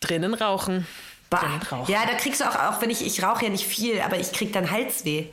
Drinnen 0.00 0.34
rauchen. 0.34 0.86
Bah. 1.30 1.60
Ja, 1.86 2.04
da 2.06 2.14
kriegst 2.14 2.40
du 2.40 2.44
auch, 2.44 2.56
auch 2.56 2.82
wenn 2.82 2.90
ich, 2.90 3.06
ich 3.06 3.22
rauche 3.22 3.44
ja 3.44 3.50
nicht 3.50 3.64
viel, 3.66 4.00
aber 4.00 4.18
ich 4.18 4.32
krieg 4.32 4.52
dann 4.52 4.70
Halsweh. 4.70 5.26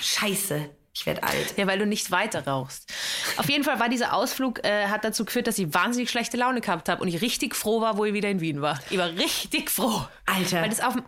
Scheiße, 0.00 0.70
ich 0.94 1.06
werde 1.06 1.24
alt. 1.24 1.54
Ja, 1.56 1.66
weil 1.66 1.78
du 1.80 1.86
nicht 1.86 2.10
weiter 2.12 2.46
rauchst. 2.46 2.92
Auf 3.36 3.48
jeden 3.50 3.64
Fall 3.64 3.80
war 3.80 3.88
dieser 3.88 4.12
Ausflug, 4.12 4.64
äh, 4.64 4.86
hat 4.86 5.04
dazu 5.04 5.24
geführt, 5.24 5.48
dass 5.48 5.58
ich 5.58 5.74
wahnsinnig 5.74 6.08
schlechte 6.08 6.36
Laune 6.36 6.60
gehabt 6.60 6.88
habe 6.88 7.02
und 7.02 7.08
ich 7.08 7.20
richtig 7.20 7.56
froh 7.56 7.80
war, 7.80 7.98
wo 7.98 8.04
ich 8.04 8.14
wieder 8.14 8.30
in 8.30 8.40
Wien 8.40 8.62
war. 8.62 8.78
Ich 8.90 8.98
war 8.98 9.08
richtig 9.08 9.70
froh. 9.70 10.06
Alter. 10.24 10.62
Weil 10.62 10.70
das 10.70 10.80
auf 10.80 10.94
dem 10.94 11.02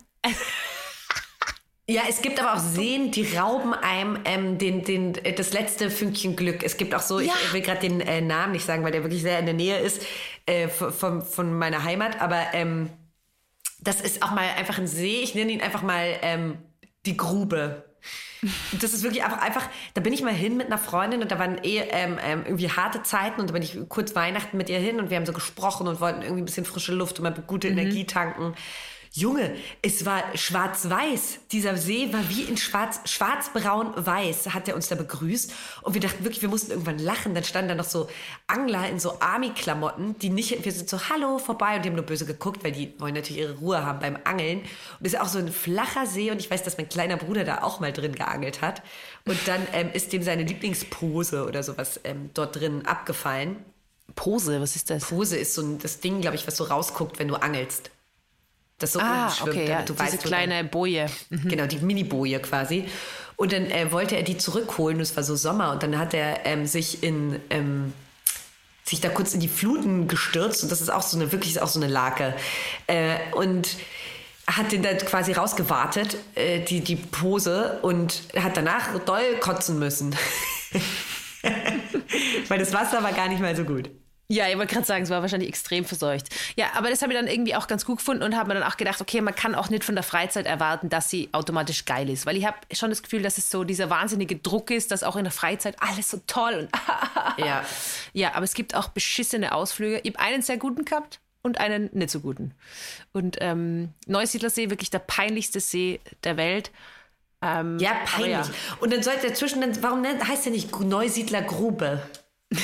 Ja, 1.88 2.02
es 2.08 2.20
gibt 2.20 2.38
aber 2.38 2.54
auch 2.54 2.58
Seen, 2.62 3.12
die 3.12 3.34
rauben 3.36 3.72
einem 3.72 4.18
ähm, 4.24 4.58
den, 4.58 4.84
den, 4.84 5.14
äh, 5.24 5.32
das 5.32 5.52
letzte 5.52 5.90
Fünkchen 5.90 6.34
Glück. 6.36 6.62
Es 6.64 6.76
gibt 6.76 6.94
auch 6.94 7.00
so, 7.00 7.20
Ja. 7.20 7.32
ich 7.44 7.52
will 7.52 7.62
gerade 7.62 7.80
den 7.80 8.00
äh, 8.00 8.20
Namen 8.20 8.52
nicht 8.52 8.66
sagen, 8.66 8.82
weil 8.84 8.92
der 8.92 9.04
wirklich 9.04 9.22
sehr 9.22 9.38
in 9.38 9.46
der 9.46 9.54
Nähe 9.54 9.78
ist 9.78 10.02
äh, 10.46 10.68
von, 10.68 10.92
von, 10.92 11.22
von 11.22 11.56
meiner 11.56 11.84
Heimat, 11.84 12.20
aber 12.20 12.48
ähm, 12.52 12.90
das 13.80 14.00
ist 14.00 14.22
auch 14.22 14.32
mal 14.32 14.46
einfach 14.56 14.78
ein 14.78 14.86
See. 14.86 15.20
Ich 15.22 15.34
nenne 15.34 15.52
ihn 15.52 15.60
einfach 15.60 15.82
mal 15.82 16.16
ähm, 16.22 16.58
die 17.06 17.16
Grube. 17.16 17.84
Das 18.80 18.92
ist 18.92 19.02
wirklich 19.02 19.24
einfach, 19.24 19.38
einfach, 19.42 19.68
da 19.94 20.00
bin 20.00 20.12
ich 20.12 20.22
mal 20.22 20.32
hin 20.32 20.56
mit 20.56 20.68
einer 20.68 20.78
Freundin 20.78 21.22
und 21.22 21.30
da 21.32 21.38
waren 21.40 21.58
eh 21.64 21.80
ähm, 21.90 22.18
ähm, 22.22 22.42
irgendwie 22.44 22.70
harte 22.70 23.02
Zeiten 23.02 23.40
und 23.40 23.50
da 23.50 23.52
bin 23.52 23.62
ich 23.62 23.76
kurz 23.88 24.14
Weihnachten 24.14 24.56
mit 24.56 24.70
ihr 24.70 24.78
hin 24.78 25.00
und 25.00 25.10
wir 25.10 25.16
haben 25.16 25.26
so 25.26 25.32
gesprochen 25.32 25.88
und 25.88 26.00
wollten 26.00 26.22
irgendwie 26.22 26.42
ein 26.42 26.44
bisschen 26.44 26.64
frische 26.64 26.92
Luft 26.94 27.18
und 27.18 27.24
mal 27.24 27.34
gute 27.46 27.68
Mhm. 27.68 27.78
Energie 27.78 28.04
tanken. 28.04 28.54
Junge, 29.18 29.56
es 29.82 30.06
war 30.06 30.22
schwarz-weiß. 30.36 31.40
Dieser 31.50 31.76
See 31.76 32.12
war 32.12 32.28
wie 32.28 32.42
in 32.42 32.56
schwarz, 32.56 33.00
schwarz-braun-weiß, 33.04 34.54
hat 34.54 34.68
er 34.68 34.76
uns 34.76 34.86
da 34.86 34.94
begrüßt. 34.94 35.52
Und 35.82 35.94
wir 35.94 36.00
dachten 36.00 36.22
wirklich, 36.22 36.40
wir 36.40 36.48
mussten 36.48 36.70
irgendwann 36.70 37.00
lachen. 37.00 37.34
Dann 37.34 37.42
standen 37.42 37.70
da 37.70 37.74
noch 37.74 37.84
so 37.84 38.08
Angler 38.46 38.88
in 38.88 39.00
so 39.00 39.18
Army-Klamotten, 39.18 40.16
die 40.20 40.30
nicht, 40.30 40.64
wir 40.64 40.70
sind 40.70 40.88
so, 40.88 41.08
hallo, 41.08 41.38
vorbei. 41.38 41.76
Und 41.76 41.84
die 41.84 41.88
haben 41.88 41.96
nur 41.96 42.04
böse 42.04 42.26
geguckt, 42.26 42.62
weil 42.62 42.70
die 42.70 42.94
wollen 42.98 43.14
natürlich 43.14 43.42
ihre 43.42 43.56
Ruhe 43.56 43.84
haben 43.84 43.98
beim 43.98 44.18
Angeln. 44.22 44.60
Und 44.60 45.06
es 45.06 45.14
ist 45.14 45.20
auch 45.20 45.28
so 45.28 45.38
ein 45.38 45.50
flacher 45.50 46.06
See. 46.06 46.30
Und 46.30 46.38
ich 46.38 46.48
weiß, 46.48 46.62
dass 46.62 46.78
mein 46.78 46.88
kleiner 46.88 47.16
Bruder 47.16 47.42
da 47.42 47.62
auch 47.62 47.80
mal 47.80 47.92
drin 47.92 48.14
geangelt 48.14 48.62
hat. 48.62 48.82
Und 49.24 49.38
dann 49.46 49.66
ähm, 49.72 49.90
ist 49.94 50.12
dem 50.12 50.22
seine 50.22 50.44
Lieblingspose 50.44 51.44
oder 51.44 51.64
sowas 51.64 51.98
ähm, 52.04 52.30
dort 52.34 52.54
drin 52.54 52.86
abgefallen. 52.86 53.56
Pose, 54.14 54.60
was 54.60 54.76
ist 54.76 54.90
das? 54.90 55.06
Pose 55.06 55.36
ist 55.36 55.54
so 55.54 55.62
ein, 55.62 55.78
das 55.80 55.98
Ding, 55.98 56.20
glaube 56.20 56.36
ich, 56.36 56.46
was 56.46 56.56
so 56.56 56.64
rausguckt, 56.64 57.18
wenn 57.18 57.28
du 57.28 57.34
angelst. 57.34 57.90
Das 58.78 58.92
so 58.92 59.00
Ah, 59.00 59.28
schwimmt, 59.30 59.50
okay, 59.50 59.64
ja, 59.68 59.72
damit 59.74 59.88
du 59.88 59.92
diese 59.94 60.04
weißt, 60.04 60.24
wo 60.24 60.28
kleine 60.28 60.64
Boje. 60.64 61.06
dein- 61.30 61.48
Genau, 61.48 61.66
die 61.66 61.78
Mini-Boje 61.78 62.38
quasi. 62.40 62.88
Und 63.36 63.52
dann 63.52 63.66
äh, 63.70 63.90
wollte 63.92 64.16
er 64.16 64.22
die 64.22 64.36
zurückholen, 64.38 64.96
und 64.98 65.02
es 65.02 65.16
war 65.16 65.22
so 65.24 65.34
Sommer. 65.36 65.72
Und 65.72 65.82
dann 65.82 65.98
hat 65.98 66.14
er 66.14 66.46
ähm, 66.46 66.66
sich 66.66 67.02
in... 67.02 67.40
Ähm, 67.50 67.92
sich 68.84 69.02
da 69.02 69.10
kurz 69.10 69.34
in 69.34 69.40
die 69.40 69.48
Fluten 69.48 70.08
gestürzt 70.08 70.62
und 70.62 70.72
das 70.72 70.80
ist 70.80 70.88
auch 70.88 71.02
so 71.02 71.18
eine, 71.18 71.30
wirklich 71.30 71.60
auch 71.60 71.68
so 71.68 71.78
eine 71.78 71.92
Lake. 71.92 72.32
Äh, 72.86 73.16
und 73.34 73.76
hat 74.46 74.72
den 74.72 74.82
dann 74.82 74.96
quasi 74.96 75.32
rausgewartet, 75.32 76.16
äh, 76.34 76.60
die, 76.60 76.80
die 76.80 76.96
Pose, 76.96 77.80
und 77.82 78.22
hat 78.34 78.56
danach 78.56 78.98
doll 79.00 79.36
kotzen 79.40 79.78
müssen. 79.78 80.16
Weil 82.48 82.58
das 82.58 82.72
Wasser 82.72 83.02
war 83.02 83.12
gar 83.12 83.28
nicht 83.28 83.40
mal 83.42 83.54
so 83.54 83.64
gut. 83.64 83.90
Ja, 84.30 84.46
ich 84.46 84.58
wollte 84.58 84.74
gerade 84.74 84.86
sagen, 84.86 85.04
es 85.04 85.10
war 85.10 85.22
wahrscheinlich 85.22 85.48
extrem 85.48 85.86
verseucht. 85.86 86.28
Ja, 86.54 86.66
aber 86.74 86.90
das 86.90 87.00
habe 87.00 87.14
ich 87.14 87.18
dann 87.18 87.28
irgendwie 87.28 87.54
auch 87.54 87.66
ganz 87.66 87.86
gut 87.86 87.96
gefunden 87.96 88.22
und 88.22 88.36
habe 88.36 88.48
mir 88.48 88.60
dann 88.60 88.70
auch 88.70 88.76
gedacht, 88.76 89.00
okay, 89.00 89.22
man 89.22 89.34
kann 89.34 89.54
auch 89.54 89.70
nicht 89.70 89.84
von 89.84 89.94
der 89.94 90.04
Freizeit 90.04 90.44
erwarten, 90.44 90.90
dass 90.90 91.08
sie 91.08 91.30
automatisch 91.32 91.86
geil 91.86 92.10
ist. 92.10 92.26
Weil 92.26 92.36
ich 92.36 92.44
habe 92.44 92.58
schon 92.72 92.90
das 92.90 93.02
Gefühl, 93.02 93.22
dass 93.22 93.38
es 93.38 93.48
so 93.50 93.64
dieser 93.64 93.88
wahnsinnige 93.88 94.36
Druck 94.36 94.70
ist, 94.70 94.90
dass 94.90 95.02
auch 95.02 95.16
in 95.16 95.24
der 95.24 95.32
Freizeit 95.32 95.76
alles 95.80 96.10
so 96.10 96.20
toll 96.26 96.68
und 96.68 96.68
Ja. 97.38 97.64
Ja, 98.12 98.34
aber 98.34 98.44
es 98.44 98.52
gibt 98.52 98.74
auch 98.74 98.88
beschissene 98.88 99.52
Ausflüge. 99.52 100.00
Ich 100.02 100.12
habe 100.14 100.20
einen 100.22 100.42
sehr 100.42 100.58
guten 100.58 100.84
gehabt 100.84 101.20
und 101.40 101.58
einen 101.58 101.88
nicht 101.94 102.10
so 102.10 102.20
guten. 102.20 102.52
Und 103.12 103.38
ähm, 103.40 103.94
Neusiedlersee, 104.06 104.68
wirklich 104.68 104.90
der 104.90 104.98
peinlichste 104.98 105.60
See 105.60 106.00
der 106.24 106.36
Welt. 106.36 106.70
Ähm, 107.40 107.78
Ja, 107.78 107.92
peinlich. 108.04 108.32
ja. 108.32 108.44
Und 108.80 108.92
dann 108.92 109.02
sollte 109.02 109.28
dazwischen, 109.28 109.62
dann, 109.62 109.82
warum 109.82 110.04
heißt 110.04 110.44
der 110.44 110.52
nicht 110.52 110.78
Neusiedler 110.78 111.40
Grube? 111.40 112.02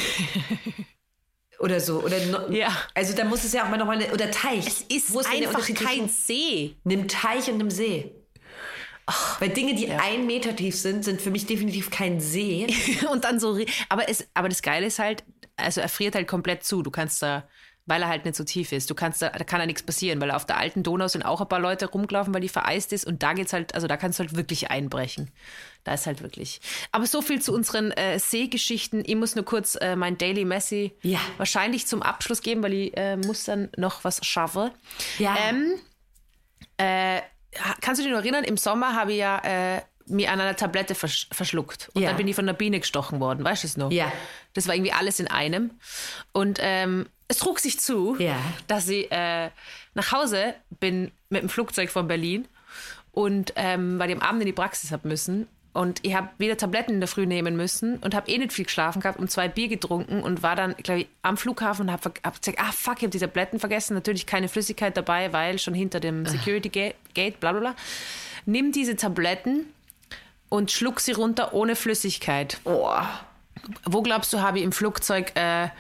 oder 1.65 1.81
so. 1.81 2.03
Oder 2.03 2.19
no, 2.27 2.51
Ja. 2.53 2.69
Also 2.93 3.15
da 3.15 3.25
muss 3.25 3.43
es 3.43 3.53
ja 3.55 3.65
auch 3.65 3.69
mal 3.71 3.79
nochmal, 3.79 3.97
eine- 3.97 4.12
oder 4.12 4.31
Teich. 4.31 4.67
Es 4.67 4.81
ist 4.83 5.17
einfach 5.27 5.67
kein 5.75 6.09
See. 6.09 6.77
einem 6.85 7.09
Teich 7.09 7.49
und 7.49 7.55
einem 7.55 7.71
See. 7.71 8.12
Weil 9.39 9.51
Dinge, 9.51 9.75
die 9.75 9.91
ein 9.91 10.27
Meter 10.27 10.55
tief 10.57 10.77
sind, 10.77 11.05
sind 11.05 11.21
für 11.21 11.31
mich 11.31 11.47
definitiv 11.47 11.91
kein 11.91 12.21
See. 12.21 12.67
und 13.11 13.25
dann 13.25 13.41
so, 13.41 13.59
aber 13.89 14.09
es, 14.09 14.27
aber 14.35 14.49
das 14.49 14.62
Geile 14.62 14.87
ist 14.87 14.99
halt, 14.99 15.25
also 15.57 15.81
er 15.81 15.89
friert 15.89 16.15
halt 16.15 16.29
komplett 16.29 16.65
zu. 16.65 16.83
Du 16.83 16.91
kannst 16.91 17.23
da, 17.23 17.49
weil 17.87 18.01
er 18.03 18.09
halt 18.09 18.24
nicht 18.24 18.35
so 18.37 18.45
tief 18.45 18.72
ist, 18.72 18.89
du 18.89 18.95
kannst 18.95 19.20
da, 19.20 19.28
da 19.28 19.45
kann 19.45 19.61
ja 19.61 19.66
nichts 19.66 19.82
passieren, 19.82 20.20
weil 20.20 20.30
auf 20.30 20.47
der 20.47 20.57
alten 20.59 20.82
Donau 20.82 21.07
sind 21.09 21.22
auch 21.22 21.41
ein 21.43 21.49
paar 21.49 21.61
Leute 21.61 21.87
rumgelaufen, 21.87 22.32
weil 22.32 22.41
die 22.41 22.49
vereist 22.49 22.93
ist 22.95 23.05
und 23.07 23.22
da 23.22 23.35
geht's 23.35 23.53
halt, 23.53 23.74
also 23.74 23.87
da 23.87 23.97
kannst 23.99 24.18
du 24.18 24.24
halt 24.24 24.37
wirklich 24.37 24.70
einbrechen. 24.70 25.30
Da 25.85 25.93
ist 25.93 26.07
halt 26.07 26.22
wirklich. 26.22 26.62
Aber 26.93 27.07
so 27.07 27.20
viel 27.20 27.43
zu 27.43 27.53
unseren 27.53 27.91
äh, 27.93 28.18
Seegeschichten. 28.18 29.03
Ich 29.05 29.16
muss 29.16 29.35
nur 29.35 29.45
kurz 29.45 29.74
äh, 29.74 29.97
mein 29.97 30.16
Daily 30.16 30.47
Messi 30.47 30.95
Ja. 31.03 31.20
wahrscheinlich 31.37 31.87
zum 31.87 32.01
Abschluss 32.03 32.41
geben, 32.41 32.62
weil 32.62 32.72
ich 32.72 32.97
äh, 32.97 33.16
muss 33.18 33.45
dann 33.45 33.68
noch 33.76 34.03
was 34.03 34.24
schaffen. 34.24 34.70
Ja. 35.18 35.37
Ähm, 35.51 35.74
äh, 36.78 37.20
kannst 37.82 38.01
du 38.01 38.05
dich 38.05 38.12
noch 38.12 38.20
erinnern, 38.20 38.45
im 38.45 38.57
Sommer 38.57 38.95
habe 38.97 39.12
ich 39.12 39.18
ja 39.18 39.39
äh, 39.45 39.82
mir 40.07 40.32
an 40.32 40.41
einer 40.41 40.57
Tablette 40.57 40.95
versch 40.95 41.28
verschluckt. 41.32 41.91
Und 41.95 42.03
Ja. 42.03 42.09
dann 42.09 42.16
bin 42.16 42.28
ich 42.28 42.35
von 42.35 42.45
einer 42.47 42.57
Biene 42.57 42.80
gestochen 42.80 43.20
worden, 43.20 43.45
weißt 43.45 43.62
du 43.62 43.66
es 43.66 43.76
noch? 43.76 43.91
Ja. 43.93 44.11
Das 44.55 44.66
war 44.66 44.74
irgendwie 44.74 44.93
alles 44.93 45.20
in 45.20 45.28
einem. 45.28 45.70
Und 46.32 46.59
ähm, 46.62 47.09
es 47.35 47.41
trug 47.41 47.59
sich 47.61 47.78
zu, 47.80 48.16
Ja. 48.18 48.37
dass 48.66 48.89
ich 48.89 49.11
äh, 49.12 49.51
nach 49.95 50.12
Hause 50.12 50.55
bin 50.80 51.11
mit 51.28 51.43
dem 51.43 51.49
Flugzeug 51.49 51.91
von 51.91 52.07
Berlin 52.09 52.47
und 53.12 53.53
ähm, 53.57 53.99
weil 53.99 54.11
ich 54.11 54.16
am 54.16 54.22
Abend 54.22 54.43
in 54.43 54.47
die 54.47 54.53
Praxis 54.53 54.91
hab 54.93 55.05
müssen. 55.05 55.47
Und 55.72 55.99
ich 56.03 56.14
habe 56.14 56.28
wieder 56.39 56.57
Tabletten 56.57 56.93
in 56.93 57.01
der 57.01 57.09
Früh 57.09 57.26
nehmen 57.26 57.57
müssen 57.57 57.97
und 57.99 58.14
habe 58.14 58.30
eh 58.30 58.39
nicht 58.39 58.53
viel 58.53 58.64
geschlafen 58.64 59.01
gehabt 59.03 59.18
und 59.18 59.28
zwei 59.28 59.49
Bier 59.49 59.66
getrunken 59.66 60.22
und 60.22 60.41
war 60.45 60.55
dann, 60.55 60.76
glaube 60.76 61.01
ich, 61.01 61.09
am 61.22 61.37
Flughafen 61.37 61.87
und 61.89 61.93
habe 61.93 62.12
hab 62.22 62.41
gesagt, 62.41 62.61
ah 62.61 62.70
fuck, 62.70 62.99
ich 62.99 63.03
habe 63.03 63.11
die 63.11 63.18
Tabletten 63.18 63.59
vergessen. 63.59 63.95
Natürlich 63.95 64.24
keine 64.24 64.49
Flüssigkeit 64.49 64.97
dabei, 64.97 65.32
weil 65.32 65.59
schon 65.59 65.74
hinter 65.74 65.99
dem 65.99 66.26
Security 66.26 66.68
Gate, 66.68 66.95
Gate 67.14 67.41
bla 67.41 67.51
bla 67.51 67.61
bla. 67.61 67.74
Nimm 68.47 68.70
diese 68.70 68.95
Tabletten 68.95 69.66
und 70.49 70.70
schluck 70.70 71.01
sie 71.01 71.11
runter 71.11 71.53
ohne 71.55 71.74
Flüssigkeit. 71.74 72.61
Oh. 72.64 72.93
Wo 73.85 74.03
glaubst 74.03 74.32
du, 74.32 74.41
habe 74.43 74.59
ich 74.59 74.64
im 74.64 74.70
Flugzeug 74.72 75.32
äh, 75.35 75.70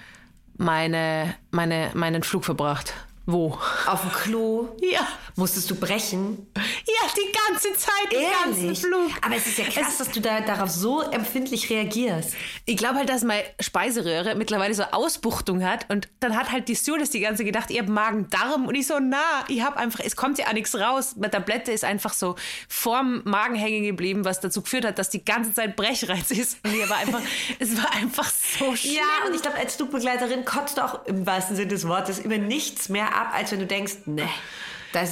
meine, 0.56 1.34
meine, 1.50 1.90
meinen 1.94 2.22
Flug 2.22 2.44
verbracht? 2.44 2.92
Wo? 3.26 3.58
Auf 3.86 4.02
dem 4.02 4.12
Klo 4.12 4.68
Ja. 4.82 5.06
musstest 5.36 5.70
du 5.70 5.74
brechen. 5.76 6.46
Ja, 6.86 7.08
die 7.16 7.32
ganze 7.32 7.72
Zeit, 7.72 8.12
den 8.12 8.30
ganzen? 8.30 8.76
Flug. 8.76 9.10
Aber 9.22 9.36
es 9.36 9.46
ist 9.46 9.58
ja 9.58 9.64
krass, 9.64 9.98
dass 9.98 10.10
du 10.10 10.20
da 10.20 10.40
darauf 10.40 10.70
so 10.70 11.00
empfindlich 11.02 11.70
reagierst. 11.70 12.34
Ich 12.66 12.76
glaube 12.76 12.96
halt, 12.96 13.08
dass 13.08 13.24
meine 13.24 13.42
Speiseröhre 13.60 14.34
mittlerweile 14.34 14.74
so 14.74 14.82
Ausbuchtung 14.82 15.64
hat 15.64 15.90
und 15.90 16.08
dann 16.20 16.36
hat 16.36 16.52
halt 16.52 16.68
die 16.68 16.76
Stewardess 16.76 17.10
die 17.10 17.20
ganze 17.20 17.44
gedacht, 17.44 17.70
ihr 17.70 17.80
habt 17.80 17.88
Magen-Darm 17.88 18.66
und 18.66 18.74
ich 18.74 18.86
so, 18.86 18.98
na, 19.00 19.44
ich 19.48 19.62
habe 19.62 19.78
einfach, 19.78 20.00
es 20.04 20.16
kommt 20.16 20.38
ja 20.38 20.48
auch 20.48 20.52
nichts 20.52 20.74
raus. 20.74 21.14
Meine 21.16 21.30
Tablette 21.30 21.72
ist 21.72 21.84
einfach 21.84 22.12
so 22.12 22.36
vorm 22.68 23.22
Magen 23.24 23.54
hängen 23.54 23.84
geblieben, 23.84 24.24
was 24.24 24.40
dazu 24.40 24.62
geführt 24.62 24.84
hat, 24.84 24.98
dass 24.98 25.08
die 25.08 25.24
ganze 25.24 25.54
Zeit 25.54 25.76
Brechreiz 25.76 26.30
ist. 26.30 26.58
Und 26.64 26.74
ich 26.74 26.88
war 26.88 26.98
einfach, 26.98 27.22
es 27.58 27.76
war 27.76 27.92
einfach 27.92 28.30
so 28.30 28.76
schlimm. 28.76 28.94
Ja, 28.94 29.26
und 29.26 29.34
ich 29.34 29.42
glaube, 29.42 29.56
als 29.56 29.76
Flugbegleiterin 29.76 30.44
kotzt 30.44 30.76
du 30.78 30.84
auch 30.84 31.04
im 31.06 31.26
wahrsten 31.26 31.56
Sinne 31.56 31.68
des 31.68 31.88
Wortes 31.88 32.18
über 32.18 32.38
nichts 32.38 32.88
mehr 32.88 33.14
ab, 33.14 33.32
als 33.32 33.52
wenn 33.52 33.60
du 33.60 33.66
denkst, 33.66 33.94
ne. 34.06 34.28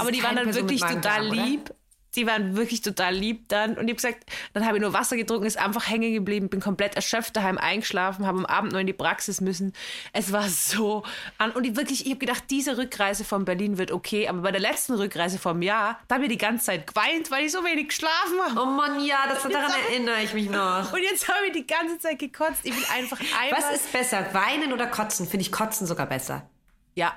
Aber 0.01 0.13
die 0.13 0.23
waren 0.23 0.37
dann 0.37 0.45
Person 0.45 0.69
wirklich 0.69 0.81
total 0.81 1.29
oder? 1.29 1.45
lieb. 1.45 1.75
Die 2.15 2.27
waren 2.27 2.57
wirklich 2.57 2.83
total 2.83 3.15
lieb 3.15 3.49
dann. 3.49 3.71
Und 3.71 3.85
ich 3.85 3.93
habe 3.93 3.95
gesagt, 3.95 4.27
dann 4.53 4.67
habe 4.67 4.77
ich 4.77 4.83
nur 4.83 4.93
Wasser 4.93 5.17
getrunken, 5.17 5.47
ist 5.47 5.57
einfach 5.57 5.89
hängen 5.89 6.13
geblieben, 6.13 6.51
bin 6.51 6.61
komplett 6.61 6.95
erschöpft 6.95 7.35
daheim 7.37 7.57
eingeschlafen, 7.57 8.27
habe 8.27 8.37
am 8.37 8.45
Abend 8.45 8.73
noch 8.73 8.81
in 8.81 8.87
die 8.87 8.93
Praxis 8.93 9.41
müssen. 9.41 9.73
Es 10.13 10.31
war 10.31 10.47
so 10.47 11.05
an. 11.39 11.53
Und 11.53 11.67
ich 11.67 11.75
wirklich, 11.75 12.05
ich 12.05 12.11
habe 12.11 12.19
gedacht, 12.19 12.45
diese 12.51 12.77
Rückreise 12.77 13.25
von 13.25 13.47
Berlin 13.47 13.79
wird 13.79 13.93
okay. 13.93 14.29
Aber 14.29 14.43
bei 14.43 14.53
der 14.53 14.61
letzten 14.61 14.93
Rückreise 14.93 15.39
vom 15.39 15.63
Jahr, 15.63 16.01
da 16.07 16.17
habe 16.17 16.25
ich 16.25 16.31
die 16.31 16.37
ganze 16.37 16.67
Zeit 16.67 16.87
geweint, 16.87 17.31
weil 17.31 17.47
ich 17.47 17.53
so 17.53 17.65
wenig 17.65 17.89
geschlafen 17.89 18.39
habe. 18.45 18.61
Oh 18.61 18.67
Mann, 18.67 19.03
ja, 19.03 19.21
das, 19.27 19.43
daran 19.45 19.73
erinnere 19.89 20.23
ich 20.23 20.35
mich 20.35 20.51
noch. 20.51 20.93
Und 20.93 21.01
jetzt 21.01 21.27
habe 21.29 21.47
ich 21.47 21.53
die 21.53 21.67
ganze 21.67 21.99
Zeit 21.99 22.19
gekotzt. 22.19 22.61
Ich 22.65 22.77
will 22.77 22.85
einfach 22.93 23.19
einmal. 23.43 23.63
Was 23.63 23.75
ist 23.75 23.91
besser, 23.91 24.27
weinen 24.35 24.75
oder 24.75 24.87
kotzen? 24.87 25.27
Finde 25.27 25.47
ich 25.47 25.51
kotzen 25.51 25.87
sogar 25.87 26.05
besser. 26.05 26.47
Ja. 26.95 27.15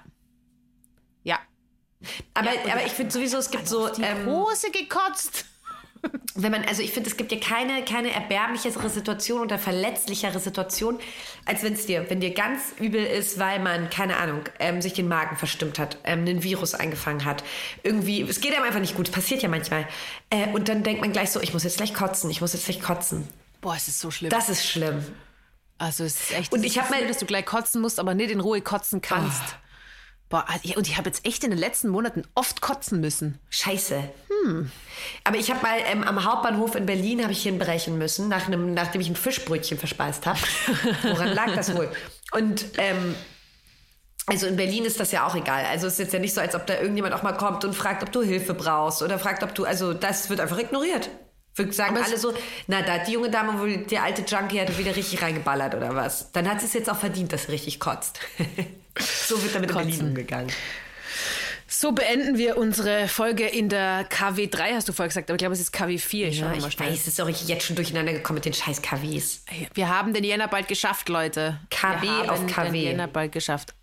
Aber, 2.34 2.54
Ja, 2.54 2.74
aber 2.74 2.86
ich 2.86 2.91
finde 2.93 3.12
sowieso, 3.12 3.38
es 3.38 3.50
gibt 3.50 3.68
so, 3.68 3.89
Die 3.89 4.02
ähm, 4.02 4.26
Hose 4.28 4.70
gekotzt. 4.72 5.46
wenn 6.36 6.52
man, 6.52 6.64
also 6.66 6.82
ich 6.82 6.91
finde, 6.91 7.10
es 7.10 7.18
gibt 7.18 7.32
ja 7.32 7.39
keine, 7.39 7.84
keine 7.84 8.12
erbärmlichere 8.12 8.89
Situation 8.89 9.41
oder 9.41 9.58
verletzlichere 9.58 10.39
Situation, 10.39 11.00
als 11.46 11.64
wenn 11.64 11.74
es 11.74 11.86
dir, 11.86 12.08
wenn 12.10 12.20
dir 12.20 12.32
ganz 12.34 12.62
übel 12.80 13.04
ist, 13.04 13.39
weil 13.39 13.60
man, 13.60 13.89
keine 13.89 14.18
Ahnung, 14.18 14.41
ähm, 14.60 14.82
sich 14.82 14.93
den 14.93 15.08
Magen 15.08 15.36
verstimmt 15.36 15.80
hat, 15.80 15.98
ähm, 16.04 16.20
einen 16.20 16.43
Virus 16.43 16.76
eingefangen 16.76 17.26
hat. 17.26 17.43
Irgendwie, 17.84 18.22
es 18.22 18.39
geht 18.41 18.54
einem 18.54 18.64
einfach 18.66 18.80
nicht 18.80 18.96
gut, 18.96 19.12
passiert 19.12 19.41
ja 19.41 19.50
manchmal. 19.50 19.88
Äh, 20.30 20.50
und 20.50 20.70
dann 20.70 20.84
denkt 20.84 21.02
man 21.02 21.12
gleich 21.12 21.32
so, 21.32 21.41
ich 21.41 21.54
muss 21.54 21.64
jetzt 21.64 21.78
gleich 21.78 21.93
kotzen, 21.93 22.30
ich 22.30 22.41
muss 22.41 22.54
jetzt 22.54 22.66
gleich 22.66 22.82
kotzen. 22.82 23.28
Boah, 23.62 23.76
es 23.76 23.88
ist 23.88 24.00
so 24.00 24.12
schlimm. 24.12 24.30
Das 24.30 24.50
ist 24.50 24.68
schlimm. 24.68 25.04
Also 25.78 26.04
es 26.04 26.20
ist 26.22 26.32
echt. 26.34 26.54
Und 26.54 26.64
ich 26.64 26.78
hab 26.78 26.88
Gefühl, 26.88 27.02
mal- 27.02 27.08
dass 27.08 27.18
du 27.18 27.26
gleich 27.26 27.46
kotzen 27.46 27.82
musst, 27.82 28.00
aber 28.00 28.14
nicht 28.14 28.30
in 28.32 28.39
Ruhe 28.39 28.62
kotzen 28.62 29.02
kannst. 29.02 29.41
Boah, 30.30 30.45
ja, 30.63 30.76
und 30.76 30.88
ich 30.88 30.97
habe 30.97 31.07
jetzt 31.07 31.26
echt 31.26 31.43
in 31.43 31.51
den 31.51 31.59
letzten 31.59 31.89
Monaten 31.89 32.23
oft 32.34 32.59
kotzen 32.59 32.99
müssen. 32.99 33.39
Scheiße. 33.49 34.03
Aber 35.23 35.38
ich 35.38 35.51
habe 35.51 35.61
mal 35.61 35.78
ähm, 35.86 36.03
am 36.03 36.23
Hauptbahnhof 36.23 36.76
in 36.76 36.86
Berlin 36.86 37.21
habe 37.21 37.32
ich 37.32 37.43
hinbrechen 37.43 37.97
müssen, 37.97 38.28
nach 38.28 38.47
einem, 38.47 38.73
nachdem 38.73 39.01
ich 39.01 39.09
ein 39.09 39.15
Fischbrötchen 39.15 39.78
verspeist 39.78 40.26
habe. 40.26 40.39
Woran 41.03 41.30
lag 41.34 41.53
das 41.53 41.76
wohl? 41.76 41.91
Und 42.32 42.65
ähm, 42.78 43.15
also 44.28 44.47
in 44.47 44.55
Berlin 44.55 44.86
ist 44.86 44.99
das 44.99 45.11
ja 45.11 45.28
auch 45.28 45.36
egal. 45.36 45.65
Also 45.65 45.86
es 45.88 45.93
ist 45.93 45.99
jetzt 45.99 46.13
ja 46.13 46.19
nicht 46.19 46.34
so, 46.34 46.41
als 46.41 46.55
ob 46.55 46.65
da 46.65 46.80
irgendjemand 46.80 47.13
auch 47.13 47.21
mal 47.21 47.34
kommt 47.34 47.63
und 47.63 47.76
fragt, 47.76 48.01
ob 48.01 48.11
du 48.11 48.23
Hilfe 48.23 48.55
brauchst 48.55 49.03
oder 49.03 49.19
fragt, 49.19 49.43
ob 49.43 49.53
du, 49.53 49.65
also 49.65 49.93
das 49.93 50.30
wird 50.30 50.39
einfach 50.39 50.57
ignoriert. 50.57 51.09
Wir 51.56 51.72
sagen 51.72 51.95
Aber 51.95 52.06
alle 52.06 52.18
so, 52.18 52.34
na, 52.68 52.82
da 52.82 52.93
hat 52.95 53.08
die 53.08 53.14
junge 53.14 53.30
Dame 53.30 53.58
wohl, 53.60 53.78
der 53.78 54.03
alte 54.03 54.24
Junkie 54.24 54.60
hat 54.60 54.78
wieder 54.78 54.95
richtig 54.95 55.22
reingeballert 55.22 55.74
oder 55.76 55.95
was. 55.95 56.32
Dann 56.34 56.49
hat 56.49 56.60
sie 56.60 56.66
es 56.66 56.74
jetzt 56.74 56.89
auch 56.89 56.97
verdient, 56.97 57.32
dass 57.32 57.45
sie 57.45 57.51
richtig 57.53 57.80
kotzt. 57.80 58.20
so 58.99 59.41
wird 59.41 59.56
damit 59.56 59.70
in 59.70 59.76
Berlin 59.76 59.91
Kotzen. 59.91 60.08
umgegangen. 60.10 60.51
So 61.68 61.91
beenden 61.93 62.38
wir 62.38 62.58
unsere 62.58 63.08
Folge 63.08 63.47
in 63.47 63.70
der 63.70 64.08
KW3, 64.10 64.76
hast 64.76 64.88
du 64.88 64.93
vorher 64.93 65.10
gesagt, 65.10 65.30
aber 65.30 65.36
ich 65.36 65.39
glaube, 65.39 65.53
es 65.53 65.60
ist 65.60 65.74
KW4. 65.74 66.28
Ich 66.28 66.39
Ja, 66.39 66.47
schau 66.47 66.56
ich 66.56 66.62
mal 66.62 66.72
schnell. 66.72 66.89
weiß, 66.91 66.99
es 67.01 67.08
ist 67.08 67.22
auch 67.22 67.28
jetzt 67.28 67.66
schon 67.66 67.76
durcheinander 67.76 68.14
gekommen 68.14 68.36
mit 68.36 68.45
den 68.45 68.53
scheiß 68.53 68.82
KWs. 68.82 69.43
Wir 69.74 69.89
haben 69.89 70.14
den 70.14 70.24
Jänner 70.24 70.47
bald 70.47 70.68
geschafft, 70.68 71.10
Leute. 71.10 71.60
KW 71.72 72.01
wir 72.03 72.12
haben 72.12 72.30
auf 72.30 72.47
KW. 72.47 72.72
Den 72.72 72.76
Jänner 72.76 73.08
bald 73.08 73.32
geschafft. 73.32 73.74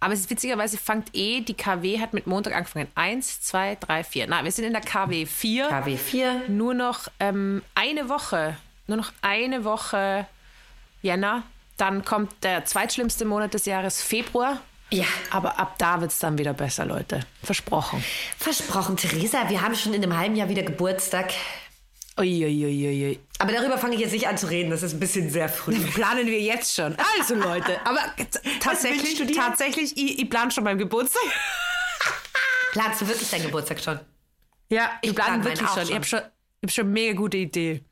Aber 0.00 0.14
es 0.14 0.20
ist 0.20 0.30
witzigerweise, 0.30 0.78
fängt 0.78 1.14
eh, 1.14 1.42
die 1.42 1.54
KW 1.54 2.00
hat 2.00 2.14
mit 2.14 2.26
Montag 2.26 2.54
angefangen. 2.54 2.88
Eins, 2.94 3.42
zwei, 3.42 3.76
drei, 3.78 4.02
vier. 4.02 4.26
Na, 4.26 4.42
wir 4.42 4.50
sind 4.50 4.64
in 4.64 4.72
der 4.72 4.80
KW 4.80 5.26
4. 5.26 5.68
KW 5.68 5.96
4. 5.96 6.42
Nur 6.48 6.72
noch 6.72 7.08
ähm, 7.20 7.62
eine 7.74 8.08
Woche. 8.08 8.56
Nur 8.86 8.96
noch 8.96 9.12
eine 9.20 9.64
Woche 9.64 10.26
Jänner. 11.02 11.42
Dann 11.76 12.04
kommt 12.04 12.32
der 12.42 12.64
zweitschlimmste 12.64 13.26
Monat 13.26 13.52
des 13.52 13.66
Jahres, 13.66 14.02
Februar. 14.02 14.60
Ja. 14.90 15.04
Aber 15.30 15.58
ab 15.58 15.76
da 15.78 16.00
wird 16.00 16.10
es 16.10 16.18
dann 16.18 16.36
wieder 16.38 16.52
besser, 16.52 16.84
Leute. 16.84 17.20
Versprochen. 17.42 18.02
Versprochen, 18.38 18.96
Theresa, 18.96 19.48
wir 19.48 19.62
haben 19.62 19.74
schon 19.74 19.94
in 19.94 20.02
einem 20.02 20.16
halben 20.16 20.34
Jahr 20.34 20.48
wieder 20.48 20.62
Geburtstag. 20.62 21.32
Uiuiuiui. 22.18 23.18
Aber 23.38 23.52
darüber 23.52 23.78
fange 23.78 23.94
ich 23.94 24.00
jetzt 24.00 24.12
nicht 24.12 24.28
an 24.28 24.36
zu 24.36 24.48
reden, 24.50 24.70
das 24.70 24.82
ist 24.82 24.92
ein 24.94 25.00
bisschen 25.00 25.30
sehr 25.30 25.48
früh. 25.48 25.74
Planen 25.94 26.26
wir 26.26 26.40
jetzt 26.40 26.74
schon. 26.74 26.96
Also, 27.18 27.34
Leute. 27.34 27.78
Aber 27.84 28.00
tatsächlich, 28.60 29.34
tatsächlich, 29.36 29.96
ich, 29.96 30.18
ich 30.18 30.28
plane 30.30 30.50
schon 30.50 30.64
meinen 30.64 30.78
Geburtstag. 30.78 31.22
Planst 32.72 33.00
du 33.00 33.08
wirklich 33.08 33.30
deinen 33.30 33.44
Geburtstag 33.44 33.80
schon? 33.80 34.00
Ja, 34.68 34.90
ich 35.02 35.14
plan 35.14 35.26
plane 35.26 35.38
meinen 35.42 35.44
wirklich 35.44 35.68
auch 35.68 35.74
schon. 35.74 35.82
Ich 35.82 35.88
schon. 35.88 35.94
habe 35.96 36.04
schon, 36.04 36.18
ich 36.60 36.68
hab 36.68 36.70
schon 36.72 36.84
eine 36.84 36.92
mega 36.92 37.14
gute 37.16 37.36
Idee. 37.38 37.82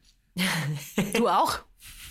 Du 1.14 1.27
auch? 1.29 1.59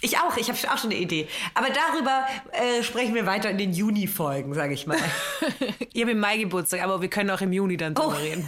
Ich 0.01 0.17
auch, 0.19 0.35
ich 0.37 0.47
habe 0.49 0.57
auch 0.73 0.77
schon 0.77 0.91
eine 0.91 0.99
Idee. 0.99 1.27
Aber 1.53 1.67
darüber 1.69 2.27
äh, 2.51 2.83
sprechen 2.83 3.15
wir 3.15 3.25
weiter 3.25 3.49
in 3.49 3.57
den 3.57 3.73
Juni-Folgen, 3.73 4.53
sage 4.53 4.73
ich 4.73 4.85
mal. 4.85 4.97
Ich 5.93 6.01
habe 6.01 6.11
im 6.11 6.19
Mai 6.19 6.37
Geburtstag, 6.37 6.83
aber 6.83 7.01
wir 7.01 7.09
können 7.09 7.31
auch 7.31 7.41
im 7.41 7.51
Juni 7.53 7.77
dann 7.77 7.95
drüber 7.95 8.15
Oh. 8.15 8.21
reden. 8.21 8.47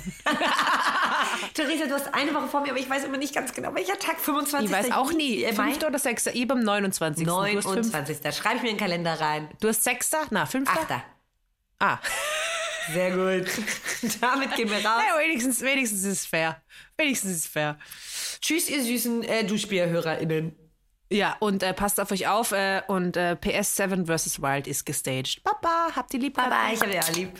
Theresa, 1.53 1.85
du 1.85 1.93
hast 1.93 2.13
eine 2.13 2.33
Woche 2.33 2.47
vor 2.47 2.61
mir, 2.61 2.71
aber 2.71 2.79
ich 2.79 2.89
weiß 2.89 3.03
immer 3.05 3.17
nicht 3.17 3.33
ganz 3.33 3.53
genau, 3.53 3.73
welcher 3.73 3.97
Tag, 3.97 4.19
25. 4.19 4.69
Ich 4.69 4.75
weiß 4.75 4.91
auch 4.91 5.11
nie. 5.13 5.43
Äh, 5.43 5.53
Mai? 5.53 5.71
5. 5.71 5.85
oder 5.85 5.99
6. 5.99 6.27
Ich 6.27 6.47
bin 6.47 6.51
am 6.51 6.63
29. 6.63 7.25
Du 7.25 7.31
hast, 7.31 7.51
fünf, 7.51 7.65
29. 7.65 8.21
Da 8.21 8.31
schreibe 8.31 8.57
ich 8.57 8.61
mir 8.63 8.69
in 8.69 8.75
den 8.75 8.79
Kalender 8.79 9.19
rein. 9.19 9.49
du 9.59 9.67
hast 9.67 9.83
6. 9.83 10.11
Na, 10.31 10.45
5. 10.45 10.69
Achter. 10.69 11.03
Ah. 11.79 11.97
Sehr 12.93 13.11
gut. 13.11 13.47
Damit 14.21 14.55
gehen 14.55 14.69
wir 14.69 14.77
raus. 14.77 15.03
Ja, 15.07 15.19
wenigstens, 15.19 15.61
wenigstens 15.61 16.03
ist 16.03 16.11
es 16.21 16.25
fair. 16.25 16.61
Wenigstens 16.97 17.31
ist 17.31 17.37
es 17.37 17.47
fair. 17.47 17.77
Tschüss, 18.41 18.69
ihr 18.69 18.83
süßen 18.83 19.23
äh, 19.23 19.43
Duschbierhörerinnen. 19.45 20.55
Ja, 21.11 21.35
und 21.39 21.63
äh, 21.63 21.73
passt 21.73 21.99
auf 21.99 22.11
euch 22.11 22.27
auf. 22.27 22.51
Äh, 22.51 22.81
und 22.87 23.17
äh, 23.17 23.35
PS7 23.39 24.05
vs. 24.05 24.41
Wild 24.41 24.67
ist 24.67 24.85
gestaged. 24.85 25.43
Papa, 25.43 25.89
habt 25.95 26.13
ihr 26.13 26.19
lieb. 26.19 26.35
Bye, 26.35 26.73
ich 26.73 26.81
habe 26.81 26.93
ja 26.93 27.01
lieb. 27.13 27.31